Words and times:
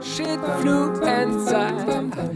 Shitfluencer, 0.00 1.72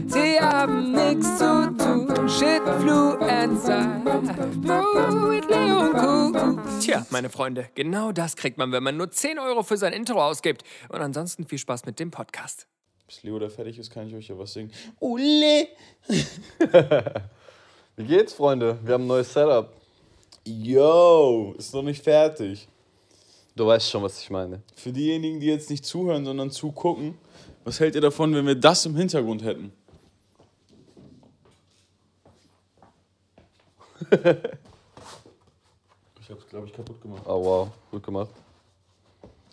sie 0.07 0.39
haben 0.39 0.91
nichts 0.91 1.37
zu 1.37 1.75
tun. 1.77 2.27
Shitfluencer, 2.27 3.87
mit 5.29 5.49
Leon 5.49 5.93
Kuh. 5.93 6.59
Tja, 6.79 7.05
meine 7.09 7.29
Freunde, 7.29 7.69
genau 7.75 8.11
das 8.11 8.35
kriegt 8.35 8.57
man, 8.57 8.71
wenn 8.71 8.83
man 8.83 8.97
nur 8.97 9.11
10 9.11 9.39
Euro 9.39 9.63
für 9.63 9.77
sein 9.77 9.93
Intro 9.93 10.23
ausgibt. 10.23 10.63
Und 10.89 11.01
ansonsten 11.01 11.45
viel 11.45 11.59
Spaß 11.59 11.85
mit 11.85 11.99
dem 11.99 12.11
Podcast. 12.11 12.67
Bis 13.07 13.23
Leo 13.23 13.37
da 13.39 13.49
fertig 13.49 13.77
ist, 13.77 13.91
kann 13.91 14.07
ich 14.07 14.15
euch 14.15 14.27
ja 14.27 14.37
was 14.37 14.53
singen. 14.53 14.71
Ule! 14.99 15.67
Wie 17.97 18.05
geht's, 18.05 18.33
Freunde? 18.33 18.79
Wir 18.83 18.95
haben 18.95 19.03
ein 19.03 19.07
neues 19.07 19.31
Setup. 19.31 19.71
Yo, 20.45 21.53
ist 21.57 21.73
noch 21.73 21.83
nicht 21.83 22.03
fertig. 22.03 22.67
Du 23.55 23.67
weißt 23.67 23.89
schon, 23.89 24.01
was 24.01 24.19
ich 24.21 24.29
meine. 24.29 24.63
Für 24.75 24.91
diejenigen, 24.91 25.39
die 25.39 25.47
jetzt 25.47 25.69
nicht 25.69 25.85
zuhören, 25.85 26.23
sondern 26.25 26.49
zugucken, 26.51 27.17
was 27.63 27.79
hält 27.79 27.95
ihr 27.95 28.01
davon, 28.01 28.33
wenn 28.33 28.45
wir 28.45 28.55
das 28.55 28.85
im 28.85 28.95
Hintergrund 28.95 29.43
hätten? 29.43 29.71
ich 36.19 36.29
hab's, 36.29 36.47
glaube 36.49 36.67
ich, 36.67 36.73
kaputt 36.73 37.01
gemacht. 37.01 37.23
Oh 37.25 37.43
wow, 37.43 37.69
gut 37.91 38.03
gemacht. 38.03 38.31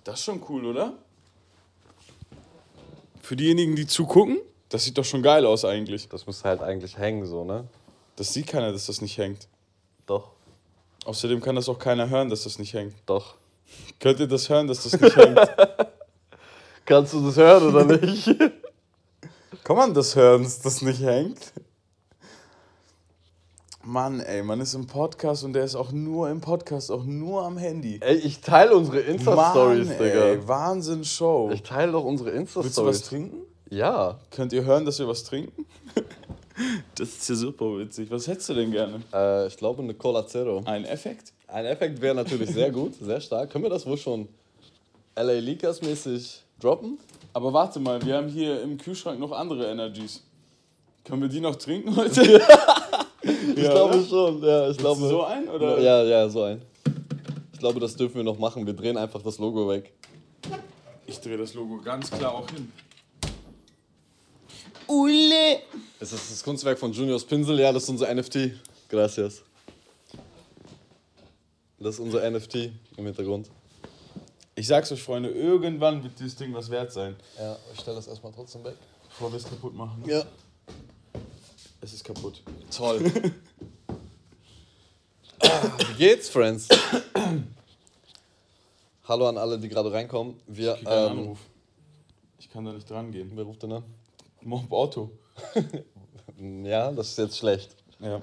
Das 0.04 0.18
ist 0.18 0.24
schon 0.24 0.42
cool, 0.48 0.66
oder? 0.66 0.94
Für 3.20 3.36
diejenigen, 3.36 3.76
die 3.76 3.86
zugucken, 3.86 4.38
das 4.70 4.84
sieht 4.84 4.96
doch 4.96 5.04
schon 5.04 5.22
geil 5.22 5.44
aus 5.44 5.64
eigentlich. 5.64 6.08
Das 6.08 6.26
müsste 6.26 6.48
halt 6.48 6.62
eigentlich 6.62 6.96
hängen, 6.96 7.26
so, 7.26 7.44
ne? 7.44 7.68
Das 8.16 8.32
sieht 8.32 8.46
keiner, 8.46 8.72
dass 8.72 8.86
das 8.86 9.00
nicht 9.00 9.18
hängt. 9.18 9.48
Doch, 10.06 10.32
Außerdem 11.08 11.40
kann 11.40 11.56
das 11.56 11.70
auch 11.70 11.78
keiner 11.78 12.10
hören, 12.10 12.28
dass 12.28 12.44
das 12.44 12.58
nicht 12.58 12.74
hängt. 12.74 12.94
doch. 13.06 13.36
Könnt 13.98 14.20
ihr 14.20 14.26
das 14.26 14.48
hören, 14.50 14.66
dass 14.66 14.82
das 14.82 15.00
nicht 15.00 15.16
hängt? 15.16 15.38
Kannst 16.88 17.12
du 17.12 17.20
das 17.26 17.36
hören 17.36 17.64
oder 17.68 17.84
nicht? 18.00 18.26
Kann 19.62 19.76
man 19.76 19.92
das 19.92 20.16
hören, 20.16 20.42
dass 20.42 20.62
das 20.62 20.80
nicht 20.80 21.02
hängt? 21.02 21.52
Mann, 23.84 24.20
ey, 24.20 24.42
man 24.42 24.58
ist 24.62 24.72
im 24.72 24.86
Podcast 24.86 25.44
und 25.44 25.52
der 25.52 25.64
ist 25.64 25.74
auch 25.74 25.92
nur 25.92 26.30
im 26.30 26.40
Podcast, 26.40 26.90
auch 26.90 27.04
nur 27.04 27.42
am 27.42 27.58
Handy. 27.58 27.98
ey, 28.02 28.16
ich 28.16 28.40
teile 28.40 28.74
unsere 28.74 29.00
Insta-Stories, 29.00 29.88
Digga. 29.88 30.04
ey, 30.04 30.48
Wahnsinn 30.48 31.04
Show. 31.04 31.50
Ich 31.52 31.62
teile 31.62 31.92
doch 31.92 32.04
unsere 32.04 32.32
Willst 32.32 32.56
du 32.56 32.60
was 32.60 32.66
Insta-Stories. 32.66 33.02
trinken? 33.02 33.36
Ja. 33.68 34.18
Könnt 34.30 34.54
ihr 34.54 34.64
hören, 34.64 34.86
dass 34.86 34.98
wir 34.98 35.06
was 35.08 35.24
trinken? 35.24 35.66
Das 36.96 37.08
ist 37.10 37.28
ja 37.28 37.36
super 37.36 37.66
witzig. 37.78 38.10
Was 38.10 38.26
hättest 38.26 38.48
du 38.48 38.54
denn 38.54 38.72
gerne? 38.72 39.00
Äh, 39.14 39.46
ich 39.46 39.56
glaube, 39.56 39.80
eine 39.80 39.94
Cola 39.94 40.26
Zero. 40.26 40.60
Ein 40.64 40.84
Effekt? 40.86 41.32
Ein 41.46 41.66
Effekt 41.66 42.00
wäre 42.00 42.16
natürlich 42.16 42.50
sehr 42.50 42.72
gut, 42.72 42.94
sehr 43.00 43.20
stark. 43.20 43.50
Können 43.50 43.62
wir 43.64 43.70
das 43.70 43.86
wohl 43.86 43.96
schon 43.96 44.26
LA 45.14 45.34
Leakers 45.34 45.80
mäßig 45.82 46.42
droppen? 46.60 46.98
Aber 47.32 47.52
warte 47.52 47.80
mal, 47.80 48.04
wir 48.04 48.16
haben 48.16 48.28
hier 48.28 48.62
im 48.62 48.78
Kühlschrank 48.78 49.18
noch 49.20 49.32
andere 49.32 49.70
Energies. 49.70 50.22
Können 51.04 51.22
wir 51.22 51.28
die 51.28 51.40
noch 51.40 51.56
trinken 51.56 51.96
heute? 51.96 52.40
Ich 53.20 53.64
glaube 53.64 54.04
schon, 54.08 54.42
ja. 54.42 54.70
Ich 54.70 54.78
glaube, 54.78 55.00
so 55.00 55.24
ein, 55.24 55.48
oder? 55.48 55.80
Ja, 55.80 56.02
ja, 56.04 56.28
so 56.28 56.42
ein. 56.42 56.62
Ich 57.52 57.58
glaube, 57.58 57.80
das 57.80 57.96
dürfen 57.96 58.16
wir 58.16 58.22
noch 58.22 58.38
machen. 58.38 58.64
Wir 58.64 58.72
drehen 58.72 58.96
einfach 58.96 59.20
das 59.20 59.38
Logo 59.38 59.68
weg. 59.68 59.92
Ich 61.06 61.18
drehe 61.20 61.36
das 61.36 61.54
Logo 61.54 61.80
ganz 61.82 62.10
klar 62.10 62.34
auch 62.34 62.48
hin. 62.50 62.72
Ist 66.00 66.12
das 66.12 66.28
das 66.30 66.44
Kunstwerk 66.44 66.78
von 66.78 66.92
Juniors 66.92 67.24
Pinsel? 67.24 67.58
Ja, 67.58 67.72
das 67.72 67.82
ist 67.82 67.88
unser 67.90 68.14
NFT. 68.14 68.52
Gracias. 68.88 69.42
Das 71.78 71.94
ist 71.94 72.00
unser 72.00 72.30
NFT 72.30 72.70
im 72.96 73.04
Hintergrund. 73.06 73.50
Ich 74.58 74.66
sag's 74.66 74.90
euch, 74.90 75.00
Freunde, 75.00 75.28
irgendwann 75.28 76.02
wird 76.02 76.18
dieses 76.18 76.34
Ding 76.34 76.52
was 76.52 76.68
wert 76.68 76.92
sein. 76.92 77.14
Ja, 77.38 77.56
ich 77.72 77.78
stelle 77.78 77.94
das 77.94 78.08
erstmal 78.08 78.32
trotzdem 78.32 78.64
weg. 78.64 78.74
Bevor 79.08 79.30
wir 79.30 79.36
es 79.36 79.44
kaputt 79.44 79.72
machen. 79.72 80.02
Ja. 80.04 80.24
Es 81.80 81.92
ist 81.92 82.02
kaputt. 82.02 82.42
Toll. 82.76 83.04
Wie 85.40 85.94
geht's, 85.96 86.28
Friends? 86.28 86.66
Hallo 89.04 89.28
an 89.28 89.38
alle, 89.38 89.60
die 89.60 89.68
gerade 89.68 89.92
reinkommen. 89.92 90.34
Wir, 90.48 90.74
Ich 90.74 90.78
krieg 90.80 90.88
einen 90.88 91.12
ähm, 91.12 91.18
Anruf. 91.20 91.38
Ich 92.40 92.50
kann 92.50 92.64
da 92.64 92.72
nicht 92.72 92.90
dran 92.90 93.12
gehen. 93.12 93.30
wer 93.36 93.44
ruft 93.44 93.62
denn 93.62 93.70
an? 93.70 93.84
Mob 94.42 94.72
Auto. 94.72 95.12
Ja, 96.40 96.92
das 96.92 97.08
ist 97.10 97.18
jetzt 97.18 97.38
schlecht. 97.38 97.74
Ja. 97.98 98.20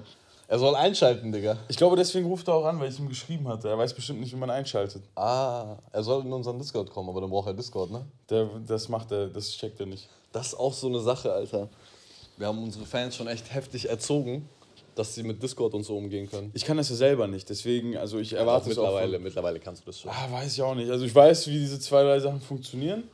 Er 0.48 0.58
soll 0.60 0.76
einschalten, 0.76 1.32
Digga. 1.32 1.56
Ich 1.68 1.76
glaube, 1.76 1.96
deswegen 1.96 2.26
ruft 2.26 2.46
er 2.46 2.54
auch 2.54 2.64
an, 2.66 2.78
weil 2.78 2.88
ich 2.88 2.98
ihm 2.98 3.08
geschrieben 3.08 3.48
hatte. 3.48 3.68
Er 3.68 3.76
weiß 3.76 3.92
bestimmt 3.94 4.20
nicht, 4.20 4.32
wie 4.32 4.36
man 4.36 4.50
einschaltet. 4.50 5.02
Ah, 5.16 5.76
er 5.90 6.02
soll 6.04 6.24
in 6.24 6.32
unseren 6.32 6.58
Discord 6.58 6.88
kommen, 6.90 7.08
aber 7.08 7.20
dann 7.20 7.30
braucht 7.30 7.48
er 7.48 7.54
Discord, 7.54 7.90
ne? 7.90 8.06
Der, 8.30 8.48
das 8.66 8.88
macht 8.88 9.10
er, 9.10 9.26
das 9.26 9.50
checkt 9.50 9.80
er 9.80 9.86
nicht. 9.86 10.08
Das 10.32 10.48
ist 10.48 10.54
auch 10.54 10.72
so 10.72 10.86
eine 10.86 11.00
Sache, 11.00 11.32
Alter. 11.32 11.68
Wir 12.36 12.46
haben 12.46 12.62
unsere 12.62 12.84
Fans 12.86 13.16
schon 13.16 13.26
echt 13.26 13.52
heftig 13.52 13.88
erzogen, 13.88 14.48
dass 14.94 15.14
sie 15.16 15.24
mit 15.24 15.42
Discord 15.42 15.74
und 15.74 15.82
so 15.82 15.96
umgehen 15.96 16.30
können. 16.30 16.52
Ich 16.54 16.64
kann 16.64 16.76
das 16.76 16.90
ja 16.90 16.96
selber 16.96 17.26
nicht, 17.26 17.48
deswegen, 17.50 17.96
also 17.96 18.18
ich 18.18 18.32
erwarte 18.34 18.70
es 18.70 18.78
auch. 18.78 18.82
mittlerweile, 18.84 19.14
Von, 19.14 19.22
mittlerweile 19.24 19.58
kannst 19.58 19.82
du 19.82 19.86
das 19.86 20.00
schon. 20.00 20.10
ah, 20.12 20.28
weiß 20.30 20.52
ich 20.52 20.62
auch 20.62 20.74
nicht. 20.76 20.90
Also 20.90 21.04
ich 21.04 21.14
weiß, 21.14 21.48
wie 21.48 21.58
diese 21.58 21.80
zwei, 21.80 22.02
drei 22.04 22.20
Sachen 22.20 22.40
funktionieren. 22.40 23.04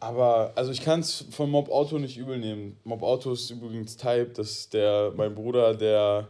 Aber, 0.00 0.52
also 0.54 0.70
ich 0.70 0.80
kann 0.80 1.00
es 1.00 1.24
von 1.30 1.50
Mob 1.50 1.70
Auto 1.70 1.98
nicht 1.98 2.16
übel 2.16 2.38
nehmen. 2.38 2.78
Mob 2.84 3.02
Auto 3.02 3.32
ist 3.32 3.50
übrigens 3.50 3.96
Type, 3.96 4.30
das 4.34 4.50
ist 4.50 4.72
der, 4.72 5.12
mein 5.16 5.34
Bruder, 5.34 5.74
der 5.74 6.28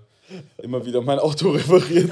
immer 0.59 0.85
wieder 0.85 1.01
mein 1.03 1.19
Auto 1.19 1.51
repariert. 1.53 2.11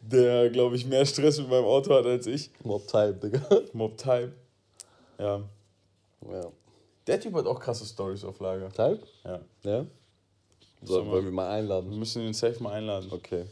der, 0.00 0.50
glaube 0.50 0.76
ich, 0.76 0.86
mehr 0.86 1.04
Stress 1.06 1.38
mit 1.38 1.48
meinem 1.48 1.64
Auto 1.64 1.94
hat 1.94 2.06
als 2.06 2.26
ich. 2.26 2.50
Mob-Type, 2.64 3.14
Digga. 3.22 3.40
Mob 3.72 3.96
Type. 3.98 4.32
Ja. 5.18 5.42
Ja. 6.30 6.52
Der 7.06 7.20
Typ 7.20 7.34
hat 7.34 7.46
auch 7.46 7.58
krasse 7.60 7.84
Stories 7.86 8.24
auf 8.24 8.38
Lager. 8.40 8.68
Type? 8.70 9.00
Ja. 9.24 9.40
Ja. 9.62 9.86
So, 10.82 10.94
Sag 10.96 11.04
mal. 11.04 11.12
wollen 11.12 11.24
wir 11.24 11.32
mal 11.32 11.48
Wir 11.48 11.54
einladen. 11.56 11.98
müssen 11.98 12.22
ihn 12.22 12.34
safe 12.34 12.62
mal 12.62 12.72
einladen. 12.72 13.08
Okay. 13.10 13.44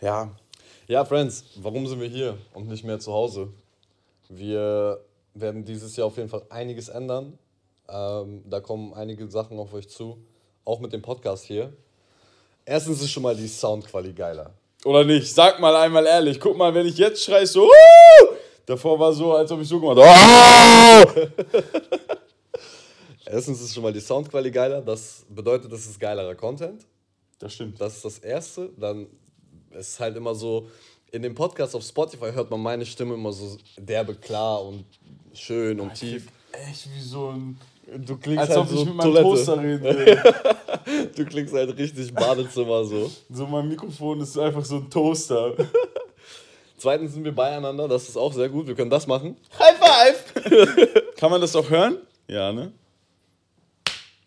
Ja. 0.00 0.30
Ja, 0.88 1.04
Friends, 1.04 1.44
warum 1.56 1.86
sind 1.86 2.00
wir 2.00 2.08
hier 2.08 2.36
und 2.54 2.68
nicht 2.68 2.84
mehr 2.84 2.98
zu 2.98 3.12
Hause? 3.12 3.48
Wir 4.28 5.00
werden 5.34 5.64
dieses 5.64 5.96
Jahr 5.96 6.08
auf 6.08 6.16
jeden 6.16 6.28
Fall 6.28 6.42
einiges 6.50 6.88
ändern. 6.88 7.38
Ähm, 7.88 8.42
da 8.48 8.60
kommen 8.60 8.92
einige 8.94 9.28
Sachen 9.30 9.58
auf 9.58 9.72
euch 9.72 9.88
zu. 9.88 10.18
Auch 10.64 10.80
mit 10.80 10.92
dem 10.92 11.02
Podcast 11.02 11.44
hier. 11.44 11.72
Erstens 12.64 13.02
ist 13.02 13.10
schon 13.10 13.22
mal 13.22 13.34
die 13.34 13.48
Soundqualität 13.48 14.16
geiler. 14.16 14.52
Oder 14.84 15.04
nicht? 15.04 15.32
Sag 15.32 15.60
mal 15.60 15.74
einmal 15.76 16.06
ehrlich. 16.06 16.40
Guck 16.40 16.56
mal, 16.56 16.74
wenn 16.74 16.86
ich 16.86 16.98
jetzt 16.98 17.22
schreie 17.24 17.46
so. 17.46 17.62
"Wuhu!" 17.62 18.36
Davor 18.66 18.98
war 18.98 19.12
so, 19.12 19.32
als 19.34 19.50
ob 19.50 19.60
ich 19.60 19.68
so 19.68 19.80
gemacht 19.80 19.98
habe. 19.98 21.32
Erstens 23.26 23.60
ist 23.60 23.74
schon 23.74 23.82
mal 23.82 23.92
die 23.92 24.00
Soundqualität 24.00 24.54
geiler. 24.54 24.80
Das 24.82 25.24
bedeutet, 25.28 25.72
es 25.72 25.86
ist 25.86 25.98
geilerer 25.98 26.34
Content. 26.34 26.84
Das 27.38 27.54
stimmt. 27.54 27.80
Das 27.80 27.96
ist 27.96 28.04
das 28.04 28.18
Erste. 28.18 28.70
Dann 28.78 29.06
ist 29.70 29.98
halt 29.98 30.16
immer 30.16 30.34
so, 30.34 30.68
in 31.10 31.22
dem 31.22 31.34
Podcast 31.34 31.74
auf 31.74 31.82
Spotify 31.82 32.32
hört 32.32 32.50
man 32.50 32.60
meine 32.60 32.86
Stimme 32.86 33.14
immer 33.14 33.32
so 33.32 33.56
derbe 33.76 34.14
klar 34.14 34.64
und 34.64 34.84
schön 35.34 35.80
und 35.80 35.94
tief. 35.94 36.26
Echt 36.52 36.88
wie 36.94 37.00
so 37.00 37.30
ein. 37.30 37.58
Du 37.98 38.16
klingst 38.16 38.40
Als 38.40 38.50
halt 38.50 38.58
ob 38.60 38.72
ich 38.72 38.78
so 38.78 38.84
mit 38.84 38.94
meinem 38.94 39.12
Toilette. 39.14 39.22
Toaster 39.22 39.62
reden. 39.62 40.18
Du 41.16 41.24
klingst 41.24 41.54
halt 41.54 41.78
richtig 41.78 42.12
Badezimmer 42.12 42.84
so. 42.84 43.10
so 43.30 43.46
mein 43.46 43.68
Mikrofon 43.68 44.20
ist 44.20 44.36
einfach 44.38 44.64
so 44.64 44.76
ein 44.76 44.90
Toaster. 44.90 45.54
Zweitens 46.76 47.14
sind 47.14 47.24
wir 47.24 47.34
beieinander, 47.34 47.86
das 47.86 48.08
ist 48.08 48.16
auch 48.16 48.32
sehr 48.32 48.48
gut. 48.48 48.66
Wir 48.66 48.74
können 48.74 48.90
das 48.90 49.06
machen. 49.06 49.36
High 49.58 49.76
five! 49.78 51.04
Kann 51.16 51.30
man 51.30 51.40
das 51.40 51.54
auch 51.54 51.68
hören? 51.70 51.98
Ja, 52.26 52.52
ne? 52.52 52.72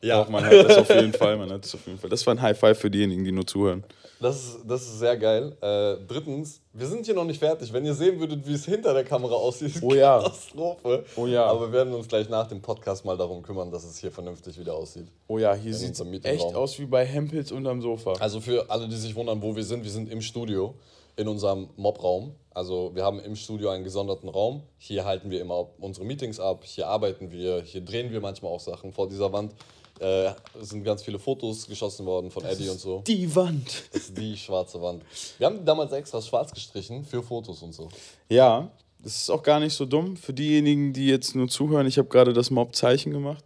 Ja, 0.05 0.21
Auch 0.21 0.29
man 0.29 0.45
hört 0.47 0.69
das 0.69 0.77
auf 0.77 0.89
jeden 0.89 1.13
Fall. 1.13 1.35
Man 1.37 1.49
hört 1.49 1.65
das 1.65 1.73
auf 1.73 1.85
jeden 1.87 1.97
Fall. 1.97 2.09
Das 2.09 2.25
war 2.27 2.35
ein 2.35 2.41
High 2.41 2.57
Five 2.57 2.77
für 2.77 2.91
diejenigen, 2.91 3.23
die 3.23 3.31
nur 3.31 3.47
zuhören. 3.47 3.83
das 4.19 4.35
ist, 4.35 4.57
das 4.67 4.81
ist 4.83 4.99
sehr 4.99 5.17
geil. 5.17 5.55
Äh, 5.61 5.97
drittens, 6.07 6.61
wir 6.73 6.85
sind 6.87 7.05
hier 7.05 7.15
noch 7.15 7.25
nicht 7.25 7.39
fertig. 7.39 7.73
Wenn 7.73 7.85
ihr 7.85 7.93
sehen 7.95 8.19
würdet, 8.19 8.47
wie 8.47 8.53
es 8.53 8.65
hinter 8.65 8.93
der 8.93 9.03
Kamera 9.03 9.33
aussieht, 9.33 9.75
ist 9.75 9.83
Oh 9.83 9.93
ja. 9.93 10.19
Katastrophe. 10.19 11.03
Oh 11.15 11.25
ja. 11.25 11.45
Aber 11.45 11.61
wir 11.61 11.71
werden 11.71 11.93
uns 11.93 12.07
gleich 12.07 12.29
nach 12.29 12.47
dem 12.47 12.61
Podcast 12.61 13.03
mal 13.03 13.17
darum 13.17 13.41
kümmern, 13.41 13.71
dass 13.71 13.83
es 13.83 13.97
hier 13.97 14.11
vernünftig 14.11 14.59
wieder 14.59 14.75
aussieht. 14.75 15.07
Oh 15.27 15.39
ja, 15.39 15.55
hier 15.55 15.73
sieht 15.73 15.93
es 15.93 16.01
echt 16.23 16.53
aus 16.53 16.77
wie 16.77 16.85
bei 16.85 17.03
Hempels 17.05 17.51
unterm 17.51 17.81
Sofa. 17.81 18.13
Also 18.19 18.39
für 18.41 18.69
alle, 18.69 18.87
die 18.87 18.95
sich 18.97 19.15
wundern, 19.15 19.41
wo 19.41 19.55
wir 19.55 19.63
sind, 19.63 19.83
wir 19.83 19.91
sind 19.91 20.11
im 20.11 20.21
Studio, 20.21 20.75
in 21.15 21.27
unserem 21.27 21.69
Mob-Raum. 21.77 22.35
Also 22.53 22.91
wir 22.93 23.03
haben 23.03 23.19
im 23.19 23.35
Studio 23.35 23.69
einen 23.69 23.83
gesonderten 23.83 24.29
Raum. 24.29 24.61
Hier 24.77 25.03
halten 25.05 25.31
wir 25.31 25.41
immer 25.41 25.67
unsere 25.79 26.05
Meetings 26.05 26.39
ab, 26.39 26.63
hier 26.63 26.87
arbeiten 26.87 27.31
wir, 27.31 27.61
hier 27.63 27.81
drehen 27.81 28.11
wir 28.11 28.21
manchmal 28.21 28.51
auch 28.51 28.59
Sachen. 28.59 28.91
Vor 28.93 29.07
dieser 29.07 29.31
Wand 29.33 29.53
äh, 29.99 30.31
sind 30.61 30.83
ganz 30.83 31.03
viele 31.03 31.19
Fotos 31.19 31.67
geschossen 31.67 32.05
worden 32.05 32.29
von 32.31 32.43
Eddie 32.45 32.69
und 32.69 32.79
so. 32.79 33.01
Die 33.07 33.33
Wand. 33.35 33.83
Das 33.93 34.01
ist 34.03 34.17
die 34.17 34.35
schwarze 34.37 34.81
Wand. 34.81 35.03
Wir 35.37 35.47
haben 35.47 35.59
die 35.59 35.65
damals 35.65 35.91
extra 35.93 36.21
schwarz 36.21 36.53
gestrichen 36.53 37.03
für 37.05 37.23
Fotos 37.23 37.61
und 37.61 37.73
so. 37.73 37.89
Ja, 38.29 38.69
das 39.03 39.17
ist 39.17 39.29
auch 39.29 39.43
gar 39.43 39.59
nicht 39.59 39.73
so 39.73 39.85
dumm. 39.85 40.17
Für 40.17 40.33
diejenigen, 40.33 40.91
die 40.93 41.07
jetzt 41.07 41.35
nur 41.35 41.47
zuhören, 41.47 41.87
ich 41.87 41.97
habe 41.97 42.07
gerade 42.09 42.33
das 42.33 42.49
Mob-Zeichen 42.51 43.11
gemacht. 43.11 43.43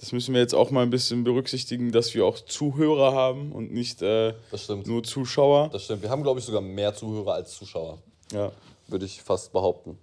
Das 0.00 0.12
müssen 0.12 0.34
wir 0.34 0.40
jetzt 0.40 0.54
auch 0.54 0.70
mal 0.70 0.82
ein 0.82 0.90
bisschen 0.90 1.24
berücksichtigen, 1.24 1.92
dass 1.92 2.14
wir 2.14 2.26
auch 2.26 2.38
Zuhörer 2.38 3.12
haben 3.12 3.52
und 3.52 3.72
nicht 3.72 4.02
äh, 4.02 4.34
Das 4.50 4.64
stimmt. 4.64 4.86
nur 4.86 5.02
Zuschauer. 5.02 5.70
Das 5.72 5.84
stimmt. 5.84 6.02
Wir 6.02 6.10
haben, 6.10 6.22
glaube 6.22 6.40
ich, 6.40 6.46
sogar 6.46 6.60
mehr 6.60 6.94
Zuhörer 6.94 7.34
als 7.34 7.54
Zuschauer, 7.54 7.98
Ja. 8.32 8.50
würde 8.88 9.04
ich 9.06 9.22
fast 9.22 9.52
behaupten. 9.52 9.98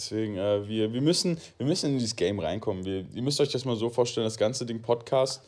Deswegen, 0.00 0.38
äh, 0.38 0.66
wir, 0.66 0.90
wir, 0.94 1.02
müssen, 1.02 1.36
wir 1.58 1.66
müssen 1.66 1.90
in 1.90 1.98
dieses 1.98 2.16
Game 2.16 2.38
reinkommen. 2.38 2.86
Wir, 2.86 3.04
ihr 3.12 3.20
müsst 3.20 3.38
euch 3.38 3.50
das 3.50 3.66
mal 3.66 3.76
so 3.76 3.90
vorstellen, 3.90 4.24
das 4.24 4.38
ganze 4.38 4.64
Ding 4.64 4.80
Podcast. 4.80 5.42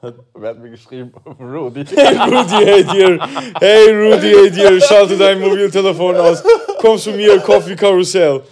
Wer 0.00 0.48
hat 0.48 0.58
mir 0.58 0.70
geschrieben? 0.70 1.12
Rudy. 1.38 1.84
Hey 1.94 2.16
Rudy, 2.16 2.64
hey 2.64 2.84
dir. 2.84 3.28
Hey 3.60 3.90
Rudy, 3.90 4.32
hey 4.32 4.50
dir. 4.50 4.80
Schalte 4.80 5.18
dein 5.18 5.38
Mobiltelefon 5.38 6.16
aus. 6.16 6.42
Komm 6.78 6.96
zu 6.96 7.12
mir, 7.12 7.38
Coffee 7.40 7.76
Carousel. 7.76 8.42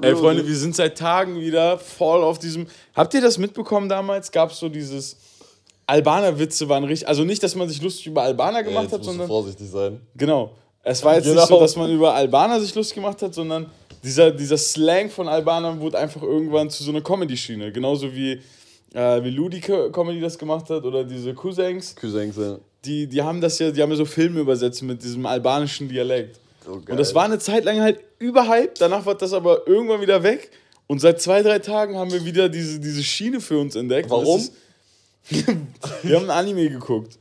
Ey, 0.00 0.16
Freunde, 0.16 0.46
wir 0.46 0.56
sind 0.56 0.74
seit 0.74 0.96
Tagen 0.96 1.38
wieder 1.38 1.76
voll 1.76 2.22
auf 2.22 2.38
diesem. 2.38 2.68
Habt 2.94 3.12
ihr 3.12 3.20
das 3.20 3.36
mitbekommen 3.36 3.90
damals? 3.90 4.32
Gab 4.32 4.50
es 4.52 4.58
so 4.60 4.70
dieses. 4.70 5.18
Albaner-Witze 5.86 6.70
waren 6.70 6.84
richtig. 6.84 7.06
Also 7.06 7.24
nicht, 7.24 7.42
dass 7.42 7.54
man 7.54 7.68
sich 7.68 7.82
lustig 7.82 8.06
über 8.06 8.22
Albaner 8.22 8.62
gemacht 8.62 8.84
Jetzt 8.84 8.92
hat, 8.94 9.04
sondern. 9.04 9.26
vorsichtig 9.26 9.68
sein. 9.68 10.00
Genau. 10.14 10.52
Es 10.82 11.04
war 11.04 11.14
jetzt 11.16 11.24
Genau. 11.24 11.40
nicht 11.40 11.48
so, 11.48 11.60
dass 11.60 11.76
man 11.76 11.90
über 11.90 12.14
Albaner 12.14 12.60
sich 12.60 12.74
lustig 12.74 12.94
gemacht 12.96 13.20
hat, 13.22 13.34
sondern 13.34 13.66
dieser, 14.02 14.30
dieser 14.30 14.56
Slang 14.56 15.10
von 15.10 15.28
Albanern 15.28 15.78
wurde 15.80 15.98
einfach 15.98 16.22
irgendwann 16.22 16.70
zu 16.70 16.82
so 16.82 16.90
einer 16.90 17.02
Comedy-Schiene. 17.02 17.70
Genauso 17.70 18.12
wie, 18.14 18.40
äh, 18.94 19.22
wie 19.22 19.30
Ludi 19.30 19.60
Co- 19.60 19.90
Comedy 19.90 20.20
das 20.20 20.38
gemacht 20.38 20.70
hat 20.70 20.84
oder 20.84 21.04
diese 21.04 21.34
Cousins. 21.34 21.94
Cousins, 21.94 22.36
ja. 22.36 22.58
Die, 22.84 23.06
die 23.06 23.20
haben 23.22 23.42
das 23.42 23.58
ja, 23.58 23.70
die 23.70 23.82
haben 23.82 23.90
ja 23.90 23.96
so 23.96 24.06
Filme 24.06 24.40
übersetzt 24.40 24.82
mit 24.82 25.02
diesem 25.02 25.26
albanischen 25.26 25.86
Dialekt. 25.88 26.38
Oh. 26.66 26.72
Und 26.74 26.96
das 26.98 27.14
war 27.14 27.24
eine 27.24 27.38
Zeit 27.38 27.64
lang 27.64 27.80
halt 27.80 28.00
überhyped, 28.18 28.80
danach 28.80 29.04
war 29.04 29.14
das 29.16 29.34
aber 29.34 29.66
irgendwann 29.66 30.00
wieder 30.00 30.22
weg. 30.22 30.50
Und 30.86 31.00
seit 31.00 31.20
zwei, 31.20 31.42
drei 31.42 31.58
Tagen 31.58 31.96
haben 31.96 32.10
wir 32.10 32.24
wieder 32.24 32.48
diese, 32.48 32.80
diese 32.80 33.02
Schiene 33.04 33.40
für 33.40 33.58
uns 33.58 33.76
entdeckt. 33.76 34.08
Warum? 34.10 34.48
wir 36.02 36.16
haben 36.16 36.24
ein 36.24 36.30
Anime 36.30 36.68
geguckt. 36.70 37.18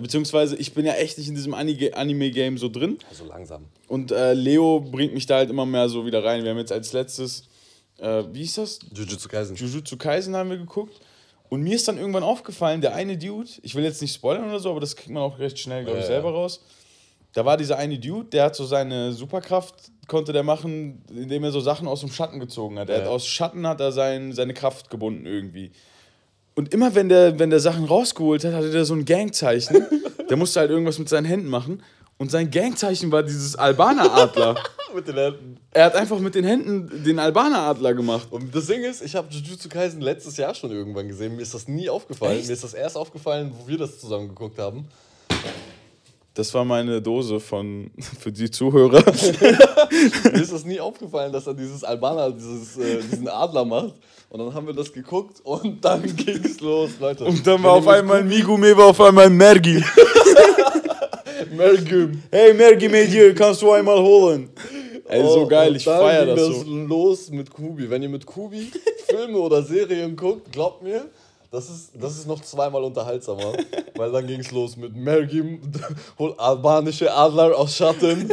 Beziehungsweise 0.00 0.56
ich 0.56 0.74
bin 0.74 0.84
ja 0.86 0.92
echt 0.94 1.18
nicht 1.18 1.28
in 1.28 1.34
diesem 1.34 1.54
Ani- 1.54 1.92
Anime-Game 1.92 2.58
so 2.58 2.68
drin. 2.68 2.98
Also 3.10 3.24
langsam. 3.24 3.66
Und 3.88 4.12
äh, 4.12 4.32
Leo 4.34 4.80
bringt 4.80 5.14
mich 5.14 5.26
da 5.26 5.36
halt 5.36 5.50
immer 5.50 5.66
mehr 5.66 5.88
so 5.88 6.06
wieder 6.06 6.22
rein. 6.24 6.42
Wir 6.44 6.50
haben 6.50 6.58
jetzt 6.58 6.72
als 6.72 6.92
letztes, 6.92 7.44
äh, 7.98 8.24
wie 8.32 8.40
hieß 8.40 8.54
das? 8.54 8.78
Jujutsu 8.94 9.28
Kaisen. 9.28 9.56
Jujutsu 9.56 9.96
Kaisen 9.96 10.36
haben 10.36 10.50
wir 10.50 10.58
geguckt. 10.58 11.00
Und 11.48 11.62
mir 11.62 11.74
ist 11.76 11.88
dann 11.88 11.96
irgendwann 11.98 12.22
aufgefallen, 12.22 12.80
der 12.82 12.94
eine 12.94 13.16
Dude, 13.16 13.48
ich 13.62 13.74
will 13.74 13.82
jetzt 13.82 14.02
nicht 14.02 14.14
spoilern 14.14 14.48
oder 14.48 14.60
so, 14.60 14.70
aber 14.70 14.80
das 14.80 14.94
kriegt 14.96 15.10
man 15.10 15.22
auch 15.22 15.38
recht 15.38 15.58
schnell, 15.58 15.82
glaube 15.84 15.98
ich, 15.98 16.04
Ja, 16.04 16.08
selber 16.12 16.28
ja. 16.28 16.34
raus. 16.36 16.62
Da 17.32 17.44
war 17.44 17.56
dieser 17.56 17.78
eine 17.78 17.98
Dude, 17.98 18.28
der 18.28 18.44
hat 18.44 18.54
so 18.56 18.66
seine 18.66 19.12
Superkraft, 19.12 19.74
konnte 20.08 20.32
der 20.32 20.42
machen, 20.42 21.02
indem 21.10 21.44
er 21.44 21.50
so 21.52 21.60
Sachen 21.60 21.88
aus 21.88 22.00
dem 22.00 22.10
Schatten 22.10 22.38
gezogen 22.40 22.78
hat. 22.78 22.88
Er 22.90 22.96
Ja. 22.98 23.02
hat 23.04 23.08
aus 23.10 23.26
Schatten 23.26 23.66
hat 23.66 23.80
er 23.80 23.92
sein, 23.92 24.32
seine 24.32 24.54
Kraft 24.54 24.90
gebunden 24.90 25.24
irgendwie. 25.26 25.70
Und 26.58 26.74
immer 26.74 26.92
wenn 26.96 27.08
der, 27.08 27.38
wenn 27.38 27.50
der 27.50 27.60
Sachen 27.60 27.84
rausgeholt 27.84 28.42
hat, 28.44 28.52
hatte 28.52 28.72
der 28.72 28.84
so 28.84 28.92
ein 28.92 29.04
Gangzeichen. 29.04 29.86
der 30.28 30.36
musste 30.36 30.58
halt 30.58 30.72
irgendwas 30.72 30.98
mit 30.98 31.08
seinen 31.08 31.24
Händen 31.24 31.46
machen. 31.46 31.84
Und 32.16 32.32
sein 32.32 32.50
Gangzeichen 32.50 33.12
war 33.12 33.22
dieses 33.22 33.54
Albaner-Adler. 33.54 34.56
Mit 34.92 35.06
den 35.06 35.16
Händen. 35.16 35.56
er 35.70 35.84
hat 35.84 35.94
einfach 35.94 36.18
mit 36.18 36.34
den 36.34 36.44
Händen 36.44 37.04
den 37.04 37.18
Albaner-Adler 37.18 37.92
gemacht. 37.92 38.28
Und 38.30 38.52
das 38.54 38.66
Ding 38.66 38.82
ist, 38.82 39.02
ich 39.02 39.14
habe 39.14 39.28
Jujutsu 39.30 39.68
Kaisen 39.68 40.00
letztes 40.00 40.38
Jahr 40.38 40.54
schon 40.54 40.72
irgendwann 40.72 41.06
gesehen. 41.06 41.36
Mir 41.36 41.42
ist 41.42 41.52
das 41.52 41.68
nie 41.68 41.90
aufgefallen. 41.90 42.38
Echt? 42.38 42.46
Mir 42.46 42.54
ist 42.54 42.64
das 42.64 42.72
erst 42.72 42.96
aufgefallen, 42.96 43.52
wo 43.56 43.68
wir 43.68 43.76
das 43.76 44.00
zusammen 44.00 44.28
geguckt 44.28 44.58
haben. 44.58 44.88
Das 46.38 46.54
war 46.54 46.64
meine 46.64 47.02
Dose 47.02 47.40
von 47.40 47.90
für 48.20 48.30
die 48.30 48.48
Zuhörer. 48.48 49.02
Mir 50.32 50.40
ist 50.40 50.52
das 50.52 50.64
nie 50.64 50.78
aufgefallen, 50.78 51.32
dass 51.32 51.48
er 51.48 51.54
dieses 51.54 51.82
Albaner, 51.82 52.30
dieses, 52.30 52.78
äh, 52.78 53.00
diesen 53.10 53.26
Adler 53.26 53.64
macht. 53.64 53.94
Und 54.30 54.38
dann 54.38 54.54
haben 54.54 54.68
wir 54.68 54.72
das 54.72 54.92
geguckt 54.92 55.40
und 55.42 55.84
dann 55.84 56.00
ging's 56.16 56.60
los, 56.60 56.90
Leute. 57.00 57.24
Und 57.24 57.44
dann 57.44 57.60
war 57.64 57.72
auf 57.72 57.88
einmal 57.88 58.22
Migume, 58.22 58.76
war 58.76 58.86
auf 58.86 59.00
einmal 59.00 59.28
Mergi. 59.28 59.82
Mergüm. 61.56 62.22
Hey 62.30 62.54
Mergi 62.54 62.88
Medir, 62.88 63.34
kannst 63.34 63.60
du 63.60 63.72
einmal 63.72 64.00
holen? 64.00 64.50
Ey, 65.08 65.22
so 65.24 65.44
geil, 65.48 65.74
ich 65.74 65.82
feier 65.82 66.24
das 66.24 66.36
das 66.36 66.60
so. 66.60 66.72
los 66.72 67.30
mit 67.30 67.50
Kubi. 67.50 67.90
Wenn 67.90 68.02
ihr 68.04 68.10
mit 68.10 68.24
Kubi 68.24 68.70
Filme 69.08 69.38
oder 69.38 69.64
Serien 69.64 70.14
guckt, 70.14 70.52
glaubt 70.52 70.84
mir, 70.84 71.06
das 71.50 71.70
ist, 71.70 71.90
das 71.94 72.16
ist 72.18 72.26
noch 72.26 72.40
zweimal 72.40 72.82
unterhaltsamer. 72.84 73.52
weil 73.96 74.12
dann 74.12 74.26
ging's 74.26 74.50
los 74.52 74.76
mit 74.76 74.94
Mergim, 74.94 75.60
hol 76.18 76.34
albanische 76.38 77.12
Adler 77.12 77.56
aus 77.56 77.74
Schatten. 77.74 78.30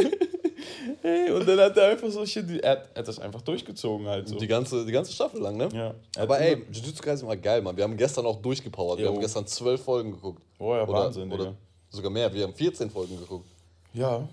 Hey, 1.02 1.30
und 1.30 1.46
dann 1.46 1.60
hat 1.60 1.76
er 1.76 1.90
einfach 1.90 2.10
solche, 2.10 2.40
er 2.62 2.70
hat, 2.72 2.88
er 2.94 2.98
hat 3.00 3.08
das 3.08 3.18
einfach 3.20 3.40
durchgezogen 3.42 4.08
halt 4.08 4.28
so. 4.28 4.36
Die 4.36 4.46
ganze, 4.48 4.84
die 4.84 4.90
ganze 4.90 5.12
Staffel 5.12 5.40
lang, 5.40 5.56
ne? 5.56 5.68
Ja. 5.72 5.94
Aber 6.20 6.40
ey, 6.40 6.64
Jujutsu 6.72 7.00
Kaisen 7.02 7.28
war 7.28 7.36
geil, 7.36 7.62
Mann. 7.62 7.76
Wir 7.76 7.84
haben 7.84 7.96
gestern 7.96 8.26
auch 8.26 8.40
durchgepowert. 8.42 8.98
Wir 8.98 9.06
haben 9.08 9.20
gestern 9.20 9.46
zwölf 9.46 9.82
Folgen 9.82 10.10
geguckt. 10.12 10.42
Oh 10.58 10.74
ja, 10.74 10.82
Oder- 10.82 10.92
Wahnsinn, 10.92 11.30
oder 11.32 11.44
Digga. 11.44 11.56
Sogar 11.90 12.10
mehr. 12.10 12.32
Wir 12.32 12.42
haben 12.44 12.54
14 12.54 12.90
Folgen 12.90 13.16
geguckt. 13.18 13.46
Ja, 13.94 14.26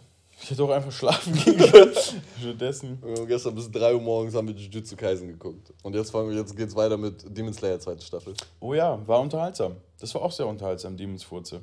ich 0.44 0.52
hätte 0.52 0.64
auch 0.64 0.70
einfach 0.70 0.92
schlafen 0.92 1.34
gehen 1.46 1.58
können. 1.58 1.94
Stattdessen. 2.40 3.02
Gestern 3.28 3.56
bis 3.56 3.72
3 3.72 3.96
Uhr 3.96 4.02
morgens 4.02 4.36
haben 4.36 4.50
wir 4.50 4.56
Jujutsu 4.56 4.98
Kaisen 4.98 5.30
geguckt. 5.30 5.74
Und 5.84 5.96
jetzt, 5.96 6.12
fangen 6.12 6.30
wir, 6.30 6.38
jetzt 6.38 6.56
geht's 6.56 6.76
weiter 6.76 6.98
mit 6.98 7.26
Demon 7.36 7.54
Slayer 7.54 7.80
zweite 7.80 8.04
Staffel. 8.06 8.34
Oh 8.60 8.74
ja, 8.74 9.00
war 9.08 9.22
unterhaltsam. 9.22 9.78
Das 10.00 10.14
war 10.14 10.22
auch 10.22 10.32
sehr 10.32 10.46
unterhaltsam, 10.46 10.98
Demons 10.98 11.24
Furze. 11.24 11.62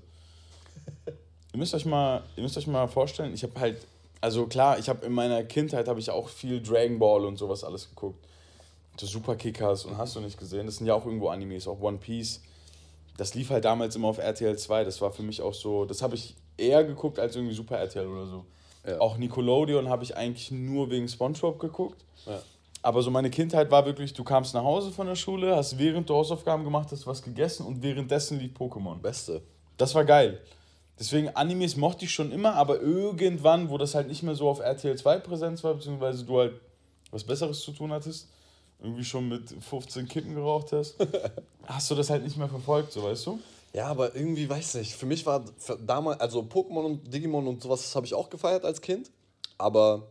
ihr, 1.52 1.58
müsst 1.58 1.74
euch 1.74 1.84
mal, 1.84 2.22
ihr 2.36 2.42
müsst 2.42 2.56
euch 2.56 2.66
mal 2.66 2.86
vorstellen, 2.88 3.34
ich 3.34 3.42
habe 3.42 3.60
halt, 3.60 3.86
also 4.22 4.46
klar, 4.46 4.78
ich 4.78 4.88
habe 4.88 5.04
in 5.04 5.12
meiner 5.12 5.44
Kindheit 5.44 5.86
habe 5.86 6.00
ich 6.00 6.10
auch 6.10 6.30
viel 6.30 6.62
Dragon 6.62 6.98
Ball 6.98 7.26
und 7.26 7.36
sowas 7.36 7.64
alles 7.64 7.88
geguckt. 7.90 8.26
Super 8.98 9.36
Kickers 9.36 9.86
und 9.86 9.96
hast 9.96 10.16
du 10.16 10.20
nicht 10.20 10.38
gesehen. 10.38 10.66
Das 10.66 10.76
sind 10.76 10.86
ja 10.86 10.94
auch 10.94 11.06
irgendwo 11.06 11.28
Animes, 11.28 11.66
auch 11.66 11.80
One 11.80 11.96
Piece. 11.96 12.42
Das 13.16 13.34
lief 13.34 13.48
halt 13.48 13.64
damals 13.64 13.96
immer 13.96 14.08
auf 14.08 14.18
RTL 14.18 14.58
2. 14.58 14.84
Das 14.84 15.00
war 15.00 15.10
für 15.10 15.22
mich 15.22 15.40
auch 15.40 15.54
so, 15.54 15.86
das 15.86 16.02
habe 16.02 16.16
ich 16.16 16.36
eher 16.58 16.84
geguckt 16.84 17.18
als 17.18 17.34
irgendwie 17.34 17.54
Super 17.54 17.78
RTL 17.78 18.06
oder 18.06 18.26
so. 18.26 18.44
Ja. 18.86 19.00
Auch 19.00 19.18
Nickelodeon 19.18 19.88
habe 19.88 20.04
ich 20.04 20.16
eigentlich 20.16 20.50
nur 20.50 20.90
wegen 20.90 21.08
SpongeBob 21.08 21.58
geguckt. 21.58 22.04
Ja. 22.26 22.40
Aber 22.82 23.02
so 23.02 23.10
meine 23.10 23.30
Kindheit 23.30 23.70
war 23.70 23.84
wirklich, 23.84 24.14
du 24.14 24.24
kamst 24.24 24.54
nach 24.54 24.64
Hause 24.64 24.90
von 24.90 25.06
der 25.06 25.14
Schule, 25.14 25.54
hast 25.54 25.78
während 25.78 26.08
du 26.08 26.14
Hausaufgaben 26.14 26.64
gemacht 26.64 26.88
hast, 26.92 27.06
was 27.06 27.22
gegessen 27.22 27.66
und 27.66 27.82
währenddessen 27.82 28.38
lief 28.38 28.52
Pokémon. 28.58 28.96
Beste. 28.96 29.42
Das 29.76 29.94
war 29.94 30.04
geil. 30.04 30.40
Deswegen 30.98 31.28
Animes 31.30 31.76
mochte 31.76 32.04
ich 32.04 32.12
schon 32.12 32.30
immer, 32.32 32.54
aber 32.54 32.80
irgendwann, 32.80 33.70
wo 33.70 33.78
das 33.78 33.94
halt 33.94 34.08
nicht 34.08 34.22
mehr 34.22 34.34
so 34.34 34.48
auf 34.48 34.60
RTL 34.60 34.96
2 34.96 35.18
Präsenz 35.18 35.64
war, 35.64 35.74
beziehungsweise 35.74 36.24
du 36.24 36.38
halt 36.38 36.54
was 37.10 37.24
Besseres 37.24 37.60
zu 37.60 37.72
tun 37.72 37.92
hattest, 37.92 38.28
irgendwie 38.82 39.04
schon 39.04 39.28
mit 39.28 39.50
15 39.50 40.08
Kippen 40.08 40.34
geraucht 40.34 40.72
hast, 40.72 40.96
hast 41.66 41.90
du 41.90 41.94
das 41.94 42.10
halt 42.10 42.22
nicht 42.22 42.36
mehr 42.36 42.48
verfolgt, 42.48 42.92
so 42.92 43.02
weißt 43.02 43.26
du? 43.26 43.40
Ja, 43.72 43.86
aber 43.86 44.14
irgendwie, 44.16 44.48
weiß 44.48 44.74
nicht. 44.74 44.94
Für 44.94 45.06
mich 45.06 45.24
war 45.26 45.44
für 45.58 45.76
damals, 45.76 46.20
also 46.20 46.40
Pokémon 46.40 46.84
und 46.84 47.12
Digimon 47.12 47.46
und 47.46 47.62
sowas, 47.62 47.82
das 47.82 47.94
habe 47.94 48.06
ich 48.06 48.14
auch 48.14 48.28
gefeiert 48.28 48.64
als 48.64 48.80
Kind. 48.80 49.10
Aber 49.58 50.08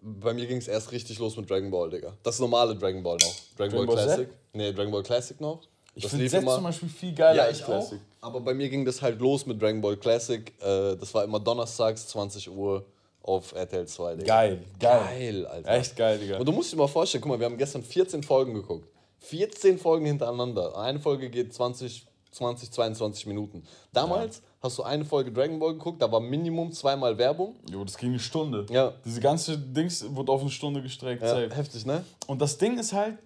bei 0.00 0.32
mir 0.34 0.46
ging 0.46 0.58
es 0.58 0.68
erst 0.68 0.92
richtig 0.92 1.18
los 1.18 1.36
mit 1.36 1.50
Dragon 1.50 1.70
Ball, 1.70 1.90
Digga. 1.90 2.12
Das 2.22 2.38
normale 2.38 2.76
Dragon 2.76 3.02
Ball 3.02 3.16
noch. 3.16 3.34
Dragon, 3.56 3.70
Dragon 3.70 3.86
Ball 3.86 3.96
Ball 3.96 4.04
Classic. 4.04 4.28
Nee, 4.52 4.72
Dragon 4.72 4.92
Ball 4.92 5.02
Classic 5.02 5.40
noch. 5.40 5.62
Ich 5.94 6.06
finde 6.06 6.28
Z 6.28 6.44
zum 6.44 6.62
Beispiel 6.62 6.88
viel 6.90 7.14
geiler 7.14 7.36
Ja, 7.36 7.42
als 7.44 7.58
ich 7.58 7.64
Classic. 7.64 7.98
auch. 8.20 8.26
Aber 8.28 8.40
bei 8.40 8.52
mir 8.54 8.68
ging 8.68 8.84
das 8.84 9.00
halt 9.00 9.18
los 9.20 9.46
mit 9.46 9.60
Dragon 9.60 9.80
Ball 9.80 9.96
Classic. 9.96 10.52
Äh, 10.60 10.96
das 10.96 11.12
war 11.14 11.24
immer 11.24 11.40
donnerstags, 11.40 12.06
20 12.08 12.50
Uhr 12.50 12.84
auf 13.22 13.52
RTL 13.52 13.86
2, 13.86 14.16
Digga. 14.16 14.26
Geil, 14.26 14.64
geil. 14.78 15.00
Geil, 15.08 15.46
Alter. 15.46 15.70
Echt 15.70 15.96
geil, 15.96 16.18
Digga. 16.18 16.38
Und 16.38 16.46
du 16.46 16.52
musst 16.52 16.72
dir 16.72 16.76
mal 16.76 16.86
vorstellen, 16.86 17.22
guck 17.22 17.30
mal, 17.30 17.38
wir 17.40 17.46
haben 17.46 17.56
gestern 17.56 17.82
14 17.82 18.22
Folgen 18.22 18.54
geguckt. 18.54 18.86
14 19.20 19.78
Folgen 19.78 20.04
hintereinander. 20.06 20.76
Eine 20.76 21.00
Folge 21.00 21.30
geht 21.30 21.52
20, 21.52 22.06
20 22.32 22.70
22 22.70 23.26
Minuten. 23.26 23.62
Damals 23.92 24.42
hast 24.60 24.78
du 24.78 24.82
eine 24.82 25.04
Folge 25.04 25.32
Dragon 25.32 25.58
Ball 25.58 25.72
geguckt, 25.72 26.02
da 26.02 26.10
war 26.10 26.20
Minimum 26.20 26.72
zweimal 26.72 27.16
Werbung. 27.16 27.56
Jo, 27.70 27.84
das 27.84 27.96
ging 27.96 28.10
eine 28.10 28.18
Stunde. 28.18 28.66
Ja. 28.70 28.92
Diese 29.04 29.20
ganze 29.20 29.56
Dings 29.58 30.04
wurde 30.14 30.32
auf 30.32 30.40
eine 30.40 30.50
Stunde 30.50 30.82
gestreckt. 30.82 31.22
Ja, 31.22 31.28
safe. 31.28 31.54
heftig, 31.54 31.86
ne? 31.86 32.04
Und 32.26 32.40
das 32.40 32.58
Ding 32.58 32.78
ist 32.78 32.92
halt, 32.92 33.18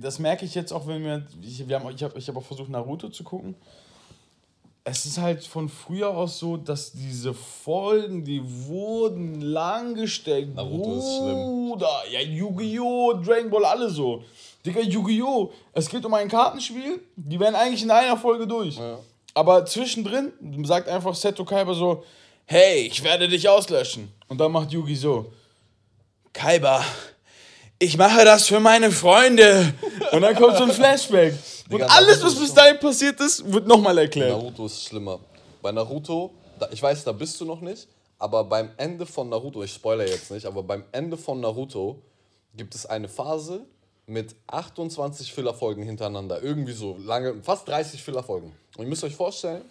das 0.00 0.18
merke 0.18 0.44
ich 0.44 0.54
jetzt 0.54 0.72
auch, 0.72 0.86
wenn 0.86 1.02
wir, 1.02 1.26
ich, 1.42 1.66
wir 1.68 1.80
haben, 1.80 1.94
ich 1.94 2.02
habe 2.02 2.18
ich 2.18 2.28
hab 2.28 2.36
auch 2.36 2.44
versucht, 2.44 2.68
Naruto 2.68 3.08
zu 3.08 3.24
gucken. 3.24 3.54
Es 4.88 5.04
ist 5.04 5.18
halt 5.18 5.42
von 5.44 5.68
früher 5.68 6.10
aus 6.10 6.38
so, 6.38 6.56
dass 6.56 6.92
diese 6.92 7.34
Folgen, 7.34 8.24
die 8.24 8.40
wurden 8.66 9.40
lang 9.40 9.94
gesteckt. 9.94 10.54
Naruto 10.54 10.98
ist 10.98 11.16
schlimm. 11.16 11.34
Bruder, 11.34 12.02
ja, 12.10 12.20
Yu-Gi-Oh!, 12.20 13.14
Dragon 13.14 13.50
Ball, 13.50 13.64
alle 13.64 13.90
so. 13.90 14.22
Digga, 14.66 14.80
Yu-Gi-Oh! 14.80 15.52
Es 15.72 15.88
geht 15.88 16.04
um 16.04 16.12
ein 16.14 16.28
Kartenspiel, 16.28 17.00
die 17.14 17.38
werden 17.38 17.54
eigentlich 17.54 17.82
in 17.82 17.90
einer 17.90 18.16
Folge 18.16 18.46
durch. 18.46 18.76
Ja. 18.76 18.98
Aber 19.32 19.64
zwischendrin 19.64 20.32
sagt 20.64 20.88
einfach 20.88 21.14
Seto 21.14 21.44
Kaiba 21.44 21.72
so, 21.72 22.04
hey, 22.46 22.86
ich 22.86 23.02
werde 23.04 23.28
dich 23.28 23.48
auslöschen. 23.48 24.10
Und 24.28 24.38
dann 24.38 24.50
macht 24.50 24.72
Yugi 24.72 24.96
so, 24.96 25.32
Kaiba, 26.32 26.84
ich 27.78 27.96
mache 27.96 28.24
das 28.24 28.48
für 28.48 28.58
meine 28.58 28.90
Freunde. 28.90 29.72
Und 30.10 30.22
dann 30.22 30.34
kommt 30.34 30.56
so 30.56 30.64
ein 30.64 30.72
Flashback. 30.72 31.34
Und 31.70 31.72
Digga, 31.72 31.86
alles, 31.86 32.18
Naruto 32.18 32.26
was 32.26 32.40
bis 32.40 32.54
dahin 32.54 32.80
passiert 32.80 33.20
ist, 33.20 33.52
wird 33.52 33.66
nochmal 33.66 33.98
erklärt. 33.98 34.30
Naruto 34.30 34.66
ist 34.66 34.84
schlimmer. 34.84 35.20
Bei 35.62 35.70
Naruto, 35.70 36.32
da, 36.58 36.68
ich 36.72 36.82
weiß, 36.82 37.04
da 37.04 37.12
bist 37.12 37.40
du 37.40 37.44
noch 37.44 37.60
nicht, 37.60 37.86
aber 38.18 38.42
beim 38.44 38.70
Ende 38.76 39.04
von 39.04 39.28
Naruto, 39.28 39.62
ich 39.62 39.72
spoilere 39.72 40.08
jetzt 40.08 40.30
nicht, 40.30 40.46
aber 40.46 40.62
beim 40.62 40.84
Ende 40.92 41.16
von 41.16 41.40
Naruto 41.40 42.02
gibt 42.54 42.74
es 42.74 42.86
eine 42.86 43.08
Phase 43.08 43.66
mit 44.06 44.36
28 44.46 45.32
Fillerfolgen 45.32 45.84
hintereinander. 45.84 46.42
Irgendwie 46.42 46.72
so 46.72 46.96
lange, 46.98 47.42
fast 47.42 47.66
30 47.68 48.02
Fillerfolgen. 48.02 48.52
Und 48.76 48.84
ihr 48.84 48.88
müsst 48.88 49.04
euch 49.04 49.16
vorstellen, 49.16 49.62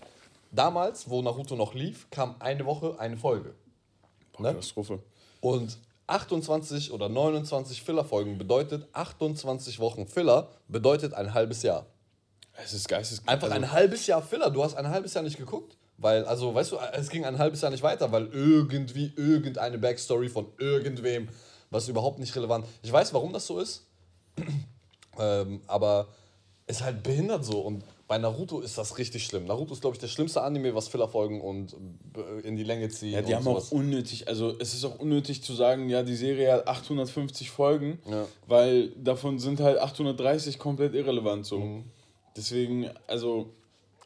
damals, 0.51 1.09
wo 1.09 1.21
Naruto 1.21 1.55
noch 1.55 1.73
lief, 1.73 2.09
kam 2.09 2.35
eine 2.39 2.65
Woche 2.65 2.99
eine 2.99 3.17
Folge. 3.17 3.53
Ne? 4.37 4.49
Katastrophe. 4.49 4.99
Und 5.41 5.77
28 6.07 6.91
oder 6.91 7.09
29 7.09 7.81
Filler-Folgen 7.81 8.37
bedeutet 8.37 8.87
28 8.93 9.79
Wochen 9.79 10.05
Filler, 10.07 10.49
bedeutet 10.67 11.13
ein 11.13 11.33
halbes 11.33 11.63
Jahr. 11.63 11.85
Es 12.63 12.73
ist 12.73 12.87
geisteskrank. 12.87 13.29
Einfach 13.29 13.47
Also, 13.47 13.63
ein 13.63 13.71
halbes 13.71 14.05
Jahr 14.07 14.21
Filler. 14.21 14.49
Du 14.49 14.63
hast 14.63 14.75
ein 14.75 14.89
halbes 14.89 15.13
Jahr 15.13 15.23
nicht 15.23 15.37
geguckt. 15.37 15.77
Weil, 15.97 16.25
also, 16.25 16.53
weißt 16.53 16.73
du, 16.73 16.77
es 16.93 17.09
ging 17.09 17.25
ein 17.25 17.37
halbes 17.37 17.61
Jahr 17.61 17.71
nicht 17.71 17.83
weiter, 17.83 18.11
weil 18.11 18.27
irgendwie 18.27 19.13
irgendeine 19.15 19.77
Backstory 19.77 20.27
von 20.27 20.47
irgendwem, 20.57 21.29
was 21.69 21.87
überhaupt 21.87 22.19
nicht 22.19 22.35
relevant. 22.35 22.65
Ich 22.83 22.91
weiß, 22.91 23.13
warum 23.13 23.31
das 23.31 23.47
so 23.47 23.59
ist. 23.59 23.85
ähm, 25.19 25.61
aber 25.67 26.07
ist 26.67 26.81
halt 26.83 27.03
behindert 27.03 27.45
so. 27.45 27.59
Und 27.59 27.83
bei 28.07 28.17
Naruto 28.17 28.59
ist 28.59 28.77
das 28.77 28.97
richtig 28.97 29.25
schlimm. 29.25 29.45
Naruto 29.45 29.73
ist, 29.73 29.81
glaube 29.81 29.95
ich, 29.95 29.99
der 29.99 30.07
schlimmste 30.07 30.41
Anime, 30.41 30.75
was 30.75 30.87
Fillerfolgen 30.87 31.41
und 31.41 31.75
äh, 32.15 32.47
in 32.47 32.55
die 32.55 32.63
Länge 32.63 32.89
ziehen. 32.89 33.13
Ja, 33.13 33.21
die 33.21 33.35
haben 33.35 33.43
sowas. 33.43 33.67
auch 33.67 33.71
unnötig, 33.71 34.27
also 34.27 34.55
es 34.59 34.73
ist 34.73 34.85
auch 34.85 34.99
unnötig 34.99 35.43
zu 35.43 35.53
sagen, 35.53 35.89
ja, 35.89 36.03
die 36.03 36.15
Serie 36.15 36.53
hat 36.53 36.67
850 36.67 37.49
Folgen, 37.49 37.99
Ja. 38.09 38.27
weil 38.47 38.89
davon 38.91 39.39
sind 39.39 39.59
halt 39.59 39.79
830 39.79 40.59
komplett 40.59 40.93
irrelevant 40.93 41.45
so. 41.45 41.59
Mhm. 41.59 41.83
Deswegen, 42.35 42.89
also. 43.07 43.49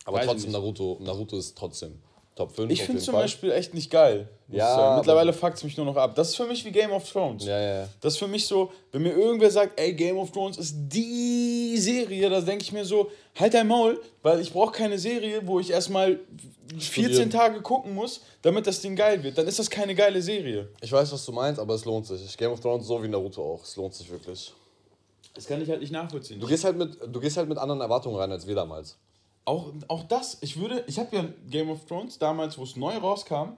Aber 0.05 0.21
trotzdem. 0.21 0.51
Naruto, 0.51 0.97
Naruto 1.01 1.37
ist 1.37 1.57
trotzdem 1.57 1.99
Top 2.39 2.55
5. 2.55 2.71
Ich 2.71 2.83
finde 2.83 3.01
zum 3.01 3.15
Fall. 3.15 3.23
Beispiel 3.23 3.51
echt 3.51 3.73
nicht 3.73 3.91
geil. 3.91 4.29
muss 4.47 4.59
Ja, 4.59 4.95
Mittlerweile 4.95 5.33
fuckt 5.33 5.57
es 5.57 5.63
mich 5.65 5.75
nur 5.75 5.85
noch 5.85 5.97
ab. 5.97 6.15
Das 6.15 6.29
ist 6.29 6.37
für 6.37 6.45
mich 6.45 6.63
wie 6.63 6.71
Game 6.71 6.89
of 6.93 7.11
Thrones. 7.11 7.43
Ja, 7.43 7.59
ja. 7.59 7.89
Das 7.99 8.13
ist 8.13 8.19
für 8.19 8.29
mich 8.29 8.47
so, 8.47 8.71
wenn 8.93 9.01
mir 9.01 9.11
irgendwer 9.11 9.51
sagt, 9.51 9.77
ey, 9.77 9.91
Game 9.91 10.17
of 10.17 10.31
Thrones 10.31 10.57
ist 10.57 10.73
die 10.87 11.75
Serie, 11.77 12.29
da 12.29 12.39
denke 12.39 12.63
ich 12.63 12.71
mir 12.71 12.85
so, 12.85 13.11
halt 13.37 13.53
dein 13.53 13.67
Maul, 13.67 13.99
weil 14.21 14.39
ich 14.39 14.53
brauche 14.53 14.71
keine 14.71 14.97
Serie, 14.97 15.45
wo 15.45 15.59
ich 15.59 15.69
erstmal 15.69 16.17
14 16.69 16.81
Studieren. 16.81 17.29
Tage 17.29 17.61
gucken 17.61 17.93
muss, 17.93 18.21
damit 18.41 18.65
das 18.67 18.79
Ding 18.79 18.95
geil 18.95 19.21
wird. 19.21 19.37
Dann 19.37 19.45
ist 19.45 19.59
das 19.59 19.69
keine 19.69 19.93
geile 19.93 20.21
Serie. 20.21 20.69
Ich 20.79 20.93
weiß, 20.93 21.11
was 21.11 21.25
du 21.25 21.33
meinst, 21.33 21.59
aber 21.59 21.73
es 21.73 21.83
lohnt 21.83 22.07
sich. 22.07 22.23
Ich 22.23 22.37
Game 22.37 22.53
of 22.53 22.61
Thrones 22.61 22.87
so 22.87 23.03
wie 23.03 23.09
Naruto 23.09 23.43
auch. 23.43 23.63
Es 23.65 23.75
lohnt 23.75 23.93
sich 23.93 24.09
wirklich. 24.09 24.53
Das 25.33 25.45
kann 25.45 25.61
ich 25.61 25.69
halt 25.69 25.81
nicht 25.81 25.91
nachvollziehen. 25.91 26.39
Du 26.39 26.47
gehst 26.47 26.63
halt 26.63 26.77
mit, 26.77 26.97
du 27.05 27.19
gehst 27.19 27.35
halt 27.35 27.49
mit 27.49 27.57
anderen 27.57 27.81
Erwartungen 27.81 28.15
rein 28.15 28.31
als 28.31 28.47
wir 28.47 28.55
damals. 28.55 28.97
Auch, 29.49 29.73
auch 29.87 30.03
das, 30.03 30.37
ich 30.41 30.59
würde, 30.59 30.83
ich 30.85 30.99
habe 30.99 31.15
ja 31.15 31.25
Game 31.49 31.71
of 31.71 31.83
Thrones 31.87 32.19
damals, 32.19 32.55
wo 32.59 32.63
es 32.63 32.75
neu 32.75 32.95
rauskam, 32.97 33.57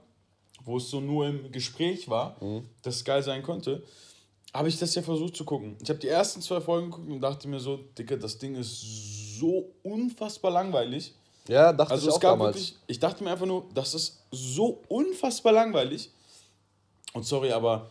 wo 0.63 0.77
es 0.77 0.89
so 0.89 1.01
nur 1.01 1.27
im 1.27 1.51
Gespräch 1.51 2.07
war, 2.07 2.37
dass 2.81 2.95
es 2.95 3.03
geil 3.03 3.21
sein 3.21 3.43
konnte, 3.43 3.83
habe 4.53 4.69
ich 4.69 4.79
das 4.79 4.95
ja 4.95 5.01
versucht 5.01 5.35
zu 5.35 5.43
gucken. 5.43 5.75
Ich 5.81 5.89
habe 5.89 5.99
die 5.99 6.07
ersten 6.07 6.41
zwei 6.41 6.61
Folgen 6.61 6.91
geguckt 6.91 7.09
und 7.09 7.19
dachte 7.19 7.45
mir 7.49 7.59
so, 7.59 7.75
Digga, 7.97 8.15
das 8.15 8.37
Ding 8.37 8.55
ist 8.55 8.79
so 9.37 9.69
unfassbar 9.83 10.51
langweilig. 10.51 11.13
Ja, 11.49 11.73
dachte 11.73 11.91
Also 11.91 12.03
ich 12.07 12.09
es 12.11 12.15
auch 12.15 12.21
gab 12.21 12.39
damals. 12.39 12.55
wirklich, 12.55 12.75
ich 12.87 12.99
dachte 12.99 13.23
mir 13.25 13.31
einfach 13.31 13.45
nur, 13.45 13.65
das 13.73 13.93
ist 13.93 14.21
so 14.31 14.81
unfassbar 14.87 15.51
langweilig. 15.51 16.09
Und 17.11 17.25
sorry, 17.25 17.51
aber 17.51 17.89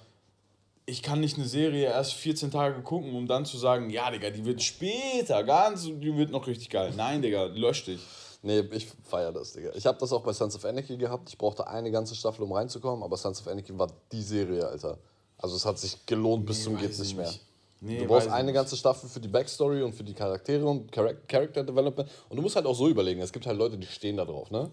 ich 0.91 1.03
kann 1.03 1.21
nicht 1.21 1.37
eine 1.37 1.47
Serie 1.47 1.85
erst 1.85 2.15
14 2.15 2.51
Tage 2.51 2.83
gucken, 2.83 3.15
um 3.15 3.27
dann 3.27 3.47
zu 3.47 3.57
sagen, 3.57 3.91
ja, 3.91 4.11
Digga, 4.11 4.31
die 4.31 4.45
wird 4.45 4.61
später, 4.61 5.45
ganz, 5.45 5.85
die 5.85 6.17
wird 6.17 6.31
noch 6.31 6.47
richtig 6.47 6.69
geil. 6.69 6.93
Nein, 6.97 7.23
Digga, 7.23 7.45
lösch 7.45 7.85
dich. 7.85 8.01
Nee, 8.43 8.61
ich 8.73 8.89
feiere 9.05 9.33
das, 9.33 9.53
Digga. 9.53 9.71
Ich 9.75 9.87
habe 9.87 9.99
das 9.99 10.13
auch 10.13 10.23
bei 10.23 10.33
Sons 10.33 10.57
of 10.57 10.65
Anarchy 10.65 10.97
gehabt. 10.97 11.29
Ich 11.29 11.39
brauchte 11.39 11.67
eine 11.67 11.91
ganze 11.91 12.15
Staffel, 12.15 12.43
um 12.43 12.53
reinzukommen, 12.53 13.05
aber 13.05 13.17
Sons 13.17 13.41
of 13.41 13.49
Anarchy 13.49 13.79
war 13.79 13.89
die 14.11 14.23
Serie, 14.23 14.67
Alter. 14.67 14.99
Also 15.39 15.57
es 15.57 15.65
hat 15.65 15.79
sich 15.79 16.05
gelohnt 16.07 16.45
bis 16.45 16.65
zum 16.65 16.77
geht's 16.77 16.99
ich 16.99 17.09
nicht 17.09 17.17
mehr. 17.17 17.27
nicht. 17.27 17.41
Nee, 17.83 17.99
du 17.99 18.07
brauchst 18.07 18.29
eine 18.29 18.47
nicht. 18.47 18.55
ganze 18.55 18.77
Staffel 18.77 19.09
für 19.09 19.21
die 19.21 19.29
Backstory 19.29 19.83
und 19.83 19.95
für 19.95 20.05
die 20.05 20.13
Charaktere 20.13 20.67
und 20.67 20.93
Char 20.95 21.15
Character 21.29 21.63
Development. 21.65 22.11
Und 22.29 22.37
du 22.37 22.43
musst 22.43 22.57
halt 22.57 22.67
auch 22.67 22.75
so 22.75 22.89
überlegen, 22.89 23.21
es 23.21 23.33
gibt 23.33 23.47
halt 23.47 23.57
Leute, 23.57 23.79
die 23.79 23.87
stehen 23.87 24.17
da 24.17 24.25
drauf, 24.25 24.51
ne? 24.51 24.71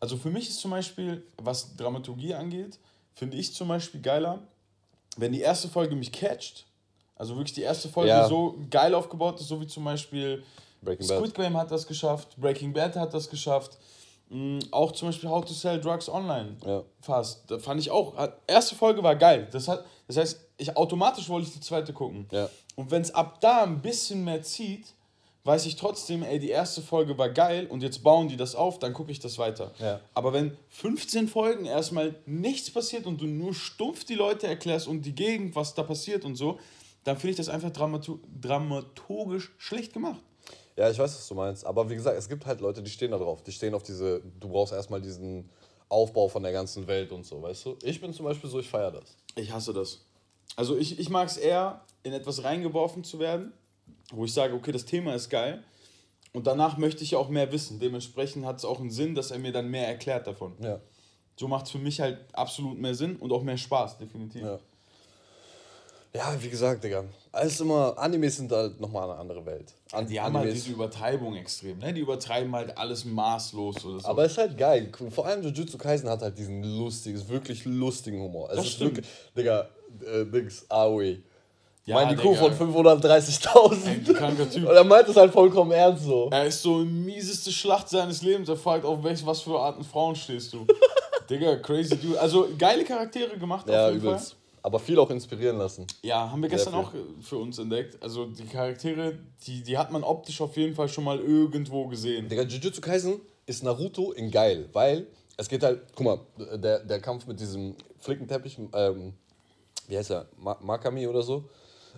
Also 0.00 0.16
für 0.16 0.30
mich 0.30 0.48
ist 0.48 0.60
zum 0.60 0.72
Beispiel, 0.72 1.24
was 1.38 1.76
Dramaturgie 1.76 2.34
angeht, 2.34 2.78
finde 3.14 3.36
ich 3.36 3.54
zum 3.54 3.68
Beispiel 3.68 4.02
geiler, 4.02 4.42
wenn 5.16 5.32
die 5.32 5.40
erste 5.40 5.68
Folge 5.68 5.94
mich 5.96 6.12
catcht, 6.12 6.66
also 7.16 7.34
wirklich 7.36 7.52
die 7.54 7.62
erste 7.62 7.88
Folge 7.88 8.10
Ja. 8.10 8.28
so 8.28 8.56
geil 8.70 8.94
aufgebaut 8.94 9.40
ist, 9.40 9.48
so 9.48 9.60
wie 9.60 9.66
zum 9.66 9.84
Beispiel 9.84 10.42
Breaking 10.82 11.06
Bad. 11.06 11.18
Squid 11.18 11.34
Game 11.34 11.56
hat 11.56 11.70
das 11.70 11.86
geschafft, 11.86 12.36
Breaking 12.36 12.72
Bad 12.72 12.96
hat 12.96 13.14
das 13.14 13.28
geschafft, 13.30 13.78
mh, 14.28 14.60
auch 14.70 14.92
zum 14.92 15.08
Beispiel 15.08 15.28
How 15.30 15.44
to 15.44 15.52
Sell 15.52 15.80
Drugs 15.80 16.08
Online 16.08 16.56
Ja. 16.66 16.82
fast. 17.00 17.50
Da 17.50 17.58
fand 17.58 17.80
ich 17.80 17.90
auch, 17.90 18.16
hat- 18.16 18.38
erste 18.46 18.74
Folge 18.74 19.02
war 19.02 19.14
geil. 19.16 19.48
Das, 19.52 19.68
hat, 19.68 19.84
das 20.08 20.16
heißt, 20.16 20.40
ich 20.58 20.76
automatisch 20.76 21.28
wollte 21.28 21.48
ich 21.48 21.54
die 21.54 21.60
zweite 21.60 21.92
gucken. 21.92 22.26
Ja. 22.30 22.48
Und 22.76 22.90
wenn 22.90 23.02
es 23.02 23.14
ab 23.14 23.40
da 23.40 23.62
ein 23.62 23.80
bisschen 23.80 24.24
mehr 24.24 24.42
zieht, 24.42 24.86
weiß 25.44 25.66
ich 25.66 25.76
trotzdem, 25.76 26.22
ey, 26.22 26.38
die 26.38 26.48
erste 26.48 26.80
Folge 26.80 27.16
war 27.18 27.28
geil 27.28 27.66
und 27.66 27.82
jetzt 27.82 28.02
bauen 28.02 28.28
die 28.28 28.36
das 28.36 28.54
auf, 28.54 28.78
dann 28.78 28.94
gucke 28.94 29.12
ich 29.12 29.20
das 29.20 29.38
weiter. 29.38 29.72
Ja. 29.78 30.00
Aber 30.14 30.32
wenn 30.32 30.56
15 30.70 31.28
Folgen 31.28 31.66
erstmal 31.66 32.14
nichts 32.24 32.70
passiert 32.70 33.06
und 33.06 33.20
du 33.20 33.26
nur 33.26 33.54
stumpf 33.54 34.04
die 34.04 34.14
Leute 34.14 34.46
erklärst 34.46 34.88
und 34.88 35.02
die 35.02 35.14
Gegend, 35.14 35.54
was 35.54 35.74
da 35.74 35.82
passiert 35.82 36.24
und 36.24 36.36
so, 36.36 36.58
dann 37.04 37.18
finde 37.18 37.32
ich 37.32 37.36
das 37.36 37.50
einfach 37.50 37.70
dramatu 37.70 38.18
dramaturgisch 38.40 39.52
schlecht 39.58 39.92
gemacht. 39.92 40.20
Ja, 40.76 40.90
ich 40.90 40.98
weiß, 40.98 41.14
was 41.14 41.28
du 41.28 41.34
meinst. 41.34 41.64
Aber 41.66 41.88
wie 41.88 41.94
gesagt, 41.94 42.18
es 42.18 42.28
gibt 42.28 42.46
halt 42.46 42.60
Leute, 42.60 42.82
die 42.82 42.90
stehen 42.90 43.10
da 43.10 43.18
drauf. 43.18 43.42
Die 43.42 43.52
stehen 43.52 43.74
auf 43.74 43.82
diese, 43.82 44.22
du 44.40 44.48
brauchst 44.48 44.72
erstmal 44.72 45.00
diesen 45.00 45.48
Aufbau 45.88 46.28
von 46.28 46.42
der 46.42 46.52
ganzen 46.52 46.86
Welt 46.86 47.12
und 47.12 47.24
so, 47.24 47.40
weißt 47.42 47.66
du? 47.66 47.78
Ich 47.82 48.00
bin 48.00 48.12
zum 48.12 48.24
Beispiel 48.24 48.48
so, 48.48 48.58
ich 48.58 48.68
feiere 48.68 48.90
das. 48.90 49.16
Ich 49.36 49.52
hasse 49.52 49.72
das. 49.72 50.00
Also 50.56 50.76
ich, 50.76 50.98
ich 50.98 51.10
mag 51.10 51.28
es 51.28 51.36
eher, 51.36 51.82
in 52.02 52.12
etwas 52.12 52.42
reingeworfen 52.42 53.04
zu 53.04 53.18
werden, 53.18 53.52
wo 54.12 54.24
ich 54.24 54.32
sage, 54.32 54.54
okay, 54.54 54.72
das 54.72 54.84
Thema 54.84 55.14
ist 55.14 55.28
geil. 55.30 55.62
Und 56.32 56.46
danach 56.46 56.76
möchte 56.78 57.04
ich 57.04 57.14
auch 57.14 57.28
mehr 57.28 57.50
wissen. 57.52 57.78
Dementsprechend 57.78 58.44
hat 58.44 58.58
es 58.58 58.64
auch 58.64 58.80
einen 58.80 58.90
Sinn, 58.90 59.14
dass 59.14 59.30
er 59.30 59.38
mir 59.38 59.52
dann 59.52 59.70
mehr 59.70 59.86
erklärt 59.86 60.26
davon. 60.26 60.54
Ja. 60.60 60.80
So 61.36 61.48
macht 61.48 61.66
es 61.66 61.72
für 61.72 61.78
mich 61.78 62.00
halt 62.00 62.18
absolut 62.32 62.78
mehr 62.78 62.94
Sinn 62.94 63.16
und 63.16 63.32
auch 63.32 63.42
mehr 63.42 63.56
Spaß, 63.56 63.98
definitiv. 63.98 64.42
Ja. 64.42 64.58
Ja, 66.16 66.32
wie 66.40 66.48
gesagt, 66.48 66.84
Digga. 66.84 67.04
Alles 67.32 67.58
immer, 67.58 67.98
Animes 67.98 68.36
sind 68.36 68.52
halt 68.52 68.80
nochmal 68.80 69.10
eine 69.10 69.18
andere 69.18 69.44
Welt. 69.44 69.74
An 69.90 70.06
Die 70.06 70.20
haben 70.20 70.36
halt 70.36 70.54
diese 70.54 70.70
Übertreibung 70.70 71.34
extrem. 71.34 71.78
Ne? 71.78 71.92
Die 71.92 72.02
übertreiben 72.02 72.54
halt 72.54 72.78
alles 72.78 73.04
maßlos 73.04 73.84
oder 73.84 73.98
so. 73.98 74.06
Aber 74.06 74.24
es 74.24 74.32
ist 74.32 74.38
halt 74.38 74.56
geil. 74.56 74.92
Vor 75.10 75.26
allem 75.26 75.42
Jujutsu 75.42 75.76
Kaisen 75.76 76.08
hat 76.08 76.22
halt 76.22 76.38
diesen 76.38 76.62
lustigen, 76.62 77.28
wirklich 77.28 77.64
lustigen 77.64 78.20
Humor. 78.20 78.48
Es 78.50 78.56
Das 78.56 78.66
ist 78.66 78.72
stimmt. 78.74 78.96
wirklich, 78.98 79.12
Digga, 79.36 79.68
äh, 80.06 80.24
Dings, 80.24 80.64
Aoi. 80.70 81.20
Ja, 81.86 81.96
Meine 81.96 82.16
Kuh 82.16 82.34
von 82.34 82.50
530.000. 82.52 83.86
Ein 83.86 84.04
kranker 84.04 84.48
Typ. 84.50 84.62
Und 84.68 84.74
er 84.74 84.84
meint 84.84 85.06
es 85.08 85.16
halt 85.16 85.32
vollkommen 85.32 85.70
ernst 85.72 86.04
so. 86.04 86.28
er 86.30 86.46
ist 86.46 86.62
so 86.62 86.78
mieseste 86.78 87.52
Schlacht 87.52 87.90
seines 87.90 88.22
Lebens. 88.22 88.48
Er 88.48 88.56
fragt, 88.56 88.84
auf 88.86 89.02
welch, 89.04 89.24
was 89.26 89.42
für 89.42 89.58
Arten 89.58 89.84
Frauen 89.84 90.16
stehst 90.16 90.52
du? 90.54 90.66
Digga, 91.30 91.56
crazy 91.56 91.96
dude. 91.96 92.18
Also 92.20 92.48
geile 92.58 92.84
Charaktere 92.84 93.36
gemacht 93.38 93.68
Ja, 93.68 93.86
auf 93.86 93.92
jeden 93.92 94.02
Fall. 94.02 94.12
übelst. 94.14 94.36
Aber 94.62 94.78
viel 94.78 94.98
auch 94.98 95.10
inspirieren 95.10 95.58
lassen. 95.58 95.86
Ja, 96.02 96.30
haben 96.30 96.40
wir 96.40 96.48
gestern 96.48 96.72
auch 96.74 96.90
für 97.20 97.36
uns 97.36 97.58
entdeckt. 97.58 98.02
Also 98.02 98.24
die 98.26 98.44
Charaktere, 98.46 99.18
die, 99.46 99.62
die 99.62 99.76
hat 99.76 99.92
man 99.92 100.02
optisch 100.02 100.40
auf 100.40 100.56
jeden 100.56 100.74
Fall 100.74 100.88
schon 100.88 101.04
mal 101.04 101.18
irgendwo 101.18 101.86
gesehen. 101.86 102.30
Digga, 102.30 102.44
Jujutsu 102.44 102.80
Kaisen 102.80 103.20
ist 103.44 103.62
Naruto 103.62 104.12
in 104.12 104.30
geil, 104.30 104.70
weil 104.72 105.06
es 105.36 105.50
geht 105.50 105.62
halt, 105.62 105.82
guck 105.94 106.06
mal, 106.06 106.18
der, 106.56 106.78
der 106.78 106.98
Kampf 107.00 107.26
mit 107.26 107.40
diesem 107.40 107.74
Flickenteppich, 107.98 108.58
ähm, 108.72 109.12
wie 109.86 109.98
heißt 109.98 110.12
er, 110.12 110.28
Ma 110.38 110.56
Makami 110.62 111.06
oder 111.08 111.22
so, 111.22 111.44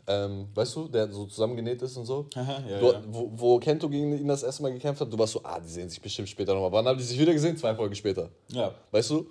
ähm, 0.09 0.47
weißt 0.55 0.77
du, 0.77 0.89
der 0.89 1.11
so 1.11 1.27
zusammengenäht 1.27 1.83
ist 1.83 1.97
und 1.97 2.05
so. 2.07 2.27
Aha, 2.37 2.63
ja, 2.69 2.79
du, 2.79 2.87
ja. 2.93 3.03
Wo, 3.09 3.31
wo 3.35 3.59
Kento 3.59 3.89
gegen 3.89 4.17
ihn 4.19 4.29
das 4.29 4.43
erste 4.43 4.63
Mal 4.63 4.73
gekämpft 4.73 5.01
hat, 5.01 5.13
du 5.13 5.19
warst 5.19 5.33
so, 5.33 5.41
ah, 5.43 5.59
die 5.59 5.69
sehen 5.69 5.89
sich 5.89 6.01
bestimmt 6.01 6.29
später 6.29 6.55
nochmal. 6.55 6.73
Wann 6.73 6.87
haben 6.87 6.99
die 6.99 7.05
sich 7.05 7.19
wieder 7.19 7.33
gesehen? 7.33 7.57
Zwei 7.57 7.75
Folgen 7.75 7.95
später. 7.95 8.29
Ja. 8.49 8.73
Weißt 8.93 9.11
du, 9.11 9.27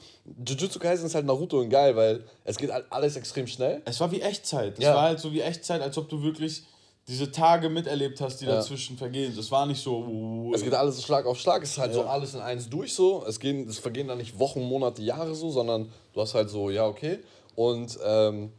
Jujutsu 0.46 0.79
Kaisen 0.79 1.05
ist 1.05 1.15
halt 1.15 1.25
Naruto 1.25 1.62
in 1.62 1.70
geil, 1.70 1.96
weil 1.96 2.24
es 2.44 2.58
geht 2.58 2.72
halt 2.72 2.86
alles 2.89 3.15
extrem 3.15 3.48
schnell. 3.48 3.82
Es 3.86 4.00
war 4.00 4.12
wie 4.12 4.22
Echtzeit. 4.22 4.77
Es 4.77 4.84
Ja. 4.84 4.96
war 4.96 5.01
halt 5.03 5.20
so 5.20 5.32
wie 5.32 5.41
Echtzeit, 5.41 5.82
als 5.82 5.98
ob 5.98 6.10
du 6.10 6.22
wirklich 6.24 6.63
diese 7.08 7.32
Tage 7.32 7.70
miterlebt 7.70 8.20
hast, 8.20 8.41
die 8.41 8.46
Ja. 8.46 8.55
dazwischen 8.55 8.98
vergehen. 8.98 9.32
Das 9.36 9.51
war 9.51 9.65
nicht 9.67 9.79
so. 9.82 10.00
uh, 10.00 10.51
Es 10.55 10.63
geht 10.63 10.74
alles 10.74 11.03
Schlag 11.03 11.25
auf 11.27 11.39
Schlag, 11.39 11.62
es 11.62 11.70
ist 11.74 11.77
halt 11.77 11.94
so 11.94 12.00
Ja. 12.01 12.08
alles 12.08 12.34
in 12.34 12.39
eins 12.41 12.67
durch 12.67 12.94
so. 12.96 13.24
Es, 13.27 13.39
gehen, 13.39 13.70
es 13.70 13.77
vergehen 13.77 14.08
dann 14.08 14.17
nicht 14.17 14.39
Wochen, 14.39 14.62
Monate, 14.63 15.03
Jahre 15.03 15.36
so, 15.36 15.51
sondern 15.51 15.91
du 16.13 16.22
hast 16.22 16.34
halt 16.34 16.50
so, 16.50 16.70
ja, 16.72 16.86
okay. 16.88 17.20
Und 17.55 17.98
ähm, 18.03 18.51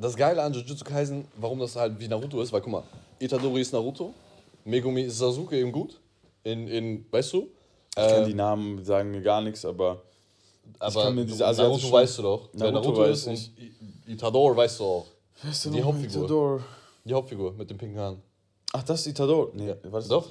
das 0.00 0.16
Geile 0.16 0.42
an 0.42 0.52
Jujutsu 0.52 0.84
Kaisen, 0.84 1.26
warum 1.36 1.58
das 1.60 1.76
halt 1.76 1.98
wie 2.00 2.08
Naruto 2.08 2.40
ist, 2.40 2.52
weil 2.52 2.60
guck 2.60 2.72
mal, 2.72 2.82
Itadori 3.18 3.60
ist 3.60 3.72
Naruto, 3.72 4.14
Megumi 4.64 5.02
ist 5.02 5.18
Sasuke 5.18 5.58
eben 5.58 5.72
gut. 5.72 6.00
In, 6.42 6.68
in 6.68 7.06
weißt 7.10 7.32
du? 7.34 7.48
ich 7.90 7.94
kann 7.94 8.24
die 8.26 8.34
Namen 8.34 8.82
sagen 8.84 9.10
mir 9.10 9.20
gar 9.20 9.40
nichts, 9.42 9.64
aber. 9.64 10.02
Aber 10.78 11.10
diese 11.12 11.42
Naruto 11.42 11.44
asiatischen- 11.44 11.92
weißt 11.92 12.18
du 12.18 12.22
doch. 12.22 12.48
Naruto 12.54 12.80
Naruto 12.80 13.00
weiß 13.02 13.26
ist 13.26 13.26
und 13.26 13.50
Itador 14.06 14.56
weißt 14.56 14.80
du 14.80 14.84
auch. 14.84 15.06
Wer 15.42 15.50
ist 15.50 15.64
denn 15.64 15.72
Die 15.72 15.78
nochmal 15.80 15.94
Hauptfigur. 15.94 16.24
Itador? 16.24 16.62
Die 17.04 17.14
Hauptfigur 17.14 17.52
mit 17.52 17.68
den 17.70 17.76
pinken 17.78 17.98
Haaren. 17.98 18.22
Ach, 18.72 18.82
das 18.84 19.00
ist 19.00 19.06
Itador. 19.08 19.50
Nee, 19.54 19.74
was 19.84 20.04
ist 20.04 20.10
Doch? 20.12 20.28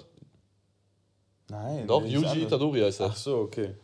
Nein. 1.49 1.87
doch, 1.87 2.03
Yuji 2.03 2.17
anders. 2.17 2.37
Itadori 2.37 2.79
heißt 2.81 2.99
er. 3.01 3.07
Ach 3.07 3.15
so, 3.15 3.37
okay. 3.39 3.75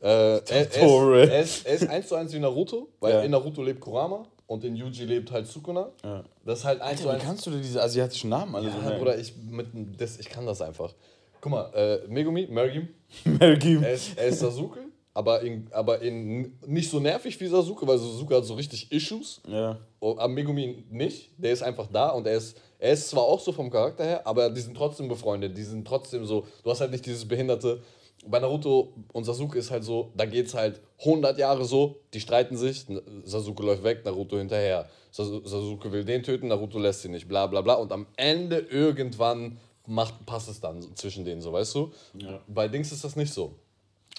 Äh, 0.00 0.06
er, 0.06 0.36
ist, 0.42 0.76
Itadori. 0.76 1.20
er, 1.22 1.40
ist, 1.42 1.66
er 1.66 1.74
ist 1.74 1.88
eins 1.88 2.08
zu 2.08 2.14
eins 2.16 2.32
wie 2.32 2.38
Naruto, 2.40 2.88
weil 3.00 3.14
Ja. 3.14 3.20
in 3.22 3.30
Naruto 3.30 3.62
lebt 3.62 3.80
Kurama 3.80 4.26
und 4.52 4.64
in 4.64 4.76
Yuji 4.76 5.04
lebt 5.04 5.30
halt 5.32 5.46
Sukuna. 5.46 5.88
Ja. 6.04 6.24
Das 6.44 6.60
ist 6.60 6.64
halt 6.64 6.80
eins 6.80 7.00
zu 7.02 7.08
Alter, 7.08 7.18
wie 7.18 7.20
eins. 7.22 7.28
kannst 7.28 7.46
du 7.46 7.50
dir 7.50 7.60
diese 7.60 7.82
asiatischen 7.82 8.30
Namen 8.30 8.54
alle 8.54 8.70
so 8.70 8.76
Ja, 8.76 8.82
merken? 8.84 8.98
Bruder, 8.98 9.18
ich, 9.18 9.34
mit, 9.36 9.66
das, 10.00 10.18
ich 10.18 10.28
kann 10.28 10.46
das 10.46 10.60
einfach. 10.62 10.94
Guck 11.40 11.50
mal, 11.52 11.72
äh, 11.74 12.06
Megumi, 12.08 12.46
Mergim, 12.48 12.88
Melgim. 13.24 13.82
er 13.82 13.94
ist, 13.94 14.16
er 14.16 14.26
ist 14.28 14.38
Sasuke, 14.38 14.78
aber, 15.14 15.40
in, 15.42 15.66
aber 15.72 16.00
in 16.00 16.56
nicht 16.66 16.88
so 16.90 17.00
nervig 17.00 17.38
wie 17.40 17.46
Sasuke, 17.48 17.86
weil 17.86 17.98
Sasuke 17.98 18.36
hat 18.36 18.44
so 18.44 18.54
richtig 18.54 18.92
Issues. 18.92 19.40
Ja. 19.48 19.78
Oh, 20.00 20.12
aber 20.18 20.28
Megumi 20.28 20.84
nicht. 20.90 21.30
Der 21.38 21.52
ist 21.52 21.62
einfach 21.62 21.88
da 21.92 22.10
und 22.10 22.26
er 22.26 22.34
ist, 22.36 22.56
er 22.78 22.92
ist 22.92 23.10
zwar 23.10 23.24
auch 23.24 23.40
so 23.40 23.50
vom 23.52 23.70
Charakter 23.70 24.04
her, 24.04 24.26
aber 24.26 24.50
die 24.50 24.60
sind 24.60 24.76
trotzdem 24.76 25.08
befreundet. 25.08 25.56
Die 25.56 25.62
sind 25.64 25.86
trotzdem 25.86 26.24
so. 26.24 26.46
Du 26.62 26.70
hast 26.70 26.80
halt 26.80 26.90
nicht 26.92 27.04
dieses 27.06 27.26
behinderte. 27.26 27.82
Bei 28.24 28.38
Naruto 28.38 28.92
und 29.12 29.24
Sasuke 29.24 29.58
ist 29.58 29.70
halt 29.70 29.82
so, 29.84 30.12
da 30.16 30.24
geht's 30.26 30.54
halt 30.54 30.80
100 31.00 31.38
Jahre 31.38 31.64
so, 31.64 31.96
die 32.14 32.20
streiten 32.20 32.56
sich, 32.56 32.86
Sasuke 33.24 33.62
läuft 33.64 33.82
weg, 33.82 34.04
Naruto 34.04 34.38
hinterher. 34.38 34.88
Sas- 35.10 35.28
Sasuke 35.44 35.90
will 35.90 36.04
den 36.04 36.22
töten, 36.22 36.48
Naruto 36.48 36.78
lässt 36.78 37.04
ihn 37.04 37.10
nicht, 37.10 37.26
bla 37.28 37.46
bla 37.48 37.60
bla. 37.62 37.74
Und 37.74 37.90
am 37.92 38.06
Ende 38.16 38.58
irgendwann 38.58 39.58
macht, 39.86 40.24
passt 40.24 40.48
es 40.48 40.60
dann 40.60 40.80
zwischen 40.94 41.24
denen, 41.24 41.40
so 41.42 41.52
weißt 41.52 41.74
du? 41.74 41.92
Ja. 42.18 42.40
Bei 42.46 42.68
Dings 42.68 42.92
ist 42.92 43.02
das 43.02 43.16
nicht 43.16 43.32
so. 43.32 43.56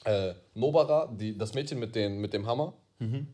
Äh, 0.03 0.33
Nobara, 0.53 1.09
die, 1.17 1.37
das 1.37 1.53
Mädchen 1.53 1.79
mit, 1.79 1.95
den, 1.95 2.17
mit 2.19 2.33
dem 2.33 2.45
Hammer, 2.45 2.73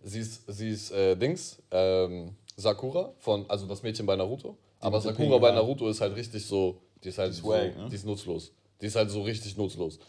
sie 0.04 0.20
ist, 0.20 0.44
sie 0.48 0.70
ist 0.70 0.92
äh, 0.92 1.16
Dings, 1.16 1.62
ähm, 1.72 2.36
Sakura, 2.56 3.14
von, 3.20 3.46
also 3.50 3.66
das 3.68 3.82
Mädchen 3.84 4.06
bei 4.06 4.16
Naruto. 4.16 4.58
Aber 4.80 4.98
mit 4.98 5.06
den 5.06 5.10
Sakura 5.10 5.26
pinken 5.30 5.42
bei. 5.42 5.52
Naruto 5.52 5.90
ist 5.90 6.02
halt 6.02 6.16
richtig 6.16 6.46
so, 6.46 6.82
die 7.04 7.10
ist 7.10 7.18
halt 7.18 7.32
ist 7.32 7.42
so, 7.42 7.50
ne? 7.52 7.88
die 7.90 7.96
ist 7.96 8.06
nutzlos. 8.06 8.52
Die 8.82 8.86
ist 8.86 8.96
halt 8.96 9.10
so 9.12 9.22
richtig 9.24 9.58
nutzlos. 9.58 10.00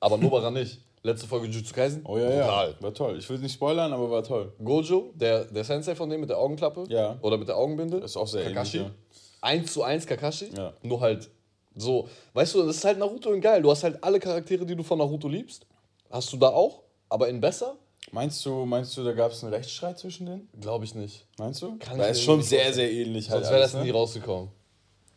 Aber 0.00 0.16
Nobara 0.18 0.50
nicht. 0.50 0.80
Letzte 1.02 1.26
Folge 1.26 1.46
Jujutsu 1.46 1.74
Kaisen, 1.74 2.02
Oh 2.04 2.18
ja, 2.18 2.28
ja. 2.30 2.44
brutal. 2.44 2.74
War 2.80 2.94
toll. 2.94 3.18
Ich 3.18 3.28
will 3.30 3.38
nicht 3.38 3.54
spoilern, 3.54 3.90
aber 3.92 4.10
war 4.10 4.22
toll. 4.22 4.52
Gojo, 4.62 5.12
der, 5.14 5.44
der 5.46 5.64
Sensei 5.64 5.94
von 5.94 6.10
dem 6.10 6.20
mit 6.20 6.28
der 6.28 6.36
Augenklappe 6.38 6.84
Ja. 6.88 7.16
oder 7.22 7.38
mit 7.38 7.48
der 7.48 7.56
Augenbinde. 7.56 7.98
Ist 7.98 8.16
auch 8.18 8.26
sehr 8.26 8.44
Kakashi. 8.44 8.78
ähnlich, 8.78 8.92
1 9.40 9.72
zu 9.72 9.82
1 9.82 10.06
Kakashi. 10.06 10.50
Ja. 10.54 10.74
Nur 10.82 11.00
halt 11.00 11.30
so. 11.74 12.06
Weißt 12.34 12.54
du, 12.54 12.62
das 12.66 12.76
ist 12.76 12.84
halt 12.84 12.98
Naruto 12.98 13.32
in 13.32 13.40
geil. 13.40 13.62
Du 13.62 13.70
hast 13.70 13.82
halt 13.82 14.02
alle 14.04 14.20
Charaktere, 14.20 14.66
die 14.66 14.76
du 14.76 14.82
von 14.82 14.98
Naruto 14.98 15.26
liebst. 15.28 15.64
Hast 16.10 16.30
du 16.32 16.36
da 16.36 16.48
auch, 16.48 16.82
aber 17.08 17.28
in 17.28 17.40
besser? 17.40 17.76
Meinst 18.12 18.44
du, 18.44 18.66
meinst 18.66 18.94
du, 18.96 19.04
da 19.04 19.12
gab 19.12 19.30
es 19.32 19.42
einen 19.42 19.54
Rechtsstreit 19.54 19.98
zwischen 19.98 20.26
denen? 20.26 20.48
Glaube 20.60 20.84
ich 20.84 20.94
nicht. 20.94 21.26
Meinst 21.38 21.62
du? 21.62 21.78
Kann 21.78 21.96
da 21.96 22.06
ist 22.06 22.20
schon 22.22 22.42
sehr, 22.42 22.72
sehr 22.74 22.90
ähnlich. 22.92 23.30
Halt 23.30 23.44
Sonst 23.44 23.52
wäre 23.52 23.62
das 23.62 23.74
alles, 23.74 23.84
nie 23.86 23.92
ne? 23.92 23.96
rausgekommen. 23.98 24.50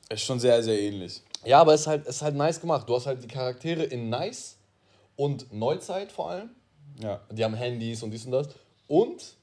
Ist 0.10 0.22
schon 0.22 0.40
sehr, 0.40 0.62
sehr 0.64 0.80
ähnlich. 0.80 1.22
Ja, 1.44 1.60
aber 1.60 1.74
es 1.74 1.82
ist 1.82 1.88
halt, 1.88 2.04
es 2.08 2.16
ist 2.18 2.22
halt 2.22 2.36
nice 2.36 2.62
gemacht. 2.62 2.88
Du 2.88 2.96
hast 2.96 3.06
halt 3.08 3.22
die 3.24 3.28
Charaktere 3.28 3.84
in 3.84 4.10
nice 4.10 4.58
und 5.16 5.52
Neuzeit 5.54 6.12
vor 6.12 6.30
allem. 6.30 6.50
Ja. 7.02 7.22
Die 7.32 7.44
haben 7.44 7.54
Handys 7.56 8.04
und 8.04 8.12
dies 8.12 8.26
und 8.26 8.32
das. 8.32 8.48
Und 8.88 9.36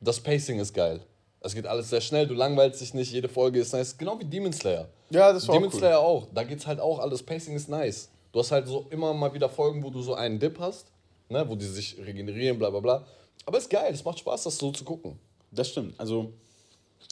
das 0.00 0.20
Pacing 0.20 0.58
ist 0.60 0.72
geil. 0.74 1.00
Es 1.40 1.54
geht 1.54 1.66
alles 1.66 1.90
sehr 1.90 2.00
schnell, 2.00 2.26
du 2.26 2.34
langweilst 2.34 2.80
dich 2.80 2.94
nicht, 2.94 3.12
jede 3.12 3.28
Folge 3.28 3.60
ist 3.60 3.72
nice. 3.72 3.96
Genau 3.98 4.18
wie 4.18 4.24
Demon 4.24 4.52
Slayer. 4.52 4.88
Ja, 5.10 5.32
das 5.32 5.46
war 5.46 5.54
Demon 5.56 5.68
auch 5.68 5.74
cool. 5.74 5.78
Slayer 5.80 5.98
auch. 6.00 6.26
Da 6.32 6.42
geht's 6.44 6.66
halt 6.66 6.80
auch, 6.80 6.98
alles 6.98 7.22
Pacing 7.22 7.54
ist 7.54 7.68
nice. 7.68 8.08
Du 8.32 8.38
hast 8.40 8.50
halt 8.50 8.66
so 8.66 8.86
immer 8.90 9.12
mal 9.12 9.32
wieder 9.34 9.48
Folgen, 9.48 9.82
wo 9.82 9.90
du 9.90 10.00
so 10.02 10.14
einen 10.14 10.38
Dip 10.38 10.58
hast, 10.58 10.86
ne, 11.28 11.46
wo 11.48 11.54
die 11.54 11.66
sich 11.66 11.96
regenerieren, 11.98 12.58
bla 12.58 12.70
bla 12.70 12.80
bla. 12.80 13.06
Aber 13.46 13.58
ist 13.58 13.68
geil, 13.68 13.92
es 13.92 14.02
macht 14.04 14.18
Spaß, 14.20 14.44
das 14.44 14.56
so 14.56 14.72
zu 14.72 14.84
gucken. 14.84 15.18
Das 15.50 15.68
stimmt. 15.68 15.98
Also, 16.00 16.32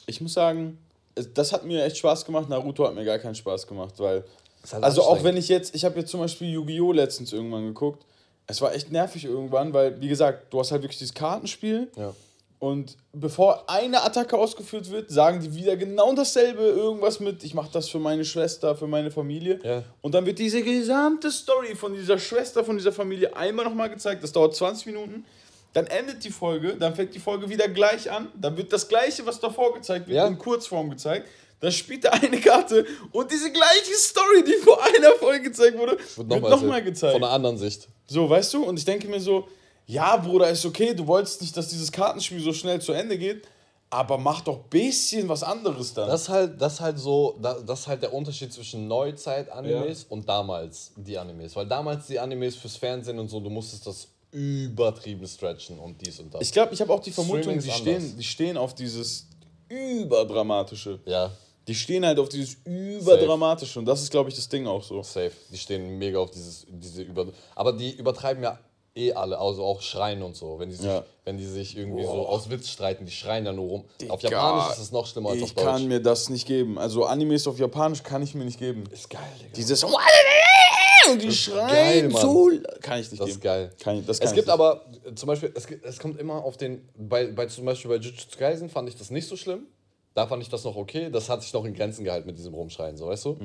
ich 0.06 0.20
muss 0.20 0.32
sagen, 0.32 0.78
es- 1.14 1.32
das 1.32 1.52
hat 1.52 1.64
mir 1.64 1.84
echt 1.84 1.98
Spaß 1.98 2.24
gemacht. 2.24 2.48
Naruto 2.48 2.86
hat 2.86 2.94
mir 2.94 3.04
gar 3.04 3.18
keinen 3.18 3.34
Spaß 3.34 3.66
gemacht, 3.66 3.94
weil. 3.98 4.24
Halt 4.70 4.84
Also, 4.84 5.02
auch 5.02 5.24
wenn 5.24 5.36
ich 5.36 5.48
jetzt. 5.48 5.74
Ich 5.74 5.84
habe 5.84 5.98
jetzt 6.00 6.10
zum 6.10 6.20
Beispiel 6.20 6.48
Yu-Gi-Oh! 6.50 6.92
letztens 6.92 7.32
irgendwann 7.32 7.66
geguckt. 7.66 8.04
Es 8.46 8.60
war 8.60 8.74
echt 8.74 8.90
nervig 8.92 9.24
irgendwann, 9.24 9.72
weil, 9.72 10.00
wie 10.00 10.08
gesagt, 10.08 10.52
du 10.52 10.60
hast 10.60 10.72
halt 10.72 10.82
wirklich 10.82 10.98
dieses 10.98 11.14
Kartenspiel. 11.14 11.88
Ja. 11.96 12.12
Und 12.58 12.96
bevor 13.12 13.68
eine 13.68 14.02
Attacke 14.04 14.38
ausgeführt 14.38 14.88
wird, 14.90 15.10
sagen 15.10 15.40
die 15.40 15.52
wieder 15.54 15.76
genau 15.76 16.14
dasselbe, 16.14 16.62
irgendwas 16.62 17.18
mit, 17.18 17.42
ich 17.42 17.54
mache 17.54 17.70
das 17.72 17.88
für 17.88 17.98
meine 17.98 18.24
Schwester, 18.24 18.76
für 18.76 18.86
meine 18.86 19.10
Familie. 19.10 19.58
Ja. 19.64 19.82
Und 20.00 20.14
dann 20.14 20.26
wird 20.26 20.38
diese 20.38 20.62
gesamte 20.62 21.32
Story 21.32 21.74
von 21.74 21.92
dieser 21.94 22.18
Schwester, 22.18 22.64
von 22.64 22.76
dieser 22.76 22.92
Familie 22.92 23.34
einmal 23.36 23.64
nochmal 23.64 23.90
gezeigt. 23.90 24.22
Das 24.22 24.30
dauert 24.30 24.54
20 24.54 24.86
Minuten. 24.86 25.24
Dann 25.72 25.86
endet 25.86 26.22
die 26.22 26.30
Folge, 26.30 26.76
dann 26.76 26.94
fängt 26.94 27.14
die 27.14 27.18
Folge 27.18 27.48
wieder 27.48 27.66
gleich 27.66 28.08
an. 28.10 28.28
Dann 28.40 28.56
wird 28.56 28.72
das 28.72 28.86
Gleiche, 28.86 29.24
was 29.26 29.40
davor 29.40 29.74
gezeigt 29.74 30.06
wird, 30.06 30.16
Ja. 30.16 30.26
in 30.28 30.38
Kurzform 30.38 30.90
gezeigt. 30.90 31.26
Dann 31.62 31.72
spielt 31.72 32.04
er 32.04 32.12
eine 32.12 32.38
Karte 32.40 32.84
und 33.12 33.30
diese 33.32 33.50
gleiche 33.50 33.94
Story, 33.94 34.44
die 34.46 34.52
vor 34.62 34.78
einer 34.84 35.12
Folge 35.12 35.44
gezeigt 35.48 35.78
wurde, 35.78 35.96
wird 36.16 36.28
nochmal 36.28 36.50
nochmal 36.50 36.78
erzählt. 36.80 36.84
gezeigt. 36.94 37.12
Von 37.14 37.24
einer 37.24 37.32
anderen 37.32 37.56
Sicht. 37.56 37.88
So, 38.08 38.28
weißt 38.28 38.52
du? 38.52 38.64
Und 38.64 38.78
ich 38.78 38.84
denke 38.84 39.08
mir 39.08 39.20
so, 39.20 39.48
ja, 39.86 40.16
Bruder, 40.16 40.50
ist 40.50 40.66
okay, 40.66 40.92
du 40.92 41.06
wolltest 41.06 41.40
nicht, 41.40 41.56
dass 41.56 41.68
dieses 41.68 41.90
Kartenspiel 41.90 42.40
so 42.40 42.52
schnell 42.52 42.80
zu 42.80 42.92
Ende 42.92 43.16
geht, 43.16 43.46
aber 43.90 44.16
mach 44.18 44.40
doch 44.40 44.56
ein 44.58 44.68
bisschen 44.70 45.28
was 45.28 45.42
anderes 45.42 45.92
dann. 45.94 46.08
Das 46.08 46.22
ist 46.22 46.28
halt, 46.30 46.60
das 46.60 46.80
halt 46.80 46.98
so, 46.98 47.36
da- 47.40 47.60
das 47.60 47.80
ist 47.80 47.86
halt 47.86 48.02
der 48.02 48.12
Unterschied 48.14 48.52
zwischen 48.52 48.88
Neuzeit-Animes 48.88 50.04
und 50.08 50.28
damals 50.28 50.92
die 50.96 51.16
Animes. 51.18 51.54
Weil 51.56 51.66
damals 51.66 52.06
die 52.06 52.18
Animes 52.18 52.56
fürs 52.56 52.76
Fernsehen 52.76 53.18
und 53.18 53.28
so, 53.28 53.38
du 53.38 53.50
musstest 53.50 53.86
das 53.86 54.08
übertrieben 54.32 55.26
stretchen 55.28 55.78
und 55.78 56.00
dies 56.04 56.18
und 56.20 56.32
das. 56.32 56.40
ich 56.40 56.50
glaube, 56.52 56.72
ich 56.72 56.80
habe 56.80 56.92
auch 56.92 57.00
die 57.00 57.10
Vermutung, 57.12 57.58
die 57.58 57.70
stehen, 57.70 58.16
die 58.16 58.24
stehen 58.24 58.56
auf 58.56 58.74
dieses 58.74 59.26
Überdramatische. 59.68 61.00
ja, 61.06 61.30
Die 61.68 61.74
stehen 61.74 62.04
halt 62.04 62.18
auf 62.18 62.28
dieses 62.28 62.56
Überdramatische 62.64 63.78
und 63.78 63.84
das 63.86 64.02
ist, 64.02 64.10
glaube 64.10 64.28
ich, 64.30 64.36
das 64.36 64.48
Ding 64.48 64.66
auch 64.66 64.82
so. 64.82 65.02
safe. 65.02 65.32
Die 65.50 65.58
stehen 65.58 65.98
mega 65.98 66.18
auf 66.18 66.30
dieses, 66.30 66.66
diese 66.68 67.02
über. 67.02 67.26
Aber 67.54 67.72
die 67.72 67.92
übertreiben 67.96 68.42
ja 68.42 68.58
eh 68.94 69.12
alle, 69.12 69.38
also 69.38 69.64
auch 69.64 69.80
Schreien 69.80 70.22
und 70.22 70.36
so. 70.36 70.58
Wenn 70.58 70.68
die 70.68 70.74
sich, 70.76 70.86
Ja. 70.86 71.04
wenn 71.24 71.38
die 71.38 71.46
sich 71.46 71.76
irgendwie 71.76 72.02
so 72.02 72.10
Boah. 72.12 72.28
aus 72.28 72.50
Witz 72.50 72.68
streiten, 72.68 73.06
die 73.06 73.12
schreien 73.12 73.46
ja 73.46 73.52
nur 73.52 73.66
rum. 73.68 73.84
auf 74.08 74.20
Digga, 74.20 74.32
Japanisch 74.32 74.72
ist 74.74 74.82
es 74.82 74.92
noch 74.92 75.06
schlimmer 75.06 75.30
als 75.30 75.38
Ich 75.38 75.44
auf 75.44 75.52
Deutsch. 75.54 75.64
kann 75.64 75.88
mir 75.88 76.00
das 76.00 76.28
nicht 76.28 76.46
geben. 76.46 76.78
Also 76.78 77.04
Animes 77.04 77.46
auf 77.46 77.58
Japanisch 77.58 78.02
kann 78.02 78.22
ich 78.22 78.34
mir 78.34 78.44
nicht 78.44 78.58
geben. 78.58 78.84
ist 78.90 79.08
geil, 79.08 79.22
Digga. 79.40 79.52
Dieses 79.56 79.84
und 81.10 81.20
die 81.22 81.26
geil, 81.26 81.32
schreien 81.32 82.12
Mann. 82.12 82.22
so. 82.22 82.50
Kann 82.80 83.00
ich 83.00 83.10
nicht 83.10 83.20
Das 83.20 83.26
geben. 83.28 83.38
ist 83.38 83.40
geil. 83.40 83.72
Kann 83.80 83.98
ich, 83.98 84.06
das 84.06 84.18
Es 84.20 84.30
ich 84.30 84.34
gibt 84.34 84.46
nicht. 84.48 84.52
aber 84.52 84.84
äh, 85.04 85.14
zum 85.14 85.26
Beispiel, 85.26 85.52
es, 85.56 85.66
es 85.66 85.98
kommt 85.98 86.18
immer 86.20 86.44
auf 86.44 86.56
den, 86.56 86.86
bei, 86.96 87.26
bei 87.28 87.46
zum 87.46 87.64
Beispiel 87.64 87.88
bei 87.88 87.96
Jujutsu 87.96 88.36
Kaisen 88.38 88.68
fand 88.68 88.88
ich 88.88 88.96
das 88.96 89.10
nicht 89.10 89.26
so 89.28 89.36
schlimm. 89.36 89.66
Da 90.14 90.26
fand 90.26 90.42
ich 90.42 90.48
das 90.48 90.64
noch 90.64 90.76
okay. 90.76 91.10
Das 91.10 91.28
hat 91.28 91.42
sich 91.42 91.52
noch 91.52 91.64
in 91.64 91.74
Grenzen 91.74 92.04
gehalten 92.04 92.26
mit 92.26 92.38
diesem 92.38 92.54
Rumschreien, 92.54 92.96
so 92.96 93.06
weißt 93.06 93.24
du. 93.24 93.36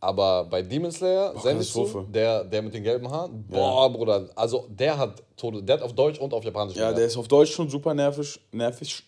Aber 0.00 0.44
bei 0.46 0.62
Demon 0.62 0.90
Slayer, 0.90 1.32
Zenitsu, 1.40 2.02
der, 2.08 2.42
der 2.42 2.60
mit 2.62 2.74
den 2.74 2.82
gelben 2.82 3.08
Haaren, 3.08 3.44
boah, 3.48 3.88
Bruder, 3.92 4.28
also 4.34 4.66
der 4.68 4.98
hat 4.98 5.22
Tode, 5.36 5.62
der 5.62 5.76
hat 5.76 5.82
auf 5.82 5.92
Deutsch 5.94 6.18
und 6.18 6.34
auf 6.34 6.42
Japanisch 6.42 6.74
Ja, 6.76 6.92
der 6.92 7.06
ist 7.06 7.16
auf 7.16 7.28
Deutsch 7.28 7.52
schon 7.52 7.68
super 7.68 7.94
nervig, 7.94 8.40
nervig. 8.52 9.04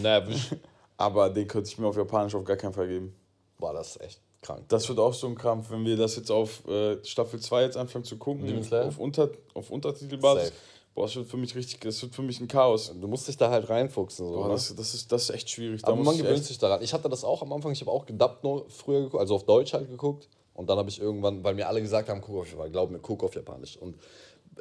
nervig. 0.00 0.50
Aber 0.98 1.30
den 1.30 1.48
könnte 1.48 1.68
ich 1.68 1.76
mir 1.78 1.88
auf 1.88 1.96
Japanisch 1.96 2.34
auf 2.36 2.44
gar 2.44 2.56
keinen 2.56 2.72
Fall 2.72 2.86
geben. 2.86 3.16
Boah, 3.58 3.72
das 3.72 3.96
ist 3.96 4.00
echt 4.02 4.20
krank. 4.40 4.64
Das 4.68 4.88
wird 4.88 5.00
auch 5.00 5.12
so 5.12 5.26
ein 5.26 5.34
Krampf, 5.34 5.70
wenn 5.70 5.84
wir 5.84 5.96
das 5.96 6.14
jetzt 6.14 6.30
auf 6.30 6.64
äh, 6.68 7.04
Staffel 7.04 7.40
2 7.40 7.62
jetzt 7.62 7.76
anfangen 7.76 8.04
zu 8.04 8.16
gucken. 8.16 8.46
Demon 8.46 8.62
Slayer? 8.62 8.86
Auf, 8.86 8.98
Unter, 8.98 9.30
auf 9.54 9.70
Untertitelbasis. 9.70 10.48
Safe. 10.48 10.56
Boah, 10.96 11.04
das 11.04 11.14
wird 11.14 11.28
für 11.28 11.36
mich 11.36 11.54
richtig, 11.54 11.78
das 11.80 12.00
wird 12.02 12.14
für 12.14 12.22
mich 12.22 12.40
ein 12.40 12.48
Chaos. 12.48 12.90
Du 12.98 13.06
musst 13.06 13.28
dich 13.28 13.36
da 13.36 13.50
halt 13.50 13.68
reinfuchsen. 13.68 14.26
So, 14.26 14.32
Boah, 14.32 14.46
ne? 14.48 14.54
das, 14.54 14.74
das, 14.74 14.94
ist, 14.94 15.12
das 15.12 15.24
ist 15.24 15.30
echt 15.30 15.50
schwierig. 15.50 15.82
Da 15.82 15.88
Aber 15.92 16.02
man 16.02 16.16
gewöhnt 16.16 16.42
sich 16.42 16.56
daran. 16.58 16.82
Ich 16.82 16.94
hatte 16.94 17.08
das 17.10 17.22
auch 17.22 17.42
am 17.42 17.52
Anfang, 17.52 17.70
ich 17.72 17.82
habe 17.82 17.90
auch 17.92 18.06
gedubbt 18.06 18.42
nur 18.42 18.68
früher 18.70 19.02
geguckt, 19.02 19.20
also 19.20 19.34
auf 19.34 19.44
Deutsch 19.44 19.74
halt 19.74 19.88
geguckt. 19.90 20.28
Und 20.54 20.70
dann 20.70 20.78
habe 20.78 20.88
ich 20.88 20.98
irgendwann, 20.98 21.44
weil 21.44 21.54
mir 21.54 21.68
alle 21.68 21.82
gesagt 21.82 22.08
haben, 22.08 22.22
guck 22.22 22.38
auf 22.40 22.50
Japanisch, 22.50 22.72
glaub 22.72 22.90
mir, 22.90 22.98
guck 22.98 23.22
auf 23.22 23.34
Japanisch. 23.34 23.76
Und 23.76 23.94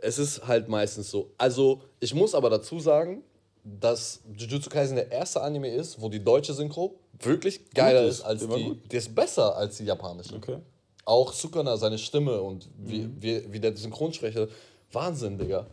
es 0.02 0.20
ist 0.20 0.46
halt 0.46 0.68
meistens 0.68 1.10
so. 1.10 1.32
Also, 1.38 1.82
ich 2.02 2.14
muss 2.14 2.36
aber 2.36 2.50
dazu 2.50 2.82
sagen, 2.82 3.24
dass 3.64 4.20
Jujutsu 4.38 4.70
Kaisen 4.70 4.98
der 4.98 5.10
erste 5.12 5.42
Anime 5.42 5.70
ist, 5.74 6.02
wo 6.02 6.10
die 6.10 6.22
deutsche 6.22 6.54
Synchro 6.54 7.00
wirklich 7.18 7.70
geiler 7.74 8.04
ist. 8.04 8.20
ist 8.20 8.26
als 8.26 8.42
die. 8.46 8.48
gut. 8.64 8.92
Die 8.92 8.98
ist 8.98 9.16
besser 9.16 9.56
als 9.56 9.78
die 9.78 9.86
japanische. 9.86 10.36
Okay. 10.36 10.58
Auch 11.06 11.32
Sukuna, 11.32 11.78
seine 11.78 11.98
Stimme 11.98 12.42
und 12.42 12.68
wie, 12.78 13.04
Mhm. 13.04 13.16
wie, 13.22 13.54
wie 13.54 13.60
der 13.62 13.76
Synchronsprecher. 13.78 14.50
Wahnsinn, 14.92 15.38
Digga. 15.38 15.66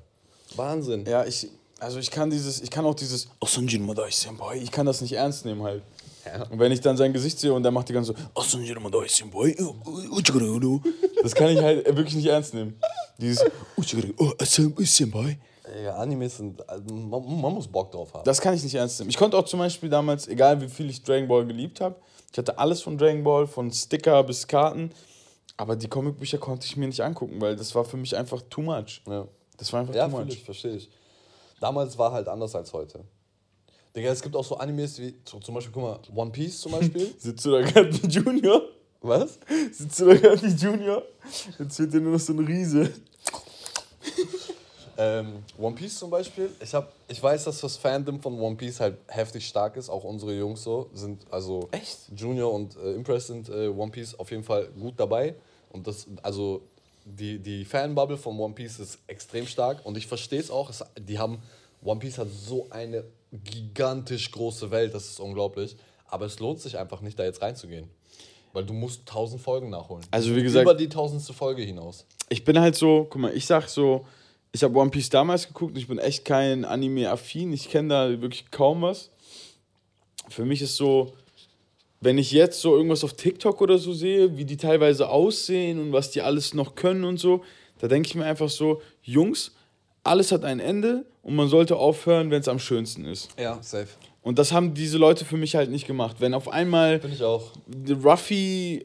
Wahnsinn. 0.57 1.05
Ja, 1.07 1.25
ich, 1.25 1.49
also 1.79 1.99
ich 1.99 2.11
kann 2.11 2.31
dieses, 2.31 2.61
ich 2.61 2.71
kann 2.71 2.85
auch 2.85 2.95
dieses 2.95 3.29
Osanjin 3.41 3.85
Madai 3.85 4.11
Senpai, 4.11 4.59
ich 4.59 4.71
kann 4.71 4.87
das 4.87 5.01
nicht 5.01 5.13
ernst 5.13 5.45
nehmen 5.45 5.63
halt. 5.63 5.83
Ja. 6.25 6.45
Und 6.45 6.59
wenn 6.61 6.71
ich 6.71 6.81
dann 6.81 6.97
sein 6.97 7.13
Gesicht 7.13 7.41
sehe 7.41 7.53
und 7.53 7.65
der 7.65 7.73
macht 7.73 7.89
die 7.89 7.93
ganze 7.93 8.13
so 8.13 8.19
Osanjin 8.35 8.81
Madai 8.81 9.09
Senpai, 9.09 9.57
das 11.23 11.35
kann 11.35 11.51
ich 11.51 11.61
halt 11.61 11.85
wirklich 11.87 12.15
nicht 12.15 12.27
ernst 12.27 12.55
nehmen. 12.55 12.79
Dieses 13.19 13.45
oh, 13.77 13.83
Senpai. 14.85 15.39
Ja, 15.83 15.97
Animes 15.97 16.37
sind, 16.37 16.69
also 16.69 16.95
man, 16.95 17.41
man 17.41 17.55
muss 17.55 17.67
Bock 17.67 17.91
drauf 17.91 18.13
haben. 18.13 18.25
Das 18.25 18.41
kann 18.41 18.55
ich 18.55 18.63
nicht 18.63 18.75
ernst 18.75 18.99
nehmen. 18.99 19.11
Ich 19.11 19.17
konnte 19.17 19.37
auch 19.37 19.45
zum 19.45 19.59
Beispiel 19.59 19.89
damals, 19.89 20.29
egal 20.29 20.61
wie 20.61 20.69
viel 20.69 20.91
ich 20.91 21.03
Dragon 21.03 21.29
Ball 21.29 21.47
geliebt 21.47 21.81
habe, 21.81 21.97
ich 22.31 22.39
hatte 22.39 22.59
alles 22.59 22.83
von 22.83 22.97
Dragon 22.97 23.23
Ball, 23.25 23.47
von 23.47 23.71
Sticker 23.71 24.23
bis 24.25 24.47
Karten, 24.47 24.91
aber 25.57 25.77
die 25.77 25.89
Comicbücher 25.89 26.39
konnte 26.39 26.67
ich 26.67 26.77
mir 26.77 26.87
nicht 26.87 27.01
angucken, 27.01 27.41
weil 27.41 27.57
das 27.57 27.75
war 27.75 27.85
für 27.85 27.97
mich 27.97 28.17
einfach 28.17 28.43
too 28.49 28.63
much. 28.63 29.03
Ja. 29.07 29.27
Das 29.63 29.73
war 29.73 29.81
einfach 29.83 29.95
Ja, 29.95 30.09
too 30.09 30.19
much. 30.19 30.27
ich, 30.31 30.43
verstehe 30.43 30.75
ich. 30.75 30.91
Damals 31.61 31.97
war 31.97 32.11
halt 32.11 32.27
anders 32.27 32.53
als 32.57 32.73
heute. 32.73 32.99
Digga, 33.95 34.11
es 34.11 34.21
gibt 34.21 34.35
auch 34.35 34.45
so 34.45 34.57
Animes 34.57 34.99
wie, 34.99 35.15
so, 35.25 35.39
zum 35.39 35.55
Beispiel, 35.55 35.73
guck 35.73 35.83
mal, 35.85 36.01
One 36.21 36.33
Piece 36.33 36.61
zum 36.63 36.73
Beispiel. 36.73 37.15
Sitzt 37.19 37.45
du 37.45 37.53
da 37.53 37.61
gerade 37.61 37.93
wie 38.03 38.09
Junior? 38.09 38.63
Was? 39.03 39.39
Sitzt 39.71 40.01
du 40.01 40.07
da 40.07 40.15
gerade 40.15 40.43
wie 40.43 40.49
Junior? 40.49 41.05
Jetzt 41.61 41.79
wird 41.79 41.93
dir 41.95 42.01
nur 42.01 42.15
noch 42.15 42.19
so 42.19 42.33
ein 42.33 42.41
Riese. 42.41 42.93
Ähm, 44.99 45.45
One 45.59 45.77
Piece 45.77 45.97
zum 45.97 46.11
Beispiel. 46.11 46.51
Ich, 46.61 46.75
hab, 46.75 46.93
ich 47.07 47.23
weiß, 47.23 47.45
dass 47.45 47.61
das 47.61 47.77
Fandom 47.77 48.21
von 48.21 48.39
One 48.41 48.57
Piece 48.57 48.81
halt 48.81 48.99
heftig 49.07 49.47
stark 49.47 49.77
ist. 49.77 49.89
Auch 49.89 50.03
unsere 50.03 50.35
Jungs 50.35 50.65
so 50.65 50.91
sind, 50.93 51.23
also 51.31 51.69
Echt? 51.71 51.99
Junior 52.17 52.53
und 52.53 52.77
äh, 52.79 52.95
Impress 52.95 53.29
sind 53.29 53.49
äh, 53.49 53.69
One 53.69 53.93
Piece 53.93 54.19
auf 54.19 54.31
jeden 54.33 54.43
Fall 54.43 54.67
gut 54.79 54.95
dabei. 54.99 55.37
Und 55.71 55.87
das, 55.87 56.07
also 56.23 56.63
die, 57.05 57.39
die 57.39 57.65
Fanbubble 57.65 58.17
von 58.17 58.39
One 58.39 58.55
Piece 58.55 58.79
ist 58.79 58.99
extrem 59.07 59.47
stark 59.47 59.85
und 59.85 59.97
ich 59.97 60.07
verstehe 60.07 60.41
es 60.41 60.51
auch. 60.51 60.71
Es, 60.71 60.85
die 60.99 61.19
haben, 61.19 61.43
One 61.83 62.01
Piece 62.01 62.19
hat 62.19 62.29
so 62.31 62.69
eine 62.71 63.05
gigantisch 63.33 64.31
große 64.31 64.71
Welt, 64.71 64.95
das 64.95 65.07
ist 65.09 65.21
unglaublich. 65.21 65.77
Aber 66.07 66.27
es 66.27 66.39
lohnt 66.41 66.61
sich 66.61 66.79
einfach 66.79 67.01
nicht, 67.01 67.19
da 67.19 67.25
jetzt 67.25 67.41
reinzugehen. 67.43 67.89
Weil 68.53 68.65
du 68.67 68.75
musst 68.75 69.07
tausend 69.07 69.41
Folgen 69.41 69.71
nachholen. 69.71 70.05
Also 70.11 70.37
wie 70.37 70.43
gesagt- 70.43 70.65
Über 70.65 70.75
die 70.75 70.89
tausendste 70.89 71.33
Folge 71.33 71.63
hinaus. 71.63 72.05
ich 72.29 72.45
bin 72.45 72.59
halt 72.61 72.77
so, 72.77 73.07
guck 73.09 73.21
mal, 73.23 73.35
ich 73.35 73.47
sag 73.47 73.69
so, 73.69 74.07
ich 74.53 74.63
habe 74.63 74.77
One 74.79 74.91
Piece 74.91 75.09
damals 75.09 75.47
geguckt 75.49 75.73
und 75.73 75.79
ich 75.79 75.89
bin 75.89 75.99
echt 75.99 76.27
kein 76.27 76.67
Anime-affin. 76.67 77.53
Ich 77.55 77.71
kenne 77.71 77.89
da 77.89 78.21
wirklich 78.21 78.51
kaum 78.51 78.83
was. 78.83 79.11
Für 80.29 80.45
mich 80.45 80.61
ist 80.61 80.77
so, 80.77 81.15
wenn 82.03 82.19
ich 82.19 82.33
jetzt 82.33 82.61
so 82.61 82.77
irgendwas 82.77 83.05
auf 83.05 83.15
TikTok 83.15 83.61
oder 83.61 83.79
so 83.79 83.93
sehe, 83.93 84.37
wie 84.37 84.45
die 84.45 84.57
teilweise 84.57 85.09
aussehen 85.09 85.81
und 85.81 85.93
was 85.93 86.11
die 86.11 86.21
alles 86.21 86.53
noch 86.53 86.75
können 86.75 87.05
und 87.05 87.19
so, 87.19 87.43
da 87.79 87.89
denke 87.89 88.09
ich 88.09 88.15
mir 88.17 88.25
einfach 88.25 88.51
so, 88.51 88.83
Jungs, 89.03 89.53
alles 90.03 90.33
hat 90.33 90.45
ein 90.45 90.59
Ende 90.59 91.07
und 91.23 91.37
man 91.37 91.49
sollte 91.49 91.77
aufhören, 91.77 92.31
wenn 92.31 92.41
es 92.41 92.49
am 92.49 92.59
schönsten 92.59 93.05
ist. 93.05 93.29
Ja, 93.39 93.59
safe. 93.63 93.87
Und 94.21 94.39
das 94.39 94.53
haben 94.53 94.75
diese 94.75 94.99
Leute 94.99 95.25
für 95.25 95.37
mich 95.37 95.55
halt 95.55 95.71
nicht 95.71 95.87
gemacht. 95.87 96.17
Wenn 96.19 96.35
auf 96.35 96.49
einmal. 96.49 97.01
Ruffy 98.05 98.83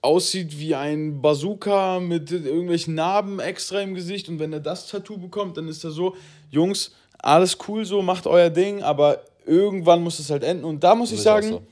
aussieht 0.00 0.58
wie 0.58 0.74
ein 0.74 1.22
Bazooka 1.22 1.98
mit 1.98 2.30
irgendwelchen 2.30 2.94
Narben 2.94 3.40
extra 3.40 3.80
im 3.80 3.94
Gesicht 3.94 4.28
und 4.28 4.38
wenn 4.38 4.52
er 4.52 4.60
das 4.60 4.88
Tattoo 4.88 5.16
bekommt, 5.16 5.56
dann 5.56 5.66
ist 5.66 5.82
er 5.82 5.90
so, 5.90 6.14
Jungs, 6.50 6.92
alles 7.18 7.56
cool 7.66 7.84
so, 7.84 8.02
macht 8.02 8.26
euer 8.26 8.50
Ding, 8.50 8.82
aber 8.82 9.24
irgendwann 9.46 10.02
muss 10.02 10.18
es 10.18 10.30
halt 10.30 10.44
enden. 10.44 10.64
Und 10.64 10.84
da 10.84 10.94
muss 10.94 11.10
ich 11.10 11.22
Sehe 11.22 11.38
ich 11.38 11.46
sagen, 11.46 11.66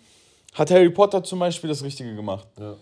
hat 0.52 0.70
Harry 0.70 0.90
Potter 0.90 1.22
zum 1.22 1.38
Beispiel 1.38 1.68
das 1.68 1.82
Richtige 1.82 2.14
gemacht. 2.14 2.46
Ja. 2.58 2.76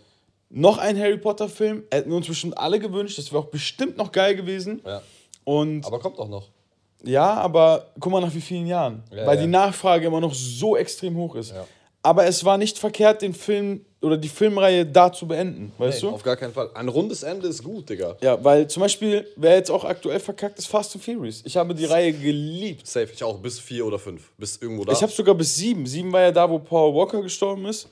Noch 0.51 0.79
ein 0.79 0.99
Harry 0.99 1.17
Potter-Film, 1.19 1.85
hätten 1.93 2.11
wir 2.11 2.17
uns 2.17 2.27
bestimmt 2.27 2.59
alle 2.59 2.79
gewünscht, 2.81 3.19
das 3.19 3.31
wäre 3.33 3.43
auch 3.43 3.49
bestimmt 3.49 3.97
noch 3.97 4.11
geil 4.11 4.35
gewesen. 4.35 4.83
ja. 4.85 5.03
Und 5.45 5.87
Aber 5.87 5.99
kommt 6.01 6.19
auch 6.19 6.29
noch. 6.29 6.49
ja, 7.03 7.33
aber 7.35 7.87
guck 7.99 8.13
mal 8.13 8.21
nach 8.21 8.35
wie 8.35 8.41
vielen 8.43 8.67
Jahren. 8.67 9.03
Ja, 9.11 9.27
weil 9.27 9.37
ja. 9.37 9.43
die 9.43 9.49
Nachfrage 9.49 10.07
immer 10.07 10.21
noch 10.21 10.35
so 10.35 10.77
extrem 10.77 11.17
hoch 11.17 11.35
ist. 11.35 11.53
Ja. 11.53 11.67
Aber 12.03 12.27
es 12.27 12.45
war 12.45 12.59
nicht 12.59 12.79
verkehrt, 12.79 13.23
den 13.23 13.33
Film 13.33 13.85
oder 14.03 14.17
die 14.17 14.29
Filmreihe 14.29 14.87
da 14.87 15.13
zu 15.13 15.27
beenden, 15.27 15.73
weißt 15.79 16.03
Nee, 16.03 16.09
du? 16.09 16.15
Auf 16.15 16.23
gar 16.23 16.37
keinen 16.37 16.53
Fall. 16.53 16.71
Ein 16.75 16.89
rundes 16.89 17.23
Ende 17.23 17.49
ist 17.49 17.63
gut, 17.63 17.91
Digga. 17.91 18.17
Ja, 18.23 18.43
weil 18.43 18.67
zum 18.69 18.81
Beispiel, 18.81 19.27
wer 19.37 19.57
jetzt 19.57 19.71
auch 19.71 19.85
aktuell 19.85 20.21
verkackt 20.21 20.59
ist, 20.59 20.67
Fast 20.67 20.95
and 20.95 21.05
Furious. 21.05 21.43
Ich 21.45 21.57
habe 21.57 21.75
die 21.75 21.85
Reihe 21.85 22.13
geliebt. 22.13 22.87
Safe. 22.87 23.11
Ich 23.13 23.23
auch 23.23 23.39
bis 23.39 23.61
vier 23.61 23.85
oder 23.85 23.99
fünf. 23.99 24.31
Bis 24.39 24.57
irgendwo 24.57 24.85
da. 24.85 24.93
Ich 24.93 25.03
habe 25.03 25.13
sogar 25.13 25.35
bis 25.35 25.55
sieben. 25.57 25.87
Sieben 25.87 26.13
war 26.13 26.23
ja 26.23 26.33
da, 26.33 26.49
wo 26.49 26.59
Paul 26.59 26.95
Walker 26.95 27.21
gestorben 27.21 27.67
ist. 27.67 27.89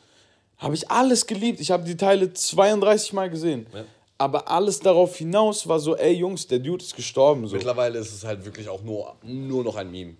Habe 0.57 0.75
ich 0.75 0.91
alles 0.91 1.27
geliebt. 1.27 1.61
Ich 1.61 1.71
habe 1.71 1.85
die 1.85 1.97
Teile 1.97 2.33
32 2.33 3.13
Mal 3.13 3.29
gesehen. 3.29 3.67
Ja. 3.75 3.85
Aber 4.17 4.51
alles 4.51 4.81
darauf 4.81 5.15
hinaus 5.17 5.69
war 5.69 5.79
so, 5.79 5.95
ey 5.95 6.13
Jungs, 6.15 6.47
der 6.49 6.59
Dude 6.59 6.83
ist 6.83 6.97
gestorben. 6.97 7.47
So. 7.47 7.55
Mittlerweile 7.55 7.99
ist 7.99 8.13
es 8.13 8.25
halt 8.25 8.45
wirklich 8.45 8.69
auch 8.69 8.83
nur, 8.83 9.15
nur 9.23 9.63
noch 9.63 9.77
ein 9.77 9.91
Meme. 9.91 10.15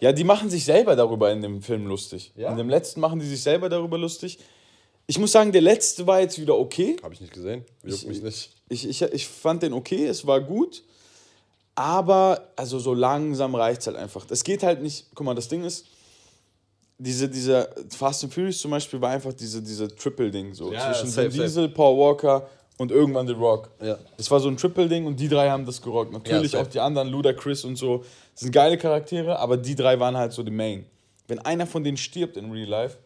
Ja, 0.00 0.12
die 0.12 0.24
machen 0.24 0.48
sich 0.48 0.64
selber 0.64 0.94
darüber 0.96 1.30
in 1.32 1.42
dem 1.42 1.60
Film 1.62 1.86
lustig. 1.86 2.32
Ja? 2.36 2.50
In 2.50 2.56
dem 2.56 2.68
letzten 2.68 3.00
machen 3.00 3.18
die 3.18 3.26
sich 3.26 3.42
selber 3.42 3.68
darüber 3.68 3.98
lustig. 3.98 4.38
Ich 5.06 5.18
muss 5.18 5.32
sagen, 5.32 5.52
der 5.52 5.60
letzte 5.62 6.06
war 6.06 6.20
jetzt 6.20 6.40
wieder 6.40 6.56
okay. 6.56 6.96
Habe 7.02 7.14
ich 7.14 7.20
nicht 7.20 7.32
gesehen. 7.32 7.64
Juckt 7.84 8.06
mich 8.08 8.22
nicht. 8.22 8.50
Ich, 8.68 8.88
ich, 8.88 9.02
ich 9.02 9.28
fand 9.28 9.62
den 9.62 9.72
okay, 9.72 10.06
es 10.06 10.26
war 10.26 10.40
gut. 10.40 10.82
Aber, 11.76 12.48
also 12.56 12.78
so 12.78 12.94
langsam 12.94 13.54
reicht 13.54 13.82
es 13.82 13.86
halt 13.86 13.96
einfach. 13.96 14.26
Es 14.30 14.42
geht 14.42 14.62
halt 14.62 14.82
nicht, 14.82 15.06
guck 15.14 15.26
mal, 15.26 15.34
das 15.34 15.48
Ding 15.48 15.62
ist, 15.62 15.86
diese, 16.98 17.28
diese 17.28 17.68
Fast 17.94 18.24
and 18.24 18.32
Furious 18.32 18.58
zum 18.58 18.70
Beispiel 18.70 19.00
war 19.00 19.10
einfach 19.10 19.34
diese, 19.34 19.62
diese 19.62 19.94
Triple-Ding 19.94 20.54
so. 20.54 20.72
Ja, 20.72 20.92
zwischen 20.92 21.10
safe, 21.10 21.28
Diesel, 21.28 21.68
Paul 21.68 21.98
Walker 21.98 22.48
und 22.78 22.90
irgendwann 22.90 23.26
The 23.26 23.34
Rock. 23.34 23.70
Ja. 23.82 23.98
Das 24.16 24.30
war 24.30 24.40
so 24.40 24.48
ein 24.48 24.56
Triple-Ding 24.56 25.04
und 25.06 25.20
die 25.20 25.28
drei 25.28 25.50
haben 25.50 25.66
das 25.66 25.80
gerockt. 25.82 26.12
Natürlich 26.12 26.52
Ja, 26.52 26.60
auch 26.60 26.64
safe. 26.64 26.72
die 26.72 26.80
anderen, 26.80 27.08
Ludacris 27.08 27.64
und 27.64 27.76
so, 27.76 28.04
sind 28.34 28.50
geile 28.52 28.78
Charaktere, 28.78 29.38
aber 29.38 29.58
die 29.58 29.74
drei 29.74 30.00
waren 30.00 30.16
halt 30.16 30.32
so 30.32 30.42
die 30.42 30.50
Main. 30.50 30.86
Wenn 31.28 31.38
einer 31.40 31.66
von 31.66 31.84
denen 31.84 31.98
stirbt 31.98 32.38
in 32.38 32.50
Real 32.50 32.68
Life, 32.68 32.96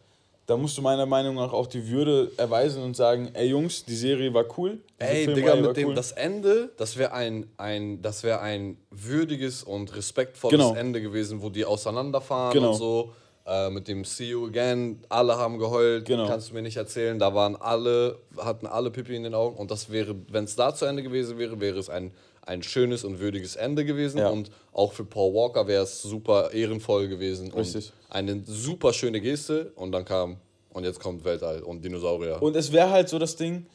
dann 0.51 0.61
musst 0.61 0.77
du 0.77 0.81
meiner 0.81 1.05
Meinung 1.05 1.35
nach 1.35 1.53
auch 1.53 1.65
die 1.65 1.89
Würde 1.89 2.29
erweisen 2.35 2.83
und 2.83 2.95
sagen, 2.95 3.29
ey 3.33 3.47
Jungs, 3.47 3.85
die 3.85 3.95
Serie 3.95 4.33
war 4.33 4.43
cool. 4.57 4.79
Ey, 4.99 5.25
Digga, 5.25 5.55
mit 5.55 5.77
dem, 5.77 5.89
cool. 5.89 5.95
das 5.95 6.11
Ende, 6.11 6.71
das 6.75 6.97
wäre 6.97 7.13
ein, 7.13 7.49
ein, 7.57 8.01
das 8.01 8.25
ein 8.25 8.77
würdiges 8.89 9.63
und 9.63 9.95
respektvolles 9.95 10.57
Genau. 10.59 10.75
Ende 10.75 11.01
gewesen, 11.01 11.41
wo 11.41 11.49
die 11.49 11.63
auseinanderfahren 11.63 12.53
Genau. 12.53 12.71
und 12.71 12.75
so. 12.77 13.11
Äh, 13.47 13.69
mit 13.69 13.87
dem 13.87 14.03
See 14.03 14.29
You 14.29 14.45
Again, 14.47 14.99
alle 15.09 15.35
haben 15.37 15.57
geheult, 15.57 16.05
Genau. 16.05 16.27
kannst 16.27 16.49
du 16.49 16.53
mir 16.53 16.61
nicht 16.61 16.77
erzählen. 16.77 17.17
Da 17.17 17.33
waren 17.33 17.55
alle, 17.55 18.19
hatten 18.37 18.67
alle 18.67 18.91
Pipi 18.91 19.15
in 19.15 19.23
den 19.23 19.33
Augen. 19.33 19.55
Und 19.57 19.71
das 19.71 19.89
wäre, 19.89 20.15
wenn 20.29 20.43
es 20.43 20.55
da 20.57 20.75
zu 20.75 20.85
Ende 20.85 21.01
gewesen 21.01 21.37
wäre, 21.39 21.59
wäre 21.61 21.79
es 21.79 21.89
ein, 21.89 22.11
ein 22.45 22.61
schönes 22.61 23.03
und 23.05 23.19
würdiges 23.19 23.55
Ende 23.55 23.85
gewesen. 23.85 24.19
Ja. 24.19 24.29
Und 24.29 24.51
auch 24.73 24.91
für 24.91 25.05
Paul 25.05 25.33
Walker 25.33 25.65
wäre 25.67 25.83
es 25.83 26.01
super 26.01 26.51
ehrenvoll 26.51 27.07
gewesen. 27.07 27.51
Richtig. 27.53 27.93
Eine 28.11 28.43
super 28.45 28.91
schöne 28.91 29.21
Geste. 29.21 29.71
Und 29.75 29.93
dann 29.93 30.03
kam, 30.03 30.35
und 30.73 30.83
jetzt 30.83 30.99
kommt 30.99 31.23
Weltall 31.23 31.61
und 31.63 31.83
Dinosaurier. 31.83 32.41
Und 32.41 32.57
es 32.57 32.71
wäre 32.71 32.89
halt 32.89 33.07
so 33.07 33.17
das 33.17 33.37
Ding, 33.37 33.65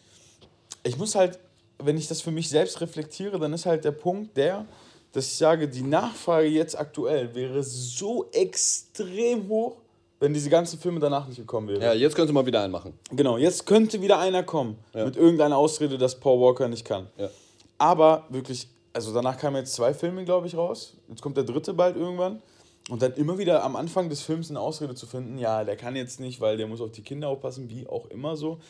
ich 0.85 0.99
muss 0.99 1.15
halt, 1.15 1.39
wenn 1.79 1.97
ich 1.97 2.07
das 2.07 2.21
für 2.21 2.31
mich 2.31 2.49
selbst 2.51 2.81
reflektiere, 2.83 3.39
dann 3.39 3.55
ist 3.55 3.65
halt 3.65 3.85
der 3.85 3.93
Punkt 3.93 4.37
der, 4.37 4.67
dass 5.13 5.27
ich 5.27 5.37
sage, 5.39 5.67
die 5.67 5.83
Nachfrage 5.83 6.49
jetzt 6.49 6.79
aktuell 6.79 7.35
wäre 7.35 7.63
so 7.63 8.29
extrem 8.33 9.49
hoch, 9.49 9.79
wenn 10.21 10.35
diese 10.35 10.51
ganzen 10.51 10.79
Filme 10.79 11.01
danach 11.01 11.27
nicht 11.27 11.39
gekommen 11.39 11.69
wären. 11.69 11.81
ja, 11.81 11.95
jetzt 11.95 12.15
könnte 12.15 12.35
man 12.35 12.45
wieder 12.45 12.61
einen 12.63 12.73
machen. 12.73 12.93
Genau, 13.13 13.39
jetzt 13.39 13.65
könnte 13.65 14.03
wieder 14.03 14.19
einer 14.19 14.43
kommen 14.43 14.77
mit 14.93 15.17
irgendeiner 15.17 15.57
Ausrede, 15.57 15.97
dass 15.97 16.15
Paul 16.15 16.41
Walker 16.41 16.69
nicht 16.69 16.85
kann. 16.85 17.07
Ja. 17.17 17.31
Aber 17.79 18.27
wirklich, 18.29 18.69
also 18.93 19.15
danach 19.15 19.39
kamen 19.39 19.57
jetzt 19.57 19.75
zwei 19.75 19.95
Filme, 19.95 20.25
glaube 20.27 20.47
ich, 20.47 20.55
raus. 20.55 20.95
Jetzt 21.09 21.23
kommt 21.23 21.39
der 21.39 21.45
dritte 21.45 21.73
bald 21.73 21.97
irgendwann. 21.97 22.43
Und 22.89 23.03
dann 23.03 23.13
immer 23.15 23.37
wieder 23.39 23.65
am 23.65 23.75
Anfang 23.75 24.09
des 24.09 24.23
Films 24.23 24.49
eine 24.51 24.61
Ausrede 24.61 24.95
zu 24.95 25.07
finden, 25.07 25.39
ja, 25.39 25.65
der 25.65 25.77
kann 25.77 25.97
jetzt 25.97 26.21
nicht, 26.21 26.41
weil 26.41 26.57
der 26.57 26.67
muss 26.69 26.81
auf 26.81 26.93
die 26.93 27.03
Kinder 27.03 27.29
aufpassen, 27.29 27.69
wie 27.69 27.87
auch 27.89 28.07
immer 28.07 28.37
so, 28.37 28.61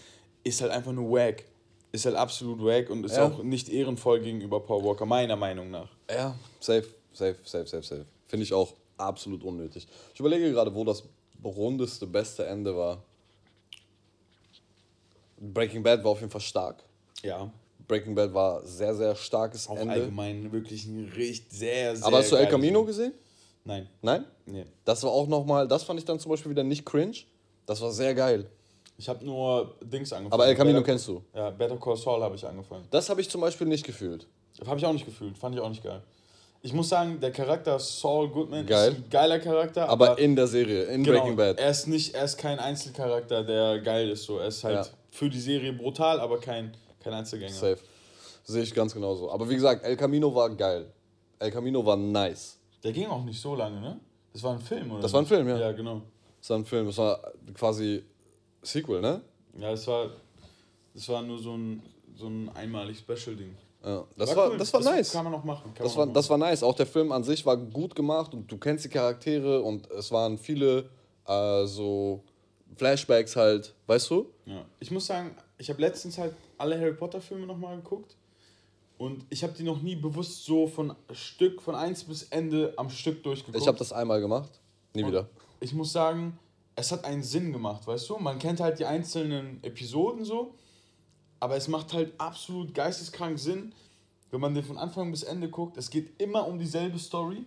ist 0.42 0.62
halt 0.62 0.72
einfach 0.72 0.92
nur 0.92 1.10
wack. 1.10 1.44
Ist 1.92 2.06
halt 2.06 2.16
absolut 2.16 2.62
wack 2.64 2.88
und 2.90 3.04
ist 3.04 3.16
Ja. 3.16 3.26
auch 3.26 3.42
nicht 3.42 3.68
ehrenvoll 3.68 4.20
gegenüber 4.20 4.60
Paul 4.60 4.84
Walker, 4.84 5.04
meiner 5.06 5.36
Meinung 5.36 5.70
nach. 5.70 5.88
Ja, 6.10 6.34
safe, 6.60 6.86
safe, 7.12 7.36
safe, 7.44 7.66
safe, 7.66 7.82
safe. 7.82 8.06
Finde 8.26 8.44
ich 8.44 8.52
auch 8.54 8.72
absolut 8.96 9.42
unnötig. 9.44 9.86
Ich 10.14 10.20
überlege 10.20 10.50
gerade, 10.50 10.74
wo 10.74 10.84
das 10.84 11.02
rundeste, 11.44 12.06
beste 12.06 12.46
Ende 12.46 12.74
war. 12.76 13.02
Breaking 15.38 15.82
Bad 15.82 16.02
war 16.02 16.12
auf 16.12 16.20
jeden 16.20 16.32
Fall 16.32 16.40
stark. 16.40 16.82
Ja. 17.22 17.50
Breaking 17.86 18.14
Bad 18.14 18.32
war 18.34 18.64
sehr, 18.66 18.94
sehr 18.94 19.14
starkes 19.14 19.68
Auch 19.68 19.76
Ende. 19.76 19.92
allgemein 19.94 20.50
wirklich 20.50 20.86
ein 20.86 21.10
richtig 21.14 21.46
sehr, 21.50 21.94
sehr. 21.96 22.06
Aber 22.06 22.18
hast 22.18 22.32
du 22.32 22.36
El 22.36 22.48
Camino 22.48 22.84
gesehen? 22.84 23.12
Nein. 23.66 23.88
Nein? 24.00 24.24
Nee. 24.46 24.64
Das 24.84 25.02
war 25.02 25.10
auch 25.10 25.26
nochmal, 25.26 25.66
das 25.68 25.82
fand 25.82 25.98
ich 25.98 26.04
dann 26.06 26.18
zum 26.18 26.30
Beispiel 26.30 26.50
wieder 26.52 26.62
nicht 26.64 26.86
cringe. 26.86 27.16
Das 27.66 27.80
war 27.80 27.90
sehr 27.90 28.14
geil. 28.14 28.46
Ich 28.96 29.08
habe 29.08 29.24
nur 29.24 29.74
Dings 29.82 30.12
angefangen. 30.12 30.32
Aber 30.32 30.46
El 30.46 30.54
Camino 30.54 30.78
Better- 30.78 30.86
kennst 30.92 31.08
du. 31.08 31.20
Ja, 31.34 31.50
Better 31.50 31.76
Call 31.76 31.96
Saul 31.96 32.22
habe 32.22 32.36
ich 32.36 32.46
angefangen. 32.46 32.86
Das 32.90 33.10
habe 33.10 33.20
ich 33.20 33.28
zum 33.28 33.40
Beispiel 33.42 33.66
nicht 33.66 33.84
gefühlt. 33.84 34.26
Habe 34.66 34.78
ich 34.78 34.86
auch 34.86 34.92
nicht 34.92 35.04
gefühlt, 35.04 35.36
fand 35.36 35.54
ich 35.54 35.60
auch 35.60 35.68
nicht 35.68 35.82
geil. 35.84 36.00
Ich 36.62 36.72
muss 36.72 36.88
sagen, 36.88 37.20
der 37.20 37.30
Charakter 37.30 37.78
Saul 37.78 38.28
Goodman 38.30 38.64
Geil. 38.66 38.92
ist 38.92 38.98
ein 38.98 39.10
geiler 39.10 39.38
Charakter, 39.38 39.88
Aber 39.88 40.18
in 40.18 40.34
der 40.34 40.46
Serie, 40.46 40.84
in 40.84 41.04
genau, 41.04 41.18
Breaking 41.20 41.36
Bad. 41.36 41.60
er 41.60 41.70
ist 41.70 41.86
nicht, 41.86 42.14
er 42.14 42.24
ist 42.24 42.38
kein 42.38 42.58
Einzelcharakter, 42.58 43.44
der 43.44 43.80
geil 43.80 44.08
ist. 44.10 44.24
So. 44.24 44.38
Er 44.38 44.48
ist 44.48 44.64
halt 44.64 44.86
Ja. 44.86 44.92
für 45.10 45.28
die 45.28 45.38
Serie 45.40 45.72
brutal, 45.74 46.18
aber 46.18 46.40
kein, 46.40 46.72
kein 47.04 47.12
Einzelgänger. 47.12 47.52
Safe. 47.52 47.78
Sehe 48.44 48.62
ich 48.62 48.72
ganz 48.74 48.94
genauso. 48.94 49.30
Aber 49.30 49.48
wie 49.50 49.54
gesagt, 49.56 49.84
El 49.84 49.96
Camino 49.96 50.34
war 50.34 50.48
geil. 50.50 50.86
El 51.38 51.50
Camino 51.50 51.84
war 51.84 51.96
nice. 51.96 52.55
Der 52.86 52.92
ging 52.92 53.06
auch 53.08 53.24
nicht 53.24 53.40
so 53.40 53.56
lange, 53.56 53.80
ne? 53.80 53.98
Das 54.32 54.44
war 54.44 54.52
ein 54.52 54.60
Film, 54.60 54.92
oder? 54.92 55.02
Das 55.02 55.12
war 55.12 55.20
ein 55.20 55.26
Film, 55.26 55.48
ja. 55.48 55.58
Ja, 55.58 55.72
genau. 55.72 56.02
Das 56.38 56.50
war 56.50 56.58
ein 56.58 56.64
Film, 56.64 56.86
das 56.86 56.96
war 56.98 57.32
quasi 57.52 58.04
Sequel, 58.62 59.00
ne? 59.00 59.22
Ja, 59.58 59.72
das 59.72 59.84
war, 59.88 60.10
das 60.94 61.08
war 61.08 61.20
nur 61.22 61.36
so 61.40 61.56
ein, 61.56 61.82
so 62.14 62.28
ein 62.28 62.48
einmalig 62.54 62.98
Special-Ding. 62.98 63.56
Ja, 63.84 64.04
das 64.16 64.36
war, 64.36 64.50
cool. 64.50 64.56
das 64.56 64.72
war 64.72 64.82
nice. 64.82 65.10
Kann 65.10 65.24
man 65.24 65.32
noch 65.32 65.42
machen. 65.42 65.74
Kann 65.74 65.84
Das 65.84 65.96
war, 65.96 66.06
noch 66.06 66.12
das 66.12 66.30
war 66.30 66.38
nice. 66.38 66.62
Auch 66.62 66.74
der 66.76 66.86
Film 66.86 67.10
an 67.10 67.24
sich 67.24 67.44
war 67.44 67.56
gut 67.56 67.96
gemacht 67.96 68.32
und 68.34 68.52
du 68.52 68.56
kennst 68.56 68.84
die 68.84 68.88
Charaktere 68.88 69.62
und 69.62 69.90
es 69.90 70.12
waren 70.12 70.38
viele 70.38 70.88
äh, 71.26 71.66
so 71.66 72.22
Flashbacks 72.76 73.34
halt, 73.34 73.74
weißt 73.88 74.10
du? 74.10 74.30
Ja. 74.44 74.64
Ich 74.78 74.92
muss 74.92 75.06
sagen, 75.06 75.34
ich 75.58 75.68
habe 75.70 75.80
letztens 75.80 76.18
halt 76.18 76.36
alle 76.56 76.78
Harry 76.78 76.94
Potter 76.94 77.20
Filme 77.20 77.46
nochmal 77.46 77.74
geguckt 77.78 78.14
und 78.98 79.24
ich 79.28 79.42
habe 79.42 79.52
die 79.52 79.62
noch 79.62 79.82
nie 79.82 79.96
bewusst 79.96 80.44
so 80.44 80.66
von 80.66 80.94
Stück, 81.12 81.60
von 81.60 81.74
1 81.74 82.04
bis 82.04 82.24
Ende 82.24 82.72
am 82.76 82.90
Stück 82.90 83.22
durchgeguckt. 83.22 83.60
Ich 83.60 83.68
habe 83.68 83.78
das 83.78 83.92
einmal 83.92 84.20
gemacht, 84.20 84.50
nie 84.94 85.02
Und 85.02 85.10
wieder. 85.10 85.28
Ich 85.60 85.72
muss 85.74 85.92
sagen, 85.92 86.38
es 86.74 86.92
hat 86.92 87.04
einen 87.04 87.22
Sinn 87.22 87.52
gemacht, 87.52 87.86
weißt 87.86 88.08
du? 88.08 88.18
Man 88.18 88.38
kennt 88.38 88.60
halt 88.60 88.78
die 88.78 88.84
einzelnen 88.84 89.62
Episoden 89.62 90.24
so, 90.24 90.54
aber 91.40 91.56
es 91.56 91.68
macht 91.68 91.92
halt 91.92 92.12
absolut 92.18 92.74
geisteskrank 92.74 93.38
Sinn, 93.38 93.72
wenn 94.30 94.40
man 94.40 94.54
den 94.54 94.64
von 94.64 94.78
Anfang 94.78 95.10
bis 95.10 95.22
Ende 95.22 95.48
guckt. 95.48 95.76
Es 95.76 95.90
geht 95.90 96.20
immer 96.20 96.46
um 96.46 96.58
dieselbe 96.58 96.98
Story 96.98 97.44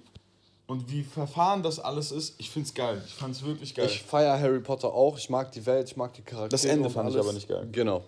und 0.68 0.92
wie 0.92 1.04
verfahren 1.04 1.64
das 1.64 1.80
alles 1.80 2.12
ist. 2.12 2.40
Ich 2.40 2.50
find's 2.50 2.74
geil. 2.74 3.02
Ich 3.06 3.14
fand's 3.14 3.44
wirklich 3.44 3.74
geil. 3.74 3.88
Ich 3.88 4.04
feiere 4.04 4.40
Harry 4.40 4.60
Potter 4.60 4.94
auch, 4.94 5.18
ich 5.18 5.30
mag 5.30 5.52
die 5.52 5.66
Welt, 5.66 5.90
ich 5.90 5.98
mag 5.98 6.14
die 6.14 6.22
Charaktere. 6.22 6.50
Das 6.50 6.66
Ende 6.66 6.90
fand 6.90 7.10
ich 7.10 7.18
aber 7.18 7.34
nicht 7.34 7.48
geil. 7.48 7.68
Genau. 7.72 8.04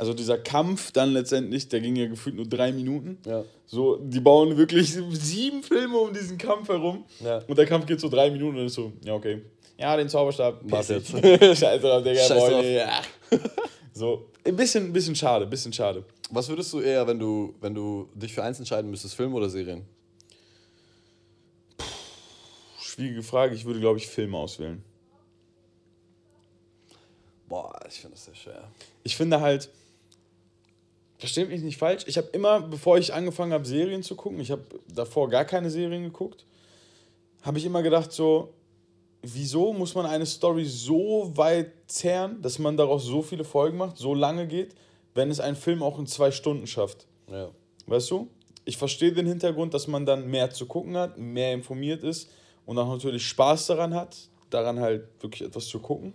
Also 0.00 0.14
dieser 0.14 0.38
Kampf 0.38 0.92
dann 0.92 1.12
letztendlich, 1.12 1.68
der 1.68 1.82
ging 1.82 1.94
ja 1.94 2.06
gefühlt 2.06 2.34
nur 2.34 2.46
drei 2.46 2.72
Minuten. 2.72 3.18
Ja. 3.26 3.44
So, 3.66 3.96
die 3.96 4.18
bauen 4.18 4.56
wirklich 4.56 4.96
sieben 5.10 5.62
Filme 5.62 5.98
um 5.98 6.10
diesen 6.14 6.38
Kampf 6.38 6.70
herum. 6.70 7.04
Ja. 7.22 7.42
Und 7.46 7.58
der 7.58 7.66
Kampf 7.66 7.84
geht 7.84 8.00
so 8.00 8.08
drei 8.08 8.30
Minuten 8.30 8.52
und 8.52 8.56
dann 8.56 8.66
ist 8.66 8.76
so, 8.76 8.94
ja, 9.04 9.12
okay. 9.12 9.42
Ja, 9.76 9.94
den 9.98 10.08
Zauberstab. 10.08 10.66
Piss 10.66 10.88
jetzt? 10.88 11.12
dich. 11.12 11.22
Scheiß 11.58 11.82
drauf, 11.82 12.02
Digga. 12.02 12.18
Scheiß 12.18 12.48
drauf. 12.48 12.64
Ja. 12.64 13.02
So, 13.92 14.30
ein 14.42 14.56
bisschen, 14.56 14.86
ein 14.86 14.92
bisschen 14.94 15.14
schade, 15.14 15.44
ein 15.44 15.50
bisschen 15.50 15.74
schade. 15.74 16.02
Was 16.30 16.48
würdest 16.48 16.72
du 16.72 16.80
eher, 16.80 17.06
wenn 17.06 17.18
du, 17.18 17.54
wenn 17.60 17.74
du 17.74 18.08
dich 18.14 18.32
für 18.32 18.42
eins 18.42 18.58
entscheiden 18.58 18.90
müsstest, 18.90 19.14
Film 19.14 19.34
oder 19.34 19.50
Serien? 19.50 19.84
Schwierige 22.80 23.22
Frage, 23.22 23.54
ich 23.54 23.66
würde, 23.66 23.80
glaube 23.80 23.98
ich, 23.98 24.06
Filme 24.06 24.38
auswählen. 24.38 24.82
Boah, 27.50 27.78
ich 27.86 28.00
finde 28.00 28.14
das 28.14 28.24
sehr 28.24 28.34
schwer. 28.34 28.70
ich 29.02 29.16
finde 29.16 29.40
halt, 29.40 29.68
versteht 31.20 31.50
mich 31.50 31.62
nicht 31.62 31.76
falsch, 31.76 32.04
ich 32.06 32.16
habe 32.16 32.28
immer, 32.32 32.60
bevor 32.60 32.98
ich 32.98 33.12
angefangen 33.12 33.52
habe, 33.52 33.64
Serien 33.64 34.02
zu 34.02 34.16
gucken, 34.16 34.40
ich 34.40 34.50
habe 34.50 34.62
davor 34.92 35.28
gar 35.28 35.44
keine 35.44 35.70
Serien 35.70 36.02
geguckt, 36.02 36.46
habe 37.42 37.58
ich 37.58 37.64
immer 37.64 37.82
gedacht 37.82 38.10
so, 38.10 38.54
wieso 39.22 39.72
muss 39.72 39.94
man 39.94 40.06
eine 40.06 40.26
Story 40.26 40.64
so 40.64 41.30
weit 41.34 41.72
zehren, 41.86 42.40
dass 42.40 42.58
man 42.58 42.76
daraus 42.76 43.04
so 43.04 43.22
viele 43.22 43.44
Folgen 43.44 43.76
macht, 43.76 43.98
so 43.98 44.14
lange 44.14 44.46
geht, 44.46 44.74
wenn 45.14 45.30
es 45.30 45.40
ein 45.40 45.56
Film 45.56 45.82
auch 45.82 45.98
in 45.98 46.06
zwei 46.06 46.30
Stunden 46.30 46.66
schafft. 46.66 47.06
Ja. 47.30 47.50
Weißt 47.86 48.10
du? 48.10 48.28
Ich 48.64 48.76
verstehe 48.76 49.12
den 49.12 49.26
Hintergrund, 49.26 49.74
dass 49.74 49.88
man 49.88 50.06
dann 50.06 50.30
mehr 50.30 50.50
zu 50.50 50.66
gucken 50.66 50.96
hat, 50.96 51.18
mehr 51.18 51.52
informiert 51.52 52.02
ist 52.02 52.30
und 52.66 52.78
auch 52.78 52.88
natürlich 52.88 53.26
Spaß 53.26 53.66
daran 53.66 53.94
hat, 53.94 54.16
daran 54.48 54.80
halt 54.80 55.04
wirklich 55.20 55.42
etwas 55.42 55.66
zu 55.66 55.80
gucken. 55.80 56.14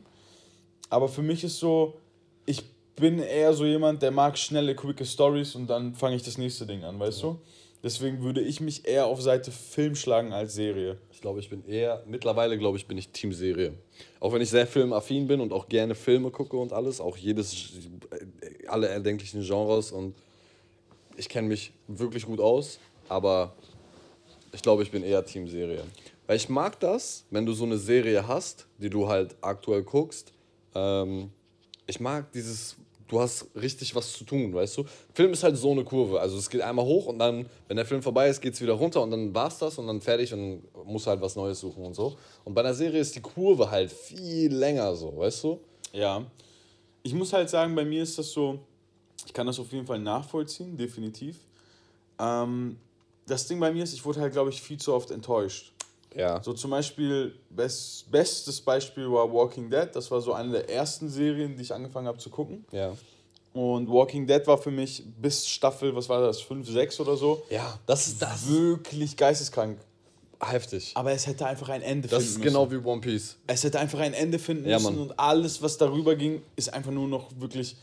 Aber 0.89 1.07
für 1.09 1.21
mich 1.21 1.43
ist 1.43 1.59
so, 1.59 1.99
ich 2.45 2.63
bin 2.95 3.19
eher 3.19 3.53
so 3.53 3.65
jemand, 3.65 4.01
der 4.01 4.11
mag 4.11 4.37
schnelle, 4.37 4.75
quicke 4.75 5.05
Stories 5.05 5.55
und 5.55 5.67
dann 5.67 5.95
fange 5.95 6.15
ich 6.15 6.23
das 6.23 6.37
nächste 6.37 6.65
Ding 6.65 6.83
an, 6.83 6.99
weißt 6.99 7.23
du? 7.23 7.39
Deswegen 7.83 8.23
würde 8.23 8.41
ich 8.41 8.61
mich 8.61 8.87
eher 8.87 9.05
auf 9.05 9.21
Seite 9.21 9.51
Film 9.51 9.95
schlagen 9.95 10.33
als 10.33 10.55
Serie. 10.55 10.97
Ich 11.11 11.21
glaube, 11.21 11.39
ich 11.39 11.49
bin 11.49 11.63
eher, 11.67 12.01
mittlerweile 12.07 12.57
glaube 12.57 12.77
ich, 12.77 12.87
bin 12.87 12.97
ich 12.97 13.09
Team 13.09 13.31
Serie. 13.31 13.73
Auch 14.19 14.33
wenn 14.33 14.41
ich 14.41 14.49
sehr 14.49 14.65
filmaffin 14.65 15.27
bin 15.27 15.39
und 15.39 15.53
auch 15.53 15.69
gerne 15.69 15.93
Filme 15.93 16.31
gucke 16.31 16.57
und 16.57 16.73
alles, 16.73 16.99
auch 16.99 17.15
jedes, 17.15 17.73
alle 18.67 18.87
erdenklichen 18.87 19.43
Genres 19.43 19.91
und 19.91 20.15
ich 21.15 21.29
kenne 21.29 21.47
mich 21.47 21.73
wirklich 21.87 22.25
gut 22.25 22.39
aus, 22.39 22.79
aber 23.07 23.53
ich 24.51 24.61
glaube, 24.61 24.83
ich 24.83 24.89
bin 24.89 25.03
eher 25.03 25.23
Team 25.23 25.47
Serie. 25.47 25.83
Weil 26.27 26.37
ich 26.37 26.49
mag 26.49 26.79
das, 26.79 27.25
wenn 27.29 27.45
du 27.45 27.53
so 27.53 27.65
eine 27.65 27.77
Serie 27.77 28.27
hast, 28.27 28.65
die 28.79 28.89
du 28.89 29.07
halt 29.07 29.35
aktuell 29.41 29.83
guckst. 29.83 30.33
Ähm, 30.73 31.29
ich 31.85 31.99
mag 31.99 32.31
dieses, 32.31 32.77
du 33.07 33.19
hast 33.19 33.47
richtig 33.55 33.95
was 33.95 34.13
zu 34.13 34.23
tun, 34.23 34.53
weißt 34.53 34.77
du? 34.77 34.85
Film 35.13 35.33
ist 35.33 35.43
halt 35.43 35.57
so 35.57 35.71
eine 35.71 35.83
Kurve. 35.83 36.19
Also 36.19 36.37
es 36.37 36.49
geht 36.49 36.61
einmal 36.61 36.85
hoch 36.85 37.05
und 37.05 37.19
dann, 37.19 37.47
wenn 37.67 37.77
der 37.77 37.85
Film 37.85 38.01
vorbei 38.01 38.29
ist, 38.29 38.41
geht 38.41 38.53
es 38.53 38.61
wieder 38.61 38.73
runter 38.73 39.01
und 39.01 39.11
dann 39.11 39.33
war's 39.33 39.59
das 39.59 39.77
und 39.77 39.87
dann 39.87 40.01
fertig 40.01 40.33
und 40.33 40.61
dann 40.73 40.85
musst 40.85 41.07
halt 41.07 41.21
was 41.21 41.35
Neues 41.35 41.59
suchen 41.59 41.83
und 41.83 41.93
so. 41.93 42.17
Und 42.43 42.53
bei 42.53 42.61
einer 42.61 42.73
Serie 42.73 42.99
ist 42.99 43.15
die 43.15 43.21
Kurve 43.21 43.69
halt 43.69 43.91
viel 43.91 44.53
länger 44.53 44.95
so, 44.95 45.15
weißt 45.17 45.43
du? 45.43 45.59
Ja. 45.93 46.25
Ich 47.03 47.13
muss 47.13 47.31
halt 47.33 47.49
sagen, 47.49 47.75
bei 47.75 47.85
mir 47.85 48.01
ist 48.01 48.17
das 48.17 48.31
so, 48.31 48.59
ich 49.25 49.33
kann 49.33 49.45
das 49.45 49.59
auf 49.59 49.71
jeden 49.71 49.85
Fall 49.85 49.99
nachvollziehen, 49.99 50.75
definitiv. 50.75 51.37
Ähm, 52.19 52.77
das 53.27 53.47
Ding 53.47 53.59
bei 53.59 53.71
mir 53.71 53.83
ist, 53.83 53.93
ich 53.93 54.03
wurde 54.05 54.21
halt, 54.21 54.33
glaube 54.33 54.49
ich, 54.49 54.61
viel 54.61 54.77
zu 54.77 54.93
oft 54.93 55.11
enttäuscht. 55.11 55.74
Ja. 56.15 56.41
So 56.41 56.53
zum 56.53 56.71
Beispiel, 56.71 57.35
best, 57.49 58.09
bestes 58.09 58.61
Beispiel 58.61 59.11
war 59.11 59.31
Walking 59.31 59.69
Dead. 59.69 59.89
Das 59.93 60.09
war 60.11 60.21
so 60.21 60.33
eine 60.33 60.51
der 60.51 60.69
ersten 60.69 61.09
Serien, 61.09 61.55
die 61.55 61.63
ich 61.63 61.73
angefangen 61.73 62.07
habe 62.07 62.17
zu 62.17 62.29
gucken. 62.29 62.65
Ja. 62.71 62.93
Und 63.53 63.89
Walking 63.89 64.25
Dead 64.27 64.45
war 64.47 64.57
für 64.57 64.71
mich 64.71 65.03
bis 65.21 65.47
Staffel, 65.47 65.95
was 65.95 66.09
war 66.09 66.21
das, 66.21 66.41
5, 66.41 66.67
6 66.69 66.99
oder 66.99 67.15
so, 67.15 67.43
Ja, 67.49 67.79
das 67.85 68.07
ist 68.07 68.21
das. 68.21 68.49
wirklich 68.49 69.15
geisteskrank. 69.15 69.77
Heftig. 70.41 70.91
Aber 70.95 71.11
es 71.13 71.25
hätte 71.25 71.45
einfach 71.45 71.69
ein 71.69 71.81
Ende 71.81 72.07
Das 72.09 72.17
finden 72.23 72.31
ist 72.31 72.37
müssen. 72.39 72.53
genau 72.53 72.69
wie 72.71 72.75
One 72.77 72.99
Piece. 73.01 73.37
Es 73.47 73.63
hätte 73.63 73.79
einfach 73.79 73.99
ein 73.99 74.13
Ende 74.13 74.37
finden 74.39 74.67
Ja, 74.69 74.77
müssen 74.77 74.95
Mann. 74.97 75.09
und 75.09 75.19
alles, 75.19 75.61
was 75.61 75.77
darüber 75.77 76.15
ging, 76.15 76.41
ist 76.57 76.73
einfach 76.73 76.91
nur 76.91 77.07
noch 77.07 77.29
wirklich, 77.39 77.77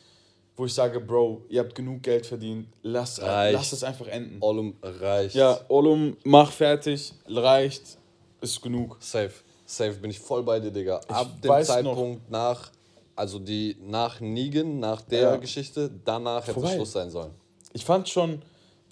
wo 0.56 0.66
ich 0.66 0.74
sage, 0.74 1.00
Bro, 1.00 1.42
ihr 1.48 1.60
habt 1.60 1.74
genug 1.74 2.02
Geld 2.02 2.26
verdient, 2.26 2.68
lasst, 2.82 3.22
Reicht. 3.22 3.54
lasst 3.54 3.72
es 3.72 3.82
einfach 3.82 4.06
enden. 4.06 4.36
Ollum 4.40 4.74
reicht. 4.82 5.34
Ja, 5.34 5.58
Olum, 5.68 6.16
mach 6.24 6.52
fertig, 6.52 7.14
reicht, 7.26 7.96
ist 8.42 8.60
genug. 8.60 8.96
Safe. 9.00 9.30
Safe 9.64 9.92
bin 9.94 10.10
ich 10.10 10.18
voll 10.20 10.42
bei 10.42 10.60
dir, 10.60 10.70
Digga. 10.70 11.00
Ab 11.08 11.40
dem 11.42 11.48
weiß 11.50 11.68
noch- 11.68 11.74
Zeitpunkt 11.74 12.30
nach, 12.30 12.70
also 13.16 13.38
die 13.38 13.76
nach 13.80 14.20
Negan, 14.20 14.80
nach 14.80 15.00
der 15.02 15.20
Ja. 15.22 15.36
Geschichte, 15.36 15.90
danach 16.04 16.42
hätte 16.42 16.54
Vorbei. 16.54 16.74
Schluss 16.74 16.92
sein 16.92 17.10
sollen. 17.10 17.30
Ich 17.72 17.84
fand 17.84 18.08
schon, 18.08 18.42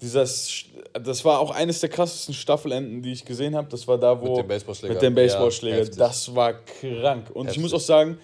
dieses, 0.01 0.63
das 0.93 1.23
war 1.23 1.39
auch 1.39 1.51
eines 1.51 1.79
der 1.81 1.89
krassesten 1.89 2.33
Staffelenden, 2.33 3.03
die 3.03 3.11
ich 3.11 3.23
gesehen 3.25 3.55
habe. 3.55 3.67
Das 3.69 3.87
war 3.87 3.97
da, 3.99 4.19
wo. 4.19 4.29
Mit 4.29 4.37
dem 4.37 4.47
Baseballschläger. 4.47 4.93
Mit 4.95 5.01
dem 5.03 5.15
Ja, 5.17 5.23
Baseballschläger. 5.23 5.77
heftig. 5.77 5.97
das 5.99 6.33
war 6.35 6.53
krank. 6.53 7.29
Und 7.31 7.43
ich 7.43 7.49
Heftig. 7.49 7.61
muss 7.63 7.73
auch 7.75 7.79
sagen, 7.79 8.17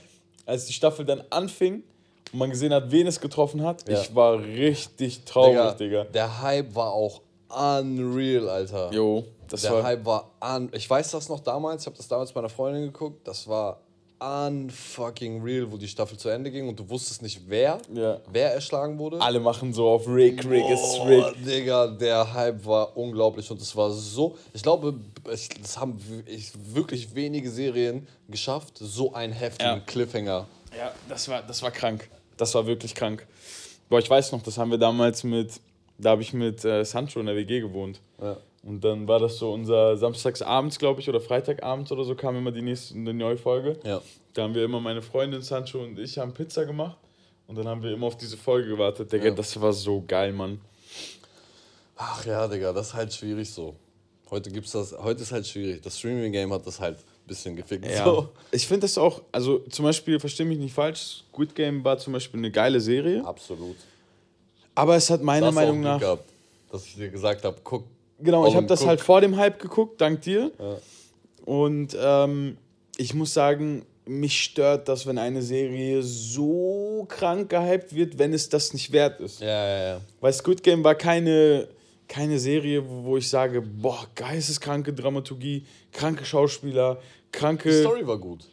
als 0.46 0.66
die 0.66 0.74
Staffel 0.74 1.06
dann 1.06 1.24
anfing 1.30 1.84
und 2.32 2.40
man 2.40 2.50
gesehen 2.50 2.74
hat, 2.74 2.90
wen 2.90 3.06
es 3.06 3.20
getroffen 3.20 3.62
hat, 3.64 3.88
Ja. 3.88 4.02
ich 4.02 4.16
war 4.16 4.40
richtig 4.42 5.26
traurig, 5.26 5.74
Digga. 5.78 6.06
Der 6.06 6.42
Hype 6.42 6.74
war 6.74 6.92
auch 6.94 7.22
unreal, 7.50 8.50
Alter. 8.50 8.92
Jo, 8.92 9.26
das 9.50 9.62
der 9.62 9.74
war. 9.74 9.84
Hype 9.84 10.06
war 10.06 10.32
un. 10.42 10.70
Ich 10.74 10.90
weiß 10.90 11.12
das 11.12 11.30
noch 11.30 11.40
damals, 11.40 11.84
ich 11.84 11.88
habe 11.88 11.98
das 11.98 12.08
damals 12.08 12.32
bei 12.32 12.40
einer 12.40 12.50
Freundin 12.50 12.84
geguckt. 12.84 13.28
Das 13.28 13.48
war 13.48 13.82
unfucking 14.20 15.44
real, 15.44 15.72
wo 15.72 15.78
die 15.78 15.88
Staffel 15.88 16.18
zu 16.18 16.30
Ende 16.30 16.50
ging 16.50 16.68
und 16.68 16.80
du 16.80 16.90
wusstest 16.90 17.22
nicht, 17.22 17.42
wer, 17.48 17.78
Ja. 17.94 18.20
wer 18.32 18.54
erschlagen 18.54 18.98
wurde. 18.98 19.22
Alle 19.22 19.40
machen 19.40 19.74
so 19.74 19.88
auf 19.90 20.08
Rick, 20.08 20.44
Rick 20.50 20.68
ist 20.70 20.82
Oh, 21.00 21.04
Rick. 21.04 21.46
Digga, 21.46 21.88
der 21.88 22.34
Hype 22.34 22.66
war 22.66 22.98
unglaublich 22.98 23.50
und 23.52 23.62
es 23.62 23.76
war 23.76 23.92
so. 23.92 24.36
Ich 24.54 24.64
glaube, 24.64 24.96
es 25.32 25.50
das 25.50 25.78
haben 25.78 26.00
wirklich 26.74 27.14
wenige 27.14 27.50
Serien 27.52 28.08
geschafft, 28.28 28.78
so 28.80 29.14
einen 29.14 29.34
heftigen 29.34 29.72
Ja. 29.76 29.80
Cliffhanger. 29.82 30.48
Ja, 30.76 30.92
das 31.10 31.28
war, 31.30 31.42
das 31.44 31.62
war 31.62 31.72
krank. 31.72 32.10
Das 32.38 32.54
war 32.56 32.66
wirklich 32.66 32.94
krank. 32.96 33.26
Boah, 33.90 34.00
ich 34.00 34.10
weiß 34.10 34.32
noch, 34.32 34.42
das 34.42 34.58
haben 34.58 34.72
wir 34.72 34.78
damals 34.78 35.24
mit, 35.24 35.52
da 35.98 36.12
habe 36.12 36.22
ich 36.22 36.34
mit 36.34 36.64
äh, 36.66 36.84
Sancho 36.84 37.20
in 37.20 37.26
der 37.28 37.36
WG 37.36 37.62
gewohnt. 37.62 38.00
Ja. 38.22 38.38
Und 38.68 38.84
dann 38.84 39.08
war 39.08 39.20
das 39.20 39.38
so 39.38 39.54
unser 39.54 39.96
Samstagsabends, 39.96 40.78
glaube 40.78 41.00
ich, 41.00 41.08
oder 41.08 41.22
Freitagabends 41.22 41.90
oder 41.94 42.04
so, 42.04 42.16
kam 42.16 42.36
immer 42.36 42.52
die 42.52 42.62
nächste 42.62 42.96
eine 42.96 43.14
neue 43.14 43.38
Folge. 43.38 43.80
Ja. 43.86 44.02
Da 44.34 44.44
haben 44.44 44.54
wir 44.56 44.66
immer 44.66 44.82
meine 44.82 45.02
Freundin 45.02 45.42
Sancho 45.42 45.82
und 45.82 45.98
ich 45.98 46.18
haben 46.18 46.34
Pizza 46.34 46.66
gemacht. 46.66 46.98
Und 47.48 47.58
dann 47.58 47.66
haben 47.66 47.82
wir 47.82 47.94
immer 47.94 48.08
auf 48.08 48.18
diese 48.18 48.36
Folge 48.36 48.68
gewartet. 48.68 49.10
Digga, 49.14 49.28
Ja. 49.28 49.32
das 49.32 49.60
war 49.62 49.72
so 49.72 50.04
geil, 50.06 50.34
Mann. 50.34 50.60
Ach 51.96 52.26
ja, 52.26 52.46
Digga, 52.48 52.74
das 52.74 52.88
ist 52.88 52.94
halt 52.94 53.14
schwierig 53.14 53.50
so. 53.50 53.74
Heute 54.30 54.52
gibt's 54.52 54.74
das, 54.74 54.94
heute 54.98 55.24
ist 55.24 55.32
halt 55.32 55.48
schwierig. 55.48 55.82
Das 55.82 55.98
Streaming-Game 55.98 56.52
hat 56.52 56.68
das 56.68 56.82
halt 56.82 56.98
ein 56.98 57.04
bisschen 57.28 57.56
gefickt. 57.56 57.86
Ja. 57.86 58.04
So. 58.04 58.28
Ich 58.52 58.68
finde 58.68 58.82
das 58.82 58.98
auch, 58.98 59.22
also 59.32 59.60
zum 59.70 59.86
Beispiel, 59.86 60.20
verstehe 60.20 60.46
mich 60.46 60.58
nicht 60.60 60.74
falsch, 60.74 61.24
Squid 61.32 61.56
Game 61.56 61.86
war 61.86 61.98
zum 61.98 62.12
Beispiel 62.12 62.40
eine 62.42 62.52
geile 62.52 62.82
Serie. 62.82 63.24
Absolut. 63.26 63.78
Aber 64.76 64.98
es 64.98 65.10
hat 65.10 65.24
meiner 65.24 65.46
Das 65.48 65.56
Meinung 65.56 65.80
nach. 65.80 66.02
Gehabt, 66.02 66.30
dass 66.70 66.86
ich 66.86 66.96
dir 66.96 67.10
gesagt 67.10 67.46
habe, 67.46 67.58
guck. 67.64 67.86
Genau, 68.20 68.48
ich 68.48 68.56
habe 68.56 68.66
das 68.66 68.80
guck. 68.80 68.90
halt 68.90 69.02
vor 69.02 69.22
dem 69.22 69.38
Hype 69.38 69.60
geguckt, 69.60 70.02
dank 70.02 70.22
dir. 70.22 70.52
Ja. 70.60 70.78
Und 71.46 71.96
ähm, 72.00 72.58
ich 72.98 73.14
muss 73.14 73.34
sagen, 73.34 73.86
mich 74.06 74.44
stört 74.44 74.88
das, 74.88 75.06
wenn 75.06 75.18
eine 75.18 75.42
Serie 75.42 76.02
so 76.02 77.06
krank 77.08 77.50
gehypt 77.50 77.94
wird, 77.94 78.18
wenn 78.18 78.34
es 78.34 78.50
das 78.50 78.74
nicht 78.74 78.92
wert 78.92 79.20
ist. 79.20 79.42
Ja, 79.42 79.48
ja, 79.48 79.88
ja. 79.88 80.02
Weil 80.20 80.34
Squid 80.34 80.64
Game 80.64 80.84
war 80.84 80.96
keine, 80.96 81.68
keine 82.08 82.40
Serie, 82.40 82.88
wo, 82.88 83.04
wo 83.04 83.18
ich 83.18 83.30
sage, 83.30 83.62
boah, 83.62 84.08
geisteskranke 84.16 84.94
Dramaturgie, 84.94 85.66
kranke 85.92 86.26
Schauspieler, 86.26 87.00
kranke... 87.32 87.70
Die 87.70 87.82
Story 87.82 88.08
war 88.08 88.18
gut. 88.18 88.46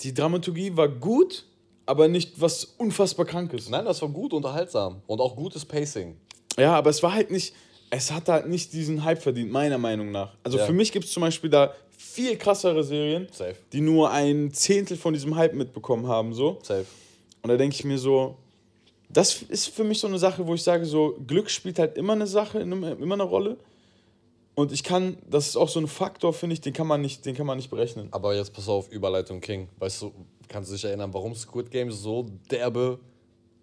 Die 0.00 0.12
Dramaturgie 0.12 0.76
war 0.76 0.88
gut, 0.88 1.46
aber 1.86 2.08
nicht 2.08 2.40
was 2.40 2.64
unfassbar 2.64 3.26
krankes. 3.26 3.70
Nein, 3.70 3.84
das 3.84 4.02
war 4.02 4.08
gut 4.08 4.32
unterhaltsam. 4.32 5.02
Und 5.06 5.20
auch 5.20 5.36
gutes 5.36 5.64
Pacing. 5.64 6.16
Ja, 6.58 6.74
aber 6.74 6.90
es 6.90 7.02
war 7.02 7.14
halt 7.14 7.30
nicht, 7.30 7.54
es 7.90 8.10
hat 8.12 8.28
halt 8.28 8.48
nicht 8.48 8.72
diesen 8.72 9.04
Hype 9.04 9.22
verdient, 9.22 9.50
meiner 9.50 9.78
Meinung 9.78 10.10
nach. 10.10 10.34
Also 10.42 10.58
Ja. 10.58 10.66
für 10.66 10.72
mich 10.72 10.92
gibt 10.92 11.04
es 11.04 11.12
zum 11.12 11.20
Beispiel 11.22 11.50
da 11.50 11.72
viel 11.96 12.36
krassere 12.36 12.82
Serien, 12.84 13.28
Safe. 13.32 13.54
die 13.72 13.80
nur 13.80 14.10
ein 14.10 14.52
Zehntel 14.52 14.96
von 14.96 15.14
diesem 15.14 15.36
Hype 15.36 15.54
mitbekommen 15.54 16.06
haben, 16.06 16.34
so. 16.34 16.58
Safe. 16.62 16.86
Und 17.42 17.48
da 17.50 17.56
denke 17.56 17.74
ich 17.76 17.84
mir 17.84 17.98
so, 17.98 18.36
das 19.08 19.42
ist 19.42 19.68
für 19.68 19.84
mich 19.84 20.00
so 20.00 20.08
eine 20.08 20.18
Sache, 20.18 20.46
wo 20.46 20.54
ich 20.54 20.62
sage, 20.62 20.84
so, 20.84 21.16
Glück 21.26 21.48
spielt 21.50 21.78
halt 21.78 21.96
immer 21.96 22.12
eine 22.14 22.26
Sache, 22.26 22.58
immer 22.58 23.14
eine 23.14 23.22
Rolle. 23.22 23.56
Und 24.56 24.72
ich 24.72 24.82
kann, 24.82 25.18
das 25.28 25.48
ist 25.48 25.56
auch 25.56 25.68
so 25.68 25.78
ein 25.78 25.86
Faktor, 25.86 26.32
finde 26.32 26.54
ich, 26.54 26.60
den 26.62 26.72
kann 26.72 26.86
man 26.86 27.00
nicht, 27.02 27.24
den 27.26 27.34
kann 27.36 27.46
man 27.46 27.56
nicht 27.58 27.68
berechnen. 27.70 28.08
Aber 28.10 28.34
jetzt 28.34 28.52
pass 28.52 28.68
auf, 28.68 28.90
Überleitung 28.90 29.40
King. 29.40 29.68
Weißt 29.78 30.00
du, 30.02 30.12
kannst 30.48 30.70
du 30.70 30.74
dich 30.74 30.84
erinnern, 30.84 31.12
warum 31.12 31.34
Squid 31.34 31.70
Game 31.70 31.92
so 31.92 32.26
derbe 32.50 32.98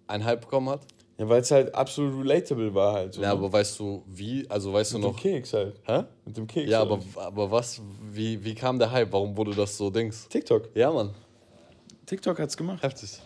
einen 0.07 0.23
Hype 0.23 0.41
bekommen 0.41 0.69
hat? 0.69 0.81
Ja, 1.17 1.29
weil 1.29 1.41
es 1.41 1.51
halt 1.51 1.73
absolut 1.75 2.23
relatable 2.25 2.73
war 2.73 2.93
halt. 2.93 3.13
So, 3.13 3.21
Ja, 3.21 3.27
ne? 3.29 3.33
aber 3.33 3.53
weißt 3.53 3.79
du, 3.79 4.03
wie? 4.07 4.49
Also 4.49 4.73
weißt 4.73 4.93
du 4.93 4.97
Mit 4.97 5.03
dem 5.05 5.11
noch. 5.11 5.19
Keks 5.21 5.53
halt. 5.53 5.75
Hä? 5.85 6.03
Mit 6.25 6.37
dem 6.37 6.47
Keks. 6.47 6.69
Ja, 6.69 6.79
halt. 6.79 6.91
aber, 6.91 7.01
aber 7.17 7.51
was, 7.51 7.81
wie, 8.11 8.43
wie 8.43 8.55
kam 8.55 8.79
der 8.79 8.91
Hype? 8.91 9.11
Warum 9.13 9.37
wurde 9.37 9.53
das 9.53 9.77
so 9.77 9.89
Dings? 9.89 10.27
TikTok. 10.27 10.69
Ja, 10.75 10.91
Mann. 10.91 11.13
TikTok 12.07 12.39
hat's 12.39 12.57
gemacht. 12.57 12.81
Heftig. 12.81 13.19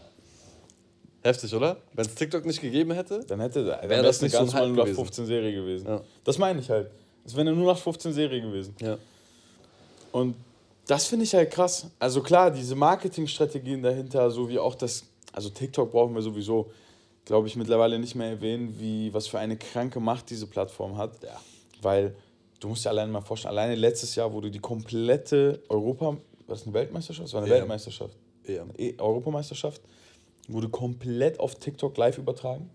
Heftig, 1.24 1.54
oder? 1.54 1.78
Wenn 1.94 2.06
es 2.06 2.14
TikTok 2.14 2.46
nicht 2.46 2.62
gegeben 2.62 2.92
hätte? 2.92 3.22
Dann 3.26 3.40
hätte 3.40 3.66
Wäre 3.66 3.90
wär 3.90 4.04
das 4.04 4.20
das 4.20 4.20
eine 4.20 4.26
nicht 4.26 4.32
so 4.34 4.38
ein 4.38 4.44
ganz 4.46 4.54
normale 4.54 4.70
Hype 4.70 4.78
0815 4.90 5.26
Serie 5.26 5.54
gewesen. 5.54 5.88
Ja. 5.88 6.02
Das 6.24 6.38
meine 6.38 6.60
ich 6.60 6.70
halt. 6.70 6.92
Es 7.26 7.34
wäre 7.36 7.42
eine 7.42 7.52
0815 7.52 8.14
Serie 8.14 8.42
gewesen. 8.42 8.76
Ja. 8.82 8.98
Und 10.12 10.36
das 10.88 11.06
finde 11.06 11.26
ich 11.26 11.34
halt 11.34 11.52
krass. 11.52 11.88
Also 12.00 12.22
klar, 12.22 12.52
diese 12.52 12.76
Marketingstrategien 12.76 13.82
dahinter, 13.82 14.30
so 14.32 14.48
wie 14.48 14.60
auch 14.60 14.76
das, 14.76 15.04
also 15.34 15.50
TikTok 15.50 15.92
brauchen 15.92 16.16
wir 16.16 16.22
sowieso, 16.22 16.72
glaube 17.28 17.50
ich, 17.50 17.58
mittlerweile 17.58 18.00
nicht 18.00 18.16
mehr 18.16 18.30
erwähnen, 18.30 18.80
wie 18.80 19.14
was 19.14 19.28
für 19.28 19.38
eine 19.38 19.58
kranke 19.58 20.00
Macht 20.00 20.30
diese 20.30 20.48
Plattform 20.48 20.98
hat. 20.98 21.22
Ja. 21.22 21.40
Weil 21.82 22.16
du 22.62 22.70
musst 22.70 22.86
dir 22.86 22.90
alleine 22.90 23.12
mal 23.12 23.22
vorstellen, 23.22 23.52
alleine 23.52 23.76
letztes 23.76 24.16
Jahr 24.16 24.32
wurde 24.32 24.50
die 24.50 24.60
komplette 24.60 25.62
Europa, 25.68 26.06
war 26.06 26.18
das 26.48 26.64
eine 26.64 26.74
Weltmeisterschaft? 26.74 27.28
Es 27.28 27.34
war 27.34 27.42
eine 27.42 27.52
EM. 27.52 27.60
Weltmeisterschaft. 27.60 28.16
EM. 28.46 28.72
E 28.78 28.98
Europameisterschaft 28.98 29.82
wurde 30.48 30.70
komplett 30.70 31.40
auf 31.42 31.56
TikTok 31.56 31.98
live 31.98 32.18
übertragen. 32.18 32.70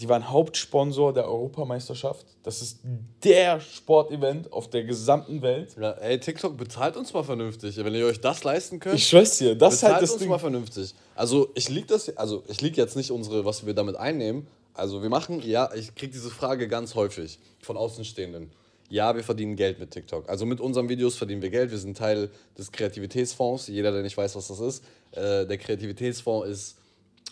Die 0.00 0.08
waren 0.08 0.30
Hauptsponsor 0.30 1.12
der 1.12 1.26
Europameisterschaft. 1.26 2.24
Das 2.44 2.62
ist 2.62 2.78
der 3.24 3.60
Sportevent 3.60 4.52
auf 4.52 4.70
der 4.70 4.84
gesamten 4.84 5.42
Welt. 5.42 5.74
Ja, 5.80 5.90
ey, 5.92 6.20
TikTok 6.20 6.56
bezahlt 6.56 6.96
uns 6.96 7.12
mal 7.12 7.24
vernünftig. 7.24 7.76
Wenn 7.76 7.94
ihr 7.94 8.06
euch 8.06 8.20
das 8.20 8.44
leisten 8.44 8.78
könnt, 8.78 8.94
Ich 8.94 9.08
schwör's 9.08 9.38
dir, 9.38 9.56
das 9.56 9.74
ist 9.74 9.82
halt 9.82 10.00
das 10.00 10.12
uns 10.12 10.20
Ding. 10.20 10.28
mal 10.28 10.38
vernünftig. 10.38 10.94
Also 11.16 11.48
ich 11.54 11.68
lieg 11.68 11.88
das, 11.88 12.16
also 12.16 12.44
ich 12.46 12.60
lieg 12.60 12.76
jetzt 12.76 12.94
nicht 12.96 13.10
unsere, 13.10 13.44
was 13.44 13.66
wir 13.66 13.74
damit 13.74 13.96
einnehmen. 13.96 14.46
Also 14.72 15.02
wir 15.02 15.08
machen, 15.08 15.42
ja, 15.44 15.68
ich 15.74 15.92
krieg 15.96 16.12
diese 16.12 16.30
Frage 16.30 16.68
ganz 16.68 16.94
häufig 16.94 17.40
von 17.60 17.76
Außenstehenden. 17.76 18.52
Ja, 18.90 19.16
wir 19.16 19.24
verdienen 19.24 19.56
Geld 19.56 19.80
mit 19.80 19.90
TikTok. 19.90 20.28
Also 20.28 20.46
mit 20.46 20.60
unseren 20.60 20.88
Videos 20.88 21.16
verdienen 21.16 21.42
wir 21.42 21.50
Geld. 21.50 21.72
Wir 21.72 21.78
sind 21.78 21.98
Teil 21.98 22.30
des 22.56 22.70
Kreativitätsfonds. 22.70 23.66
Jeder, 23.66 23.90
der 23.92 24.02
nicht 24.02 24.16
weiß, 24.16 24.36
was 24.36 24.48
das 24.48 24.60
ist, 24.60 24.84
äh, 25.12 25.44
der 25.44 25.58
Kreativitätsfonds 25.58 26.48
ist 26.48 26.77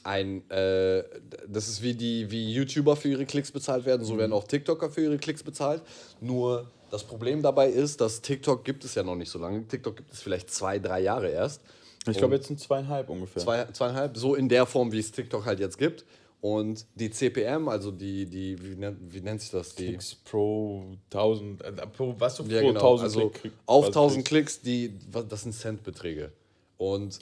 ein, 0.05 0.49
äh, 0.51 1.03
das 1.49 1.69
ist 1.69 1.83
wie 1.83 1.95
die, 1.95 2.31
wie 2.31 2.53
YouTuber 2.53 2.97
für 2.97 3.09
ihre 3.09 3.27
Klicks 3.27 3.51
bezahlt 3.51 3.85
werden, 3.85 4.05
so 4.05 4.17
werden 4.19 4.33
auch 4.33 4.45
TikToker 4.45 4.91
für 4.91 5.03
ihre 5.03 5.19
Klicks 5.19 5.43
bezahlt. 5.43 5.83
Nur 6.21 6.71
das 6.91 7.05
Problem 7.05 7.43
dabei 7.43 7.69
ist, 7.69 8.01
dass 8.01 8.21
TikTok 8.23 8.65
gibt 8.65 8.85
es 8.85 8.95
ja 8.95 9.03
noch 9.03 9.17
nicht 9.17 9.31
so 9.31 9.39
lange. 9.39 9.67
TikTok 9.67 9.97
gibt 9.97 10.13
es 10.13 10.21
vielleicht 10.23 10.51
zwei, 10.51 10.79
drei 10.79 11.01
Jahre 11.01 11.31
erst. 11.31 11.61
Ich 12.09 12.19
glaube, 12.19 12.37
jetzt 12.37 12.47
sind 12.47 12.61
zweieinhalb 12.61 13.09
ungefähr. 13.11 13.43
Zwei, 13.43 13.65
zweieinhalb, 13.73 14.17
so 14.17 14.37
in 14.37 14.49
der 14.49 14.65
Form, 14.67 14.93
wie 14.93 15.01
es 15.01 15.11
TikTok 15.11 15.45
halt 15.45 15.59
jetzt 15.59 15.77
gibt. 15.77 16.05
Und 16.41 16.87
die 16.95 17.11
CPM, 17.11 17.69
also 17.69 17.91
die, 17.91 18.27
die 18.27 18.57
wie, 18.63 18.77
nennt, 18.77 19.13
wie 19.13 19.21
nennt 19.21 19.41
sich 19.41 19.51
das? 19.51 19.75
Die, 19.75 19.87
Klicks 19.87 20.15
pro 20.15 20.85
1000, 21.11 21.65
äh, 21.65 21.73
pro, 21.89 22.15
was 22.19 22.37
du 22.37 22.45
ja, 22.45 22.61
pro 22.61 22.69
genau. 22.69 22.81
1000 22.81 23.05
also 23.05 23.21
Klick 23.31 23.43
krieg- 23.43 23.53
auf 23.67 23.83
was 23.83 23.89
1000 23.89 24.25
kriegst. 24.25 24.29
Klicks, 24.29 24.61
die, 24.61 24.93
das 25.29 25.43
sind 25.43 25.55
Centbeträge. 25.55 26.31
Und 26.77 27.19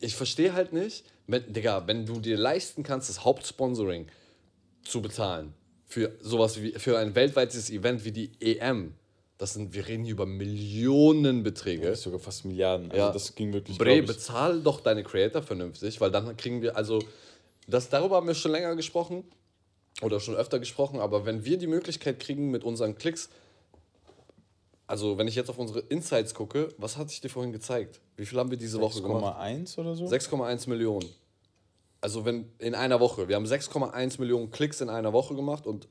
ich 0.00 0.14
verstehe 0.14 0.54
halt 0.54 0.72
nicht, 0.72 1.04
wenn, 1.30 1.52
Digga, 1.52 1.86
wenn 1.86 2.06
du 2.06 2.20
dir 2.20 2.36
leisten 2.36 2.82
kannst, 2.82 3.08
das 3.08 3.24
Hauptsponsoring 3.24 4.06
zu 4.82 5.02
bezahlen 5.02 5.52
für 5.86 6.12
sowas 6.20 6.62
wie 6.62 6.72
für 6.72 6.98
ein 6.98 7.14
weltweites 7.14 7.70
Event 7.70 8.04
wie 8.04 8.12
die 8.12 8.30
EM, 8.40 8.94
das 9.38 9.54
sind, 9.54 9.72
wir 9.72 9.88
reden 9.88 10.04
hier 10.04 10.12
über 10.12 10.26
Millionenbeträge. 10.26 11.88
Ist 11.88 12.02
sogar 12.02 12.20
fast 12.20 12.44
Milliarden. 12.44 12.90
Also 12.90 13.02
Ja. 13.02 13.10
das 13.12 13.34
ging 13.34 13.52
wirklich, 13.52 13.78
Bre, 13.78 14.02
bezahl 14.02 14.60
doch 14.60 14.80
deine 14.80 15.02
Creator 15.02 15.42
vernünftig, 15.42 16.00
weil 16.00 16.10
dann 16.10 16.36
kriegen 16.36 16.60
wir, 16.62 16.76
also, 16.76 17.02
das, 17.66 17.88
darüber 17.88 18.16
haben 18.16 18.26
wir 18.26 18.34
schon 18.34 18.52
länger 18.52 18.76
gesprochen 18.76 19.24
oder 20.02 20.20
schon 20.20 20.34
öfter 20.36 20.58
gesprochen, 20.58 21.00
aber 21.00 21.24
wenn 21.24 21.44
wir 21.44 21.56
die 21.56 21.66
Möglichkeit 21.66 22.20
kriegen 22.20 22.50
mit 22.50 22.64
unseren 22.64 22.96
Klicks, 22.96 23.30
also 24.90 25.16
wenn 25.18 25.28
ich 25.28 25.36
jetzt 25.36 25.48
auf 25.48 25.58
unsere 25.58 25.78
Insights 25.88 26.34
gucke, 26.34 26.74
was 26.76 26.96
hatte 26.96 27.12
ich 27.12 27.20
dir 27.20 27.28
vorhin 27.28 27.52
gezeigt? 27.52 28.00
Wie 28.16 28.26
viel 28.26 28.36
haben 28.40 28.50
wir 28.50 28.58
diese 28.58 28.80
Woche 28.80 29.00
gemacht? 29.00 29.38
6,1 29.38 29.78
oder 29.78 29.94
so? 29.94 30.04
6,1 30.06 30.68
Millionen. 30.68 31.08
Also 32.00 32.24
wenn 32.24 32.50
in 32.58 32.74
einer 32.74 32.98
Woche, 32.98 33.28
wir 33.28 33.36
haben 33.36 33.46
6,1 33.46 34.20
Millionen 34.20 34.50
Klicks 34.50 34.80
in 34.80 34.88
einer 34.88 35.12
Woche 35.12 35.36
gemacht 35.36 35.68
und 35.68 35.86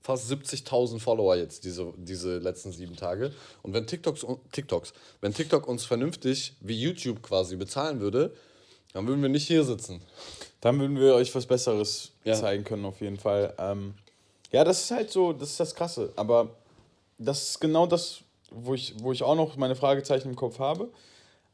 fast 0.00 0.30
70.000 0.30 1.00
Follower 1.00 1.34
jetzt 1.34 1.64
diese, 1.64 1.92
diese 1.96 2.38
letzten 2.38 2.70
sieben 2.70 2.94
Tage. 2.94 3.32
Und 3.64 3.74
wenn 3.74 3.84
TikToks, 3.84 4.24
TikToks, 4.52 4.92
wenn 5.20 5.34
TikTok 5.34 5.66
uns 5.66 5.84
vernünftig 5.84 6.54
wie 6.60 6.80
YouTube 6.80 7.22
quasi 7.22 7.56
bezahlen 7.56 7.98
würde, 7.98 8.32
dann 8.92 9.08
würden 9.08 9.22
wir 9.22 9.28
nicht 9.28 9.48
hier 9.48 9.64
sitzen. 9.64 10.02
Dann 10.60 10.78
würden 10.78 11.00
wir 11.00 11.16
euch 11.16 11.34
was 11.34 11.46
Besseres 11.46 12.12
Ja. 12.22 12.34
zeigen 12.34 12.62
können, 12.62 12.84
auf 12.84 13.00
jeden 13.00 13.18
Fall. 13.18 13.52
Ähm, 13.58 13.94
ja, 14.52 14.62
das 14.62 14.82
ist 14.82 14.90
halt 14.92 15.10
so, 15.10 15.32
das 15.32 15.50
ist 15.50 15.58
das 15.58 15.74
Krasse. 15.74 16.12
Aber 16.14 16.50
das 17.18 17.50
ist 17.50 17.60
genau 17.60 17.86
das, 17.86 18.20
wo 18.50 18.74
ich, 18.74 18.94
wo 19.00 19.12
ich 19.12 19.22
auch 19.22 19.34
noch 19.34 19.56
meine 19.56 19.76
Fragezeichen 19.76 20.28
im 20.28 20.36
Kopf 20.36 20.58
habe. 20.58 20.90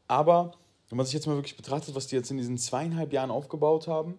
Aber 0.08 0.52
wenn 0.88 0.96
man 0.96 1.06
sich 1.06 1.14
jetzt 1.14 1.26
mal 1.26 1.36
wirklich 1.36 1.56
betrachtet, 1.56 1.94
was 1.94 2.06
die 2.06 2.16
jetzt 2.16 2.30
in 2.30 2.36
diesen 2.36 2.58
zweieinhalb 2.58 3.12
Jahren 3.12 3.30
aufgebaut 3.30 3.88
haben, 3.88 4.18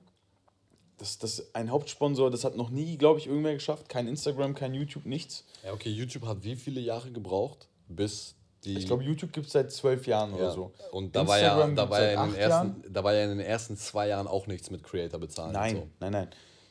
das, 0.98 1.18
das 1.18 1.54
ein 1.54 1.70
Hauptsponsor, 1.70 2.32
das 2.32 2.44
hat 2.44 2.56
noch 2.56 2.70
nie, 2.70 2.98
glaube 2.98 3.20
ich, 3.20 3.28
irgendwer 3.28 3.54
geschafft. 3.54 3.90
Kein 3.90 4.08
Instagram, 4.08 4.56
kein 4.56 4.74
YouTube, 4.74 5.06
nichts. 5.06 5.46
Ja, 5.64 5.74
okay, 5.74 5.90
YouTube 5.90 6.26
hat 6.26 6.44
wie 6.44 6.56
viele 6.56 6.82
Jahre 6.82 7.12
gebraucht, 7.12 7.68
bis 7.88 8.36
die. 8.64 8.78
Ich 8.78 8.86
glaube, 8.86 9.04
YouTube 9.04 9.34
gibt 9.34 9.48
es 9.48 9.54
seit 9.54 9.72
zwölf 9.72 10.08
Jahren 10.08 10.32
ja. 10.32 10.38
oder 10.38 10.52
so. 10.52 10.72
Und 10.92 11.16
da 11.16 11.28
war, 11.28 11.40
ja, 11.40 11.68
da, 11.68 11.90
war 11.90 12.02
ja 12.02 12.24
in 12.24 12.32
den 12.32 12.40
ersten, 12.40 12.84
da 12.94 13.04
war 13.04 13.14
ja 13.14 13.24
in 13.24 13.30
den 13.30 13.40
ersten 13.40 13.78
zwei 13.78 14.08
Jahren 14.08 14.28
auch 14.28 14.48
nichts 14.48 14.70
mit 14.72 14.84
Creator 14.84 15.20
bezahlen. 15.20 15.54
Nein, 15.54 15.76
So. 15.76 15.88
nein, 16.00 16.12
nein. 16.12 16.30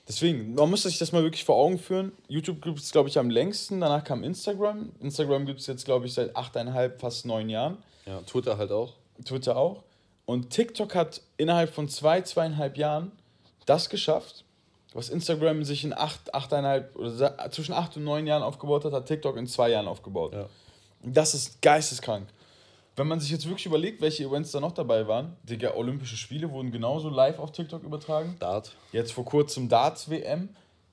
Deswegen, 0.09 0.55
man 0.55 0.69
muss 0.69 0.83
sich 0.83 0.99
das 0.99 1.12
mal 1.12 1.23
wirklich 1.23 1.45
vor 1.45 1.57
Augen 1.57 1.79
führen. 1.79 2.12
YouTube 2.29 2.61
gibt 2.61 2.79
es, 2.79 2.91
glaube 2.91 3.09
ich, 3.09 3.19
am 3.19 3.31
längsten. 3.31 3.81
Danach 3.81 4.03
kam 4.03 4.25
Instagram. 4.25 4.91
Instagram 5.01 5.47
gibt 5.47 5.61
es 5.61 5.67
jetzt, 5.67 5.85
glaube 5.85 6.07
ich, 6.07 6.15
seit 6.15 6.35
achteinhalb, 6.35 7.01
fast 7.01 7.25
neun 7.25 7.49
Jahren. 7.49 7.79
Ja, 8.07 8.21
Twitter 8.23 8.59
halt 8.59 8.73
auch. 8.73 8.95
Twitter 9.25 9.57
auch. 9.57 9.85
Und 10.27 10.51
TikTok 10.51 10.95
hat 10.95 11.21
innerhalb 11.37 11.73
von 11.73 11.88
zwei, 11.88 12.21
zweieinhalb 12.23 12.77
Jahren 12.77 13.12
das 13.67 13.88
geschafft, 13.91 14.45
was 14.93 15.09
Instagram 15.09 15.65
sich 15.65 15.85
in 15.85 15.93
acht, 15.93 16.35
achteinhalb 16.35 16.97
oder 16.97 17.51
zwischen 17.51 17.73
acht 17.73 17.97
und 17.97 18.05
neun 18.05 18.27
Jahren 18.27 18.43
aufgebaut 18.43 18.85
hat, 18.85 18.93
hat 18.93 19.07
TikTok 19.07 19.37
in 19.37 19.47
zwei 19.47 19.71
Jahren 19.71 19.88
aufgebaut. 19.88 20.33
Ja. 20.33 20.47
Das 21.03 21.35
ist 21.35 21.62
geisteskrank. 21.62 22.29
Wenn 22.94 23.07
man 23.07 23.20
sich 23.20 23.31
jetzt 23.31 23.46
wirklich 23.46 23.64
überlegt, 23.64 24.02
welche 24.02 24.24
Events 24.24 24.50
da 24.50 24.61
noch 24.61 24.72
dabei 24.72 25.09
waren, 25.09 25.37
Digga, 25.44 25.74
Olympische 25.74 26.16
Spiele 26.16 26.50
wurden 26.50 26.72
genauso 26.72 27.09
live 27.09 27.38
auf 27.38 27.50
TikTok 27.50 27.83
übertragen. 27.85 28.37
Dart. 28.38 28.76
Jetzt 28.92 29.12
vor 29.12 29.24
kurzem 29.24 29.68
Darts-WM. 29.68 30.50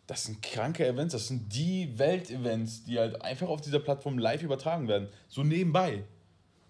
Das 0.08 0.24
sind 0.24 0.42
kranke 0.42 0.88
Events, 0.88 1.14
das 1.14 1.28
sind 1.28 1.54
die 1.54 2.00
Weltevents, 2.00 2.84
die 2.84 2.98
halt 2.98 3.22
einfach 3.22 3.48
auf 3.48 3.62
dieser 3.62 3.80
Plattform 3.80 4.18
live 4.18 4.42
übertragen 4.42 4.88
werden. 4.88 5.10
So 5.28 5.44
nebenbei. 5.44 6.04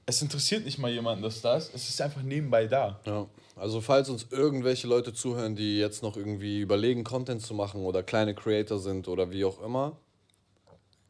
Es 0.05 0.21
interessiert 0.21 0.65
nicht 0.65 0.79
mal 0.79 0.91
jemanden, 0.91 1.23
dass 1.23 1.41
das 1.41 1.67
ist. 1.69 1.75
Es 1.75 1.89
ist 1.89 2.01
einfach 2.01 2.23
nebenbei 2.23 2.65
da. 2.65 2.99
Ja, 3.05 3.27
also 3.55 3.79
falls 3.79 4.09
uns 4.09 4.25
irgendwelche 4.31 4.87
Leute 4.87 5.13
zuhören, 5.13 5.55
die 5.55 5.77
jetzt 5.77 6.01
noch 6.01 6.17
irgendwie 6.17 6.59
überlegen, 6.59 7.03
Content 7.03 7.41
zu 7.43 7.53
machen 7.53 7.85
oder 7.85 8.01
kleine 8.01 8.33
Creator 8.33 8.79
sind 8.79 9.07
oder 9.07 9.31
wie 9.31 9.45
auch 9.45 9.61
immer, 9.61 9.95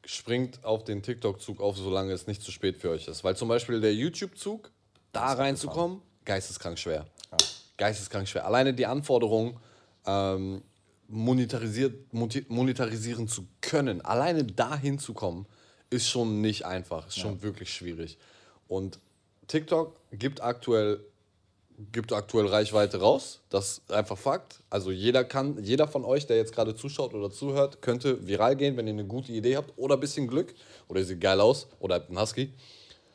springt 0.10 0.64
auf 0.66 0.84
den 0.84 1.04
TikTok-Zug 1.04 1.62
auf, 1.62 1.78
solange 1.78 2.14
es 2.14 2.26
nicht 2.26 2.42
zu 2.42 2.52
spät 2.52 2.78
für 2.78 2.90
euch 2.90 3.08
ist. 3.08 3.24
Weil 3.24 3.36
zum 3.36 3.48
Beispiel 3.48 3.80
der 3.80 3.94
YouTube-Zug, 3.94 4.72
da 5.12 5.34
reinzukommen, 5.34 6.02
geisteskrank 6.26 6.80
schwer. 6.80 7.06
Geisteskrank 7.78 8.28
schwer. 8.28 8.46
Alleine 8.46 8.74
die 8.74 8.88
Anforderung, 8.88 9.60
ähm, 10.08 10.64
monetarisiert, 11.08 12.12
monetarisieren 12.12 13.28
zu 13.28 13.46
können, 13.62 14.02
alleine 14.02 14.44
dahin 14.44 14.98
zu 14.98 15.14
kommen, 15.14 15.46
ist 15.92 16.10
schon 16.10 16.42
nicht 16.42 16.66
einfach, 16.66 17.08
ist 17.08 17.20
schon 17.20 17.44
wirklich 17.44 17.72
schwierig. 17.72 18.18
Und 18.68 19.00
TikTok 19.48 20.00
gibt 20.12 20.42
aktuell 20.42 21.04
gibt 21.92 22.14
aktuell 22.14 22.48
Reichweite 22.48 23.00
raus. 23.00 23.40
Das 23.50 23.80
ist 23.80 23.92
einfach 23.92 24.18
Fakt. 24.18 24.60
Also 24.70 24.92
jeder 24.92 25.24
kann, 25.24 25.64
jeder 25.64 25.88
von 25.88 26.04
euch, 26.06 26.28
der 26.28 26.38
jetzt 26.38 26.54
gerade 26.54 26.76
zuschaut 26.76 27.14
oder 27.14 27.32
zuhört, 27.32 27.82
könnte 27.82 28.28
viral 28.28 28.56
gehen, 28.56 28.78
wenn 28.78 28.88
ihr 28.88 28.94
eine 28.94 29.06
gute 29.06 29.32
Idee 29.32 29.58
habt 29.58 29.74
oder 29.78 29.96
ein 29.96 30.00
bisschen 30.00 30.28
Glück. 30.28 30.54
Oder 30.88 31.00
ihr 31.00 31.06
seht 31.06 31.22
geil 31.22 31.40
aus 31.40 31.68
oder 31.80 31.96
habt 31.96 32.10
einen 32.10 32.20
Husky. 32.20 32.54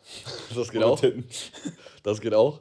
Das 0.55 0.71
geht 0.71 0.83
auch. 0.83 1.01
Das 2.03 2.21
geht 2.21 2.35
auch. 2.35 2.61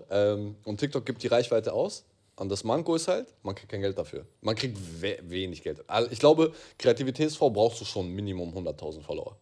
Und 0.64 0.78
TikTok 0.78 1.06
gibt 1.06 1.24
die 1.24 1.28
Reichweite 1.28 1.74
aus. 1.74 2.06
Und 2.36 2.50
das 2.50 2.64
Manko 2.64 2.96
ist 2.96 3.08
halt, 3.08 3.28
man 3.44 3.54
kriegt 3.54 3.70
kein 3.70 3.82
Geld 3.82 3.98
dafür. 3.98 4.26
Man 4.42 4.56
kriegt 4.56 4.78
we 5.02 5.20
wenig 5.22 5.62
Geld. 5.62 5.88
Also 5.88 6.10
ich 6.12 6.20
glaube, 6.20 6.52
Kreativitätsfonds 6.80 7.54
brauchst 7.54 7.80
du 7.82 7.86
schon 7.86 8.08
Minimum 8.10 8.56
100.000 8.58 9.02
Follower. 9.02 9.38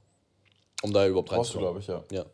Um 0.82 0.91
da 0.91 1.08
überhaupt 1.08 1.30
Brauchst 1.30 1.54
du, 1.54 1.60
reinzukommen. 1.60 1.84
glaube 1.84 2.04
ich, 2.10 2.12
ja. 2.12 2.24
Ja. 2.24 2.26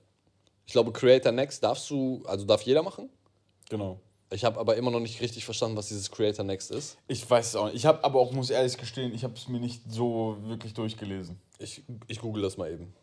Ich 0.65 0.73
glaube, 0.73 0.91
Creator 0.91 1.31
Next 1.31 1.63
darfst 1.63 1.89
du, 1.89 2.23
also 2.25 2.45
darf 2.45 2.63
jeder 2.63 2.81
machen. 2.81 3.09
Genau. 3.69 3.99
Ich 4.29 4.43
habe 4.43 4.59
aber 4.59 4.75
immer 4.75 4.91
noch 4.91 4.99
nicht 4.99 5.21
richtig 5.21 5.45
verstanden, 5.45 5.77
was 5.77 5.87
dieses 5.87 6.11
Creator 6.11 6.43
Next 6.43 6.71
ist. 6.71 6.97
Ich 7.07 7.29
weiß 7.29 7.47
es 7.47 7.55
auch 7.55 7.65
nicht. 7.65 7.75
Ich 7.75 7.85
habe 7.85 8.03
aber 8.03 8.19
auch, 8.19 8.33
muss 8.33 8.49
ehrlich 8.49 8.77
gestehen, 8.77 9.13
ich 9.13 9.23
habe 9.23 9.33
es 9.35 9.47
mir 9.47 9.59
nicht 9.59 9.81
so 9.89 10.37
wirklich 10.43 10.73
durchgelesen. 10.73 11.39
Ich, 11.59 11.83
ich 12.07 12.19
google 12.19 12.43
das 12.43 12.57
mal 12.57 12.71
eben. 12.71 12.93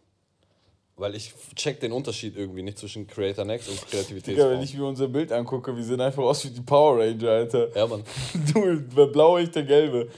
Weil 0.97 1.17
ich 1.17 1.35
check 1.57 1.81
den 1.81 1.93
Unterschied 1.93 2.37
irgendwie 2.37 2.63
nicht 2.63 2.79
zwischen 2.79 3.07
Creator 3.07 3.45
Next 3.45 3.69
und 3.69 4.27
Digga, 4.27 4.51
wenn 4.51 4.63
ich 4.63 4.75
mir 4.75 4.85
unser 4.85 5.09
Bild 5.09 5.33
angucke, 5.33 5.75
wir 5.75 5.83
sehen 5.83 6.01
einfach 6.01 6.23
aus 6.23 6.45
wie 6.45 6.51
die 6.51 6.61
Power 6.61 7.01
Ranger, 7.01 7.31
Alter. 7.31 7.75
Ja, 7.77 7.87
Mann. 7.87 8.05
Du, 8.53 8.77
der 8.77 9.07
blaue, 9.07 9.43
ich 9.43 9.51
der 9.51 9.65
gelbe. 9.65 10.09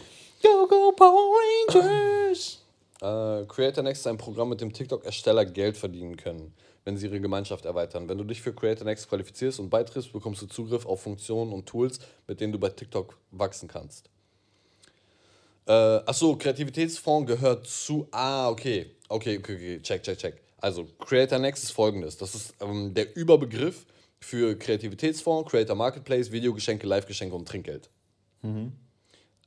Go, 0.42 0.66
go, 0.68 0.92
Power 0.92 1.32
Rangers! 1.72 2.62
Äh, 3.00 3.46
Creator 3.46 3.82
Next 3.84 4.00
ist 4.00 4.06
ein 4.06 4.18
Programm, 4.18 4.50
mit 4.50 4.60
dem 4.60 4.72
TikTok-Ersteller 4.72 5.46
Geld 5.46 5.76
verdienen 5.78 6.16
können. 6.16 6.52
Wenn 6.86 6.96
sie 6.96 7.06
ihre 7.06 7.20
Gemeinschaft 7.20 7.64
erweitern. 7.64 8.08
Wenn 8.08 8.16
du 8.16 8.24
dich 8.24 8.40
für 8.40 8.54
Creator 8.54 8.84
Next 8.84 9.08
qualifizierst 9.08 9.58
und 9.58 9.68
beitrittst, 9.68 10.12
bekommst 10.12 10.40
du 10.40 10.46
Zugriff 10.46 10.86
auf 10.86 11.02
Funktionen 11.02 11.52
und 11.52 11.66
Tools, 11.66 11.98
mit 12.28 12.40
denen 12.40 12.52
du 12.52 12.60
bei 12.60 12.68
TikTok 12.68 13.18
wachsen 13.32 13.68
kannst. 13.68 14.08
Äh, 15.66 15.72
achso, 15.72 16.36
Kreativitätsfonds 16.36 17.26
gehört 17.26 17.66
zu. 17.66 18.06
Ah, 18.12 18.48
okay. 18.48 18.92
Okay, 19.08 19.36
okay, 19.38 19.54
okay. 19.54 19.82
Check, 19.82 20.04
check, 20.04 20.16
check. 20.16 20.40
Also, 20.58 20.86
Creator 21.00 21.40
Next 21.40 21.64
ist 21.64 21.72
folgendes: 21.72 22.16
Das 22.18 22.36
ist 22.36 22.54
ähm, 22.60 22.94
der 22.94 23.16
Überbegriff 23.16 23.84
für 24.20 24.56
Kreativitätsfonds, 24.56 25.50
Creator 25.50 25.74
Marketplace, 25.74 26.30
Videogeschenke, 26.30 26.86
Live-Geschenke 26.86 27.34
und 27.34 27.48
Trinkgeld. 27.48 27.90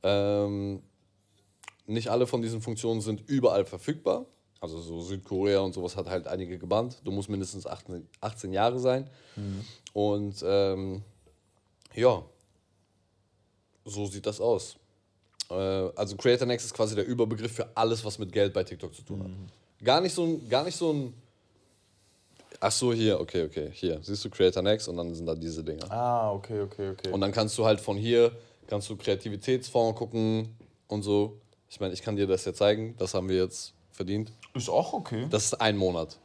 Ähm, 0.02 0.82
nicht 1.86 2.08
alle 2.08 2.26
von 2.26 2.42
diesen 2.42 2.60
Funktionen 2.60 3.00
sind 3.00 3.26
überall 3.26 3.64
verfügbar. 3.64 4.26
Also 4.60 4.78
so 4.80 5.00
Südkorea 5.00 5.60
und 5.60 5.72
sowas 5.72 5.96
hat 5.96 6.08
halt 6.08 6.26
einige 6.26 6.58
gebannt. 6.58 6.98
Du 7.02 7.10
musst 7.10 7.30
mindestens 7.30 7.66
18, 7.66 8.06
18 8.20 8.52
Jahre 8.52 8.78
sein. 8.78 9.08
Und 9.94 10.44
ähm, 10.46 11.02
ja, 11.94 12.22
so 13.84 14.06
sieht 14.06 14.26
das 14.26 14.40
aus. 14.40 14.76
Äh, 15.50 15.54
also 15.54 16.16
Creator 16.16 16.46
Next 16.46 16.66
ist 16.66 16.74
quasi 16.74 16.94
der 16.94 17.06
Überbegriff 17.06 17.52
für 17.52 17.68
alles, 17.74 18.04
was 18.04 18.18
mit 18.18 18.32
Geld 18.32 18.52
bei 18.52 18.62
TikTok 18.64 18.94
zu 18.94 19.02
tun 19.02 19.24
hat. 19.24 19.30
Gar 19.84 20.00
nicht 20.02 20.14
so 20.14 20.24
ein, 20.24 20.48
gar 20.48 20.64
nicht 20.64 20.76
so 20.76 20.92
ein. 20.92 21.14
Ach 22.62 22.70
so, 22.70 22.92
hier, 22.92 23.18
okay, 23.18 23.44
okay, 23.44 23.70
hier. 23.72 23.98
Siehst 24.02 24.22
du 24.24 24.28
Creator 24.28 24.62
Next 24.62 24.86
und 24.88 24.98
dann 24.98 25.14
sind 25.14 25.24
da 25.24 25.34
diese 25.34 25.64
Dinger. 25.64 25.90
Ah, 25.90 26.32
okay, 26.32 26.60
okay, 26.60 26.90
okay. 26.90 27.10
Und 27.10 27.22
dann 27.22 27.32
kannst 27.32 27.56
du 27.56 27.64
halt 27.64 27.80
von 27.80 27.96
hier, 27.96 28.32
kannst 28.66 28.90
du 28.90 28.96
Kreativitätsfonds 28.96 29.98
gucken 29.98 30.54
und 30.86 31.02
so. 31.02 31.38
Ich 31.70 31.80
meine, 31.80 31.94
ich 31.94 32.02
kann 32.02 32.16
dir 32.16 32.26
das 32.26 32.44
ja 32.44 32.52
zeigen. 32.52 32.94
Das 32.98 33.14
haben 33.14 33.30
wir 33.30 33.36
jetzt 33.36 33.72
verdient. 33.92 34.32
Ist 34.54 34.68
auch 34.68 34.92
okay. 34.92 35.26
Das 35.30 35.44
ist 35.46 35.54
ein 35.60 35.76
Monat. 35.76 36.18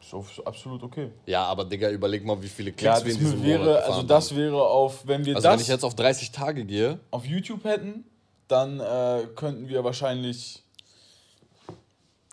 Ist 0.00 0.12
auch 0.14 0.26
absolut 0.46 0.82
okay. 0.82 1.10
Ja, 1.26 1.44
aber 1.44 1.64
Digga, 1.64 1.90
überleg 1.90 2.24
mal, 2.24 2.40
wie 2.42 2.48
viele 2.48 2.72
Klicks 2.72 2.98
Ja, 3.00 3.04
wir 3.04 3.12
in 3.12 3.18
diesem 3.18 3.42
wäre, 3.42 3.58
Monat 3.64 3.82
also 3.84 4.02
das 4.02 4.30
haben. 4.30 4.36
wäre 4.38 4.62
auf, 4.62 5.06
wenn 5.06 5.24
wir 5.24 5.34
Also 5.36 5.48
wenn 5.48 5.52
das 5.54 5.62
ich 5.62 5.68
jetzt 5.68 5.84
auf 5.84 5.94
30 5.94 6.30
Tage 6.30 6.64
gehe, 6.64 7.00
auf 7.10 7.24
YouTube 7.24 7.64
hätten, 7.64 8.04
dann 8.48 8.80
äh, 8.80 9.26
könnten 9.34 9.68
wir 9.68 9.82
wahrscheinlich, 9.84 10.62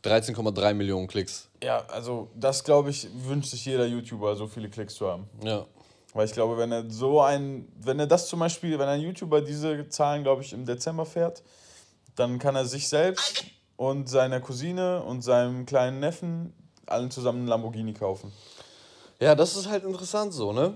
13,3 0.03 0.73
Millionen 0.73 1.07
Klicks. 1.07 1.47
ja, 1.63 1.85
also 1.85 2.29
das 2.35 2.63
glaube 2.63 2.89
ich, 2.89 3.07
wünscht 3.13 3.51
sich 3.51 3.65
jeder 3.65 3.85
YouTuber, 3.85 4.35
so 4.35 4.47
viele 4.47 4.67
Klicks 4.69 4.95
zu 4.95 5.07
haben. 5.07 5.29
Ja. 5.43 5.65
Weil 6.13 6.25
ich 6.25 6.33
glaube, 6.33 6.57
wenn 6.57 6.71
er 6.71 6.89
so 6.89 7.21
ein, 7.21 7.67
wenn 7.79 7.99
er 7.99 8.07
das 8.07 8.27
zum 8.27 8.39
Beispiel, 8.39 8.77
wenn 8.79 8.87
ein 8.89 8.99
YouTuber 8.99 9.41
diese 9.41 9.87
Zahlen, 9.89 10.23
glaube 10.23 10.41
ich, 10.41 10.51
im 10.53 10.65
Dezember 10.65 11.05
fährt, 11.05 11.43
dann 12.15 12.39
kann 12.39 12.55
er 12.55 12.65
sich 12.65 12.87
selbst 12.89 13.45
und 13.81 14.07
seiner 14.07 14.39
Cousine 14.39 15.01
und 15.01 15.23
seinem 15.23 15.65
kleinen 15.65 15.99
Neffen 15.99 16.53
allen 16.85 17.09
zusammen 17.09 17.39
einen 17.39 17.47
Lamborghini 17.47 17.93
kaufen. 17.93 18.31
Ja, 19.19 19.33
das 19.33 19.55
ist 19.55 19.67
halt 19.67 19.83
interessant 19.83 20.33
so, 20.33 20.53
ne? 20.53 20.75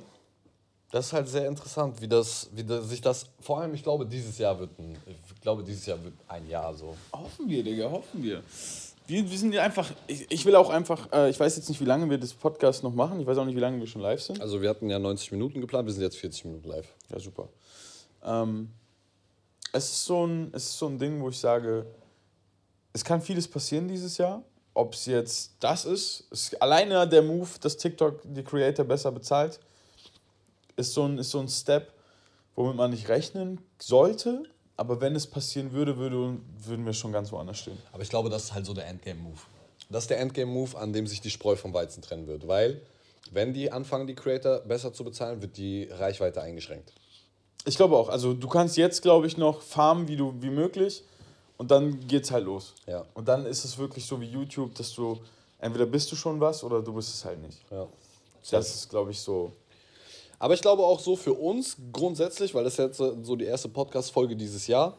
Das 0.90 1.08
ist 1.08 1.14
halt 1.14 1.28
sehr 1.28 1.48
interessant, 1.48 2.02
wie 2.02 2.08
das, 2.08 2.50
wie 2.54 2.64
das, 2.64 2.90
sich 2.90 3.02
das, 3.02 3.28
vor 3.42 3.62
allem, 3.62 3.76
ich 3.76 3.84
glaube, 3.84 4.08
dieses 4.08 4.40
Jahr 4.40 4.60
wird 4.60 4.72
ein, 4.80 4.98
ich 5.06 5.40
glaube, 5.40 5.64
dieses 5.64 5.86
Jahr 5.86 6.04
wird 6.04 6.16
ein 6.28 6.50
Jahr 6.50 6.74
so. 6.74 6.96
Hoffen 7.14 7.48
wir, 7.48 7.64
Digga, 7.64 7.92
hoffen 7.92 8.24
wir. 8.24 8.42
Wir, 9.06 9.30
wir 9.30 9.38
sind 9.38 9.54
ja 9.54 9.62
einfach, 9.62 9.88
ich, 10.08 10.32
ich 10.32 10.44
will 10.44 10.56
auch 10.56 10.72
einfach, 10.72 11.08
äh, 11.14 11.30
ich 11.30 11.40
weiß 11.40 11.58
jetzt 11.58 11.70
nicht, 11.70 11.80
wie 11.80 11.86
lange 11.86 12.10
wir 12.10 12.18
das 12.18 12.34
Podcast 12.34 12.82
noch 12.82 12.96
machen. 12.96 13.20
Ich 13.20 13.28
weiß 13.28 13.38
auch 13.38 13.46
nicht, 13.46 13.56
wie 13.56 13.60
lange 13.60 13.80
wir 13.80 13.86
schon 13.86 14.02
live 14.02 14.22
sind. 14.22 14.42
Also 14.42 14.64
wir 14.64 14.70
hatten 14.70 14.90
ja 14.90 14.98
90 14.98 15.32
Minuten 15.32 15.62
geplant, 15.62 15.86
wir 15.86 15.94
sind 15.94 16.02
jetzt 16.02 16.18
40 16.18 16.46
Minuten 16.46 16.70
live. 16.70 16.88
Ja, 17.12 17.20
super. 17.20 17.50
Ähm, 18.24 18.72
es, 19.74 19.92
ist 19.92 20.06
so 20.06 20.26
ein, 20.26 20.50
es 20.54 20.64
ist 20.64 20.80
so 20.80 20.88
ein 20.88 20.98
Ding, 20.98 21.22
wo 21.22 21.30
ich 21.30 21.38
sage, 21.38 21.86
es 22.96 23.04
kann 23.04 23.22
vieles 23.22 23.46
passieren 23.46 23.90
dieses 23.90 24.18
Jahr. 24.18 24.42
Ob 24.74 24.94
es 24.94 25.06
jetzt 25.06 25.52
das 25.60 25.84
ist, 25.84 26.28
ist 26.32 26.62
alleine 26.62 27.06
der 27.08 27.22
Move, 27.22 27.50
dass 27.60 27.76
TikTok 27.76 28.22
die 28.24 28.42
Creator 28.42 28.86
besser 28.86 29.12
bezahlt, 29.12 29.60
ist 30.78 30.94
so 30.94 31.04
ein, 31.04 31.18
ist 31.18 31.30
so 31.30 31.40
ein 31.40 31.50
Step, 31.50 31.92
womit 32.56 32.78
man 32.78 32.92
nicht 32.92 33.10
rechnen 33.10 33.60
sollte. 33.80 34.44
Aber 34.78 35.02
wenn 35.02 35.14
es 35.14 35.28
passieren 35.28 35.74
würde, 35.74 35.98
würde, 35.98 36.38
würden 36.58 36.86
wir 36.86 36.94
schon 36.94 37.12
ganz 37.12 37.34
woanders 37.34 37.60
stehen. 37.60 37.78
Aber 37.92 38.02
ich 38.02 38.10
glaube, 38.10 38.30
das 38.30 38.46
ist 38.46 38.54
halt 38.54 38.66
so 38.66 38.74
der 38.74 38.88
Endgame-Move. 38.88 39.40
Das 39.90 40.06
ist 40.06 40.10
der 40.10 40.20
Endgame-Move, 40.20 40.78
an 40.78 40.94
dem 40.94 41.06
sich 41.06 41.20
die 41.20 41.30
Spreu 41.30 41.58
vom 41.58 41.74
Weizen 41.74 42.02
trennen 42.02 42.28
wird. 42.28 42.48
Weil, 42.48 42.82
wenn 43.30 43.54
die 43.54 43.74
anfangen, 43.74 44.08
die 44.08 44.16
Creator 44.16 44.60
besser 44.60 44.94
zu 44.94 45.04
bezahlen, 45.04 45.42
wird 45.42 45.58
die 45.58 45.90
Reichweite 45.92 46.42
eingeschränkt. 46.42 46.94
Ich 47.66 47.76
glaube 47.76 47.98
auch. 47.98 48.08
Also 48.08 48.34
du 48.34 48.48
kannst 48.48 48.78
jetzt, 48.78 49.02
glaube 49.02 49.28
ich, 49.28 49.36
noch 49.36 49.62
farmen, 49.62 50.08
wie, 50.08 50.16
du, 50.16 50.34
wie 50.42 50.50
möglich. 50.50 51.04
Und 51.58 51.72
dann 51.72 52.06
geht's 52.08 52.32
halt 52.32 52.46
los. 52.46 52.74
Ja. 52.86 53.06
Und 53.14 53.28
dann 53.28 53.46
ist 53.46 53.64
es 53.64 53.78
wirklich 53.78 54.06
so 54.06 54.20
wie 54.20 54.26
YouTube, 54.26 54.76
dass 54.76 54.94
du 54.94 55.20
entweder 55.60 55.86
bist 55.86 56.12
du 56.12 56.16
schon 56.16 56.40
was 56.40 56.64
oder 56.64 56.82
du 56.82 56.94
bist 56.94 57.14
es 57.14 57.24
halt 57.24 57.42
nicht. 57.42 57.60
Ja. 57.72 57.88
Das 58.52 58.76
ist, 58.76 58.90
glaube 58.90 59.12
ich, 59.12 59.20
so. 59.20 59.52
Aber 60.38 60.54
ich 60.54 60.62
glaube 60.62 60.84
auch 60.84 61.00
so 61.00 61.16
für 61.16 61.34
uns 61.34 61.78
grundsätzlich, 61.92 62.54
weil 62.54 62.64
das 62.64 62.74
ist 62.74 62.80
jetzt 62.80 62.98
so 62.98 63.36
die 63.36 63.46
erste 63.46 63.70
Podcast-Folge 63.70 64.36
dieses 64.36 64.68
Jahr. 64.68 64.98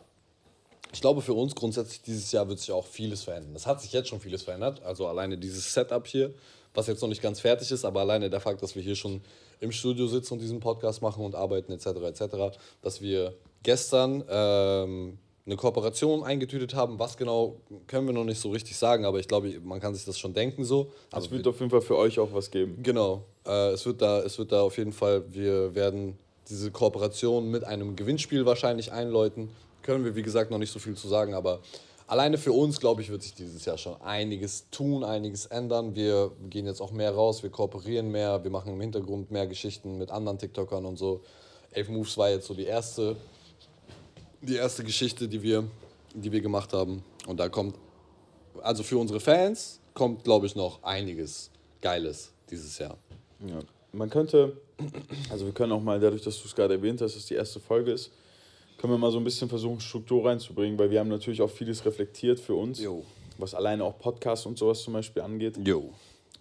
Ich 0.92 1.00
glaube, 1.00 1.20
für 1.20 1.34
uns 1.34 1.54
grundsätzlich 1.54 2.00
dieses 2.02 2.32
Jahr 2.32 2.48
wird 2.48 2.59
sich 2.59 2.72
auch 2.72 2.86
vieles 2.86 3.24
verändern. 3.24 3.54
Es 3.54 3.66
hat 3.66 3.80
sich 3.80 3.92
jetzt 3.92 4.09
schon 4.09 4.20
vieles 4.20 4.42
verändert. 4.42 4.82
Also 4.82 5.07
alleine 5.07 5.36
dieses 5.36 5.72
Setup 5.72 6.07
hier, 6.07 6.32
was 6.74 6.86
jetzt 6.86 7.02
noch 7.02 7.09
nicht 7.09 7.22
ganz 7.22 7.40
fertig 7.40 7.70
ist, 7.70 7.84
aber 7.84 8.00
alleine 8.00 8.30
der 8.30 8.40
Fakt, 8.40 8.62
dass 8.62 8.74
wir 8.74 8.82
hier 8.82 8.96
schon 8.96 9.20
im 9.61 9.72
Studio 9.72 10.07
sitzen 10.07 10.34
und 10.34 10.40
diesen 10.40 10.61
Podcast 10.61 11.02
machen 11.02 11.24
und 11.24 11.34
arbeiten 11.34 11.72
etc. 11.72 11.86
etc. 11.86 12.59
Dass 12.82 13.00
wir 13.00 13.34
gestern 13.62 14.24
ähm, 14.28 15.18
eine 15.47 15.57
Kooperation 15.57 16.24
eingetütet 16.24 16.74
haben. 16.74 16.99
Was 16.99 17.16
genau, 17.16 17.57
können 17.86 18.07
wir 18.07 18.12
noch 18.12 18.24
nicht 18.24 18.40
so 18.40 18.51
richtig 18.51 18.76
sagen, 18.76 19.05
aber 19.05 19.20
ich 19.20 19.28
glaube, 19.28 19.61
man 19.62 19.80
kann 19.80 19.94
sich 19.94 20.05
das 20.05 20.18
schon 20.18 20.34
denken 20.34 20.64
so. 20.64 20.92
Es 21.09 21.14
Also 21.14 21.30
wird 21.30 21.47
auf 21.47 21.59
jeden 21.61 21.70
Fall 21.70 21.80
für 21.80 21.97
euch 21.97 22.18
auch 22.18 22.32
was 22.32 22.51
geben. 22.51 22.82
Genau. 22.82 23.22
Äh, 23.47 23.70
es, 23.70 23.86
wird 23.86 24.03
da, 24.03 24.22
es 24.22 24.38
wird 24.38 24.51
da 24.51 24.62
auf 24.62 24.76
jeden 24.76 24.92
Fall, 24.92 25.22
wir 25.32 25.74
werden 25.74 26.18
diese 26.49 26.70
Kooperation 26.70 27.51
mit 27.51 27.64
einem 27.64 27.94
Gewinnspiel 27.94 28.44
wahrscheinlich 28.44 28.92
einläuten. 28.92 29.49
Können 29.82 30.05
wir, 30.05 30.16
wie 30.16 30.22
gesagt, 30.22 30.51
noch 30.51 30.59
nicht 30.59 30.72
so 30.72 30.80
viel 30.80 30.97
zu 30.97 31.07
sagen, 31.07 31.34
aber 31.34 31.61
alleine 32.09 32.38
für 32.38 32.53
uns, 32.53 32.80
glaube 32.80 33.03
ich, 33.03 33.11
wird 33.11 33.22
sich 33.22 33.34
dieses 33.34 33.64
Jahr 33.64 33.78
schon 33.78 34.01
einiges 34.03 34.68
tun, 34.70 35.05
einiges 35.05 35.47
ändern. 35.47 35.94
Wir 35.94 36.32
gehen 36.51 36.66
jetzt 36.66 36.80
auch 36.80 36.90
mehr 36.90 37.12
raus, 37.12 37.44
wir 37.44 37.51
kooperieren 37.51 38.11
mehr, 38.11 38.42
wir 38.42 38.51
machen 38.51 38.72
im 38.72 38.80
Hintergrund 38.80 39.30
mehr 39.30 39.47
Geschichten 39.47 39.97
mit 39.97 40.11
anderen 40.11 40.38
TikTokern 40.38 40.84
und 40.84 40.97
so. 40.97 41.20
Elf 41.70 41.88
Moves 41.88 42.16
war 42.18 42.30
jetzt 42.30 42.47
so 42.47 42.55
die 42.55 42.64
erste, 42.64 43.16
die 44.41 44.57
erste 44.57 44.84
Geschichte, 44.84 45.28
die 45.28 45.43
wir, 45.43 45.68
die 46.14 46.30
wir 46.32 46.41
gemacht 46.41 46.72
haben. 46.72 47.03
Und 47.26 47.39
da 47.41 47.49
kommt, 47.49 47.76
also 48.62 48.82
für 48.82 48.99
unsere 48.99 49.20
Fans, 49.20 49.80
kommt, 49.95 50.24
glaube 50.24 50.47
ich, 50.47 50.55
noch 50.55 50.82
einiges 50.82 51.51
Geiles 51.80 52.32
dieses 52.51 52.78
Jahr. 52.78 52.99
Ja. 53.47 53.59
Man 53.93 54.11
könnte, 54.11 54.61
also 55.30 55.47
wir 55.47 55.53
können 55.53 55.72
auch 55.72 55.82
mal, 55.82 55.99
dadurch, 55.99 56.22
dass 56.22 56.41
du 56.41 56.49
es 56.49 56.55
gerade 56.55 56.74
erwähnt 56.74 57.01
hast, 57.01 57.14
dass 57.14 57.22
es 57.22 57.26
die 57.26 57.34
erste 57.34 57.61
Folge 57.61 57.93
ist, 57.93 58.11
können 58.78 58.93
wir 58.93 58.99
mal 58.99 59.11
so 59.11 59.18
ein 59.18 59.24
bisschen 59.24 59.49
versuchen, 59.49 59.80
Struktur 59.80 60.26
reinzubringen, 60.26 60.78
weil 60.78 60.91
wir 60.91 61.01
haben 61.01 61.09
natürlich 61.09 61.41
auch 61.41 61.51
vieles 61.51 61.84
reflektiert 61.87 62.39
für 62.39 62.55
uns, 62.55 62.80
Jo. 62.80 63.05
was 63.39 63.55
alleine 63.55 63.84
auch 63.84 63.99
Podcasts 63.99 64.45
und 64.45 64.59
sowas 64.59 64.82
zum 64.82 64.93
Beispiel 64.93 65.22
angeht. 65.22 65.57
Jo. 65.64 65.93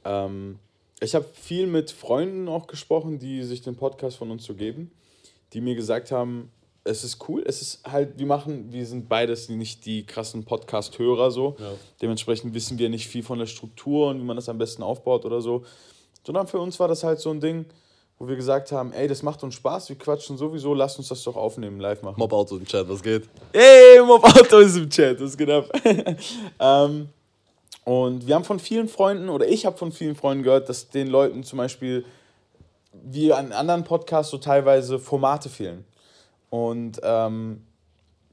Ähm, 0.04 0.60
ich 1.00 1.16
habe 1.16 1.26
viel 1.34 1.68
mit 1.68 1.92
Freunden 1.92 2.48
auch 2.50 2.68
gesprochen, 2.68 3.20
die 3.20 3.44
sich 3.44 3.62
den 3.62 3.76
Podcast 3.76 4.18
von 4.18 4.32
uns 4.32 4.44
so 4.44 4.54
geben, 4.54 4.92
die 5.54 5.62
mir 5.62 5.76
gesagt 5.76 6.12
haben, 6.12 6.52
es 6.86 7.04
ist 7.04 7.28
cool, 7.28 7.44
es 7.46 7.62
ist 7.62 7.82
halt, 7.92 8.18
wir 8.18 8.28
machen, 8.28 8.72
wir 8.72 8.86
sind 8.86 9.10
beides 9.10 9.50
nicht 9.50 9.86
die 9.86 10.06
krassen 10.06 10.46
Podcast-Hörer 10.46 11.32
so. 11.32 11.56
Ja. 11.60 11.72
Dementsprechend 12.02 12.54
wissen 12.54 12.78
wir 12.78 12.90
nicht 12.90 13.08
viel 13.08 13.24
von 13.24 13.40
der 13.40 13.48
Struktur 13.48 14.10
und 14.10 14.20
wie 14.20 14.24
man 14.24 14.36
das 14.36 14.48
am 14.50 14.60
besten 14.60 14.84
aufbaut 14.84 15.26
oder 15.26 15.42
so. 15.42 15.66
Sondern 16.24 16.48
für 16.48 16.60
uns 16.60 16.80
war 16.80 16.88
das 16.88 17.04
halt 17.04 17.20
so 17.20 17.32
ein 17.32 17.42
Ding, 17.42 17.66
wo 18.20 18.28
wir 18.28 18.36
gesagt 18.36 18.72
haben, 18.72 18.94
ey, 18.94 19.08
das 19.08 19.24
macht 19.24 19.42
uns 19.44 19.56
Spaß, 19.56 19.90
wir 19.90 19.98
quatschen 19.98 20.38
sowieso, 20.38 20.76
lass 20.76 20.98
uns 20.98 21.08
das 21.08 21.24
doch 21.24 21.36
aufnehmen, 21.36 21.80
live 21.80 22.04
machen. 22.04 22.20
Mob 22.20 22.32
Auto 22.32 22.56
im 22.56 22.66
Chat, 22.66 22.88
was 22.88 23.02
geht? 23.02 23.28
Ey, 23.52 24.00
Mob 24.06 24.24
Auto 24.24 24.60
ist 24.60 24.78
im 24.78 24.88
Chat, 24.88 25.20
was 25.20 25.36
geht 25.36 25.50
ab? 25.50 25.66
ähm, 26.60 27.10
und 27.84 28.28
wir 28.28 28.36
haben 28.36 28.46
von 28.46 28.60
vielen 28.60 28.88
Freunden, 28.88 29.30
oder 29.30 29.48
ich 29.48 29.66
habe 29.66 29.76
von 29.76 29.92
vielen 29.92 30.16
Freunden 30.16 30.44
gehört, 30.44 30.70
dass 30.70 30.90
den 30.90 31.08
Leuten 31.08 31.44
zum 31.44 31.58
Beispiel, 31.58 32.06
wie 32.94 33.34
an 33.34 33.52
anderen 33.52 33.84
Podcasts, 33.84 34.32
so 34.32 34.38
teilweise 34.38 35.00
Formate 35.00 35.50
fehlen. 35.50 35.84
Und 36.50 37.00
ähm, 37.04 37.66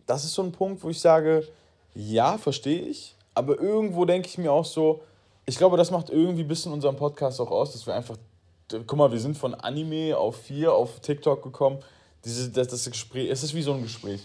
das 0.07 0.25
ist 0.25 0.35
so 0.35 0.43
ein 0.43 0.53
Punkt, 0.53 0.83
wo 0.83 0.91
ich 0.91 1.01
sage, 1.01 1.47
ja, 1.95 2.39
verstehe 2.39 2.83
ich, 2.83 3.17
aber 3.35 3.61
irgendwo 3.61 4.05
denke 4.05 4.29
ich 4.29 4.39
mir 4.39 4.53
auch 4.53 4.65
so, 4.65 5.03
ich 5.47 5.57
glaube, 5.57 5.77
das 5.77 5.91
macht 5.91 6.11
irgendwie 6.11 6.43
ein 6.43 6.49
bisschen 6.49 6.73
unseren 6.73 6.97
Podcast 6.97 7.41
auch 7.41 7.51
aus, 7.51 7.73
dass 7.73 7.87
wir 7.87 7.95
einfach, 7.95 8.17
guck 8.71 8.97
mal, 8.97 9.11
wir 9.11 9.19
sind 9.19 9.37
von 9.37 9.55
Anime 9.55 10.17
auf 10.17 10.37
4 10.37 10.73
auf 10.73 11.01
TikTok 11.01 11.43
gekommen. 11.43 11.79
Diese, 12.25 12.51
das, 12.51 12.69
das 12.69 12.89
Gespräch, 12.89 13.29
es 13.31 13.43
ist 13.43 13.55
wie 13.55 13.63
so 13.63 13.73
ein 13.73 13.83
Gespräch. 13.83 14.21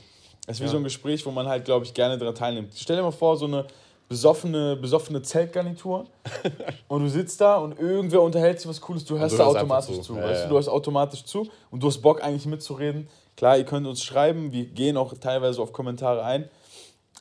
Es 0.46 0.58
ist 0.58 0.64
wie 0.64 0.70
so 0.70 0.78
ein 0.78 0.84
Gespräch, 0.84 1.26
wo 1.26 1.32
man 1.32 1.48
halt, 1.48 1.66
glaube 1.66 1.86
ich, 1.86 1.94
gerne 1.94 2.18
daran 2.18 2.36
teilnimmt. 2.36 2.74
Stell 2.76 2.96
dir 2.96 3.02
mal 3.02 3.12
vor, 3.12 3.36
so 3.36 3.46
eine 3.46 3.66
besoffene, 4.08 4.76
besoffene 4.76 5.22
Zeltgarnitur 5.22 6.06
und 6.88 7.04
du 7.04 7.10
sitzt 7.10 7.42
da 7.42 7.58
und 7.58 7.78
irgendwer 7.78 8.22
unterhält 8.22 8.60
sich 8.60 8.70
was 8.70 8.80
Cooles, 8.80 9.04
du 9.04 9.20
hörst 9.20 9.34
du 9.34 9.40
da 9.40 9.46
automatisch 9.48 9.96
zu. 9.98 10.02
zu. 10.02 10.16
Ja, 10.16 10.24
weißt 10.24 10.36
ja. 10.36 10.44
du, 10.44 10.50
du 10.50 10.56
hörst 10.56 10.70
automatisch 10.70 11.26
zu 11.26 11.48
und 11.72 11.84
du 11.84 11.88
hast 11.88 12.02
Bock 12.02 12.24
eigentlich 12.24 12.46
mitzureden. 12.46 13.10
Klar, 13.38 13.58
ihr 13.58 13.66
könnt 13.66 13.86
uns 13.86 14.04
schreiben, 14.04 14.52
wir 14.52 14.66
gehen 14.66 14.98
auch 14.98 15.14
teilweise 15.14 15.62
auf 15.62 15.72
Kommentare 15.72 16.24
ein. 16.24 16.50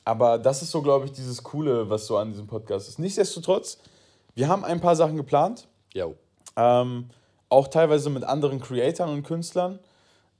Aber 0.03 0.39
das 0.39 0.63
ist 0.63 0.71
so, 0.71 0.81
glaube 0.81 1.05
ich, 1.05 1.11
dieses 1.11 1.43
Coole, 1.43 1.89
was 1.89 2.07
so 2.07 2.17
an 2.17 2.31
diesem 2.31 2.47
Podcast 2.47 2.89
ist. 2.89 2.97
Nichtsdestotrotz, 2.97 3.77
wir 4.33 4.47
haben 4.47 4.65
ein 4.65 4.81
paar 4.81 4.95
Sachen 4.95 5.15
geplant. 5.15 5.67
Jo. 5.93 6.15
Ähm, 6.55 7.09
auch 7.49 7.67
teilweise 7.67 8.09
mit 8.09 8.23
anderen 8.23 8.59
Creatoren 8.59 9.13
und 9.13 9.23
Künstlern. 9.23 9.79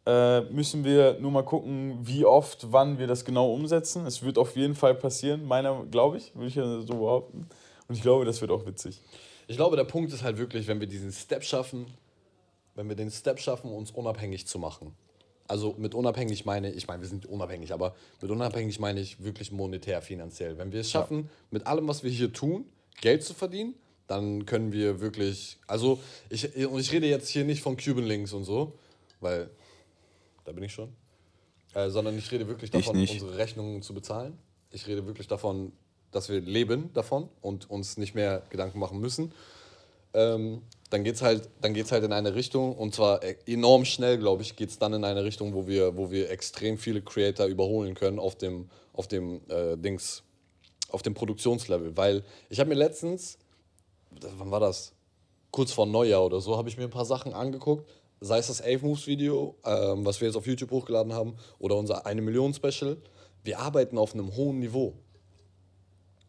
Äh, 0.08 0.42
müssen 0.52 0.84
wir 0.84 1.20
nur 1.20 1.32
mal 1.32 1.44
gucken, 1.44 2.00
wie 2.02 2.26
oft, 2.26 2.72
wann 2.72 2.98
wir 2.98 3.06
das 3.06 3.24
genau 3.24 3.54
umsetzen. 3.54 4.08
Es 4.08 4.24
wird 4.24 4.40
auf 4.40 4.56
jeden 4.56 4.74
Fall 4.74 4.96
passieren, 4.96 5.46
meiner, 5.46 5.84
glaube 5.92 6.18
ich, 6.18 6.34
würde 6.34 6.48
ich 6.48 6.56
ja 6.56 6.82
so 6.82 6.96
behaupten. 6.96 7.48
Und 7.88 7.96
ich 7.96 8.02
glaube, 8.02 8.26
das 8.26 8.42
wird 8.42 8.50
auch 8.50 8.66
witzig. 8.66 9.02
Ich 9.48 9.58
glaube, 9.58 9.76
der 9.76 9.84
Punkt 9.84 10.12
ist 10.12 10.24
halt 10.24 10.38
wirklich, 10.38 10.68
wenn 10.68 10.80
wir 10.80 10.88
diesen 10.88 11.12
Step 11.12 11.44
schaffen, 11.44 11.86
wenn 12.74 12.90
wir 12.90 12.96
den 12.96 13.12
Step 13.12 13.40
schaffen, 13.40 13.72
uns 13.72 13.92
unabhängig 13.92 14.48
zu 14.48 14.58
machen. 14.60 14.96
Also 15.48 15.76
mit 15.78 15.94
unabhängig 15.94 16.46
meine 16.46 16.72
ich, 16.72 16.88
meine, 16.88 17.02
wir 17.02 17.10
sind 17.10 17.26
unabhängig, 17.26 17.72
aber 17.74 17.96
mit 18.22 18.30
unabhängig 18.30 18.80
meine 18.80 19.00
ich 19.00 19.24
wirklich 19.24 19.52
monetär, 19.52 20.02
finanziell. 20.02 20.58
Wenn 20.58 20.72
wir 20.72 20.82
es 20.82 20.92
schaffen, 20.92 21.30
mit 21.52 21.68
allem, 21.68 21.88
was 21.88 22.04
wir 22.04 22.12
hier 22.12 22.34
tun, 22.34 22.66
Geld 23.02 23.24
zu 23.24 23.34
verdienen, 23.34 23.76
dann 24.08 24.46
können 24.46 24.72
wir 24.72 25.00
wirklich, 25.00 25.58
also 25.68 26.00
ich, 26.30 26.66
und 26.68 26.80
ich 26.80 26.92
rede 26.92 27.08
jetzt 27.08 27.30
hier 27.30 27.46
nicht 27.46 27.62
von 27.62 27.78
Cuban 27.78 28.06
Links 28.06 28.34
und 28.34 28.44
so, 28.44 28.74
weil 29.20 29.50
da 30.46 30.52
bin 30.52 30.64
ich 30.64 30.74
schon, 30.74 30.94
äh, 31.74 31.90
sondern 31.90 32.18
ich 32.18 32.32
rede 32.32 32.48
wirklich 32.48 32.72
davon, 32.72 32.98
unsere 32.98 33.38
Rechnungen 33.38 33.82
zu 33.82 33.94
bezahlen. 33.94 34.38
Ich 34.72 34.88
rede 34.88 35.06
wirklich 35.06 35.28
davon, 35.28 35.72
dass 36.12 36.30
wir 36.30 36.40
leben 36.42 36.92
davon 36.94 37.30
und 37.42 37.70
uns 37.70 37.98
nicht 37.98 38.16
mehr 38.16 38.44
Gedanken 38.50 38.80
machen 38.80 39.00
müssen. 39.00 39.34
Ähm, 40.14 40.62
dann 40.90 41.04
geht 41.04 41.16
es 41.16 41.22
halt, 41.22 41.50
dann 41.62 41.74
geht's 41.74 41.92
halt 41.92 42.04
in 42.04 42.14
eine 42.14 42.34
Richtung 42.36 42.76
und 42.76 42.96
zwar 42.96 43.22
e- 43.24 43.36
enorm 43.46 43.84
schnell, 43.86 44.18
glaube 44.18 44.42
ich, 44.44 44.56
geht 44.56 44.70
es 44.70 44.80
dann 44.80 44.94
in 44.94 45.04
eine 45.04 45.24
Richtung, 45.24 45.54
wo 45.54 45.68
wir, 45.68 45.98
wo 45.98 46.12
wir 46.12 46.30
extrem 46.32 46.78
viele 46.78 47.02
Creator 47.02 47.46
überholen 47.48 47.94
können 47.94 48.20
auf 48.20 48.36
dem, 48.36 48.70
auf 48.94 49.08
dem 49.08 49.42
äh, 49.50 49.76
Dings, 49.78 50.24
auf 50.90 51.02
dem 51.02 51.14
Produktionslevel. 51.14 51.98
Weil 51.98 52.24
ich 52.50 52.60
habe 52.60 52.70
mir 52.70 52.76
letztens, 52.76 53.38
das- 54.12 54.32
wann 54.38 54.52
war 54.52 54.60
das? 54.62 54.94
Kurz 55.52 55.72
vor 55.72 55.86
Neujahr 55.86 56.26
oder 56.26 56.40
so, 56.42 56.58
habe 56.58 56.70
ich 56.70 56.78
mir 56.78 56.84
ein 56.84 56.90
paar 56.90 57.06
Sachen 57.06 57.34
angeguckt. 57.34 57.90
Sei 58.20 58.38
es 58.38 58.48
das 58.48 58.60
11 58.62 58.82
Moves 58.82 59.08
Video, 59.08 59.56
ähm, 59.66 60.06
was 60.06 60.20
wir 60.22 60.28
jetzt 60.28 60.36
auf 60.36 60.48
YouTube 60.48 60.72
hochgeladen 60.72 61.14
haben, 61.14 61.36
oder 61.60 61.76
unser 61.76 62.06
1 62.06 62.22
Million 62.22 62.54
Special. 62.54 62.98
Wir 63.44 63.60
arbeiten 63.60 63.98
auf 63.98 64.14
einem 64.14 64.36
hohen 64.36 64.60
Niveau. 64.60 64.94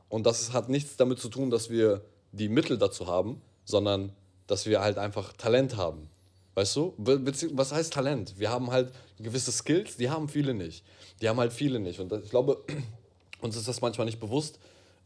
Und 0.09 0.25
das 0.27 0.53
hat 0.53 0.69
nichts 0.69 0.97
damit 0.97 1.19
zu 1.19 1.29
tun, 1.29 1.51
dass 1.51 1.71
wir 1.71 2.03
die 2.33 2.49
Mittel 2.49 2.79
dazu 2.79 3.07
haben, 3.07 3.41
sondern 3.65 4.13
dass 4.49 4.67
wir 4.67 4.81
halt 4.81 4.99
einfach 4.99 5.33
Talent 5.35 5.77
haben. 5.77 6.09
Weißt 6.57 6.75
du? 6.75 6.93
Be- 6.99 7.19
bezieh- 7.21 7.51
Was 7.53 7.71
heißt 7.73 7.93
Talent? 7.93 8.35
Wir 8.39 8.51
haben 8.51 8.73
halt 8.73 8.93
gewisse 9.21 9.53
Skills, 9.53 9.97
die 9.97 10.11
haben 10.11 10.29
viele 10.29 10.55
nicht. 10.55 10.83
Die 11.23 11.29
haben 11.29 11.39
halt 11.39 11.53
viele 11.53 11.79
nicht. 11.79 12.01
Und 12.01 12.13
ich 12.13 12.31
glaube, 12.31 12.59
uns 13.41 13.57
ist 13.57 13.69
das 13.69 13.81
manchmal 13.81 14.07
nicht 14.07 14.19
bewusst, 14.19 14.59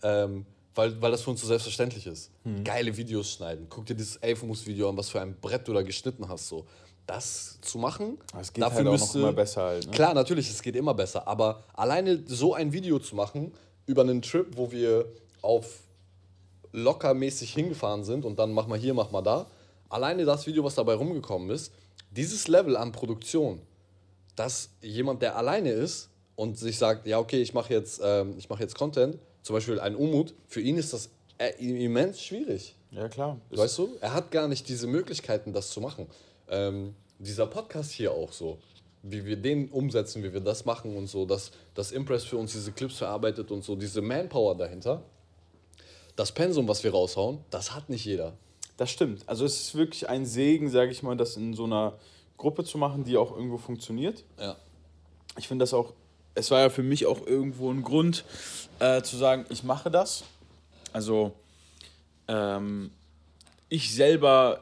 ähm, 0.02 0.46
weil, 0.74 1.00
weil 1.02 1.10
das 1.10 1.20
für 1.20 1.30
uns 1.30 1.42
so 1.42 1.46
selbstverständlich 1.46 2.06
ist. 2.06 2.30
Geile 2.64 2.96
Videos 2.96 3.30
schneiden. 3.32 3.66
Guck 3.68 3.84
dir 3.84 3.94
dieses 3.94 4.16
Elfenmus-Video 4.16 4.88
an, 4.88 4.96
was 4.96 5.10
für 5.10 5.20
ein 5.20 5.36
Brett 5.38 5.68
du 5.68 5.74
da 5.74 5.82
geschnitten 5.82 6.26
hast. 6.28 6.48
So. 6.48 6.64
Das 7.06 7.58
zu 7.60 7.78
machen, 7.78 8.16
es 8.40 8.52
geht 8.52 8.62
halt 8.76 8.86
auch 8.86 8.92
noch 9.00 9.14
immer 9.20 9.32
besser 9.34 9.62
halt, 9.62 9.84
ne? 9.86 9.90
Klar, 9.92 10.14
natürlich, 10.14 10.48
es 10.48 10.62
geht 10.62 10.76
immer 10.76 10.94
besser. 10.94 11.26
Aber 11.28 11.62
alleine 11.74 12.22
so 12.26 12.54
ein 12.54 12.72
Video 12.72 12.98
zu 13.00 13.16
machen 13.16 13.52
über 13.86 14.00
einen 14.02 14.22
Trip, 14.22 14.46
wo 14.56 14.70
wir 14.72 15.04
auf 15.42 15.80
lockermäßig 16.72 17.52
hingefahren 17.52 18.04
sind 18.04 18.24
und 18.24 18.38
dann 18.38 18.52
mach 18.52 18.66
mal 18.66 18.78
hier, 18.78 18.94
mach 18.94 19.10
mal 19.10 19.22
da. 19.22 19.46
Alleine 19.88 20.24
das 20.24 20.46
Video, 20.46 20.64
was 20.64 20.74
dabei 20.74 20.94
rumgekommen 20.94 21.50
ist, 21.50 21.72
dieses 22.10 22.48
Level 22.48 22.76
an 22.76 22.92
Produktion, 22.92 23.60
dass 24.36 24.70
jemand, 24.80 25.22
der 25.22 25.36
alleine 25.36 25.70
ist 25.70 26.08
und 26.36 26.58
sich 26.58 26.78
sagt, 26.78 27.06
ja, 27.06 27.18
okay, 27.18 27.42
ich 27.42 27.54
mache 27.54 27.72
jetzt, 27.72 28.00
ähm, 28.02 28.34
ich 28.38 28.48
mach 28.48 28.60
jetzt 28.60 28.74
Content, 28.74 29.18
zum 29.42 29.54
Beispiel 29.54 29.80
ein 29.80 29.94
Umut, 29.94 30.34
für 30.46 30.60
ihn 30.60 30.76
ist 30.76 30.92
das 30.92 31.10
äh, 31.38 31.50
immens 31.58 32.22
schwierig. 32.22 32.76
Ja, 32.90 33.08
klar. 33.08 33.38
Weißt 33.50 33.78
du? 33.78 33.96
Er 34.00 34.14
hat 34.14 34.30
gar 34.30 34.48
nicht 34.48 34.68
diese 34.68 34.86
Möglichkeiten, 34.86 35.52
das 35.52 35.70
zu 35.70 35.80
machen. 35.80 36.06
Ähm, 36.48 36.94
dieser 37.18 37.46
Podcast 37.46 37.90
hier 37.90 38.12
auch 38.12 38.32
so, 38.32 38.58
wie 39.02 39.24
wir 39.24 39.36
den 39.36 39.68
umsetzen, 39.70 40.22
wie 40.22 40.32
wir 40.32 40.40
das 40.40 40.64
machen 40.64 40.96
und 40.96 41.06
so, 41.06 41.24
dass 41.24 41.50
das 41.74 41.90
Impress 41.90 42.24
für 42.24 42.36
uns 42.36 42.52
diese 42.52 42.72
Clips 42.72 42.98
verarbeitet 42.98 43.50
und 43.50 43.64
so, 43.64 43.76
diese 43.76 44.02
Manpower 44.02 44.56
dahinter. 44.56 45.02
Das 46.16 46.32
Pensum, 46.32 46.68
was 46.68 46.84
wir 46.84 46.90
raushauen, 46.90 47.38
das 47.50 47.74
hat 47.74 47.88
nicht 47.88 48.04
jeder. 48.04 48.34
Das 48.76 48.90
stimmt. 48.90 49.22
Also 49.26 49.44
es 49.44 49.60
ist 49.60 49.74
wirklich 49.74 50.08
ein 50.08 50.26
Segen, 50.26 50.70
sage 50.70 50.90
ich 50.90 51.02
mal, 51.02 51.16
das 51.16 51.36
in 51.36 51.54
so 51.54 51.64
einer 51.64 51.94
Gruppe 52.36 52.64
zu 52.64 52.78
machen, 52.78 53.04
die 53.04 53.16
auch 53.16 53.32
irgendwo 53.34 53.58
funktioniert. 53.58 54.24
Ja. 54.38 54.56
Ich 55.38 55.48
finde 55.48 55.62
das 55.62 55.72
auch, 55.72 55.92
es 56.34 56.50
war 56.50 56.60
ja 56.60 56.70
für 56.70 56.82
mich 56.82 57.06
auch 57.06 57.26
irgendwo 57.26 57.70
ein 57.70 57.82
Grund 57.82 58.24
äh, 58.78 59.02
zu 59.02 59.16
sagen, 59.16 59.46
ich 59.48 59.62
mache 59.62 59.90
das. 59.90 60.24
Also 60.92 61.32
ähm, 62.28 62.90
ich 63.68 63.94
selber, 63.94 64.60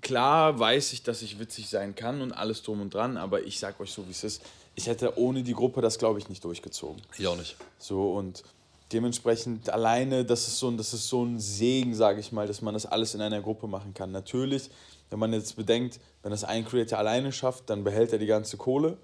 klar 0.00 0.58
weiß 0.58 0.92
ich, 0.92 1.02
dass 1.02 1.22
ich 1.22 1.38
witzig 1.38 1.68
sein 1.68 1.94
kann 1.94 2.20
und 2.20 2.32
alles 2.32 2.62
drum 2.62 2.80
und 2.80 2.94
dran, 2.94 3.16
aber 3.16 3.42
ich 3.42 3.58
sag 3.58 3.80
euch 3.80 3.90
so, 3.90 4.06
wie 4.06 4.12
es 4.12 4.24
ist. 4.24 4.42
Ich 4.74 4.86
hätte 4.86 5.18
ohne 5.18 5.42
die 5.42 5.54
Gruppe 5.54 5.80
das, 5.80 5.98
glaube 5.98 6.18
ich, 6.18 6.28
nicht 6.28 6.44
durchgezogen. 6.44 7.02
Ich 7.18 7.26
auch 7.26 7.36
nicht. 7.36 7.56
So 7.78 8.12
und 8.12 8.42
dementsprechend 8.92 9.70
alleine, 9.70 10.24
das 10.24 10.46
ist 10.48 10.58
so 10.58 10.68
ein, 10.68 10.76
das 10.76 10.92
ist 10.92 11.08
so 11.08 11.24
ein 11.24 11.38
Segen, 11.38 11.94
sage 11.94 12.20
ich 12.20 12.32
mal, 12.32 12.46
dass 12.46 12.62
man 12.62 12.74
das 12.74 12.86
alles 12.86 13.14
in 13.14 13.20
einer 13.20 13.40
Gruppe 13.40 13.66
machen 13.66 13.94
kann. 13.94 14.12
Natürlich, 14.12 14.70
wenn 15.10 15.18
man 15.18 15.32
jetzt 15.32 15.56
bedenkt, 15.56 16.00
wenn 16.22 16.30
das 16.30 16.44
ein 16.44 16.64
Creator 16.64 16.98
alleine 16.98 17.32
schafft, 17.32 17.68
dann 17.70 17.84
behält 17.84 18.12
er 18.12 18.18
die 18.18 18.26
ganze 18.26 18.56
Kohle. 18.56 18.96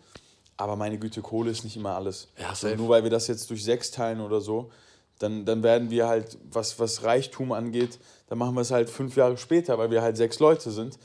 Aber 0.57 0.75
meine 0.75 0.99
Güte, 0.99 1.23
Kohle 1.23 1.51
ist 1.51 1.65
nicht 1.65 1.77
immer 1.77 1.95
alles. 1.95 2.29
Ja, 2.39 2.55
so, 2.55 2.67
safe. 2.67 2.77
nur 2.77 2.89
weil 2.89 3.03
wir 3.05 3.11
das 3.11 3.29
jetzt 3.29 3.49
durch 3.51 3.63
sechs 3.63 3.91
teilen 3.91 4.21
oder 4.21 4.41
so, 4.41 4.71
dann, 5.19 5.45
dann 5.45 5.63
werden 5.63 5.91
wir 5.91 6.09
halt, 6.09 6.37
was, 6.51 6.79
was 6.79 7.03
Reichtum 7.05 7.53
angeht, 7.53 7.99
dann 8.29 8.39
machen 8.39 8.55
wir 8.55 8.61
es 8.61 8.71
halt 8.71 8.91
fünf 8.91 9.17
Jahre 9.17 9.37
später, 9.37 9.79
weil 9.79 9.91
wir 9.91 10.03
halt 10.03 10.17
sechs 10.17 10.39
Leute 10.39 10.71
sind. 10.71 10.99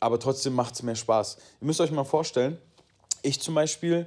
Aber 0.00 0.18
trotzdem 0.18 0.54
macht 0.54 0.74
es 0.74 0.82
mehr 0.82 0.94
Spaß. 0.94 1.36
Ihr 1.60 1.66
müsst 1.66 1.80
euch 1.80 1.90
mal 1.90 2.04
vorstellen, 2.04 2.58
ich 3.22 3.40
zum 3.40 3.54
Beispiel, 3.54 4.06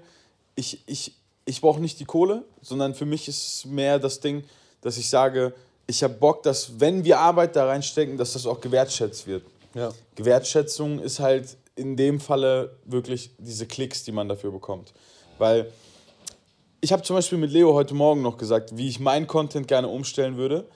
ich, 0.55 0.81
ich, 0.85 1.13
ich 1.49 1.61
brauche 1.61 1.79
nicht 1.79 1.99
die 1.99 2.05
Kohle, 2.05 2.43
sondern 2.61 2.93
für 2.93 3.05
mich 3.05 3.27
ist 3.27 3.47
es 3.47 3.65
mehr 3.65 3.97
das 3.97 4.19
Ding, 4.19 4.43
dass 4.81 4.97
ich 4.97 5.09
sage, 5.09 5.53
ich 5.87 6.03
habe 6.03 6.13
Bock, 6.13 6.43
dass 6.43 6.79
wenn 6.79 7.03
wir 7.03 7.19
Arbeit 7.19 7.55
da 7.55 7.65
reinstecken, 7.65 8.17
dass 8.17 8.33
das 8.33 8.45
auch 8.45 8.61
gewertschätzt 8.61 9.25
wird. 9.25 9.43
Ja. 9.73 9.91
Gewertschätzung 10.15 10.99
ist 10.99 11.19
halt 11.19 11.57
in 11.75 11.97
dem 11.97 12.19
Falle 12.19 12.77
wirklich 12.85 13.31
diese 13.39 13.65
Klicks, 13.65 14.03
die 14.03 14.11
man 14.11 14.29
dafür 14.29 14.51
bekommt. 14.51 14.93
Weil 15.39 15.71
ich 16.81 16.91
habe 16.91 17.01
zum 17.01 17.15
Beispiel 17.15 17.39
mit 17.39 17.51
Leo 17.51 17.73
heute 17.73 17.95
Morgen 17.95 18.21
noch 18.21 18.37
gesagt, 18.37 18.77
wie 18.77 18.87
ich 18.87 18.99
meinen 18.99 19.25
Content 19.25 19.67
gerne 19.67 19.87
umstellen 19.87 20.37
würde. 20.37 20.67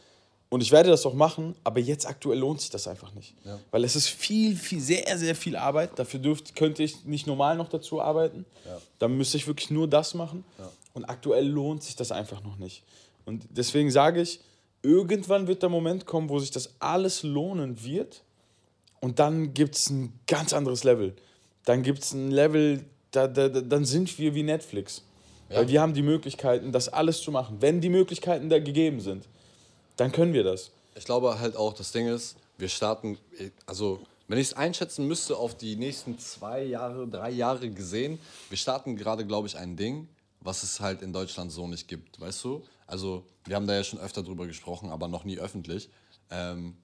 Und 0.53 0.61
ich 0.61 0.71
werde 0.71 0.91
das 0.91 1.03
auch 1.07 1.15
machen, 1.15 1.55
aber 1.63 1.79
jetzt 1.79 2.05
aktuell 2.05 2.37
lohnt 2.37 2.61
sich 2.61 2.69
das 2.69 2.87
einfach 2.87 3.11
nicht. 3.15 3.33
Ja. 3.43 3.57
Weil 3.71 3.83
es 3.83 3.95
ist 3.95 4.09
viel, 4.09 4.55
viel, 4.55 4.79
sehr, 4.79 5.17
sehr 5.17 5.33
viel 5.33 5.55
Arbeit. 5.55 5.97
Dafür 5.97 6.19
dürft, 6.19 6.55
könnte 6.55 6.83
ich 6.83 7.05
nicht 7.05 7.25
normal 7.25 7.57
noch 7.57 7.69
dazu 7.69 7.99
arbeiten. 7.99 8.45
Ja. 8.63 8.79
Dann 8.99 9.17
müsste 9.17 9.37
ich 9.37 9.47
wirklich 9.47 9.71
nur 9.71 9.87
das 9.87 10.13
machen. 10.13 10.45
Und 10.93 11.05
aktuell 11.05 11.47
lohnt 11.47 11.81
sich 11.81 11.95
das 11.95 12.11
einfach 12.11 12.43
noch 12.43 12.59
nicht. 12.59 12.83
Und 13.25 13.47
deswegen 13.49 13.89
sage 13.89 14.21
ich, 14.21 14.41
irgendwann 14.83 15.47
wird 15.47 15.63
der 15.63 15.69
Moment 15.69 16.05
kommen, 16.05 16.29
wo 16.29 16.37
sich 16.37 16.51
das 16.51 16.75
alles 16.77 17.23
lohnen 17.23 17.83
wird. 17.83 18.21
Und 18.99 19.17
dann 19.17 19.55
gibt 19.55 19.73
es 19.73 19.89
ein 19.89 20.13
ganz 20.27 20.53
anderes 20.53 20.83
Level. 20.83 21.15
Dann 21.65 21.81
gibt 21.81 22.03
es 22.03 22.13
ein 22.13 22.29
Level, 22.29 22.85
da, 23.09 23.27
da, 23.27 23.49
da, 23.49 23.59
dann 23.59 23.85
sind 23.85 24.19
wir 24.19 24.35
wie 24.35 24.43
Netflix. 24.43 25.01
Ja. 25.49 25.57
Weil 25.57 25.69
wir 25.69 25.81
haben 25.81 25.95
die 25.95 26.03
Möglichkeiten, 26.03 26.71
das 26.71 26.89
alles 26.89 27.23
zu 27.23 27.31
machen. 27.31 27.57
Wenn 27.59 27.81
die 27.81 27.89
Möglichkeiten 27.89 28.49
da 28.49 28.59
gegeben 28.59 28.99
sind, 28.99 29.27
dann 29.97 30.11
können 30.11 30.33
wir 30.33 30.43
das. 30.43 30.71
Ich 30.95 31.05
glaube 31.05 31.39
halt 31.39 31.55
auch, 31.55 31.73
das 31.73 31.91
Ding 31.91 32.07
ist, 32.07 32.35
wir 32.57 32.69
starten, 32.69 33.17
also 33.65 33.99
wenn 34.27 34.37
ich 34.37 34.47
es 34.47 34.53
einschätzen 34.53 35.07
müsste 35.07 35.37
auf 35.37 35.55
die 35.55 35.75
nächsten 35.75 36.17
zwei 36.19 36.63
Jahre, 36.63 37.07
drei 37.07 37.31
Jahre 37.31 37.69
gesehen, 37.69 38.19
wir 38.49 38.57
starten 38.57 38.95
gerade, 38.95 39.25
glaube 39.25 39.47
ich, 39.47 39.57
ein 39.57 39.75
Ding, 39.75 40.07
was 40.39 40.63
es 40.63 40.79
halt 40.79 41.01
in 41.01 41.13
Deutschland 41.13 41.51
so 41.51 41.67
nicht 41.67 41.87
gibt, 41.87 42.19
weißt 42.19 42.43
du? 42.43 42.63
Also 42.87 43.25
wir 43.45 43.55
haben 43.55 43.67
da 43.67 43.75
ja 43.75 43.83
schon 43.83 43.99
öfter 43.99 44.23
drüber 44.23 44.47
gesprochen, 44.47 44.89
aber 44.89 45.07
noch 45.07 45.23
nie 45.23 45.39
öffentlich. 45.39 45.89
Ähm, 46.29 46.77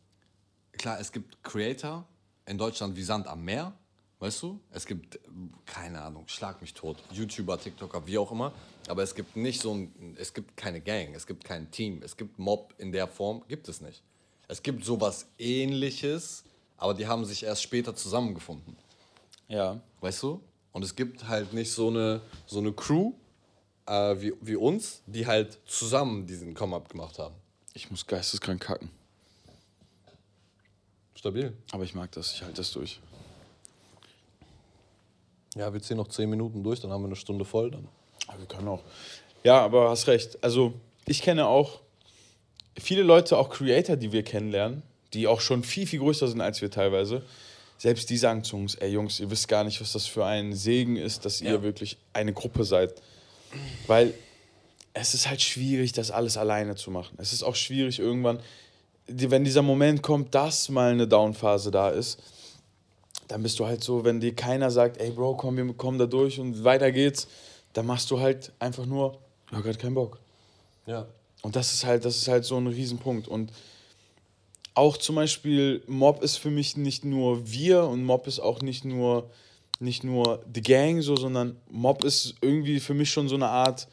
klar, 0.73 0.99
es 0.99 1.11
gibt 1.11 1.43
Creator 1.43 2.05
in 2.45 2.57
Deutschland 2.57 2.95
wie 2.95 3.03
Sand 3.03 3.27
am 3.27 3.43
Meer, 3.43 3.73
weißt 4.19 4.43
du? 4.43 4.59
Es 4.71 4.85
gibt, 4.85 5.19
keine 5.65 6.01
Ahnung, 6.01 6.27
schlag 6.27 6.61
mich 6.61 6.73
tot, 6.73 6.97
YouTuber, 7.11 7.59
TikToker, 7.59 8.05
wie 8.05 8.17
auch 8.17 8.31
immer. 8.31 8.53
Aber 8.87 9.03
es 9.03 9.15
gibt 9.15 9.35
nicht 9.35 9.61
so 9.61 9.73
ein, 9.73 10.15
es 10.19 10.33
gibt 10.33 10.55
keine 10.57 10.81
Gang, 10.81 11.13
es 11.15 11.25
gibt 11.25 11.43
kein 11.43 11.69
Team, 11.71 12.01
es 12.03 12.15
gibt 12.17 12.37
Mob 12.39 12.73
in 12.77 12.91
der 12.91 13.07
Form, 13.07 13.43
gibt 13.47 13.67
es 13.69 13.81
nicht. 13.81 14.03
Es 14.47 14.61
gibt 14.63 14.83
sowas 14.83 15.27
ähnliches, 15.37 16.43
aber 16.77 16.93
die 16.93 17.07
haben 17.07 17.23
sich 17.25 17.43
erst 17.43 17.61
später 17.63 17.95
zusammengefunden, 17.95 18.75
Ja. 19.47 19.79
weißt 20.01 20.23
du? 20.23 20.41
Und 20.71 20.83
es 20.83 20.95
gibt 20.95 21.27
halt 21.27 21.53
nicht 21.53 21.71
so 21.71 21.87
eine, 21.89 22.21
so 22.45 22.59
eine 22.59 22.71
Crew 22.73 23.13
äh, 23.85 24.15
wie, 24.21 24.33
wie 24.41 24.55
uns, 24.55 25.01
die 25.07 25.25
halt 25.27 25.59
zusammen 25.65 26.25
diesen 26.27 26.53
Come-Up 26.53 26.89
gemacht 26.89 27.17
haben. 27.19 27.35
Ich 27.73 27.89
muss 27.91 28.05
geisteskrank 28.05 28.61
kacken. 28.61 28.89
Stabil. 31.15 31.53
Aber 31.71 31.83
ich 31.83 31.93
mag 31.95 32.11
das, 32.13 32.33
ich 32.33 32.41
halte 32.43 32.57
das 32.57 32.71
durch. 32.71 32.99
Ja, 35.59 35.73
wir 35.73 35.81
ziehen 35.81 35.97
noch 35.97 36.07
10 36.07 36.29
Minuten 36.29 36.63
durch, 36.63 36.79
dann 36.79 36.89
haben 36.91 37.01
wir 37.01 37.07
eine 37.07 37.17
Stunde 37.17 37.43
voll. 37.43 37.69
Dann. 37.69 37.85
Aber 38.27 38.39
wir 38.39 38.45
können 38.45 38.69
auch. 38.69 38.81
Ja, 39.43 39.59
aber 39.59 39.89
hast 39.89 40.07
recht. 40.07 40.41
Also, 40.41 40.73
ich 41.05 41.21
kenne 41.21 41.47
auch 41.47 41.81
viele 42.77 43.03
Leute, 43.03 43.37
auch 43.37 43.49
Creator, 43.49 43.97
die 43.97 44.13
wir 44.13 44.23
kennenlernen, 44.23 44.83
die 45.13 45.27
auch 45.27 45.41
schon 45.41 45.63
viel, 45.63 45.85
viel 45.85 45.99
größer 45.99 46.29
sind 46.29 46.39
als 46.39 46.61
wir 46.61 46.71
teilweise, 46.71 47.23
selbst 47.77 48.09
die 48.09 48.17
sagen 48.17 48.43
zu 48.43 48.55
uns, 48.55 48.75
ey 48.75 48.89
Jungs, 48.91 49.19
ihr 49.19 49.29
wisst 49.31 49.49
gar 49.49 49.65
nicht, 49.65 49.81
was 49.81 49.91
das 49.91 50.05
für 50.05 50.25
ein 50.25 50.53
Segen 50.53 50.95
ist, 50.95 51.25
dass 51.25 51.41
ihr 51.41 51.51
Ja. 51.55 51.61
wirklich 51.63 51.97
eine 52.13 52.31
Gruppe 52.31 52.63
seid. 52.63 52.93
Weil 53.87 54.13
es 54.93 55.13
ist 55.13 55.29
halt 55.29 55.41
schwierig, 55.41 55.91
das 55.91 56.09
alles 56.11 56.37
alleine 56.37 56.75
zu 56.75 56.89
machen. 56.89 57.17
Es 57.17 57.33
ist 57.33 57.43
auch 57.43 57.55
schwierig 57.55 57.99
irgendwann, 57.99 58.39
wenn 59.07 59.43
dieser 59.43 59.61
Moment 59.61 60.03
kommt, 60.03 60.35
dass 60.35 60.69
mal 60.69 60.91
eine 60.91 61.07
Downphase 61.07 61.71
da 61.71 61.89
ist, 61.89 62.21
dann 63.29 63.43
bist 63.43 63.59
du 63.59 63.65
halt 63.65 63.83
so, 63.83 64.03
wenn 64.03 64.19
dir 64.19 64.35
keiner 64.35 64.71
sagt, 64.71 64.97
ey 64.97 65.11
Bro, 65.11 65.35
komm, 65.35 65.55
wir 65.55 65.73
kommen 65.73 65.97
da 65.97 66.07
durch 66.07 66.39
und 66.39 66.63
weiter 66.63 66.91
geht's, 66.91 67.27
dann 67.73 67.85
machst 67.85 68.09
du 68.11 68.19
halt 68.19 68.51
einfach 68.59 68.85
nur, 68.85 69.17
ich 69.47 69.55
hab 69.55 69.63
grad 69.63 69.79
keinen 69.79 69.93
Bock. 69.93 70.19
Ja. 70.85 71.05
Und 71.43 71.55
das 71.55 71.73
ist 71.73 71.85
halt, 71.85 72.03
das 72.03 72.17
ist 72.17 72.27
halt 72.27 72.43
so 72.43 72.57
ein 72.57 72.67
Riesenpunkt. 72.67 73.27
Und 73.27 73.53
auch 74.73 74.97
zum 74.97 75.15
Beispiel, 75.15 75.83
Mob 75.87 76.23
ist 76.23 76.37
für 76.37 76.49
mich 76.49 76.75
nicht 76.75 77.05
nur 77.05 77.49
wir 77.49 77.83
und 77.83 78.03
Mob 78.03 78.25
ist 78.25 78.39
auch 78.39 78.61
nicht 78.61 78.83
nur, 78.83 79.29
nicht 79.79 80.03
nur 80.03 80.43
die 80.47 80.63
Gang 80.63 81.03
so, 81.03 81.15
sondern 81.15 81.55
Mob 81.69 82.03
ist 82.03 82.33
irgendwie 82.41 82.79
für 82.79 82.95
mich 82.95 83.11
schon 83.11 83.29
so 83.29 83.35
eine 83.35 83.47
Art, 83.47 83.87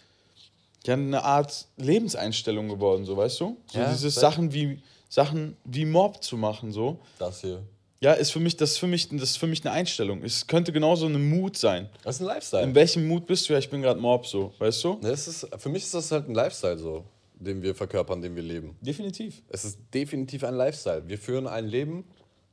ja, 0.86 0.94
eine 0.94 1.22
Art 1.22 1.66
Lebenseinstellung 1.76 2.68
geworden, 2.68 3.04
so 3.04 3.16
weißt 3.16 3.38
du? 3.40 3.58
So 3.66 3.78
Ja, 3.78 3.92
dieses 3.92 4.14
safe. 4.14 4.26
Sachen 4.26 4.52
wie, 4.54 4.82
Sachen 5.10 5.58
wie 5.64 5.84
Mob 5.84 6.22
zu 6.22 6.38
machen, 6.38 6.72
so. 6.72 6.98
Das 7.18 7.42
hier. 7.42 7.62
Ja, 8.06 8.12
ist 8.12 8.30
für 8.30 8.38
mich, 8.38 8.56
das 8.56 8.70
ist 8.70 8.78
für 8.78 8.86
mich, 8.86 9.08
das 9.08 9.30
ist 9.30 9.36
für 9.36 9.48
mich 9.48 9.66
eine 9.66 9.74
Einstellung. 9.74 10.22
Es 10.22 10.46
könnte 10.46 10.70
genauso 10.70 11.06
eine 11.06 11.18
Mut 11.18 11.56
sein. 11.56 11.90
Das 12.04 12.14
ist 12.14 12.20
ein 12.20 12.26
Lifestyle. 12.28 12.62
In 12.62 12.72
welchem 12.72 13.08
Mut 13.08 13.26
bist 13.26 13.48
du? 13.48 13.52
Ja, 13.52 13.58
ich 13.58 13.68
bin 13.68 13.82
gerade 13.82 13.98
Mob, 13.98 14.24
so, 14.28 14.52
weißt 14.60 14.84
du? 14.84 14.98
Das 15.02 15.26
ist, 15.26 15.48
für 15.58 15.68
mich 15.68 15.82
ist 15.82 15.92
das 15.92 16.12
halt 16.12 16.28
ein 16.28 16.34
Lifestyle 16.36 16.78
so, 16.78 17.04
den 17.34 17.60
wir 17.62 17.74
verkörpern, 17.74 18.22
den 18.22 18.36
wir 18.36 18.44
leben. 18.44 18.76
Definitiv. 18.80 19.42
Es 19.48 19.64
ist 19.64 19.80
definitiv 19.92 20.44
ein 20.44 20.54
Lifestyle. 20.54 21.02
Wir 21.08 21.18
führen 21.18 21.48
ein 21.48 21.66
Leben, 21.66 22.04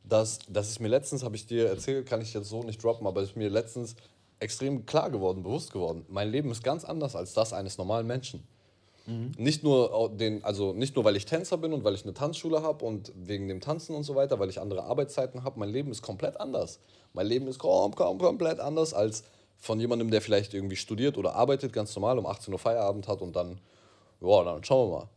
das, 0.03 0.39
das 0.49 0.69
ist 0.69 0.79
mir 0.79 0.87
letztens, 0.87 1.23
habe 1.23 1.35
ich 1.35 1.45
dir 1.45 1.67
erzählt, 1.67 2.07
kann 2.07 2.19
ich 2.21 2.33
jetzt 2.33 2.49
so 2.49 2.63
nicht 2.63 2.83
droppen, 2.83 3.05
aber 3.05 3.21
es 3.21 3.29
ist 3.29 3.35
mir 3.35 3.49
letztens 3.49 3.95
extrem 4.39 4.87
klar 4.87 5.11
geworden, 5.11 5.43
bewusst 5.43 5.71
geworden. 5.71 6.03
Mein 6.07 6.31
Leben 6.31 6.49
ist 6.49 6.63
ganz 6.63 6.83
anders 6.83 7.15
als 7.15 7.33
das 7.33 7.53
eines 7.53 7.77
normalen 7.77 8.07
Menschen. 8.07 8.41
Nicht 9.37 9.63
nur, 9.63 10.11
den, 10.13 10.43
also 10.43 10.71
nicht 10.71 10.95
nur, 10.95 11.03
weil 11.03 11.17
ich 11.17 11.25
Tänzer 11.25 11.57
bin 11.57 11.73
und 11.73 11.83
weil 11.83 11.93
ich 11.93 12.03
eine 12.03 12.13
Tanzschule 12.13 12.61
habe 12.61 12.85
und 12.85 13.11
wegen 13.15 13.49
dem 13.49 13.59
Tanzen 13.59 13.95
und 13.95 14.03
so 14.03 14.15
weiter, 14.15 14.39
weil 14.39 14.49
ich 14.49 14.61
andere 14.61 14.83
Arbeitszeiten 14.83 15.43
habe. 15.43 15.59
Mein 15.59 15.69
Leben 15.69 15.91
ist 15.91 16.01
komplett 16.01 16.39
anders. 16.39 16.79
Mein 17.13 17.27
Leben 17.27 17.47
ist 17.47 17.59
kom 17.59 17.93
kom 17.95 18.17
komplett 18.17 18.59
anders 18.59 18.93
als 18.93 19.23
von 19.57 19.79
jemandem, 19.79 20.09
der 20.09 20.21
vielleicht 20.21 20.53
irgendwie 20.53 20.75
studiert 20.75 21.17
oder 21.17 21.35
arbeitet, 21.35 21.73
ganz 21.73 21.95
normal, 21.95 22.17
um 22.17 22.25
18 22.25 22.53
Uhr 22.53 22.59
Feierabend 22.59 23.07
hat 23.07 23.21
und 23.21 23.35
dann, 23.35 23.59
ja, 24.21 24.43
dann 24.43 24.63
schauen 24.63 24.91
wir 24.91 24.97
mal. 24.99 25.09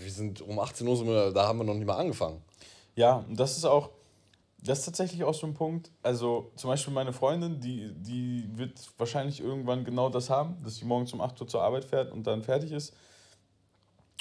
Wir, 0.00 0.10
sind 0.10 0.42
um 0.42 0.58
18 0.58 0.86
Uhr, 0.86 1.32
da 1.32 1.46
haben 1.46 1.58
wir 1.58 1.64
noch 1.64 1.74
nicht 1.74 1.86
mal 1.86 1.96
angefangen. 1.96 2.42
Ja, 2.96 3.24
und 3.28 3.40
das 3.40 3.56
ist 3.56 3.64
auch, 3.64 3.90
das 4.64 4.80
ist 4.80 4.84
tatsächlich 4.84 5.24
auch 5.24 5.34
so 5.34 5.46
ein 5.46 5.54
Punkt. 5.54 5.90
Also 6.02 6.52
zum 6.56 6.70
Beispiel 6.70 6.94
meine 6.94 7.12
Freundin, 7.12 7.60
die, 7.60 7.92
die 7.94 8.48
wird 8.54 8.78
wahrscheinlich 8.96 9.40
irgendwann 9.40 9.84
genau 9.84 10.08
das 10.08 10.30
haben, 10.30 10.56
dass 10.62 10.76
sie 10.76 10.84
morgens 10.84 11.12
um 11.12 11.20
8 11.20 11.40
Uhr 11.40 11.48
zur 11.48 11.62
Arbeit 11.62 11.84
fährt 11.84 12.12
und 12.12 12.26
dann 12.26 12.42
fertig 12.42 12.70
ist. 12.70 12.94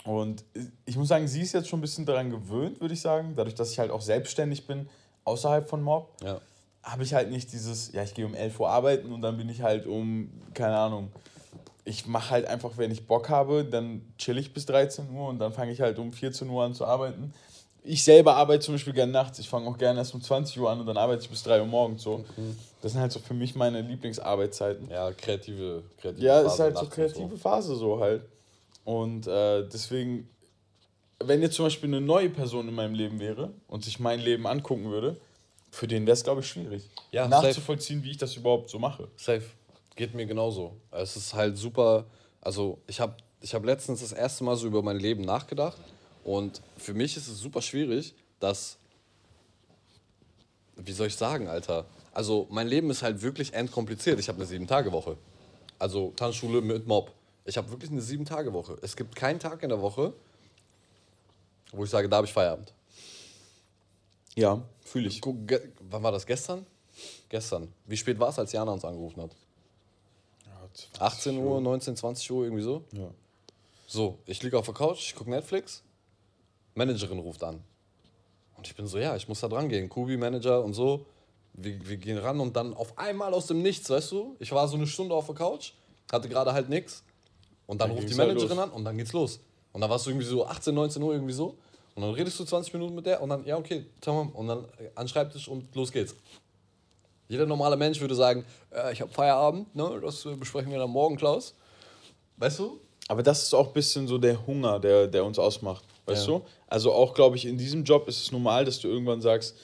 Und 0.04 0.44
ich 0.86 0.98
muss 0.98 1.10
sagen, 1.10 1.28
sie 1.28 1.42
ist 1.42 1.54
jetzt 1.54 1.70
schon 1.70 1.78
ein 1.78 1.84
bisschen 1.84 2.08
daran 2.08 2.32
gewöhnt, 2.32 2.82
würde 2.82 2.96
ich 2.96 3.02
sagen. 3.02 3.34
Dadurch, 3.36 3.54
dass 3.54 3.72
ich 3.72 3.78
halt 3.78 3.92
auch 3.92 4.02
selbstständig 4.02 4.66
bin, 4.66 4.90
außerhalb 5.26 5.70
von 5.70 5.84
Mob, 5.84 6.16
Ja. 6.24 6.42
habe 6.82 7.04
ich 7.04 7.14
halt 7.14 7.30
nicht 7.30 7.54
dieses, 7.54 7.92
ja, 7.92 8.02
ich 8.02 8.16
gehe 8.16 8.26
um 8.26 8.34
11 8.34 8.60
Uhr 8.60 8.70
arbeiten 8.70 9.14
und 9.14 9.22
dann 9.22 9.38
bin 9.38 9.48
ich 9.48 9.62
halt 9.62 9.86
um, 9.86 10.32
keine 10.56 10.76
Ahnung, 10.76 11.12
ich 11.84 12.08
mache 12.08 12.32
halt 12.32 12.46
einfach, 12.48 12.78
wenn 12.78 12.90
ich 12.90 13.06
Bock 13.06 13.30
habe, 13.30 13.64
dann 13.64 14.02
chill 14.18 14.40
ich 14.40 14.54
bis 14.54 14.66
13 14.66 15.12
Uhr 15.12 15.28
und 15.28 15.38
dann 15.38 15.52
fange 15.54 15.72
ich 15.72 15.82
halt 15.82 16.00
um 16.00 16.12
14 16.14 16.50
Uhr 16.50 16.64
an 16.64 16.74
zu 16.74 16.86
arbeiten. 16.86 17.34
Ich 17.84 18.04
selber 18.04 18.36
arbeite 18.36 18.64
zum 18.64 18.76
Beispiel 18.76 18.94
gerne 18.94 19.12
nachts. 19.12 19.40
Ich 19.40 19.50
fange 19.50 19.68
auch 19.68 19.78
gerne 19.78 20.00
erst 20.00 20.14
um 20.14 20.22
20 20.22 20.60
Uhr 20.60 20.70
an 20.70 20.80
und 20.80 20.86
dann 20.86 20.98
arbeite 20.98 21.24
ich 21.24 21.30
bis 21.30 21.42
3 21.44 21.62
Uhr 21.62 21.68
morgens 21.68 22.04
so. 22.04 22.24
Das 22.82 22.92
sind 22.92 23.02
halt 23.02 23.12
so 23.12 23.20
für 23.20 23.34
mich 23.34 23.56
meine 23.56 23.82
Lieblingsarbeitszeiten. 23.82 24.90
Ja, 24.90 25.12
kreative, 25.12 25.84
kreative 26.00 26.26
Ja, 26.26 26.42
Phase 26.44 26.54
ist 26.54 26.60
halt 26.60 26.78
so 26.78 26.86
kreative 26.86 27.38
Phase 27.38 27.76
so 27.76 28.00
halt. 28.00 28.24
Und 28.86 29.28
äh, 29.28 29.68
deswegen, 29.68 30.30
wenn 31.20 31.42
jetzt 31.42 31.56
zum 31.56 31.66
Beispiel 31.66 31.90
eine 31.90 32.02
neue 32.02 32.30
Person 32.30 32.68
in 32.68 32.76
meinem 32.76 32.94
Leben 32.94 33.20
wäre 33.20 33.52
und 33.68 33.84
sich 33.84 34.00
mein 34.00 34.20
Leben 34.20 34.46
angucken 34.48 34.90
würde, 34.92 35.18
für 35.72 35.88
den 35.88 36.06
wäre 36.06 36.14
es, 36.14 36.24
glaube 36.24 36.42
ich, 36.42 36.48
schwierig. 36.48 36.84
Ja, 37.12 37.28
nachzuvollziehen, 37.28 38.04
wie 38.04 38.12
ich 38.12 38.18
das 38.18 38.36
überhaupt 38.36 38.70
so 38.70 38.78
mache. 38.78 39.08
Safe. 39.16 39.44
Geht 39.96 40.14
mir 40.14 40.26
genauso. 40.26 40.74
Es 40.92 41.16
ist 41.16 41.34
halt 41.34 41.58
super. 41.58 42.06
Also, 42.42 42.80
ich 42.88 43.00
habe 43.00 43.16
ich 43.40 43.54
hab 43.54 43.64
letztens 43.66 44.02
das 44.02 44.12
erste 44.12 44.44
Mal 44.44 44.56
so 44.56 44.68
über 44.68 44.82
mein 44.84 44.98
Leben 44.98 45.22
nachgedacht. 45.22 45.78
Und 46.24 46.62
für 46.78 46.94
mich 46.94 47.18
ist 47.18 47.28
es 47.28 47.40
super 47.40 47.62
schwierig, 47.62 48.14
dass. 48.40 48.78
Wie 50.76 50.92
soll 50.94 51.08
ich 51.08 51.16
sagen, 51.16 51.48
Alter? 51.48 51.86
Also, 52.14 52.48
mein 52.50 52.68
Leben 52.68 52.90
ist 52.90 53.04
halt 53.04 53.22
wirklich 53.22 53.54
entkompliziert. 53.54 54.20
Ich 54.20 54.28
habe 54.28 54.38
eine 54.38 54.46
Sieben-Tage-Woche. 54.46 55.18
Also, 55.80 56.12
Tanzschule 56.16 56.62
mit 56.62 56.88
Mob. 56.88 57.12
Ich 57.46 57.58
habe 57.58 57.70
wirklich 57.72 57.92
eine 57.92 58.02
Sieben-Tage-Woche. 58.02 58.78
Es 58.82 58.96
gibt 58.96 59.16
keinen 59.16 59.40
Tag 59.40 59.64
in 59.64 59.70
der 59.70 59.82
Woche, 59.82 60.14
wo 61.72 61.84
ich 61.84 61.90
sage, 61.90 62.10
da 62.10 62.18
habe 62.18 62.28
ich 62.28 62.34
Feierabend. 62.34 62.74
Ja, 64.36 64.62
fühle 64.82 65.08
ich. 65.08 65.22
Guck, 65.22 65.38
wann 65.90 66.04
war 66.04 66.12
das? 66.12 66.26
Gestern? 66.26 66.66
Gestern. 67.30 67.74
Wie 67.86 67.98
spät 67.98 68.20
war 68.20 68.30
es, 68.30 68.40
als 68.40 68.52
Jana 68.52 68.72
uns 68.72 68.86
angerufen 68.86 69.24
hat? 69.24 69.36
18 71.00 71.38
Uhr, 71.38 71.60
19, 71.60 71.96
20 71.96 72.32
Uhr, 72.32 72.46
irgendwie 72.46 72.64
so. 72.64 72.84
Ja. 72.92 73.10
So, 73.88 74.20
ich 74.26 74.42
liege 74.42 74.58
auf 74.58 74.66
der 74.66 74.74
Couch, 74.74 75.00
ich 75.10 75.16
gucke 75.16 75.30
Netflix, 75.30 75.84
Managerin 76.76 77.20
ruft 77.20 77.44
an. 77.44 77.62
Und 78.58 78.68
ich 78.68 78.76
bin 78.76 78.86
so, 78.88 78.98
ja, 78.98 79.16
ich 79.16 79.28
muss 79.28 79.40
da 79.40 79.48
dran 79.48 79.70
gehen. 79.70 79.90
Kubi, 79.90 80.18
Manager 80.18 80.64
und 80.64 80.74
so. 80.74 81.06
Wir, 81.54 81.78
wir 81.88 81.98
gehen 81.98 82.18
ran 82.18 82.40
und 82.40 82.56
dann 82.56 82.74
auf 82.74 82.98
einmal 82.98 83.34
aus 83.34 83.48
dem 83.48 83.62
Nichts, 83.62 83.90
weißt 83.90 84.12
du? 84.12 84.36
Ich 84.40 84.52
war 84.52 84.68
so 84.68 84.78
eine 84.78 84.88
Stunde 84.88 85.14
auf 85.16 85.26
der 85.26 85.36
Couch, 85.36 85.74
hatte 86.12 86.30
gerade 86.30 86.54
halt 86.54 86.70
nichts. 86.70 87.04
Und 87.68 87.82
dann, 87.82 87.90
Dann 87.90 87.98
ruft 87.98 88.10
die 88.10 88.16
halt 88.18 88.30
Managerin 88.30 88.58
los. 88.58 88.66
an 88.66 88.72
und 88.72 88.86
dann 88.86 88.98
geht's 88.98 89.14
los. 89.14 89.40
Und 89.74 89.82
dann 89.82 89.90
warst 89.90 90.06
du 90.06 90.12
irgendwie 90.12 90.28
so 90.28 90.46
18, 90.46 90.74
19 90.74 91.02
Uhr 91.04 91.14
irgendwie 91.14 91.34
so. 91.34 91.56
Und 91.96 92.04
dann 92.04 92.12
redest 92.14 92.40
du 92.40 92.46
20 92.46 92.74
Minuten 92.74 92.96
mit 92.96 93.06
der 93.06 93.22
und 93.22 93.30
dann, 93.30 93.46
ja, 93.46 93.58
okay, 93.58 93.86
tamam. 94.00 94.30
Und 94.30 94.48
dann 94.48 94.64
äh, 94.78 94.90
an 94.96 95.08
Schreibtisch 95.08 95.48
und 95.48 95.74
los 95.76 95.92
geht's. 95.92 96.16
Jeder 97.28 97.46
normale 97.46 97.78
Mensch 97.78 98.00
würde 98.00 98.16
sagen, 98.16 98.46
äh, 98.72 98.92
ich 98.94 99.02
habe 99.02 99.12
Feierabend, 99.12 99.74
ne? 99.76 100.00
das 100.02 100.26
äh, 100.26 100.36
besprechen 100.36 100.72
wir 100.72 100.80
dann 100.80 100.90
morgen, 100.90 101.18
Klaus. 101.18 101.54
Weißt 102.38 102.60
du? 102.60 102.80
Aber 103.08 103.24
das 103.24 103.44
ist 103.44 103.54
auch 103.54 103.68
ein 103.68 103.74
bisschen 103.74 104.08
so 104.08 104.18
der 104.18 104.46
Hunger, 104.46 104.80
der, 104.80 105.08
der 105.08 105.24
uns 105.26 105.38
ausmacht. 105.40 105.84
Weißt 106.06 106.28
Ja. 106.28 106.40
du? 106.40 106.46
Also 106.72 106.94
auch, 106.94 107.14
glaube 107.14 107.36
ich, 107.36 107.46
in 107.46 107.58
diesem 107.58 107.84
Job 107.84 108.08
ist 108.08 108.22
es 108.22 108.32
normal, 108.32 108.64
dass 108.64 108.80
du 108.80 108.88
irgendwann 108.88 109.22
sagst, 109.22 109.58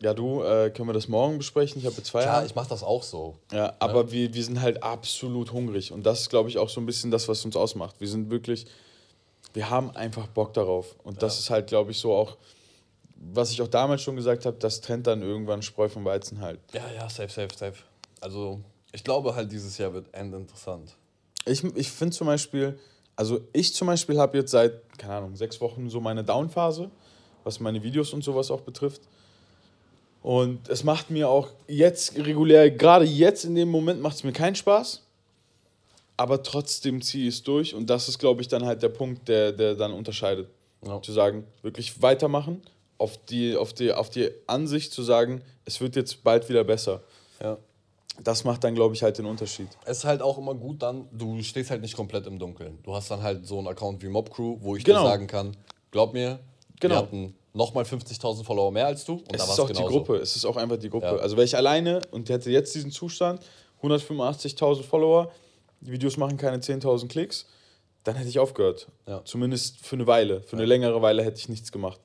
ja 0.00 0.14
du, 0.14 0.42
äh, 0.42 0.70
können 0.70 0.88
wir 0.88 0.94
das 0.94 1.06
morgen 1.06 1.36
besprechen? 1.36 1.78
Ich 1.78 1.84
habe 1.84 1.96
jetzt 1.96 2.10
Klar, 2.10 2.22
Feierabend. 2.22 2.50
ich 2.50 2.56
mache 2.56 2.70
das 2.70 2.82
auch 2.82 3.02
so. 3.02 3.36
Ja, 3.52 3.74
aber 3.78 4.10
Wir, 4.10 4.32
wir 4.32 4.42
sind 4.42 4.62
halt 4.62 4.82
absolut 4.82 5.52
hungrig. 5.52 5.92
Und 5.92 6.04
das 6.06 6.22
ist, 6.22 6.30
glaube 6.30 6.48
ich, 6.48 6.56
auch 6.56 6.70
so 6.70 6.80
ein 6.80 6.86
bisschen 6.86 7.10
das, 7.10 7.28
was 7.28 7.44
uns 7.44 7.56
ausmacht. 7.56 7.96
Wir 7.98 8.08
sind 8.08 8.30
wirklich, 8.30 8.66
wir 9.52 9.68
haben 9.68 9.90
einfach 9.90 10.28
Bock 10.28 10.54
darauf. 10.54 10.96
Und 11.04 11.22
das 11.22 11.38
ist 11.38 11.50
halt, 11.50 11.66
glaube 11.66 11.90
ich, 11.90 11.98
so 11.98 12.14
auch, 12.14 12.38
was 13.16 13.50
ich 13.50 13.60
auch 13.60 13.68
damals 13.68 14.00
schon 14.00 14.16
gesagt 14.16 14.46
habe, 14.46 14.56
das 14.58 14.80
trennt 14.80 15.06
dann 15.06 15.20
irgendwann 15.20 15.60
Spreu 15.60 15.90
vom 15.90 16.06
Weizen 16.06 16.40
halt. 16.40 16.58
Ja, 16.72 16.90
ja, 16.96 17.10
safe, 17.10 17.28
safe, 17.28 17.54
safe. 17.54 17.76
Also, 18.22 18.60
ich 18.92 19.04
glaube 19.04 19.34
halt, 19.34 19.52
dieses 19.52 19.76
Jahr 19.76 19.92
wird 19.92 20.06
endinteressant. 20.14 20.96
Ich, 21.44 21.62
ich 21.62 21.90
finde 21.90 22.16
zum 22.16 22.28
Beispiel, 22.28 22.78
also 23.20 23.42
ich 23.52 23.74
zum 23.74 23.86
Beispiel 23.86 24.18
habe 24.18 24.38
jetzt 24.38 24.50
seit, 24.50 24.72
keine 24.98 25.16
Ahnung, 25.16 25.36
sechs 25.36 25.60
Wochen 25.60 25.90
so 25.90 26.00
meine 26.00 26.24
Down-Phase, 26.24 26.90
was 27.44 27.60
meine 27.60 27.82
Videos 27.82 28.14
und 28.14 28.24
sowas 28.24 28.50
auch 28.50 28.62
betrifft. 28.62 29.02
Und 30.22 30.66
es 30.70 30.84
macht 30.84 31.10
mir 31.10 31.28
auch 31.28 31.48
jetzt 31.68 32.16
regulär, 32.16 32.70
gerade 32.70 33.04
jetzt 33.04 33.44
in 33.44 33.54
dem 33.54 33.68
Moment 33.68 34.00
macht 34.00 34.16
es 34.16 34.24
mir 34.24 34.32
keinen 34.32 34.54
Spaß. 34.54 35.02
Aber 36.16 36.42
trotzdem 36.42 37.02
ziehe 37.02 37.28
ich 37.28 37.34
es 37.34 37.42
durch 37.42 37.74
und 37.74 37.90
das 37.90 38.08
ist, 38.08 38.18
glaube 38.18 38.40
ich, 38.40 38.48
dann 38.48 38.64
halt 38.64 38.82
der 38.82 38.88
Punkt, 38.88 39.28
der, 39.28 39.52
der 39.52 39.74
dann 39.74 39.92
unterscheidet. 39.92 40.48
Ja. 40.86 41.02
Zu 41.02 41.12
sagen, 41.12 41.44
wirklich 41.60 42.00
weitermachen, 42.00 42.62
auf 42.96 43.18
die, 43.26 43.54
auf, 43.54 43.74
die, 43.74 43.92
auf 43.92 44.08
die 44.08 44.30
Ansicht 44.46 44.94
zu 44.94 45.02
sagen, 45.02 45.42
es 45.66 45.78
wird 45.82 45.94
jetzt 45.94 46.24
bald 46.24 46.48
wieder 46.48 46.64
besser. 46.64 47.02
Ja. 47.42 47.58
Das 48.22 48.44
macht 48.44 48.62
dann, 48.64 48.74
glaube 48.74 48.94
ich, 48.94 49.02
halt 49.02 49.16
den 49.18 49.26
Unterschied. 49.26 49.68
Es 49.84 49.98
ist 49.98 50.04
halt 50.04 50.20
auch 50.22 50.36
immer 50.38 50.54
gut 50.54 50.82
dann, 50.82 51.06
du 51.12 51.42
stehst 51.42 51.70
halt 51.70 51.80
nicht 51.80 51.96
komplett 51.96 52.26
im 52.26 52.38
Dunkeln. 52.38 52.78
Du 52.82 52.94
hast 52.94 53.10
dann 53.10 53.22
halt 53.22 53.46
so 53.46 53.58
einen 53.58 53.68
Account 53.68 54.02
wie 54.02 54.08
Mob 54.08 54.30
Crew, 54.30 54.56
wo 54.60 54.76
ich 54.76 54.84
Genau. 54.84 55.02
dir 55.04 55.08
sagen 55.08 55.26
kann, 55.26 55.56
glaub 55.90 56.12
mir, 56.12 56.38
Genau. 56.80 56.94
wir 56.94 56.98
hatten 56.98 57.34
nochmal 57.54 57.84
50.000 57.84 58.44
Follower 58.44 58.70
mehr 58.70 58.86
als 58.86 59.04
du. 59.04 59.14
Und 59.14 59.34
es 59.34 59.44
da 59.46 59.52
ist 59.52 59.60
auch 59.60 59.66
genauso. 59.68 59.88
die 59.88 59.92
Gruppe, 59.94 60.16
es 60.16 60.36
ist 60.36 60.44
auch 60.44 60.56
einfach 60.56 60.76
die 60.76 60.90
Gruppe. 60.90 61.06
Ja. 61.06 61.16
Also 61.16 61.36
wäre 61.36 61.44
ich 61.46 61.56
alleine 61.56 62.00
und 62.10 62.28
hätte 62.28 62.50
jetzt 62.50 62.74
diesen 62.74 62.90
Zustand, 62.90 63.40
185.000 63.82 64.82
Follower, 64.82 65.30
die 65.80 65.92
Videos 65.92 66.16
machen 66.16 66.36
keine 66.36 66.58
10.000 66.58 67.08
Klicks, 67.08 67.46
dann 68.04 68.14
hätte 68.16 68.28
ich 68.28 68.38
aufgehört. 68.38 68.88
Ja. 69.06 69.22
Zumindest 69.24 69.78
für 69.84 69.96
eine 69.96 70.06
Weile. 70.06 70.42
Für 70.42 70.56
eine 70.56 70.64
längere 70.66 71.00
Weile 71.02 71.22
hätte 71.24 71.38
ich 71.38 71.48
nichts 71.48 71.70
gemacht. 71.72 72.00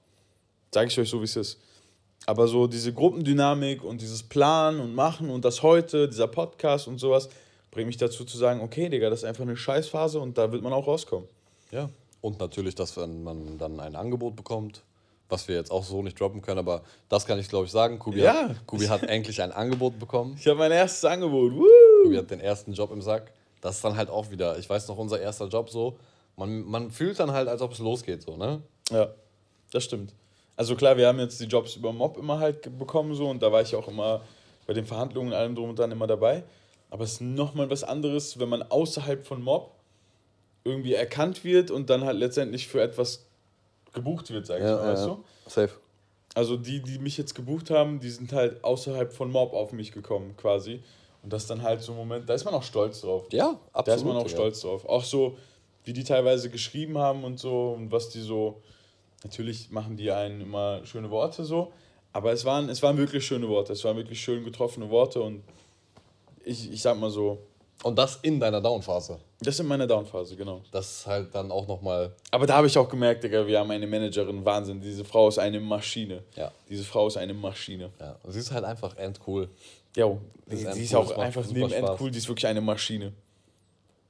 Sage 0.74 0.88
ich 0.88 1.00
euch 1.00 1.10
so, 1.10 1.20
wie 1.22 1.26
es 1.26 1.36
ist. 1.36 1.58
Aber 2.26 2.48
so 2.48 2.68
diese 2.68 2.94
Gruppendynamik 2.94 3.84
und 3.84 4.02
dieses 4.02 4.24
Planen 4.24 4.80
und 4.80 4.96
Machen 4.96 5.30
und 5.30 5.46
das 5.46 5.62
heute, 5.62 6.08
dieser 6.10 6.28
Podcast 6.28 6.88
und 6.88 6.98
sowas, 6.98 7.30
bringt 7.72 7.88
mich 7.88 7.98
dazu 7.98 8.26
zu 8.26 8.38
sagen, 8.38 8.62
okay, 8.62 8.90
Digga, 8.90 9.10
das 9.10 9.20
ist 9.20 9.26
einfach 9.26 9.44
eine 9.44 9.56
Scheißphase 9.58 10.20
und 10.20 10.38
da 10.38 10.52
wird 10.52 10.64
man 10.64 10.74
auch 10.74 10.88
rauskommen. 10.88 11.28
Ja. 11.72 11.90
Und 12.22 12.40
natürlich, 12.40 12.74
dass 12.74 12.98
wenn 12.98 13.24
man 13.24 13.58
dann 13.58 13.80
ein 13.80 13.96
Angebot 13.96 14.36
bekommt 14.36 14.82
was 15.30 15.48
wir 15.48 15.56
jetzt 15.56 15.72
auch 15.72 15.84
so 15.84 16.02
nicht 16.02 16.20
droppen 16.20 16.42
können, 16.42 16.60
aber 16.60 16.84
das 17.10 17.26
kann 17.26 17.40
ich 17.40 17.50
glaube 17.50 17.66
ich 17.66 17.72
sagen. 17.72 18.00
Kubi, 18.00 18.22
Ja. 18.22 18.50
hat, 18.50 18.68
Kubi 18.68 18.86
hat 18.86 19.04
endlich 19.04 19.42
ein 19.42 19.52
Angebot 19.52 20.00
bekommen. 20.00 20.36
Ich 20.40 20.48
habe 20.48 20.60
mein 20.60 20.72
erstes 20.72 21.06
Angebot. 21.06 21.54
Woo! 21.54 21.66
Kubi 22.04 22.18
hat 22.18 22.30
den 22.30 22.40
ersten 22.40 22.74
Job 22.74 22.92
im 22.92 23.02
Sack. 23.02 23.32
Das 23.62 23.78
ist 23.78 23.84
dann 23.84 23.96
halt 23.96 24.10
auch 24.10 24.30
wieder, 24.30 24.58
ich 24.60 24.70
weiß 24.70 24.88
noch, 24.88 24.98
unser 24.98 25.20
erster 25.20 25.48
Job 25.48 25.70
so, 25.70 25.98
man, 26.38 26.64
man 26.64 26.92
fühlt 26.92 27.20
dann 27.20 27.32
halt, 27.32 27.48
als 27.48 27.62
ob 27.62 27.72
es 27.72 27.80
losgeht, 27.80 28.22
so, 28.22 28.38
ne? 28.38 28.62
Ja, 28.92 29.10
das 29.72 29.84
stimmt. 29.84 30.14
Also 30.58 30.76
klar, 30.76 30.98
wir 30.98 31.08
haben 31.08 31.20
jetzt 31.20 31.40
die 31.40 31.46
Jobs 31.46 31.76
über 31.76 31.92
Mob 31.92 32.18
immer 32.18 32.40
halt 32.40 32.78
bekommen 32.78 33.14
so 33.14 33.28
und 33.30 33.42
da 33.42 33.52
war 33.52 33.62
ich 33.62 33.76
auch 33.76 33.88
immer 33.88 34.22
bei 34.66 34.74
den 34.74 34.86
Verhandlungen 34.86 35.30
und 35.30 35.38
allem 35.38 35.56
drum 35.56 35.70
und 35.70 35.80
dran 35.80 35.92
immer 35.92 36.08
dabei. 36.08 36.44
Aber 36.90 37.04
es 37.04 37.14
ist 37.14 37.22
nochmal 37.22 37.70
was 37.70 37.84
anderes, 37.84 38.40
wenn 38.40 38.50
man 38.50 38.64
außerhalb 38.64 39.26
von 39.26 39.42
Mob 39.44 39.72
irgendwie 40.64 40.94
erkannt 40.94 41.44
wird 41.44 41.72
und 41.72 41.90
dann 41.90 42.06
halt 42.06 42.18
letztendlich 42.18 42.68
für 42.68 42.82
etwas 42.82 43.26
gebucht 43.94 44.32
wird, 44.32 44.46
sag 44.46 44.58
ich 44.58 44.64
mal, 44.64 44.94
weißt 44.94 45.06
du? 45.06 45.24
Safe. 45.48 45.74
Also 46.34 46.58
die, 46.58 46.82
die 46.82 47.00
mich 47.00 47.18
jetzt 47.18 47.34
gebucht 47.34 47.70
haben, 47.70 48.00
die 48.00 48.10
sind 48.10 48.34
halt 48.34 48.64
außerhalb 48.64 49.14
von 49.14 49.32
Mob 49.32 49.54
auf 49.54 49.72
mich 49.72 49.92
gekommen 49.92 50.36
quasi. 50.38 50.82
Und 51.24 51.34
das 51.34 51.44
ist 51.44 51.50
dann 51.50 51.64
halt 51.64 51.82
so 51.82 51.94
ein 51.94 51.98
Moment, 51.98 52.30
da 52.30 52.34
ist 52.34 52.46
man 52.46 52.54
auch 52.54 52.64
stolz 52.64 53.02
drauf. 53.02 53.26
Ja, 53.32 53.60
absolut. 53.74 53.88
Da 53.88 53.94
ist 53.96 54.06
man 54.06 54.18
auch 54.18 54.24
Digga. 54.24 54.36
stolz 54.36 54.62
drauf. 54.62 54.86
Auch 54.86 55.04
so, 55.04 55.38
wie 55.84 55.94
die 55.94 56.04
teilweise 56.04 56.50
geschrieben 56.50 56.98
haben 56.98 57.24
und 57.24 57.40
so 57.40 57.72
und 57.72 57.92
was 57.92 58.10
die 58.10 58.22
so. 58.22 58.62
Natürlich 59.26 59.72
machen 59.72 59.98
die 59.98 60.12
einen 60.12 60.42
immer 60.42 60.86
schöne 60.86 61.10
Worte 61.10 61.44
so, 61.44 61.72
aber 62.14 62.32
es 62.32 62.46
waren, 62.46 62.70
es 62.70 62.84
waren 62.84 62.96
wirklich 62.98 63.26
schöne 63.26 63.48
Worte. 63.50 63.74
Es 63.74 63.84
waren 63.84 63.98
wirklich 63.98 64.22
schön 64.22 64.44
getroffene 64.46 64.88
Worte 64.92 65.20
und 65.20 65.44
ich, 66.44 66.72
ich 66.72 66.80
sag 66.82 67.00
mal 67.00 67.10
so, 67.10 67.40
Und 67.84 67.98
das 67.98 68.18
in 68.22 68.40
deiner 68.40 68.62
Downphase. 68.62 69.18
das 69.42 69.60
in 69.60 69.66
meiner 69.66 69.88
Downphase, 69.88 70.36
genau. 70.36 70.62
Das 70.72 70.92
ist 71.00 71.08
halt 71.08 71.34
dann 71.34 71.52
auch 71.52 71.68
nochmal. 71.68 72.14
Aber 72.30 72.46
da 72.46 72.58
habe 72.58 72.68
ich 72.68 72.78
auch 72.78 72.88
gemerkt, 72.88 73.24
Digga, 73.24 73.48
wir 73.48 73.60
haben 73.60 73.72
eine 73.72 73.88
Managerin, 73.88 74.46
Wahnsinn. 74.46 74.80
Diese 74.80 75.04
Frau 75.04 75.28
ist 75.28 75.40
eine 75.40 75.60
Maschine. 75.60 76.22
Ja. 76.36 76.52
Diese 76.70 76.84
Frau 76.84 77.08
ist 77.08 77.18
eine 77.18 77.34
Maschine. 77.34 77.90
Ja, 78.00 78.16
sie 78.28 78.40
ist 78.40 78.52
halt 78.52 78.64
einfach 78.64 78.96
endcool. 78.98 79.50
Jo, 79.98 80.20
Das 80.46 80.60
die, 80.60 80.66
ist 80.68 80.78
ist 80.78 80.96
auch 80.96 81.18
einfach 81.18 81.44
neben 81.48 81.72
End 81.72 81.88
Spaß. 81.88 82.00
cool, 82.00 82.12
die 82.12 82.18
ist 82.20 82.28
wirklich 82.28 82.46
eine 82.46 82.62
Maschine. 82.62 83.12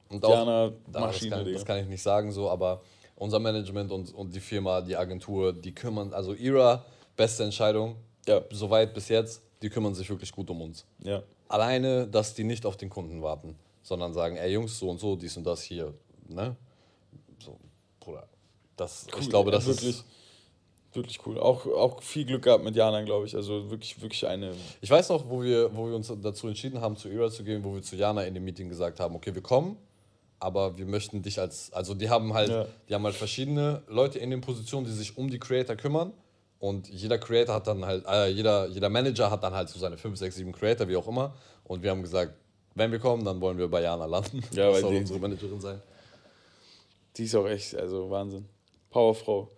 Und 0.10 0.24
auch, 0.26 0.30
Diana, 0.30 0.70
da, 0.70 0.76
das, 0.92 1.02
Maschine, 1.02 1.36
kann, 1.38 1.54
das 1.54 1.66
kann 1.66 1.78
ich 1.80 1.88
nicht 1.88 2.02
sagen 2.04 2.32
so, 2.34 2.50
aber 2.50 2.82
unser 3.16 3.40
Management 3.40 3.92
und, 3.92 4.14
und 4.14 4.36
die 4.36 4.40
Firma, 4.40 4.82
die 4.82 4.96
Agentur, 4.96 5.54
die 5.54 5.74
kümmern, 5.74 6.14
also 6.14 6.34
Ira, 6.34 6.86
beste 7.16 7.44
Entscheidung, 7.44 7.96
Ja. 8.28 8.42
soweit 8.52 8.94
bis 8.94 9.10
jetzt, 9.10 9.42
die 9.62 9.70
kümmern 9.70 9.96
sich 9.96 10.10
wirklich 10.10 10.32
gut 10.32 10.50
um 10.50 10.62
uns. 10.62 10.86
Ja. 11.04 11.24
Alleine, 11.48 12.08
dass 12.08 12.34
die 12.34 12.44
nicht 12.44 12.66
auf 12.66 12.76
den 12.78 12.90
Kunden 12.90 13.22
warten, 13.22 13.56
sondern 13.84 14.14
sagen, 14.14 14.36
ey 14.38 14.52
Jungs, 14.52 14.78
so 14.80 14.90
und 14.90 15.00
so, 15.00 15.16
dies 15.16 15.38
und 15.38 15.46
das 15.46 15.62
hier, 15.62 15.94
ne? 16.28 16.56
So, 17.40 17.58
Bruder. 18.00 18.28
Das, 18.76 19.06
ich 19.08 19.14
Cool, 19.16 19.30
glaube, 19.30 19.52
ja, 19.52 19.58
das 19.58 19.68
wirklich, 19.68 19.90
ist. 19.90 20.06
wirklich 20.94 21.26
cool. 21.26 21.40
Auch, 21.40 21.66
auch 21.68 22.02
viel 22.02 22.26
Glück 22.26 22.44
gehabt 22.44 22.64
mit 22.64 22.76
Jana, 22.76 23.02
glaube 23.04 23.26
ich. 23.28 23.36
Also 23.36 23.70
wirklich, 23.70 24.02
wirklich 24.02 24.26
eine. 24.28 24.54
Ich 24.82 24.90
weiß 24.90 25.10
noch, 25.10 25.30
wo 25.30 25.42
wir, 25.44 25.74
wo 25.76 25.88
wir 25.88 25.96
uns 25.96 26.12
dazu 26.22 26.48
entschieden 26.48 26.82
haben, 26.82 26.98
zu 26.98 27.08
Ira 27.08 27.30
zu 27.30 27.44
gehen, 27.46 27.64
wo 27.64 27.74
wir 27.76 27.82
zu 27.82 27.96
Jana 27.96 28.24
in 28.24 28.34
dem 28.34 28.44
Meeting 28.44 28.68
gesagt 28.68 29.00
haben, 29.00 29.16
okay, 29.16 29.34
wir 29.34 29.42
kommen, 29.42 29.78
aber 30.40 30.78
wir 30.78 30.86
möchten 30.86 31.22
dich 31.22 31.40
als, 31.40 31.72
also 31.74 31.94
die 31.94 32.10
haben 32.10 32.34
halt, 32.34 32.50
Ja. 32.50 32.66
die 32.90 32.94
haben 32.96 33.04
halt 33.04 33.16
verschiedene 33.16 33.82
Leute 33.88 34.20
in 34.20 34.30
den 34.30 34.42
Positionen, 34.42 34.86
die 34.86 34.92
sich 34.92 35.18
um 35.18 35.30
die 35.30 35.40
Creator 35.40 35.76
kümmern. 35.76 36.14
Und 36.60 36.88
jeder 36.90 37.18
Creator 37.18 37.56
hat 37.56 37.68
dann 37.68 37.86
halt, 37.86 38.06
äh, 38.08 38.28
jeder, 38.30 38.68
jeder 38.68 38.90
Manager 38.90 39.30
hat 39.30 39.44
dann 39.44 39.54
halt 39.54 39.70
so 39.70 39.78
seine 39.80 39.98
5, 39.98 40.18
6, 40.18 40.36
7 40.36 40.52
Creator, 40.52 40.88
wie 40.88 40.96
auch 40.96 41.08
immer. 41.08 41.34
Und 41.64 41.84
wir 41.84 41.92
haben 41.92 42.02
gesagt, 42.02 42.34
wenn 42.76 42.92
wir 42.92 43.00
kommen, 43.00 43.24
dann 43.26 43.40
wollen 43.42 43.58
wir 43.58 43.68
bei 43.68 43.82
Jana 43.82 44.06
landen. 44.06 44.42
Ja, 44.52 44.72
das 44.72 44.82
soll 44.82 44.92
denen- 44.92 45.02
unsere 45.02 45.20
Managerin 45.20 45.60
sein. 45.62 45.82
Die 47.18 47.24
ist 47.24 47.36
auch 47.36 47.48
echt, 47.48 47.76
also 47.76 48.10
Wahnsinn. 48.10 48.46
Powerfrau. 48.90 49.50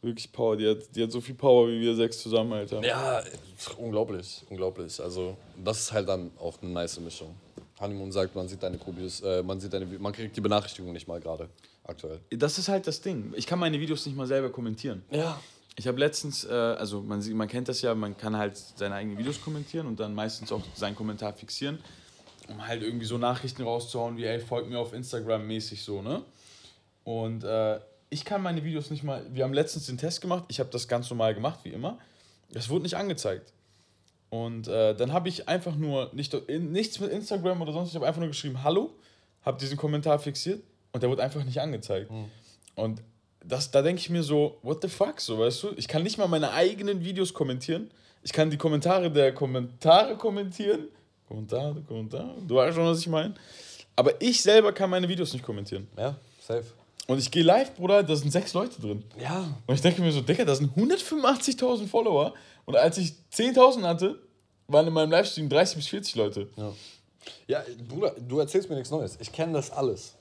Wirklich 0.00 0.32
Power. 0.32 0.56
Die 0.56 0.68
hat, 0.68 0.78
die 0.94 1.02
hat 1.02 1.12
so 1.12 1.20
viel 1.20 1.34
Power 1.34 1.68
wie 1.68 1.80
wir 1.80 1.94
sechs 1.94 2.20
zusammen, 2.20 2.52
Alter. 2.54 2.82
Ja, 2.84 3.22
unglaublich, 3.78 4.42
unglaublich. 4.50 5.00
Also 5.00 5.36
das 5.62 5.78
ist 5.80 5.92
halt 5.92 6.08
dann 6.08 6.30
auch 6.38 6.60
eine 6.62 6.70
nice 6.72 6.98
Mischung. 7.00 7.34
Honeymoon 7.82 8.12
sagt, 8.12 8.34
man 8.34 8.48
sieht 8.48 8.62
deine 8.62 8.78
Kubis, 8.78 9.20
äh, 9.20 9.42
man 9.42 9.60
sieht 9.60 9.72
deine, 9.72 9.84
man 9.84 10.12
kriegt 10.12 10.36
die 10.36 10.40
Benachrichtigung 10.40 10.92
nicht 10.92 11.06
mal 11.06 11.20
gerade 11.20 11.48
aktuell. 11.84 12.20
Das 12.30 12.58
ist 12.58 12.68
halt 12.68 12.86
das 12.86 13.00
Ding. 13.00 13.34
Ich 13.36 13.46
kann 13.46 13.58
meine 13.58 13.78
Videos 13.80 14.06
nicht 14.06 14.16
mal 14.16 14.26
selber 14.26 14.50
kommentieren. 14.50 15.02
Ja. 15.10 15.38
Ich 15.76 15.86
habe 15.86 15.98
letztens, 15.98 16.44
äh, 16.44 16.52
also 16.52 17.00
man, 17.02 17.22
sieht, 17.22 17.34
man 17.34 17.48
kennt 17.48 17.68
das 17.68 17.82
ja, 17.82 17.94
man 17.94 18.16
kann 18.16 18.36
halt 18.36 18.56
seine 18.56 18.94
eigenen 18.94 19.18
Videos 19.18 19.40
kommentieren 19.40 19.86
und 19.86 20.00
dann 20.00 20.14
meistens 20.14 20.52
auch 20.52 20.62
seinen 20.74 20.94
Kommentar 20.94 21.32
fixieren, 21.32 21.78
um 22.48 22.66
halt 22.66 22.82
irgendwie 22.82 23.06
so 23.06 23.18
Nachrichten 23.18 23.62
rauszuhauen 23.62 24.16
wie, 24.16 24.24
ey, 24.24 24.38
folgt 24.38 24.68
mir 24.68 24.78
auf 24.78 24.92
Instagram 24.92 25.46
mäßig 25.46 25.82
so, 25.82 26.02
ne? 26.02 26.22
Und 27.04 27.42
äh, 27.42 27.80
ich 28.10 28.24
kann 28.24 28.42
meine 28.42 28.62
Videos 28.62 28.90
nicht 28.90 29.02
mal, 29.02 29.26
wir 29.32 29.44
haben 29.44 29.54
letztens 29.54 29.86
den 29.86 29.98
Test 29.98 30.20
gemacht, 30.20 30.44
ich 30.48 30.60
habe 30.60 30.70
das 30.70 30.86
ganz 30.86 31.08
normal 31.10 31.34
gemacht, 31.34 31.60
wie 31.64 31.70
immer. 31.70 31.98
Das 32.52 32.68
wurde 32.68 32.82
nicht 32.82 32.96
angezeigt. 32.96 33.52
Und 34.32 34.66
äh, 34.66 34.94
dann 34.94 35.12
habe 35.12 35.28
ich 35.28 35.46
einfach 35.46 35.76
nur, 35.76 36.08
nicht, 36.14 36.32
in, 36.32 36.72
nichts 36.72 36.98
mit 36.98 37.12
Instagram 37.12 37.60
oder 37.60 37.74
sonst, 37.74 37.90
ich 37.90 37.96
habe 37.96 38.06
einfach 38.06 38.20
nur 38.20 38.30
geschrieben, 38.30 38.62
hallo, 38.64 38.94
habe 39.44 39.58
diesen 39.58 39.76
Kommentar 39.76 40.18
fixiert 40.18 40.62
und 40.92 41.02
der 41.02 41.10
wurde 41.10 41.22
einfach 41.22 41.44
nicht 41.44 41.60
angezeigt. 41.60 42.10
Und 42.74 43.02
das, 43.44 43.70
da 43.70 43.82
denke 43.82 44.00
ich 44.00 44.08
mir 44.08 44.22
so, 44.22 44.56
what 44.62 44.80
the 44.80 44.88
fuck, 44.88 45.20
so, 45.20 45.38
weißt 45.38 45.62
du? 45.64 45.72
Ich 45.76 45.86
kann 45.86 46.02
nicht 46.02 46.16
mal 46.16 46.28
meine 46.28 46.50
eigenen 46.52 47.04
Videos 47.04 47.34
kommentieren. 47.34 47.90
Ich 48.22 48.32
kann 48.32 48.48
die 48.48 48.56
Kommentare 48.56 49.10
der 49.10 49.34
Kommentare 49.34 50.16
kommentieren. 50.16 50.88
Kommentare, 51.28 51.82
Kommentare, 51.86 52.34
du 52.48 52.54
weißt 52.54 52.74
schon, 52.74 52.86
was 52.86 53.00
ich 53.00 53.08
meine. 53.08 53.34
Aber 53.96 54.18
ich 54.18 54.40
selber 54.40 54.72
kann 54.72 54.88
meine 54.88 55.10
Videos 55.10 55.34
nicht 55.34 55.44
kommentieren. 55.44 55.88
Ja, 55.98 56.16
safe. 56.40 56.64
Und 57.06 57.18
ich 57.18 57.30
gehe 57.30 57.42
live, 57.42 57.74
Bruder, 57.74 58.02
da 58.02 58.16
sind 58.16 58.30
sechs 58.30 58.54
Leute 58.54 58.80
drin. 58.80 59.04
Ja. 59.20 59.44
Und 59.66 59.74
ich 59.74 59.82
denke 59.82 60.00
mir 60.00 60.10
so, 60.10 60.22
Digga, 60.22 60.46
da 60.46 60.54
sind 60.54 60.74
185.000 60.74 61.86
Follower. 61.86 62.32
Und 62.64 62.76
als 62.76 62.98
ich 62.98 63.14
10.000 63.32 63.82
hatte, 63.82 64.18
waren 64.68 64.86
in 64.86 64.92
meinem 64.92 65.10
Livestream 65.10 65.48
30 65.48 65.76
bis 65.76 65.88
40 65.88 66.14
Leute. 66.14 66.48
Ja. 66.56 66.72
Ja, 67.46 67.64
Bruder, 67.88 68.14
du 68.18 68.38
erzählst 68.38 68.68
mir 68.68 68.74
nichts 68.76 68.90
Neues. 68.90 69.16
Ich 69.20 69.32
kenne 69.32 69.52
das 69.52 69.70
alles. 69.70 70.14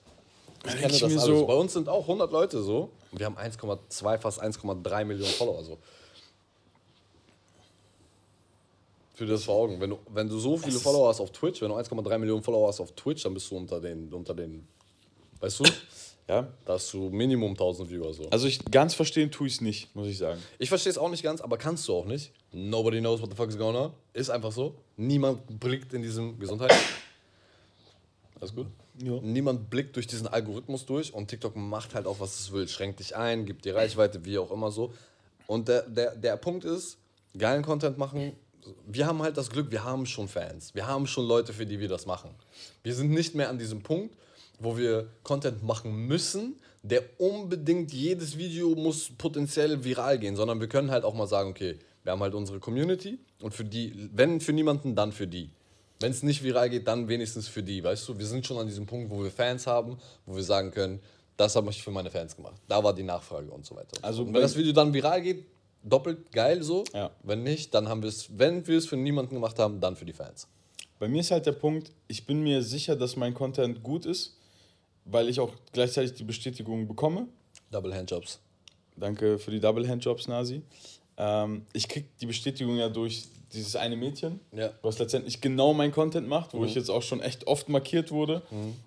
Ich 0.63 0.71
denk 0.71 0.81
kenne 0.81 0.93
ich 0.93 0.99
das 0.99 1.11
alles. 1.13 1.25
so- 1.39 1.45
Bei 1.47 1.53
uns 1.55 1.73
sind 1.73 1.89
auch 1.89 2.03
100 2.07 2.31
Leute 2.31 2.61
so. 2.61 2.89
Und 3.11 3.19
wir 3.19 3.25
haben 3.25 3.37
1,2, 3.37 4.17
fast 4.19 4.41
1,3 4.41 5.05
Millionen 5.05 5.31
Follower. 5.33 5.63
So. 5.63 5.77
Für 9.13 9.25
das 9.25 9.43
vor 9.43 9.55
Augen. 9.55 9.79
Wenn 9.79 9.91
du, 9.91 9.99
wenn 10.09 10.27
du 10.29 10.39
so 10.39 10.57
viele 10.57 10.79
Follower 10.79 11.09
hast 11.09 11.19
auf 11.19 11.31
Twitch, 11.31 11.61
wenn 11.61 11.69
du 11.69 11.75
1,3 11.75 12.17
Millionen 12.17 12.43
Follower 12.43 12.67
hast 12.67 12.79
auf 12.79 12.91
Twitch, 12.93 13.23
dann 13.23 13.33
bist 13.33 13.49
du 13.51 13.57
unter 13.57 13.79
den, 13.79 14.11
unter 14.13 14.33
den 14.33 14.67
weißt 15.39 15.59
du, 15.59 15.63
Ja. 16.31 16.47
da 16.63 16.73
hast 16.73 16.93
du 16.93 17.09
Minimum 17.09 17.51
1000 17.51 17.89
Viewer 17.89 18.13
so. 18.13 18.25
Also 18.29 18.47
ich 18.47 18.63
ganz 18.71 18.93
verstehen 18.93 19.31
tue 19.31 19.47
ich 19.47 19.55
es 19.55 19.61
nicht, 19.61 19.93
muss 19.93 20.07
ich 20.07 20.17
sagen. 20.17 20.39
Ich 20.59 20.69
verstehe 20.69 20.89
es 20.89 20.97
auch 20.97 21.09
nicht 21.09 21.23
ganz, 21.23 21.41
aber 21.41 21.57
kannst 21.57 21.85
du 21.89 21.93
auch 21.93 22.05
nicht. 22.05 22.31
Nobody 22.53 23.01
knows 23.01 23.21
what 23.21 23.29
the 23.29 23.35
fuck 23.35 23.49
is 23.49 23.57
going 23.57 23.75
on. 23.75 23.91
Ist 24.13 24.29
einfach 24.29 24.53
so. 24.53 24.75
Niemand 24.95 25.59
blickt 25.59 25.93
in 25.93 26.01
diesem 26.01 26.39
Gesundheit. 26.39 26.73
Alles 28.39 28.55
gut? 28.55 28.67
Ja. 29.03 29.19
Niemand 29.21 29.69
blickt 29.69 29.97
durch 29.97 30.07
diesen 30.07 30.25
Algorithmus 30.25 30.85
durch 30.85 31.13
und 31.13 31.27
TikTok 31.27 31.57
macht 31.57 31.95
halt 31.95 32.07
auch, 32.07 32.21
was 32.21 32.39
es 32.39 32.51
will. 32.53 32.65
Schränkt 32.69 33.01
dich 33.01 33.17
ein, 33.17 33.45
gibt 33.45 33.65
dir 33.65 33.75
Reichweite, 33.75 34.23
wie 34.23 34.37
auch 34.37 34.51
immer 34.51 34.71
so. 34.71 34.93
Und 35.47 35.67
der, 35.67 35.81
der, 35.81 36.15
der 36.15 36.37
Punkt 36.37 36.63
ist, 36.63 36.97
geilen 37.37 37.61
Content 37.61 37.97
machen. 37.97 38.37
Wir 38.87 39.05
haben 39.05 39.21
halt 39.21 39.35
das 39.35 39.49
Glück, 39.49 39.69
wir 39.69 39.83
haben 39.83 40.05
schon 40.05 40.29
Fans. 40.29 40.73
Wir 40.73 40.87
haben 40.87 41.07
schon 41.07 41.27
Leute, 41.27 41.51
für 41.51 41.65
die 41.65 41.81
wir 41.81 41.89
das 41.89 42.05
machen. 42.05 42.29
Wir 42.83 42.95
sind 42.95 43.11
nicht 43.11 43.35
mehr 43.35 43.49
an 43.49 43.57
diesem 43.57 43.81
Punkt, 43.81 44.15
wo 44.61 44.77
wir 44.77 45.07
Content 45.23 45.63
machen 45.63 46.07
müssen, 46.07 46.55
der 46.83 47.03
unbedingt 47.17 47.93
jedes 47.93 48.37
Video 48.37 48.75
muss 48.75 49.11
potenziell 49.17 49.83
viral 49.83 50.19
gehen, 50.19 50.35
sondern 50.35 50.59
wir 50.59 50.67
können 50.67 50.91
halt 50.91 51.03
auch 51.03 51.13
mal 51.13 51.27
sagen, 51.27 51.49
okay, 51.49 51.77
wir 52.03 52.11
haben 52.11 52.21
halt 52.21 52.33
unsere 52.33 52.59
Community 52.59 53.19
und 53.41 53.53
für 53.53 53.63
die, 53.63 54.09
wenn 54.13 54.41
für 54.41 54.53
niemanden, 54.53 54.95
dann 54.95 55.11
für 55.11 55.27
die. 55.27 55.49
Wenn 55.99 56.11
es 56.11 56.23
nicht 56.23 56.43
viral 56.43 56.69
geht, 56.69 56.87
dann 56.87 57.07
wenigstens 57.07 57.47
für 57.47 57.61
die, 57.61 57.83
weißt 57.83 58.09
du? 58.09 58.17
Wir 58.17 58.25
sind 58.25 58.45
schon 58.45 58.57
an 58.57 58.65
diesem 58.65 58.87
Punkt, 58.87 59.11
wo 59.11 59.23
wir 59.23 59.29
Fans 59.29 59.67
haben, 59.67 59.97
wo 60.25 60.35
wir 60.35 60.43
sagen 60.43 60.71
können, 60.71 60.99
das 61.37 61.55
habe 61.55 61.69
ich 61.69 61.83
für 61.83 61.91
meine 61.91 62.09
Fans 62.09 62.35
gemacht. 62.35 62.59
Da 62.67 62.83
war 62.83 62.93
die 62.93 63.03
Nachfrage 63.03 63.51
und 63.51 63.65
so 63.65 63.75
weiter. 63.75 63.97
Also 64.01 64.23
und 64.23 64.33
wenn 64.33 64.41
das 64.41 64.55
Video 64.55 64.73
dann 64.73 64.93
viral 64.93 65.21
geht, 65.21 65.45
doppelt 65.83 66.31
geil 66.31 66.63
so. 66.63 66.83
Ja. 66.93 67.11
Wenn 67.23 67.43
nicht, 67.43 67.73
dann 67.73 67.87
haben 67.87 68.01
wir 68.01 68.09
es, 68.09 68.27
wenn 68.37 68.65
wir 68.67 68.77
es 68.77 68.87
für 68.87 68.97
niemanden 68.97 69.35
gemacht 69.35 69.59
haben, 69.59 69.79
dann 69.79 69.95
für 69.95 70.05
die 70.05 70.13
Fans. 70.13 70.47
Bei 70.99 71.07
mir 71.07 71.21
ist 71.21 71.31
halt 71.31 71.45
der 71.45 71.53
Punkt, 71.53 71.91
ich 72.07 72.25
bin 72.25 72.43
mir 72.43 72.61
sicher, 72.61 72.95
dass 72.95 73.15
mein 73.15 73.33
Content 73.33 73.81
gut 73.81 74.05
ist, 74.05 74.37
weil 75.05 75.29
ich 75.29 75.39
auch 75.39 75.51
gleichzeitig 75.71 76.13
die 76.13 76.23
Bestätigung 76.23 76.87
bekomme. 76.87 77.27
Double 77.71 77.93
Handjobs. 77.93 78.39
Danke 78.95 79.39
für 79.39 79.51
die 79.51 79.59
Double 79.59 79.87
Handjobs, 79.87 80.27
Nasi. 80.27 80.61
Ähm, 81.17 81.65
ich 81.73 81.87
krieg 81.87 82.05
die 82.19 82.25
Bestätigung 82.25 82.77
ja 82.77 82.89
durch 82.89 83.25
dieses 83.53 83.75
eine 83.75 83.97
Mädchen, 83.97 84.39
Ja. 84.53 84.71
was 84.81 84.97
letztendlich 84.99 85.41
genau 85.41 85.73
mein 85.73 85.91
Content 85.91 86.27
macht, 86.27 86.53
wo 86.53 86.63
ich 86.63 86.73
jetzt 86.73 86.89
auch 86.89 87.01
schon 87.01 87.19
echt 87.21 87.47
oft 87.47 87.67
markiert 87.67 88.09
wurde, 88.11 88.41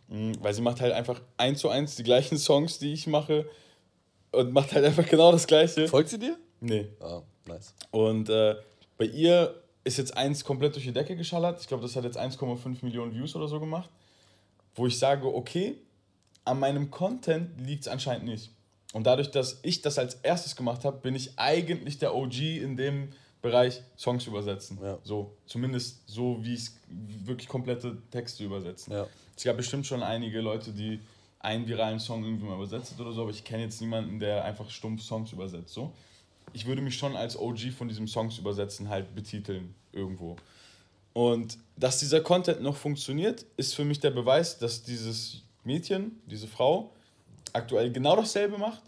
Mhm, 0.09 0.33
weil 0.43 0.55
sie 0.55 0.62
macht 0.62 0.81
halt 0.81 0.93
einfach 0.95 1.21
eins 1.37 1.61
zu 1.61 1.69
eins 1.69 1.97
die 1.97 2.03
gleichen 2.03 2.39
Songs, 2.39 2.79
die 2.79 2.93
ich 2.95 3.07
mache 3.07 3.47
und 4.33 4.53
macht 4.53 4.73
halt 4.73 4.85
einfach 4.87 5.07
genau 5.07 5.33
das 5.33 5.47
Gleiche. 5.47 5.87
Folgt 5.87 6.09
sie 6.09 6.19
dir? 6.19 6.39
Nee. 6.61 6.87
Ah, 7.01 7.21
nice. 7.47 7.75
Und 7.91 8.31
äh, 8.31 8.55
bei 8.97 9.05
ihr 9.05 9.55
ist 9.85 9.99
jetzt 9.99 10.17
eins 10.17 10.45
komplett 10.45 10.75
durch 10.75 10.85
die 10.87 10.93
Decke 10.93 11.15
geschallert. 11.15 11.61
Ich 11.61 11.67
glaube, 11.69 11.83
das 11.83 11.95
hat 11.95 12.05
jetzt 12.05 12.19
1,5 12.19 12.83
Millionen 12.83 13.12
Views 13.12 13.37
oder 13.37 13.49
so 13.49 13.61
gemacht. 13.61 13.91
Wo 14.77 14.87
ich 14.87 14.99
sage, 14.99 15.27
okay, 15.33 15.77
an 16.45 16.61
meinem 16.61 16.90
Content 16.90 17.61
liegt 17.61 17.82
es 17.82 17.88
anscheinend 17.88 18.26
nicht. 18.26 18.51
Und 18.92 19.07
dadurch, 19.07 19.30
dass 19.30 19.59
ich 19.62 19.82
das 19.82 19.99
als 19.99 20.14
erstes 20.16 20.55
gemacht 20.55 20.84
habe, 20.84 20.99
bin 20.99 21.14
ich 21.16 21.38
eigentlich 21.38 21.99
der 21.99 22.14
OG 22.14 22.38
in 22.38 22.76
dem 22.76 23.09
Bereich 23.42 23.82
Songs 23.99 24.26
übersetzen. 24.26 24.78
Ja. 24.82 24.99
So, 25.03 25.36
zumindest 25.47 26.03
so, 26.07 26.38
wie 26.42 26.55
es 26.55 26.78
wirklich 26.88 27.49
komplette 27.49 27.99
Texte 28.11 28.45
übersetzen. 28.45 28.92
Ja. 28.92 29.07
Es 29.36 29.45
gab 29.45 29.57
bestimmt 29.57 29.86
schon 29.86 30.03
einige 30.03 30.40
Leute, 30.40 30.72
die 30.72 31.01
einen 31.40 31.66
viralen 31.66 31.99
Song 32.01 32.24
irgendwie 32.24 32.47
mal 32.47 32.55
übersetzt 32.55 32.99
oder 32.99 33.12
so, 33.12 33.22
aber 33.22 33.30
ich 33.30 33.45
kenne 33.45 33.64
jetzt 33.64 33.80
niemanden, 33.80 34.18
der 34.18 34.45
einfach 34.45 34.70
stumpf 34.70 35.03
Songs 35.03 35.32
übersetzt. 35.32 35.74
So. 35.74 35.92
Ich 36.53 36.66
würde 36.66 36.80
mich 36.80 36.97
schon 36.97 37.16
als 37.16 37.38
OG 37.38 37.72
von 37.76 37.88
diesem 37.88 38.09
Songs 38.09 38.38
übersetzen 38.38 38.88
halt 38.88 39.14
betiteln 39.14 39.74
irgendwo. 39.92 40.36
Und 41.12 41.59
dass 41.76 41.99
dieser 41.99 42.20
Content 42.20 42.62
noch 42.62 42.76
funktioniert, 42.76 43.45
ist 43.57 43.74
für 43.74 43.84
mich 43.84 44.01
der 44.01 44.11
Beweis, 44.11 44.59
dass 44.59 44.82
dieses 44.82 45.43
Mädchen, 45.65 46.21
diese 46.27 46.47
Frau, 46.47 46.93
aktuell 47.53 47.91
genau 47.91 48.17
dasselbe 48.17 48.59
macht 48.59 48.83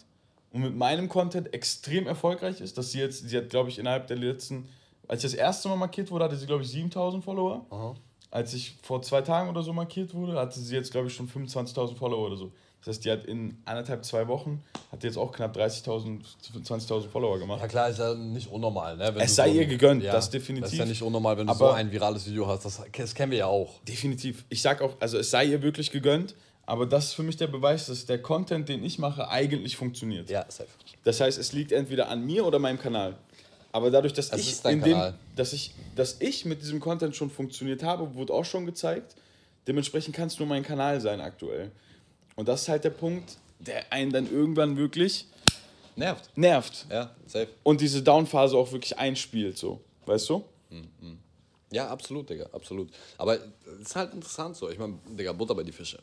und 0.52 0.62
mit 0.62 0.76
meinem 0.76 1.08
Content 1.08 1.52
extrem 1.54 2.06
erfolgreich 2.06 2.60
ist. 2.60 2.78
Dass 2.78 2.92
sie 2.92 3.00
jetzt, 3.00 3.28
sie 3.28 3.36
hat, 3.36 3.50
glaube 3.50 3.68
ich, 3.70 3.78
innerhalb 3.78 4.06
der 4.06 4.16
letzten, 4.16 4.68
als 5.08 5.24
ich 5.24 5.30
das 5.30 5.38
erste 5.38 5.68
Mal 5.68 5.76
markiert 5.76 6.10
wurde, 6.10 6.24
hatte 6.24 6.36
sie, 6.36 6.46
glaube 6.46 6.62
ich, 6.62 6.68
7000 6.70 7.24
Follower. 7.24 7.94
Als 8.30 8.54
ich 8.54 8.76
vor 8.82 9.02
zwei 9.02 9.22
Tagen 9.22 9.48
oder 9.48 9.62
so 9.62 9.72
markiert 9.72 10.12
wurde, 10.14 10.34
hatte 10.38 10.58
sie 10.58 10.74
jetzt, 10.74 10.90
glaube 10.90 11.08
ich, 11.08 11.14
schon 11.14 11.28
25.000 11.28 11.94
Follower 11.94 12.26
oder 12.26 12.36
so. 12.36 12.52
Das 12.80 12.94
heißt, 12.94 13.04
die 13.04 13.10
hat 13.10 13.24
in 13.24 13.56
anderthalb, 13.64 14.04
zwei 14.04 14.28
Wochen, 14.28 14.62
hat 14.92 15.02
jetzt 15.02 15.16
auch 15.16 15.32
knapp 15.32 15.56
30.000, 15.56 16.20
20.000 16.62 17.08
Follower 17.08 17.38
gemacht. 17.38 17.60
Ja 17.60 17.66
klar, 17.66 17.88
ist 17.88 17.98
ja 17.98 18.14
nicht 18.14 18.48
unnormal, 18.48 18.96
ne? 18.96 19.12
Wenn 19.12 19.22
Es 19.22 19.34
sei 19.34 19.48
so 19.48 19.56
ihr 19.56 19.66
gegönnt, 19.66 20.04
ja, 20.04 20.12
das 20.12 20.30
definitiv. 20.30 20.64
Das 20.64 20.72
ist 20.72 20.78
ja 20.78 20.84
nicht 20.84 21.02
unnormal, 21.02 21.36
wenn 21.36 21.48
du 21.48 21.54
so 21.54 21.70
ein 21.70 21.90
virales 21.90 22.26
Video 22.28 22.46
hast. 22.46 22.64
Das, 22.64 22.80
das 22.96 23.14
kennen 23.14 23.32
wir 23.32 23.38
ja 23.38 23.46
auch. 23.46 23.80
Definitiv. 23.82 24.44
Ich 24.50 24.62
sag 24.62 24.82
auch, 24.82 24.94
also 25.00 25.18
es 25.18 25.30
sei 25.30 25.46
ihr 25.46 25.62
wirklich 25.62 25.90
gegönnt, 25.90 26.36
aber 26.66 26.84
das 26.86 27.06
ist 27.06 27.12
für 27.14 27.22
mich 27.22 27.36
der 27.36 27.46
Beweis, 27.46 27.86
dass 27.86 28.06
der 28.06 28.20
Content, 28.20 28.68
den 28.68 28.84
ich 28.84 28.98
mache, 28.98 29.28
eigentlich 29.28 29.76
funktioniert. 29.76 30.28
Ja, 30.28 30.44
safe. 30.48 30.68
Das 31.04 31.20
heißt, 31.20 31.38
es 31.38 31.52
liegt 31.52 31.72
entweder 31.72 32.08
an 32.08 32.26
mir 32.26 32.44
oder 32.44 32.58
meinem 32.58 32.78
Kanal. 32.78 33.16
Aber 33.72 33.90
dadurch, 33.90 34.12
dass 34.12 34.30
Es 34.32 34.40
ich 34.40 34.64
in 34.64 34.82
dem, 34.82 35.14
dass 35.36 35.52
ich, 35.52 35.72
dass 35.94 36.16
ich 36.20 36.44
mit 36.44 36.62
diesem 36.62 36.80
Content 36.80 37.14
schon 37.14 37.30
funktioniert 37.30 37.82
habe, 37.82 38.14
wurde 38.14 38.32
auch 38.32 38.44
schon 38.44 38.66
gezeigt. 38.66 39.14
Dementsprechend 39.66 40.14
kann 40.14 40.28
es 40.28 40.38
nur 40.38 40.48
mein 40.48 40.62
Kanal 40.62 41.00
sein 41.00 41.20
aktuell. 41.20 41.70
Und 42.36 42.48
das 42.48 42.62
ist 42.62 42.68
halt 42.68 42.84
der 42.84 42.90
Punkt, 42.90 43.36
der 43.58 43.92
einen 43.92 44.12
dann 44.12 44.30
irgendwann 44.30 44.76
wirklich 44.76 45.26
Nervt. 45.94 46.30
nervt 46.36 46.86
Ja, 46.90 47.14
safe. 47.26 47.48
und 47.62 47.80
diese 47.80 48.02
Downphase 48.02 48.56
auch 48.56 48.70
wirklich 48.72 48.98
einspielt, 48.98 49.56
so, 49.56 49.80
weißt 50.06 50.28
du? 50.30 50.44
Ja, 51.70 51.88
absolut, 51.88 52.30
Digga, 52.30 52.46
absolut. 52.52 52.90
Aber 53.18 53.34
es 53.36 53.88
ist 53.88 53.96
halt 53.96 54.14
interessant 54.14 54.56
so. 54.56 54.70
Ich 54.70 54.78
meine, 54.78 54.98
Digga, 55.08 55.32
Butter 55.32 55.54
bei 55.54 55.62
die 55.64 55.72
Fische. 55.72 55.98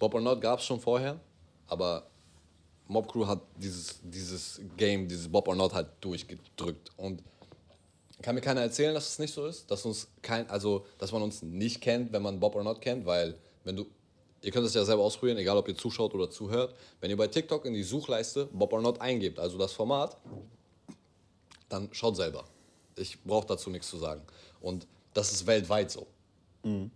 Bob 0.00 0.14
or 0.14 0.20
Not 0.20 0.40
gab 0.40 0.58
es 0.58 0.64
schon 0.64 0.80
vorher, 0.80 1.20
aber 1.68 2.06
Mob 2.88 3.06
Crew 3.06 3.24
hat 3.26 3.40
dieses, 3.56 4.00
dieses 4.02 4.60
Game, 4.76 5.06
dieses 5.06 5.30
Bob 5.30 5.46
or 5.46 5.54
Not 5.54 5.72
halt 5.72 5.88
durchgedrückt. 6.00 6.90
Und 6.96 7.22
kann 8.22 8.34
mir 8.34 8.40
keiner 8.40 8.62
erzählen, 8.62 8.94
dass 8.94 9.08
es 9.08 9.18
nicht 9.18 9.32
so 9.32 9.46
ist, 9.46 9.70
dass 9.70 9.84
uns 9.84 10.08
kein, 10.22 10.48
also 10.50 10.84
dass 10.98 11.12
man 11.12 11.22
uns 11.22 11.42
nicht 11.42 11.80
kennt, 11.80 12.12
wenn 12.12 12.22
man 12.22 12.40
Bob 12.40 12.56
or 12.56 12.64
Not 12.64 12.80
kennt, 12.80 13.06
weil 13.06 13.38
wenn 13.64 13.76
du, 13.76 13.86
ihr 14.42 14.50
könnt 14.50 14.66
es 14.66 14.74
ja 14.74 14.84
selber 14.84 15.02
ausprobieren, 15.02 15.38
egal 15.38 15.56
ob 15.56 15.68
ihr 15.68 15.76
zuschaut 15.76 16.14
oder 16.14 16.30
zuhört, 16.30 16.74
wenn 17.00 17.10
ihr 17.10 17.16
bei 17.16 17.28
TikTok 17.28 17.64
in 17.66 17.74
die 17.74 17.82
Suchleiste 17.82 18.46
Bob 18.46 18.72
or 18.72 18.80
Not 18.80 19.00
eingebt, 19.00 19.38
also 19.38 19.58
das 19.58 19.72
Format, 19.72 20.16
dann 21.68 21.88
schaut 21.92 22.16
selber. 22.16 22.44
Ich 22.96 23.22
brauche 23.22 23.46
dazu 23.46 23.70
nichts 23.70 23.88
zu 23.88 23.98
sagen. 23.98 24.22
Und 24.60 24.86
das 25.14 25.30
ist 25.30 25.46
weltweit 25.46 25.90
so. 25.90 26.06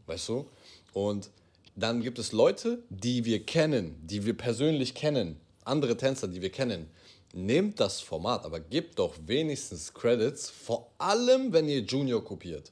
Weißt 0.06 0.28
du? 0.28 0.46
Und 0.92 1.30
dann 1.76 2.02
gibt 2.02 2.18
es 2.18 2.32
Leute, 2.32 2.82
die 2.88 3.24
wir 3.24 3.44
kennen, 3.44 3.96
die 4.02 4.24
wir 4.24 4.36
persönlich 4.36 4.94
kennen, 4.94 5.40
andere 5.64 5.96
Tänzer, 5.96 6.28
die 6.28 6.40
wir 6.40 6.50
kennen. 6.50 6.88
Nehmt 7.32 7.80
das 7.80 8.00
Format, 8.00 8.44
aber 8.44 8.60
gebt 8.60 8.98
doch 8.98 9.14
wenigstens 9.26 9.92
Credits, 9.92 10.50
vor 10.50 10.92
allem 10.98 11.52
wenn 11.52 11.68
ihr 11.68 11.80
Junior 11.80 12.22
kopiert. 12.22 12.70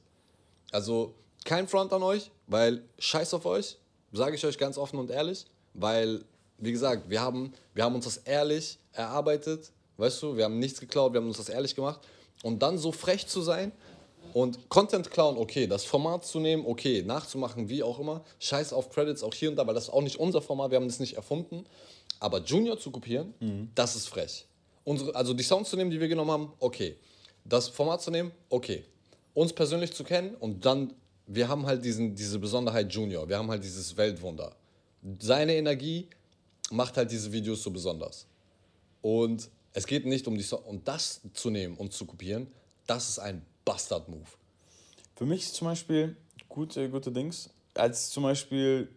Also 0.71 1.15
kein 1.43 1.67
Front 1.67 1.91
an 1.91 2.01
euch, 2.01 2.31
weil 2.47 2.81
scheiß 2.97 3.33
auf 3.33 3.45
euch, 3.45 3.77
sage 4.13 4.35
ich 4.35 4.45
euch 4.45 4.57
ganz 4.57 4.77
offen 4.77 4.99
und 4.99 5.11
ehrlich, 5.11 5.45
weil, 5.73 6.23
wie 6.57 6.71
gesagt, 6.71 7.09
wir 7.09 7.19
haben, 7.19 7.53
wir 7.73 7.83
haben 7.83 7.95
uns 7.95 8.05
das 8.05 8.17
ehrlich 8.17 8.79
erarbeitet, 8.93 9.71
weißt 9.97 10.23
du, 10.23 10.37
wir 10.37 10.45
haben 10.45 10.59
nichts 10.59 10.79
geklaut, 10.79 11.11
wir 11.11 11.19
haben 11.19 11.27
uns 11.27 11.37
das 11.37 11.49
ehrlich 11.49 11.75
gemacht. 11.75 11.99
Und 12.41 12.61
dann 12.61 12.77
so 12.77 12.91
frech 12.91 13.27
zu 13.27 13.41
sein 13.41 13.71
und 14.33 14.69
Content 14.69 15.11
klauen, 15.11 15.37
okay, 15.37 15.67
das 15.67 15.85
Format 15.85 16.25
zu 16.25 16.39
nehmen, 16.39 16.65
okay, 16.65 17.03
nachzumachen, 17.03 17.69
wie 17.69 17.83
auch 17.83 17.99
immer, 17.99 18.23
scheiß 18.39 18.73
auf 18.73 18.89
Credits 18.89 19.23
auch 19.23 19.33
hier 19.33 19.49
und 19.49 19.55
da, 19.55 19.67
weil 19.67 19.75
das 19.75 19.85
ist 19.85 19.89
auch 19.91 20.01
nicht 20.01 20.19
unser 20.19 20.41
Format, 20.41 20.71
wir 20.71 20.77
haben 20.77 20.87
das 20.87 20.99
nicht 20.99 21.15
erfunden. 21.15 21.65
Aber 22.19 22.41
Junior 22.41 22.79
zu 22.79 22.89
kopieren, 22.91 23.33
das 23.75 23.95
ist 23.95 24.07
frech. 24.07 24.47
Unsere, 24.83 25.15
also 25.15 25.33
die 25.33 25.43
Sounds 25.43 25.69
zu 25.69 25.77
nehmen, 25.77 25.91
die 25.91 25.99
wir 25.99 26.07
genommen 26.07 26.31
haben, 26.31 26.53
okay. 26.59 26.97
Das 27.45 27.67
Format 27.67 28.01
zu 28.01 28.11
nehmen, 28.11 28.31
okay. 28.49 28.83
Uns 29.33 29.53
persönlich 29.53 29.93
zu 29.93 30.03
kennen 30.03 30.35
und 30.35 30.65
dann, 30.65 30.93
wir 31.27 31.47
haben 31.47 31.65
halt 31.65 31.85
diesen, 31.85 32.15
diese 32.15 32.39
Besonderheit 32.39 32.91
Junior, 32.91 33.27
wir 33.29 33.37
haben 33.37 33.49
halt 33.49 33.63
dieses 33.63 33.95
Weltwunder. 33.97 34.55
Seine 35.19 35.55
Energie 35.55 36.07
macht 36.71 36.97
halt 36.97 37.11
diese 37.11 37.31
Videos 37.31 37.61
so 37.61 37.71
besonders. 37.71 38.25
Und 39.01 39.49
es 39.73 39.85
geht 39.85 40.05
nicht 40.05 40.27
um 40.27 40.37
die 40.37 40.43
so 40.43 40.57
und 40.59 40.87
das 40.87 41.21
zu 41.33 41.49
nehmen 41.49 41.75
und 41.75 41.93
zu 41.93 42.05
kopieren, 42.05 42.47
das 42.87 43.09
ist 43.09 43.19
ein 43.19 43.45
Bastard-Move. 43.65 44.27
Für 45.15 45.25
mich 45.25 45.43
ist 45.43 45.55
zum 45.55 45.67
Beispiel 45.67 46.15
gute, 46.49 46.89
gute 46.89 47.11
Dings, 47.11 47.49
als 47.75 48.09
zum 48.09 48.23
Beispiel 48.23 48.89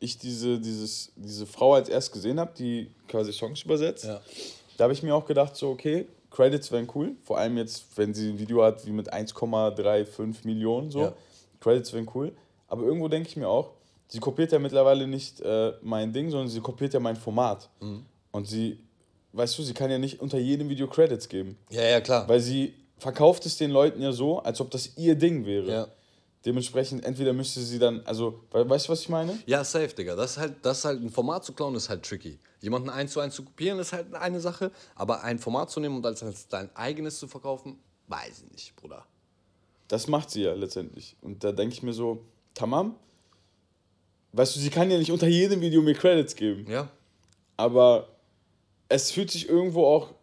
ich 0.00 0.18
diese, 0.18 0.58
dieses, 0.60 1.12
diese 1.16 1.46
Frau 1.46 1.74
als 1.74 1.88
erst 1.88 2.12
gesehen 2.12 2.38
habe, 2.40 2.52
die 2.56 2.90
quasi 3.08 3.32
Songs 3.32 3.62
übersetzt, 3.62 4.04
Ja. 4.04 4.20
da 4.76 4.84
habe 4.84 4.92
ich 4.92 5.02
mir 5.02 5.14
auch 5.14 5.24
gedacht, 5.24 5.56
so, 5.56 5.70
okay, 5.70 6.06
Credits 6.30 6.70
wären 6.72 6.88
cool. 6.94 7.12
Vor 7.22 7.38
allem 7.38 7.56
jetzt, 7.56 7.84
wenn 7.96 8.12
sie 8.12 8.30
ein 8.30 8.38
Video 8.38 8.62
hat 8.62 8.84
wie 8.86 8.90
mit 8.90 9.12
1,35 9.12 10.44
Millionen, 10.44 10.90
so. 10.90 11.00
Ja. 11.00 11.12
Credits 11.60 11.92
wären 11.92 12.08
cool. 12.14 12.32
Aber 12.68 12.82
irgendwo 12.82 13.08
denke 13.08 13.28
ich 13.28 13.36
mir 13.36 13.48
auch, 13.48 13.70
sie 14.08 14.18
kopiert 14.18 14.52
ja 14.52 14.58
mittlerweile 14.58 15.06
nicht 15.06 15.40
äh, 15.40 15.72
mein 15.82 16.12
Ding, 16.12 16.30
sondern 16.30 16.48
sie 16.48 16.60
kopiert 16.60 16.92
ja 16.92 17.00
mein 17.00 17.16
Format. 17.16 17.68
Mhm. 17.80 18.04
Und 18.32 18.48
sie, 18.48 18.80
weißt 19.32 19.56
du, 19.58 19.62
sie 19.62 19.74
kann 19.74 19.90
ja 19.90 19.98
nicht 19.98 20.20
unter 20.20 20.38
jedem 20.38 20.68
Video 20.68 20.88
Credits 20.88 21.28
geben. 21.28 21.56
Ja, 21.70 21.82
ja, 21.84 22.00
klar. 22.00 22.28
Weil 22.28 22.40
sie 22.40 22.74
verkauft 22.98 23.46
es 23.46 23.56
den 23.56 23.70
Leuten 23.70 24.00
ja 24.02 24.12
so, 24.12 24.38
als 24.40 24.60
ob 24.60 24.70
das 24.70 24.96
ihr 24.96 25.14
Ding 25.16 25.44
wäre. 25.46 25.70
Ja. 25.70 25.88
Dementsprechend, 26.44 27.04
entweder 27.04 27.32
müsste 27.32 27.60
sie 27.60 27.78
dann, 27.78 28.02
also, 28.04 28.40
we- 28.52 28.68
weißt 28.68 28.86
du, 28.88 28.92
was 28.92 29.00
ich 29.00 29.08
meine? 29.08 29.38
Ja, 29.46 29.64
safe, 29.64 29.88
Digga. 29.94 30.14
Das 30.14 30.32
ist, 30.32 30.36
halt, 30.38 30.56
das 30.62 30.78
ist 30.78 30.84
halt 30.84 31.00
ein 31.02 31.08
Format 31.08 31.42
zu 31.44 31.54
klauen, 31.54 31.74
ist 31.74 31.88
halt 31.88 32.02
tricky. 32.04 32.38
Jemanden 32.60 32.90
eins 32.90 33.12
zu 33.12 33.20
eins 33.20 33.34
zu 33.34 33.44
kopieren, 33.44 33.78
ist 33.78 33.94
halt 33.94 34.12
eine 34.14 34.40
Sache. 34.40 34.70
Aber 34.94 35.22
ein 35.22 35.38
Format 35.38 35.70
zu 35.70 35.80
nehmen 35.80 35.96
und 35.96 36.04
als, 36.04 36.22
als 36.22 36.46
dein 36.48 36.74
eigenes 36.76 37.18
zu 37.18 37.28
verkaufen, 37.28 37.78
weiß 38.08 38.42
ich 38.46 38.52
nicht, 38.52 38.76
Bruder. 38.76 39.06
Das 39.88 40.06
macht 40.06 40.30
sie 40.30 40.42
ja 40.42 40.52
letztendlich. 40.52 41.16
Und 41.22 41.42
da 41.44 41.52
denke 41.52 41.74
ich 41.74 41.82
mir 41.82 41.94
so, 41.94 42.22
Tamam, 42.52 42.94
weißt 44.32 44.54
du, 44.56 44.60
sie 44.60 44.70
kann 44.70 44.90
ja 44.90 44.98
nicht 44.98 45.10
unter 45.12 45.26
jedem 45.26 45.60
Video 45.62 45.80
mir 45.82 45.94
Credits 45.94 46.36
geben. 46.36 46.70
Ja? 46.70 46.88
Aber 47.56 48.08
es 48.88 49.10
fühlt 49.10 49.30
sich 49.30 49.48
irgendwo 49.48 49.86
auch, 49.86 50.14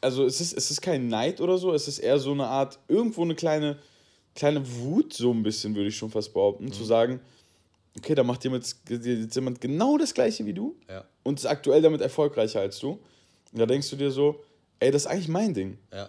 also 0.00 0.24
es 0.24 0.40
ist, 0.40 0.56
es 0.56 0.70
ist 0.70 0.80
kein 0.80 1.08
Neid 1.08 1.40
oder 1.40 1.58
so, 1.58 1.72
es 1.72 1.88
ist 1.88 1.98
eher 1.98 2.18
so 2.18 2.32
eine 2.32 2.46
Art, 2.46 2.78
irgendwo 2.88 3.22
eine 3.22 3.34
kleine, 3.34 3.78
kleine 4.34 4.62
Wut, 4.80 5.12
so 5.12 5.30
ein 5.32 5.42
bisschen, 5.42 5.74
würde 5.74 5.88
ich 5.88 5.96
schon 5.96 6.10
fast 6.10 6.32
behaupten, 6.32 6.72
zu 6.72 6.84
sagen, 6.84 7.20
okay, 7.98 8.14
da 8.14 8.22
macht 8.22 8.42
jemand, 8.44 8.64
jetzt 8.88 9.34
jemand 9.34 9.60
genau 9.60 9.98
das 9.98 10.14
gleiche 10.14 10.46
wie 10.46 10.54
du 10.54 10.76
Ja. 10.88 11.04
und 11.22 11.38
ist 11.38 11.46
aktuell 11.46 11.82
damit 11.82 12.00
erfolgreicher 12.00 12.60
als 12.60 12.78
du. 12.78 12.98
Und 13.52 13.58
da 13.58 13.66
denkst 13.66 13.90
du 13.90 13.96
dir 13.96 14.10
so, 14.10 14.42
ey, 14.78 14.90
das 14.90 15.02
ist 15.02 15.06
eigentlich 15.08 15.28
mein 15.28 15.52
Ding. 15.54 15.76
Ja. 15.92 16.08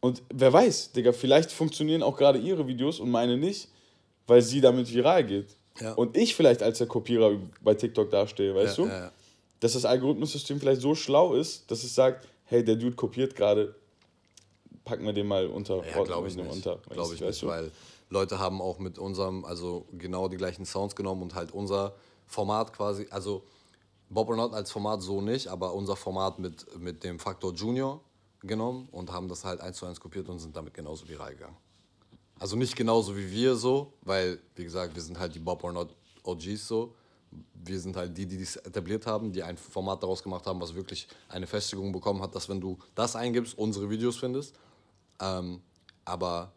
Und 0.00 0.22
wer 0.32 0.52
weiß, 0.52 0.92
Digga, 0.92 1.12
vielleicht 1.12 1.50
funktionieren 1.50 2.02
auch 2.02 2.16
gerade 2.16 2.38
ihre 2.38 2.66
Videos 2.66 3.00
und 3.00 3.10
meine 3.10 3.38
nicht, 3.38 3.68
weil 4.26 4.42
sie 4.42 4.60
damit 4.60 4.92
viral 4.92 5.24
geht. 5.24 5.56
Ja. 5.80 5.94
Und 5.94 6.16
ich 6.16 6.34
vielleicht 6.34 6.62
als 6.62 6.78
der 6.78 6.86
Kopierer 6.86 7.36
bei 7.62 7.74
TikTok 7.74 8.10
dastehe, 8.10 8.54
weißt 8.54 8.78
du? 8.78 8.90
Dass 9.60 9.72
das 9.72 9.86
Algorithmussystem 9.86 10.60
vielleicht 10.60 10.82
so 10.82 10.94
schlau 10.94 11.34
ist, 11.34 11.70
dass 11.70 11.82
es 11.84 11.94
sagt, 11.94 12.28
hey, 12.44 12.64
der 12.64 12.76
Dude 12.76 12.96
kopiert 12.96 13.34
gerade, 13.34 13.74
packen 14.84 15.04
wir 15.04 15.12
den 15.12 15.26
mal 15.26 15.46
unter. 15.46 15.84
Ja, 15.86 16.02
glaube 16.02 16.28
ich 16.28 16.36
nicht. 16.36 16.50
Unter, 16.50 16.78
Glaube 16.90 17.14
ich 17.14 17.20
nicht, 17.20 17.42
du? 17.42 17.46
weil 17.46 17.70
Leute 18.10 18.38
haben 18.38 18.60
auch 18.60 18.78
mit 18.78 18.98
unserem, 18.98 19.44
also 19.44 19.86
genau 19.92 20.28
die 20.28 20.36
gleichen 20.36 20.64
Sounds 20.64 20.94
genommen 20.94 21.22
und 21.22 21.34
halt 21.34 21.52
unser 21.52 21.94
Format 22.26 22.72
quasi, 22.72 23.06
also 23.10 23.42
Bob 24.10 24.28
or 24.28 24.36
Not 24.36 24.52
als 24.52 24.70
Format 24.70 25.02
so 25.02 25.20
nicht, 25.20 25.48
aber 25.48 25.74
unser 25.74 25.96
Format 25.96 26.38
mit, 26.38 26.78
mit 26.78 27.02
dem 27.02 27.18
Faktor 27.18 27.52
Junior 27.52 28.00
genommen 28.40 28.88
und 28.92 29.10
haben 29.10 29.28
das 29.28 29.44
halt 29.44 29.60
eins 29.60 29.78
zu 29.78 29.86
eins 29.86 29.98
kopiert 29.98 30.28
und 30.28 30.38
sind 30.38 30.56
damit 30.56 30.74
genauso 30.74 31.08
viral 31.08 31.34
gegangen. 31.34 31.56
Also 32.38 32.56
nicht 32.56 32.76
genauso 32.76 33.16
wie 33.16 33.30
wir 33.30 33.54
so, 33.54 33.92
weil, 34.02 34.38
wie 34.56 34.64
gesagt, 34.64 34.94
wir 34.94 35.02
sind 35.02 35.18
halt 35.18 35.34
die 35.34 35.38
Bob 35.38 35.64
or 35.64 35.72
Not 35.72 35.94
OGs 36.24 36.66
so. 36.66 36.94
Wir 37.64 37.80
sind 37.80 37.96
halt 37.96 38.16
die, 38.16 38.26
die 38.26 38.36
dies 38.36 38.56
etabliert 38.56 39.06
haben, 39.06 39.32
die 39.32 39.42
ein 39.42 39.56
Format 39.56 40.02
daraus 40.02 40.22
gemacht 40.22 40.46
haben, 40.46 40.60
was 40.60 40.74
wirklich 40.74 41.08
eine 41.28 41.46
Festigung 41.46 41.92
bekommen 41.92 42.20
hat, 42.22 42.34
dass 42.34 42.48
wenn 42.48 42.60
du 42.60 42.78
das 42.94 43.16
eingibst, 43.16 43.56
unsere 43.56 43.88
Videos 43.88 44.16
findest. 44.16 44.54
Ähm, 45.20 45.60
aber 46.04 46.52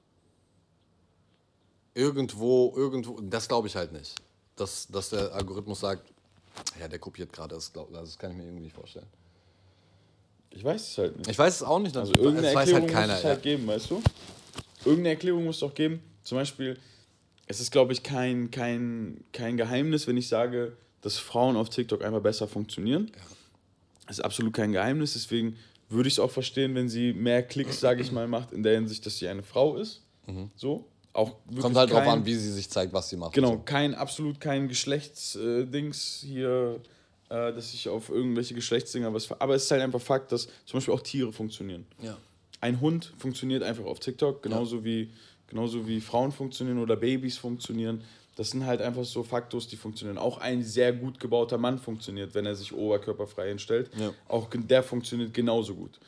irgendwo, 1.93 2.73
irgendwo, 2.75 3.19
das 3.21 3.47
glaube 3.47 3.67
ich 3.67 3.75
halt 3.75 3.91
nicht. 3.91 4.15
Dass, 4.55 4.87
dass 4.87 5.09
der 5.09 5.33
Algorithmus 5.33 5.79
sagt, 5.79 6.11
ja, 6.79 6.87
der 6.87 6.99
kopiert 6.99 7.31
gerade, 7.31 7.55
das, 7.55 7.71
glaub, 7.71 7.91
das 7.93 8.17
kann 8.17 8.31
ich 8.31 8.37
mir 8.37 8.43
irgendwie 8.43 8.63
nicht 8.63 8.75
vorstellen. 8.75 9.07
Ich 10.49 10.63
weiß 10.63 10.89
es 10.89 10.97
halt 10.97 11.17
nicht. 11.17 11.29
Ich 11.29 11.37
weiß 11.37 11.55
es 11.55 11.63
auch 11.63 11.79
nicht. 11.79 11.95
Also 11.95 12.13
irgendeine 12.13 12.47
weiß 12.47 12.69
Erklärung 12.69 12.81
halt 12.81 12.91
keiner. 12.91 13.13
muss 13.13 13.19
es 13.19 13.25
halt 13.25 13.43
geben, 13.43 13.67
weißt 13.67 13.91
du? 13.91 14.01
Irgendeine 14.85 15.09
Erklärung 15.09 15.45
muss 15.45 15.57
es 15.57 15.59
doch 15.59 15.73
geben. 15.73 16.01
Zum 16.23 16.37
Beispiel, 16.37 16.79
es 17.47 17.59
ist, 17.59 17.71
glaube 17.71 17.93
ich, 17.93 18.03
kein, 18.03 18.51
kein, 18.51 19.23
kein 19.33 19.57
Geheimnis, 19.57 20.07
wenn 20.07 20.17
ich 20.17 20.27
sage, 20.27 20.75
dass 21.01 21.17
Frauen 21.17 21.55
auf 21.55 21.69
TikTok 21.69 22.03
einfach 22.03 22.21
besser 22.21 22.47
funktionieren. 22.47 23.11
Das 24.07 24.19
ist 24.19 24.23
absolut 24.25 24.53
kein 24.53 24.71
Geheimnis, 24.71 25.13
deswegen 25.13 25.55
würde 25.89 26.07
ich 26.07 26.15
es 26.15 26.19
auch 26.19 26.31
verstehen, 26.31 26.75
wenn 26.75 26.89
sie 26.89 27.13
mehr 27.13 27.43
Klicks, 27.43 27.79
sage 27.79 28.01
ich 28.01 28.11
mal, 28.11 28.27
macht, 28.27 28.51
in 28.51 28.63
der 28.63 28.75
Hinsicht, 28.75 29.05
dass 29.05 29.17
sie 29.17 29.27
eine 29.27 29.43
Frau 29.43 29.77
ist. 29.77 30.01
So. 30.55 30.85
Auch 31.13 31.35
Mhm. 31.49 31.59
Kommt 31.59 31.75
halt 31.77 31.89
drauf 31.91 31.99
kein- 32.03 32.09
an, 32.19 32.25
wie 32.25 32.35
sie 32.35 32.51
sich 32.51 32.69
zeigt, 32.69 32.91
was 32.93 33.09
sie 33.09 33.15
macht. 33.17 33.33
Genau, 33.33 33.53
So. 33.53 33.59
kein, 33.59 33.95
absolut 33.95 34.39
kein 34.41 34.67
Geschlechtsdings 34.67 36.23
hier, 36.25 36.79
äh, 37.29 37.53
dass 37.53 37.73
ich 37.73 37.87
auf 37.89 38.09
irgendwelche 38.09 38.53
Geschlechtsdinger 38.53 39.13
was. 39.13 39.31
Aber 39.39 39.55
es 39.55 39.63
ist 39.63 39.71
halt 39.71 39.81
einfach 39.81 40.01
Fakt, 40.01 40.31
dass 40.31 40.47
zum 40.65 40.77
Beispiel 40.77 40.93
auch 40.93 41.01
Tiere 41.01 41.31
funktionieren. 41.31 41.85
Ja. 42.01 42.17
Ein 42.61 42.81
Hund 42.81 43.13
funktioniert 43.17 43.63
einfach 43.63 43.85
auf 43.85 43.99
TikTok, 43.99 44.41
genauso, 44.43 44.83
wie, 44.83 45.11
genauso 45.47 45.87
wie 45.87 46.01
Frauen 46.01 46.31
funktionieren 46.31 46.79
oder 46.79 46.95
Babys 46.95 47.37
funktionieren. 47.37 48.03
Das 48.35 48.51
sind 48.51 48.65
halt 48.65 48.81
einfach 48.81 49.03
so 49.03 49.23
Faktos, 49.23 49.67
die 49.67 49.77
funktionieren. 49.77 50.17
Auch 50.17 50.37
ein 50.37 50.63
sehr 50.63 50.93
gut 50.93 51.19
gebauter 51.19 51.57
Mann 51.57 51.79
funktioniert, 51.79 52.35
wenn 52.35 52.45
er 52.45 52.55
sich 52.55 52.71
oberkörperfrei 52.71 53.49
hinstellt. 53.49 53.89
Ja. 53.99 54.13
Auch 54.27 54.47
der 54.53 54.83
funktioniert 54.83 55.33
genauso 55.33 55.73
gut. 55.73 55.99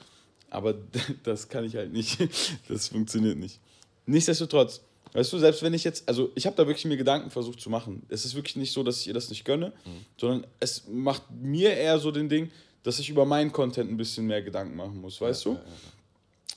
Aber 0.50 0.76
das 1.24 1.50
kann 1.50 1.66
ich 1.66 1.76
halt 1.76 1.92
nicht. 1.92 2.18
Das 2.68 2.90
funktioniert 2.90 3.38
nicht. 3.38 3.60
Nichtsdestotrotz, 4.06 4.82
weißt 5.14 5.34
du, 5.34 5.40
selbst 5.40 5.64
wenn 5.64 5.74
ich 5.74 5.84
jetzt, 5.84 6.08
also 6.08 6.32
ich 6.36 6.46
habe 6.46 6.56
da 6.56 6.68
wirklich 6.68 6.86
mir 6.86 6.98
Gedanken 6.98 7.32
versucht 7.32 7.60
zu 7.60 7.70
machen. 7.70 8.04
Es 8.10 8.26
ist 8.26 8.36
wirklich 8.36 8.56
nicht 8.56 8.72
so, 8.72 8.84
dass 8.84 9.02
ich 9.02 9.08
ihr 9.08 9.14
das 9.14 9.30
nicht 9.30 9.44
gönne, 9.44 9.74
sondern 10.18 10.46
es 10.60 10.88
macht 10.88 11.24
mir 11.32 11.72
eher 11.74 11.98
so 11.98 12.12
den 12.12 12.30
Ding, 12.30 12.52
dass 12.84 13.00
ich 13.00 13.10
über 13.10 13.26
meinen 13.26 13.52
Content 13.52 13.90
ein 13.90 13.98
bisschen 13.98 14.28
mehr 14.28 14.42
Gedanken 14.42 14.76
machen 14.76 15.02
muss, 15.02 15.20
weißt 15.20 15.46
du? 15.46 15.60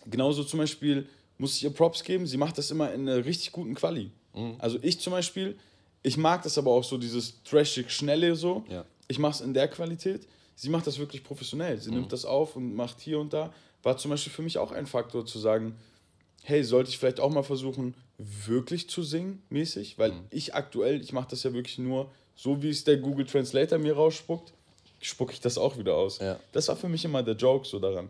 Genauso 0.07 0.45
zum 0.45 0.59
Beispiel 0.61 1.07
muss 1.43 1.57
ich 1.57 1.65
ihr 1.65 1.71
Props 1.71 2.05
geben, 2.05 2.25
sie 2.27 2.37
macht 2.37 2.57
das 2.57 2.71
immer 2.71 2.93
in 2.93 3.09
einer 3.09 3.25
richtig 3.25 3.51
guten 3.51 3.75
Quali. 3.75 4.13
Also 4.61 4.79
ich 4.81 5.01
zum 5.01 5.13
Beispiel, 5.13 5.59
ich 6.03 6.17
mag 6.17 6.43
das 6.43 6.57
aber 6.57 6.71
auch 6.71 6.85
so, 6.85 6.97
dieses 6.97 7.43
trashig 7.43 7.91
schnelle 7.91 8.37
so. 8.37 8.65
Ja. 8.71 8.85
Ich 9.09 9.19
mache 9.19 9.33
es 9.33 9.41
in 9.41 9.53
der 9.53 9.69
Qualität. 9.69 10.27
Sie 10.55 10.71
macht 10.71 10.87
das 10.87 10.99
wirklich 10.99 11.25
professionell. 11.25 11.79
Sie 11.81 11.91
nimmt 11.91 12.13
das 12.13 12.25
auf 12.25 12.55
und 12.57 12.75
macht 12.75 13.01
hier 13.01 13.19
und 13.19 13.33
da. 13.33 13.53
War 13.83 13.99
zum 13.99 14.13
Beispiel 14.13 14.33
für 14.33 14.43
mich 14.43 14.57
auch 14.57 14.71
ein 14.71 14.87
Faktor 14.87 15.27
zu 15.27 15.41
sagen, 15.41 15.75
hey, 16.45 16.63
sollte 16.63 16.91
ich 16.91 16.99
vielleicht 16.99 17.19
auch 17.19 17.31
mal 17.31 17.43
versuchen, 17.43 17.95
wirklich 18.19 18.89
zu 18.89 19.03
singen, 19.03 19.43
mäßig? 19.51 19.99
Weil 19.99 20.13
ich 20.31 20.55
aktuell, 20.55 21.01
ich 21.03 21.13
mache 21.13 21.29
das 21.31 21.43
ja 21.43 21.53
wirklich 21.53 21.79
nur, 21.79 22.11
so 22.37 22.63
wie 22.63 22.71
es 22.71 22.85
der 22.85 22.99
Google 22.99 23.27
Translator 23.27 23.79
mir 23.79 23.95
rausspuckt, 23.95 24.53
spucke 25.01 25.33
ich 25.33 25.41
das 25.41 25.59
auch 25.59 25.77
wieder 25.77 25.97
aus. 25.97 26.21
Ja. 26.21 26.39
Das 26.53 26.69
war 26.69 26.77
für 26.77 26.89
mich 26.89 27.05
immer 27.05 27.23
der 27.25 27.35
Joke 27.35 27.67
so 27.67 27.81
daran. 27.81 28.09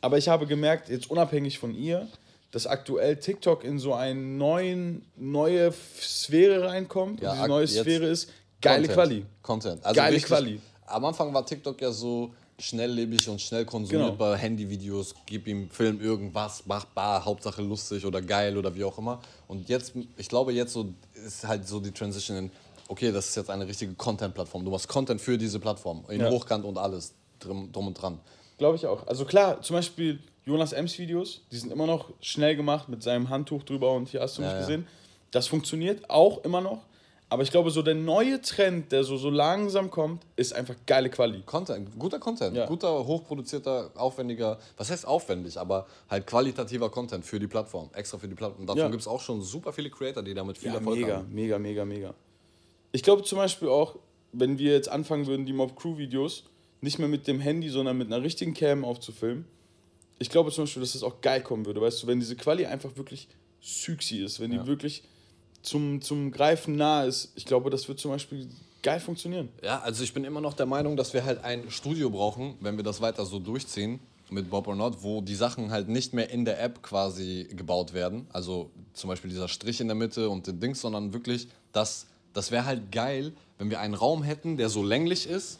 Aber 0.00 0.18
ich 0.18 0.28
habe 0.28 0.46
gemerkt, 0.46 0.88
jetzt 0.88 1.08
unabhängig 1.08 1.58
von 1.58 1.72
ihr, 1.72 2.08
dass 2.56 2.66
aktuell 2.66 3.16
TikTok 3.16 3.64
in 3.64 3.78
so 3.78 3.92
eine 3.92 4.18
neuen, 4.18 5.04
neue 5.14 5.74
Sphäre 6.00 6.66
reinkommt. 6.66 7.20
Ja, 7.20 7.32
und 7.32 7.36
diese 7.36 7.48
neue 7.48 7.68
Sphäre 7.68 8.06
ist 8.06 8.30
geile 8.62 8.86
Content. 8.88 8.94
Quali. 8.94 9.26
Content. 9.42 9.84
Also 9.84 9.94
Geile 9.94 10.16
wichtig, 10.16 10.28
Quali. 10.28 10.60
Am 10.86 11.04
Anfang 11.04 11.34
war 11.34 11.44
TikTok 11.44 11.78
ja 11.82 11.92
so 11.92 12.32
schnelllebig 12.58 13.28
und 13.28 13.42
schnell 13.42 13.66
konsumierbar. 13.66 14.30
Genau. 14.30 14.42
Handyvideos, 14.42 15.14
gib 15.26 15.46
ihm, 15.48 15.68
film 15.68 16.00
irgendwas, 16.00 16.62
mach 16.64 16.86
bar, 16.86 17.26
Hauptsache 17.26 17.60
lustig 17.60 18.06
oder 18.06 18.22
geil 18.22 18.56
oder 18.56 18.74
wie 18.74 18.84
auch 18.84 18.96
immer. 18.96 19.20
Und 19.48 19.68
jetzt, 19.68 19.92
ich 20.16 20.28
glaube, 20.30 20.54
jetzt 20.54 20.72
so 20.72 20.88
ist 21.26 21.46
halt 21.46 21.68
so 21.68 21.78
die 21.78 21.92
Transition 21.92 22.38
in, 22.38 22.50
okay, 22.88 23.12
das 23.12 23.28
ist 23.28 23.36
jetzt 23.36 23.50
eine 23.50 23.68
richtige 23.68 23.92
Content-Plattform. 23.92 24.64
Du 24.64 24.70
machst 24.70 24.88
Content 24.88 25.20
für 25.20 25.36
diese 25.36 25.60
Plattform, 25.60 26.04
in 26.08 26.20
Ja. 26.20 26.30
Hochkant 26.30 26.64
und 26.64 26.78
alles 26.78 27.12
drum, 27.38 27.70
drum 27.70 27.88
und 27.88 28.00
dran. 28.00 28.18
Glaube 28.56 28.76
ich 28.76 28.86
auch. 28.86 29.06
Also 29.06 29.26
klar, 29.26 29.60
zum 29.60 29.76
Beispiel 29.76 30.20
Jonas 30.48 30.72
Ems 30.72 30.96
Videos, 30.98 31.42
die 31.50 31.56
sind 31.56 31.72
immer 31.72 31.86
noch 31.86 32.12
schnell 32.20 32.54
gemacht 32.54 32.88
mit 32.88 33.02
seinem 33.02 33.28
Handtuch 33.30 33.64
drüber 33.64 33.92
und 33.92 34.08
hier 34.08 34.20
hast 34.20 34.38
du 34.38 34.42
Ja, 34.42 34.48
mich 34.48 34.54
ja. 34.54 34.60
gesehen. 34.60 34.86
Das 35.32 35.48
funktioniert 35.48 36.08
auch 36.08 36.44
immer 36.44 36.60
noch. 36.60 36.84
Aber 37.28 37.42
ich 37.42 37.50
glaube, 37.50 37.72
so 37.72 37.82
der 37.82 37.96
neue 37.96 38.40
Trend, 38.40 38.92
der 38.92 39.02
so, 39.02 39.16
so 39.16 39.28
langsam 39.28 39.90
kommt, 39.90 40.22
ist 40.36 40.52
einfach 40.54 40.76
geile 40.86 41.10
Quali. 41.10 41.42
Content, 41.44 41.88
guter 41.98 42.20
Content, 42.20 42.56
Ja. 42.56 42.66
guter, 42.66 43.04
hochproduzierter, 43.04 43.90
aufwendiger, 43.96 44.60
was 44.76 44.88
heißt 44.92 45.04
aufwendig, 45.08 45.58
aber 45.58 45.88
halt 46.08 46.24
qualitativer 46.28 46.88
Content 46.90 47.24
für 47.24 47.40
die 47.40 47.48
Plattform, 47.48 47.90
extra 47.94 48.16
für 48.18 48.28
die 48.28 48.36
Plattform. 48.36 48.66
Davon 48.66 48.78
Ja. 48.82 48.88
gibt 48.88 49.00
es 49.00 49.08
auch 49.08 49.20
schon 49.20 49.42
super 49.42 49.72
viele 49.72 49.90
Creator, 49.90 50.22
die 50.22 50.34
damit 50.34 50.58
viel 50.58 50.68
Ja, 50.68 50.76
Erfolg 50.76 51.00
mega, 51.00 51.16
haben. 51.16 51.34
mega, 51.34 51.58
mega, 51.58 51.84
mega. 51.84 52.14
Ich 52.92 53.02
glaube 53.02 53.24
zum 53.24 53.38
Beispiel 53.38 53.68
auch, 53.68 53.96
wenn 54.30 54.60
wir 54.60 54.70
jetzt 54.74 54.88
anfangen 54.88 55.26
würden, 55.26 55.44
die 55.46 55.52
Mob 55.52 55.74
Crew 55.74 55.98
Videos 55.98 56.44
nicht 56.80 57.00
mehr 57.00 57.08
mit 57.08 57.26
dem 57.26 57.40
Handy, 57.40 57.68
sondern 57.68 57.98
mit 57.98 58.06
einer 58.06 58.22
richtigen 58.22 58.54
Cam 58.54 58.84
aufzufilmen, 58.84 59.46
ich 60.18 60.30
glaube 60.30 60.50
zum 60.50 60.64
Beispiel, 60.64 60.80
dass 60.82 60.92
das 60.92 61.02
auch 61.02 61.20
geil 61.20 61.42
kommen 61.42 61.66
würde, 61.66 61.80
weißt 61.80 62.02
du, 62.02 62.06
wenn 62.06 62.20
diese 62.20 62.36
Quali 62.36 62.66
einfach 62.66 62.96
wirklich 62.96 63.28
sexy 63.62 64.18
ist, 64.18 64.40
wenn 64.40 64.50
die 64.50 64.56
Ja. 64.58 64.66
wirklich 64.66 65.02
zum, 65.62 66.00
zum 66.00 66.30
Greifen 66.30 66.76
nah 66.76 67.04
ist, 67.04 67.32
ich 67.34 67.44
glaube, 67.44 67.70
das 67.70 67.88
wird 67.88 67.98
zum 67.98 68.12
Beispiel 68.12 68.48
geil 68.82 69.00
funktionieren. 69.00 69.48
Ja, 69.62 69.80
also 69.80 70.04
ich 70.04 70.14
bin 70.14 70.24
immer 70.24 70.40
noch 70.40 70.54
der 70.54 70.66
Meinung, 70.66 70.96
dass 70.96 71.12
wir 71.12 71.24
halt 71.24 71.42
ein 71.42 71.70
Studio 71.70 72.08
brauchen, 72.10 72.54
wenn 72.60 72.76
wir 72.76 72.84
das 72.84 73.00
weiter 73.00 73.26
so 73.26 73.38
durchziehen 73.40 73.98
mit 74.30 74.48
Bob 74.50 74.68
or 74.68 74.76
Not, 74.76 75.02
wo 75.02 75.20
die 75.20 75.34
Sachen 75.34 75.70
halt 75.70 75.88
nicht 75.88 76.12
mehr 76.14 76.30
in 76.30 76.44
der 76.44 76.62
App 76.62 76.82
quasi 76.82 77.48
gebaut 77.50 77.92
werden. 77.94 78.26
Also 78.32 78.70
zum 78.92 79.08
Beispiel 79.08 79.30
dieser 79.30 79.48
Strich 79.48 79.80
in 79.80 79.88
der 79.88 79.96
Mitte 79.96 80.28
und 80.28 80.46
den 80.46 80.60
Dings, 80.60 80.80
sondern 80.80 81.12
wirklich, 81.12 81.48
das, 81.72 82.06
das 82.32 82.50
wäre 82.50 82.64
halt 82.64 82.92
geil, 82.92 83.32
wenn 83.58 83.70
wir 83.70 83.80
einen 83.80 83.94
Raum 83.94 84.22
hätten, 84.22 84.56
der 84.56 84.68
so 84.68 84.84
länglich 84.84 85.28
ist, 85.28 85.58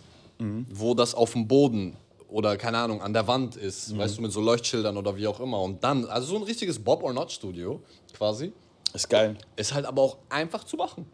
wo 0.71 0.95
das 0.95 1.15
auf 1.15 1.33
dem 1.33 1.49
Boden 1.49 1.97
oder 2.29 2.57
keine 2.57 2.79
Ahnung, 2.79 3.01
an 3.03 3.12
der 3.12 3.27
Wand 3.29 3.57
ist, 3.57 3.97
weißt 3.97 4.18
du, 4.18 4.22
mit 4.22 4.33
so 4.33 4.41
Leuchtschildern 4.41 4.97
oder 4.97 5.16
wie 5.16 5.27
auch 5.27 5.41
immer. 5.41 5.61
Und 5.62 5.83
dann, 5.83 6.05
also 6.07 6.27
so 6.27 6.37
ein 6.37 6.43
richtiges 6.43 6.79
Bob 6.79 7.03
or 7.03 7.12
Not 7.12 7.31
Studio 7.31 7.83
quasi. 8.12 8.53
Ist 8.93 9.09
geil. 9.09 9.37
Ist 9.57 9.74
halt 9.74 9.87
aber 9.87 10.03
auch 10.03 10.18
einfach 10.29 10.64
zu 10.64 10.77
machen. 10.77 11.07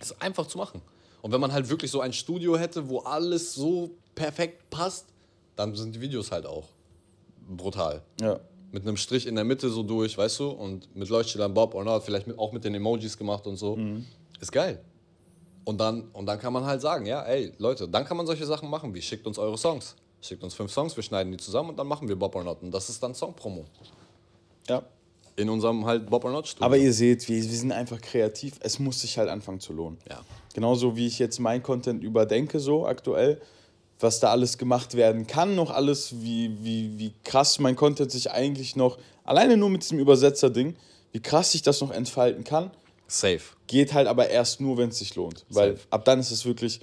Ist 0.00 0.20
einfach 0.20 0.46
zu 0.46 0.58
machen. 0.58 0.80
Und 1.22 1.32
wenn 1.32 1.40
man 1.40 1.52
halt 1.52 1.68
wirklich 1.68 1.90
so 1.90 2.00
ein 2.00 2.12
Studio 2.12 2.56
hätte, 2.56 2.88
wo 2.88 3.00
alles 3.00 3.54
so 3.54 3.90
perfekt 4.14 4.70
passt, 4.70 5.06
dann 5.56 5.74
sind 5.74 5.94
die 5.94 6.00
Videos 6.00 6.32
halt 6.32 6.46
auch 6.46 6.68
brutal. 7.48 8.02
Ja. 8.20 8.40
Mit 8.72 8.82
einem 8.82 8.96
Strich 8.96 9.26
in 9.26 9.34
der 9.34 9.44
Mitte 9.44 9.68
so 9.68 9.82
durch, 9.82 10.16
weißt 10.16 10.40
du? 10.40 10.48
Und 10.50 10.94
mit 10.96 11.08
Leuchtschildern 11.08 11.52
Bob 11.52 11.74
or 11.74 11.84
not, 11.84 12.02
vielleicht 12.02 12.26
mit, 12.26 12.38
auch 12.38 12.52
mit 12.52 12.64
den 12.64 12.74
Emojis 12.74 13.18
gemacht 13.18 13.46
und 13.46 13.56
so. 13.56 13.78
Ist 14.40 14.52
geil. 14.52 14.82
Und 15.64 15.78
dann, 15.78 16.08
und 16.12 16.26
dann 16.26 16.38
kann 16.38 16.52
man 16.52 16.64
halt 16.64 16.80
sagen, 16.80 17.04
ja, 17.04 17.22
ey, 17.22 17.52
Leute, 17.58 17.86
dann 17.88 18.04
kann 18.04 18.16
man 18.16 18.26
solche 18.26 18.46
Sachen 18.46 18.70
machen, 18.70 18.94
wie 18.94 19.02
schickt 19.02 19.26
uns 19.26 19.38
eure 19.38 19.58
Songs. 19.58 19.96
Schickt 20.22 20.42
uns 20.44 20.54
fünf 20.54 20.72
Songs, 20.72 20.96
wir 20.96 21.02
schneiden 21.02 21.32
die 21.32 21.38
zusammen 21.38 21.70
und 21.70 21.78
dann 21.78 21.86
machen 21.86 22.08
wir 22.08 22.16
Bob 22.16 22.34
or 22.34 22.44
not. 22.44 22.62
Und 22.62 22.70
das 22.72 22.88
ist 22.90 23.02
dann 23.02 23.14
Song-Promo. 23.14 23.64
ja. 24.68 24.82
In 25.36 25.48
unserem 25.48 25.86
halt 25.86 26.10
Bob 26.10 26.24
or 26.24 26.32
not 26.32 26.48
Studio. 26.48 26.66
Aber 26.66 26.76
ihr 26.76 26.92
seht, 26.92 27.26
wir, 27.28 27.36
wir 27.36 27.56
sind 27.56 27.72
einfach 27.72 27.98
kreativ. 28.00 28.56
Es 28.60 28.78
muss 28.78 29.00
sich 29.00 29.16
halt 29.16 29.30
anfangen 29.30 29.60
zu 29.60 29.72
lohnen. 29.72 29.96
Ja. 30.10 30.20
Genauso 30.52 30.96
wie 30.96 31.06
ich 31.06 31.18
jetzt 31.18 31.38
mein 31.38 31.62
Content 31.62 32.02
überdenke, 32.04 32.60
so 32.60 32.84
aktuell, 32.84 33.40
was 34.00 34.20
da 34.20 34.30
alles 34.30 34.58
gemacht 34.58 34.94
werden 34.96 35.26
kann, 35.26 35.54
noch 35.54 35.70
alles, 35.70 36.20
wie, 36.20 36.62
wie, 36.62 36.98
wie 36.98 37.14
krass 37.24 37.58
mein 37.58 37.76
Content 37.76 38.10
sich 38.10 38.30
eigentlich 38.30 38.76
noch, 38.76 38.98
alleine 39.24 39.56
nur 39.56 39.70
mit 39.70 39.82
diesem 39.82 39.98
Übersetzer-Ding, 39.98 40.76
wie 41.12 41.20
krass 41.20 41.52
sich 41.52 41.62
das 41.62 41.80
noch 41.80 41.90
entfalten 41.90 42.44
kann, 42.44 42.70
Safe. 43.06 43.40
geht 43.66 43.94
halt 43.94 44.08
aber 44.08 44.28
erst 44.28 44.60
nur, 44.60 44.76
wenn 44.76 44.90
es 44.90 44.98
sich 44.98 45.14
lohnt. 45.14 45.46
Weil 45.48 45.76
Safe. 45.76 45.86
ab 45.90 46.04
dann 46.04 46.20
ist 46.20 46.32
es 46.32 46.44
wirklich 46.44 46.80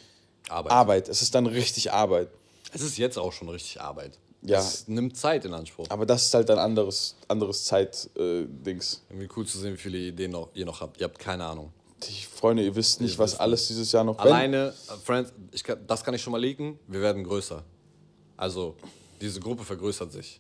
Arbeit. 0.50 0.72
Arbeit. 0.72 1.10
Es 1.10 1.22
ist 1.22 1.36
dann 1.36 1.46
richtig 1.46 1.92
Arbeit. 1.92 2.30
Es 2.74 2.82
ist 2.82 2.98
jetzt 2.98 3.18
auch 3.18 3.34
schon 3.34 3.50
richtig 3.50 3.82
Arbeit. 3.82 4.20
Ja. 4.42 4.60
Es 4.60 4.88
nimmt 4.88 5.18
Zeit 5.18 5.46
in 5.46 5.54
Anspruch. 5.54 5.88
Aber 5.90 6.06
das 6.06 6.26
ist 6.26 6.34
halt 6.34 6.50
ein 6.50 6.60
anderes, 6.60 7.16
anderes 7.28 7.66
Zeit-Dings. 7.66 9.04
Irgendwie 9.10 9.30
cool 9.36 9.46
zu 9.46 9.58
sehen, 9.58 9.74
wie 9.74 9.78
viele 9.78 9.98
Ideen 9.98 10.32
noch, 10.32 10.50
ihr 10.54 10.66
noch 10.66 10.82
habt. 10.82 11.00
Ihr 11.00 11.06
habt 11.06 11.20
keine 11.20 11.46
Ahnung. 11.46 11.74
Ich, 12.08 12.28
Freunde, 12.28 12.64
ihr 12.64 12.76
wisst 12.76 13.02
nicht, 13.02 13.16
Ihr 13.16 13.20
was 13.20 13.32
wisst 13.32 13.42
alles 13.42 13.68
dieses 13.68 13.92
Jahr 13.92 14.04
noch 14.04 14.20
Alleine, 14.20 14.68
äh, 14.88 14.94
Friends, 15.04 15.34
ich 15.52 15.64
kann, 15.64 15.80
das 15.88 16.04
kann 16.04 16.14
ich 16.14 16.22
schon 16.22 16.32
mal 16.32 16.40
leaken, 16.40 16.78
wir 16.88 17.02
werden 17.02 17.24
größer. 17.24 17.64
Also, 18.36 18.76
diese 19.20 19.40
Gruppe 19.40 19.64
vergrößert 19.64 20.12
sich. 20.12 20.40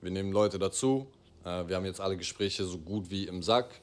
Wir 0.00 0.10
nehmen 0.10 0.32
Leute 0.32 0.58
dazu. 0.58 1.06
Äh, 1.44 1.68
wir 1.68 1.76
haben 1.76 1.84
jetzt 1.84 2.00
alle 2.00 2.16
Gespräche 2.16 2.64
so 2.64 2.78
gut 2.78 3.10
wie 3.10 3.24
im 3.26 3.42
Sack. 3.42 3.80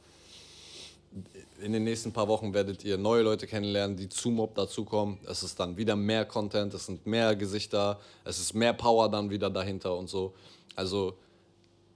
In 1.62 1.74
den 1.74 1.84
nächsten 1.84 2.12
paar 2.12 2.28
Wochen 2.28 2.53
werdet 2.53 2.84
ihr 2.84 2.97
neue 2.97 3.22
Leute 3.22 3.45
kennenlernen, 3.45 3.97
die 3.97 4.09
zu 4.09 4.30
Mob 4.30 4.55
dazukommen. 4.55 5.20
Es 5.28 5.43
ist 5.43 5.59
dann 5.59 5.78
wieder 5.78 5.95
mehr 5.95 6.26
Content, 6.26 6.74
es 6.74 6.86
sind 6.88 7.05
mehr 7.05 7.36
Gesichter, 7.36 7.99
es 8.24 8.39
ist 8.39 8.53
mehr 8.53 8.74
Power 8.74 9.09
dann 9.09 9.30
wieder 9.30 9.49
dahinter 9.49 9.95
und 9.95 10.09
so. 10.09 10.34
Also 10.76 11.14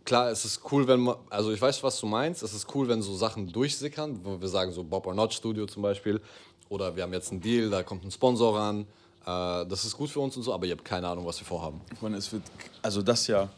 klar, 0.05 0.29
es 0.29 0.45
ist 0.45 0.61
cool, 0.71 0.87
wenn 0.87 1.01
man, 1.01 1.15
also 1.29 1.51
ich 1.51 1.61
weiß, 1.61 1.83
was 1.83 1.99
du 1.99 2.05
meinst, 2.05 2.43
es 2.43 2.53
ist 2.53 2.73
cool, 2.75 2.87
wenn 2.87 3.01
so 3.01 3.15
Sachen 3.15 3.51
durchsickern, 3.51 4.19
wo 4.23 4.39
wir 4.39 4.47
sagen, 4.47 4.71
so 4.71 4.83
Bob 4.83 5.07
or 5.07 5.13
Not 5.13 5.33
Studio 5.33 5.65
zum 5.65 5.81
Beispiel, 5.81 6.21
oder 6.69 6.95
wir 6.95 7.03
haben 7.03 7.13
jetzt 7.13 7.31
einen 7.31 7.41
Deal, 7.41 7.69
da 7.69 7.83
kommt 7.83 8.05
ein 8.05 8.11
Sponsor 8.11 8.57
ran, 8.57 8.81
äh, 9.25 9.67
das 9.67 9.83
ist 9.83 9.97
gut 9.97 10.09
für 10.09 10.19
uns 10.19 10.37
und 10.37 10.43
so, 10.43 10.53
aber 10.53 10.65
ihr 10.65 10.73
habt 10.73 10.85
keine 10.85 11.07
Ahnung, 11.07 11.25
was 11.25 11.39
wir 11.39 11.45
vorhaben. 11.45 11.81
Freunde, 11.99 12.19
es 12.19 12.31
wird, 12.31 12.43
also 12.81 13.01
das 13.01 13.27
Jahr, 13.27 13.49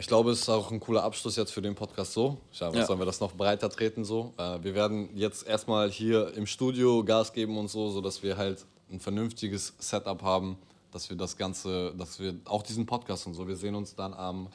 Ich 0.00 0.06
glaube, 0.06 0.30
es 0.30 0.40
ist 0.40 0.48
auch 0.48 0.70
ein 0.70 0.80
cooler 0.80 1.04
Abschluss 1.04 1.36
jetzt 1.36 1.52
für 1.52 1.60
den 1.60 1.74
Podcast 1.74 2.14
so. 2.14 2.38
Ja, 2.58 2.74
was 2.74 2.86
sollen 2.86 2.98
wir 2.98 3.04
das 3.04 3.20
noch 3.20 3.32
breiter 3.34 3.68
treten 3.68 4.02
so? 4.04 4.32
Äh, 4.38 4.58
wir 4.62 4.74
werden 4.74 5.10
jetzt 5.14 5.46
erstmal 5.46 5.90
hier 5.90 6.32
im 6.34 6.46
Studio 6.46 7.04
Gas 7.04 7.34
geben 7.34 7.58
und 7.58 7.68
so, 7.68 7.90
sodass 7.90 8.22
wir 8.22 8.38
halt 8.38 8.64
ein 8.90 8.98
vernünftiges 8.98 9.74
Setup 9.78 10.22
haben, 10.22 10.56
dass 10.90 11.10
wir 11.10 11.16
das 11.18 11.36
Ganze, 11.36 11.92
dass 11.98 12.18
wir 12.18 12.34
auch 12.46 12.62
diesen 12.62 12.86
Podcast 12.86 13.26
und 13.26 13.34
so, 13.34 13.46
wir 13.46 13.56
sehen 13.56 13.74
uns 13.74 13.94
dann 13.94 14.14
am 14.14 14.48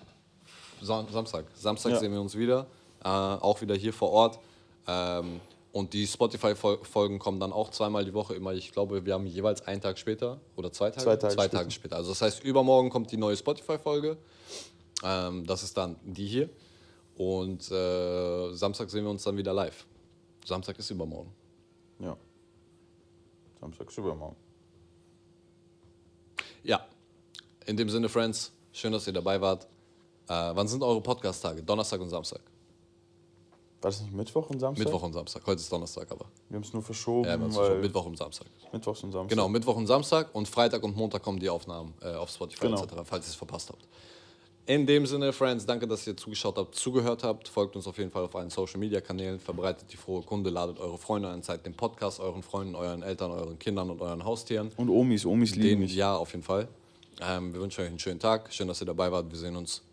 Sam 0.82 1.08
Samstag. 1.12 1.46
Samstag 1.56 1.92
Ja. 1.92 2.00
sehen 2.00 2.12
wir 2.12 2.22
uns 2.22 2.36
wieder, 2.36 2.66
äh, 3.04 3.08
auch 3.08 3.62
wieder 3.62 3.76
hier 3.76 3.94
vor 3.94 4.10
Ort. 4.10 4.40
Ähm, 4.88 5.40
und 5.72 5.94
die 5.94 6.08
Spotify-Folgen 6.08 7.20
kommen 7.20 7.40
dann 7.40 7.52
auch 7.52 7.70
zweimal 7.70 8.04
die 8.04 8.14
Woche 8.14 8.34
immer. 8.34 8.54
Ich 8.54 8.72
glaube, 8.72 9.06
wir 9.06 9.14
haben 9.14 9.28
jeweils 9.28 9.62
einen 9.68 9.82
Tag 9.82 10.00
später 10.00 10.40
oder 10.56 10.72
zwei 10.72 10.90
Tage? 10.90 11.04
Zwei 11.04 11.16
Tage 11.18 11.36
zwei 11.36 11.44
später. 11.44 11.58
Tage 11.58 11.72
später. 11.72 11.96
Also 11.98 12.12
das 12.12 12.22
heißt, 12.22 12.44
übermorgen 12.44 12.90
kommt 12.90 13.12
die 13.12 13.18
neue 13.18 13.36
Spotify-Folge. 13.38 14.18
Ähm, 15.06 15.46
das 15.46 15.64
ist 15.64 15.78
dann 15.78 15.96
die 16.04 16.26
hier. 16.26 16.50
Und 17.16 17.70
äh, 17.72 18.54
Samstag 18.54 18.90
sehen 18.90 19.04
wir 19.06 19.12
uns 19.12 19.24
dann 19.24 19.38
wieder 19.38 19.54
live. 19.54 19.86
Samstag 20.44 20.78
ist 20.80 20.90
übermorgen. 20.90 21.32
Ja. 22.00 22.18
Samstag 23.62 23.88
ist 23.90 23.98
übermorgen. 23.98 24.36
Ja, 26.64 26.86
in 27.66 27.78
dem 27.78 27.90
Sinne, 27.90 28.10
Friends, 28.10 28.52
schön, 28.74 28.92
dass 28.92 29.06
ihr 29.08 29.14
dabei 29.14 29.40
wart. 29.40 29.66
Äh, 30.28 30.52
wann 30.56 30.68
sind 30.68 30.82
eure 30.84 31.02
Podcast-Tage? 31.02 31.62
Donnerstag 31.62 32.02
und 32.02 32.10
Samstag. 32.10 32.42
War 33.82 33.92
das 33.92 34.02
nicht 34.02 34.14
Mittwoch 34.14 34.50
und 34.50 34.60
Samstag? 34.60 34.84
Mittwoch 34.86 35.04
und 35.04 35.14
Samstag. 35.14 35.46
Heute 35.46 35.62
ist 35.62 35.72
Donnerstag, 35.72 36.12
aber. 36.12 36.26
Wir 36.50 36.56
haben 36.56 36.64
es 36.64 36.74
nur 36.74 36.82
verschoben, 36.82 37.28
Ja, 37.30 37.40
wir 37.40 37.52
schon 37.52 37.82
Mittwoch 37.82 38.06
und 38.08 38.18
Samstag. 38.18 38.48
Mittwochs 38.74 39.04
und 39.04 39.12
Samstag. 39.12 39.30
Genau, 39.30 39.48
Mittwoch 39.48 39.76
und 39.76 39.86
Samstag 39.86 40.34
und 40.34 40.48
Freitag 40.48 40.82
und 40.82 40.96
Montag 40.98 41.22
kommen 41.22 41.40
die 41.40 41.50
Aufnahmen 41.50 41.94
äh, 42.02 42.16
auf 42.16 42.32
Spotify 42.32 42.66
Genau. 42.66 42.84
etc., 42.84 42.94
falls 43.04 43.28
ihr 43.28 43.30
es 43.30 43.36
verpasst 43.36 43.70
habt. 43.70 43.88
In 44.68 44.88
dem 44.88 45.06
Sinne, 45.06 45.32
Friends, 45.32 45.68
danke, 45.68 45.88
dass 45.88 46.08
ihr 46.08 46.18
zugeschaut 46.18 46.58
habt, 46.58 46.74
zugehört 46.74 47.24
habt. 47.24 47.48
Folgt 47.48 47.76
uns 47.76 47.86
auf 47.86 48.00
jeden 48.00 48.10
Fall 48.10 48.24
auf 48.24 48.36
allen 48.36 48.50
Social 48.50 48.80
Media 48.80 49.00
Kanälen, 49.00 49.40
verbreitet 49.40 49.94
die 49.94 49.98
frohe 49.98 50.24
Kunde, 50.24 50.50
ladet 50.50 50.80
eure 50.80 50.98
Freunde 50.98 51.30
ein, 51.30 51.44
zeigt 51.44 51.68
den 51.68 51.76
Podcast 51.76 52.20
euren 52.20 52.42
Freunden, 52.42 52.74
euren 52.74 53.04
Eltern, 53.04 53.30
euren 53.30 53.60
Kindern 53.60 53.92
und 53.92 54.02
euren 54.02 54.26
Haustieren. 54.26 54.72
Und 54.76 54.90
Omis, 54.90 55.24
Omis 55.24 55.56
lieben 55.56 55.68
Den, 55.68 55.80
mich. 55.82 55.96
ja, 55.96 56.16
auf 56.16 56.32
jeden 56.32 56.44
Fall. 56.44 56.68
Ähm, 57.22 57.54
wir 57.54 57.62
wünschen 57.62 57.82
euch 57.82 57.90
einen 57.90 58.00
schönen 58.00 58.20
Tag. 58.20 58.52
Schön, 58.52 58.68
dass 58.68 58.82
ihr 58.82 58.88
dabei 58.88 59.12
wart. 59.12 59.30
Wir 59.30 59.38
sehen 59.38 59.56
uns 59.56 59.84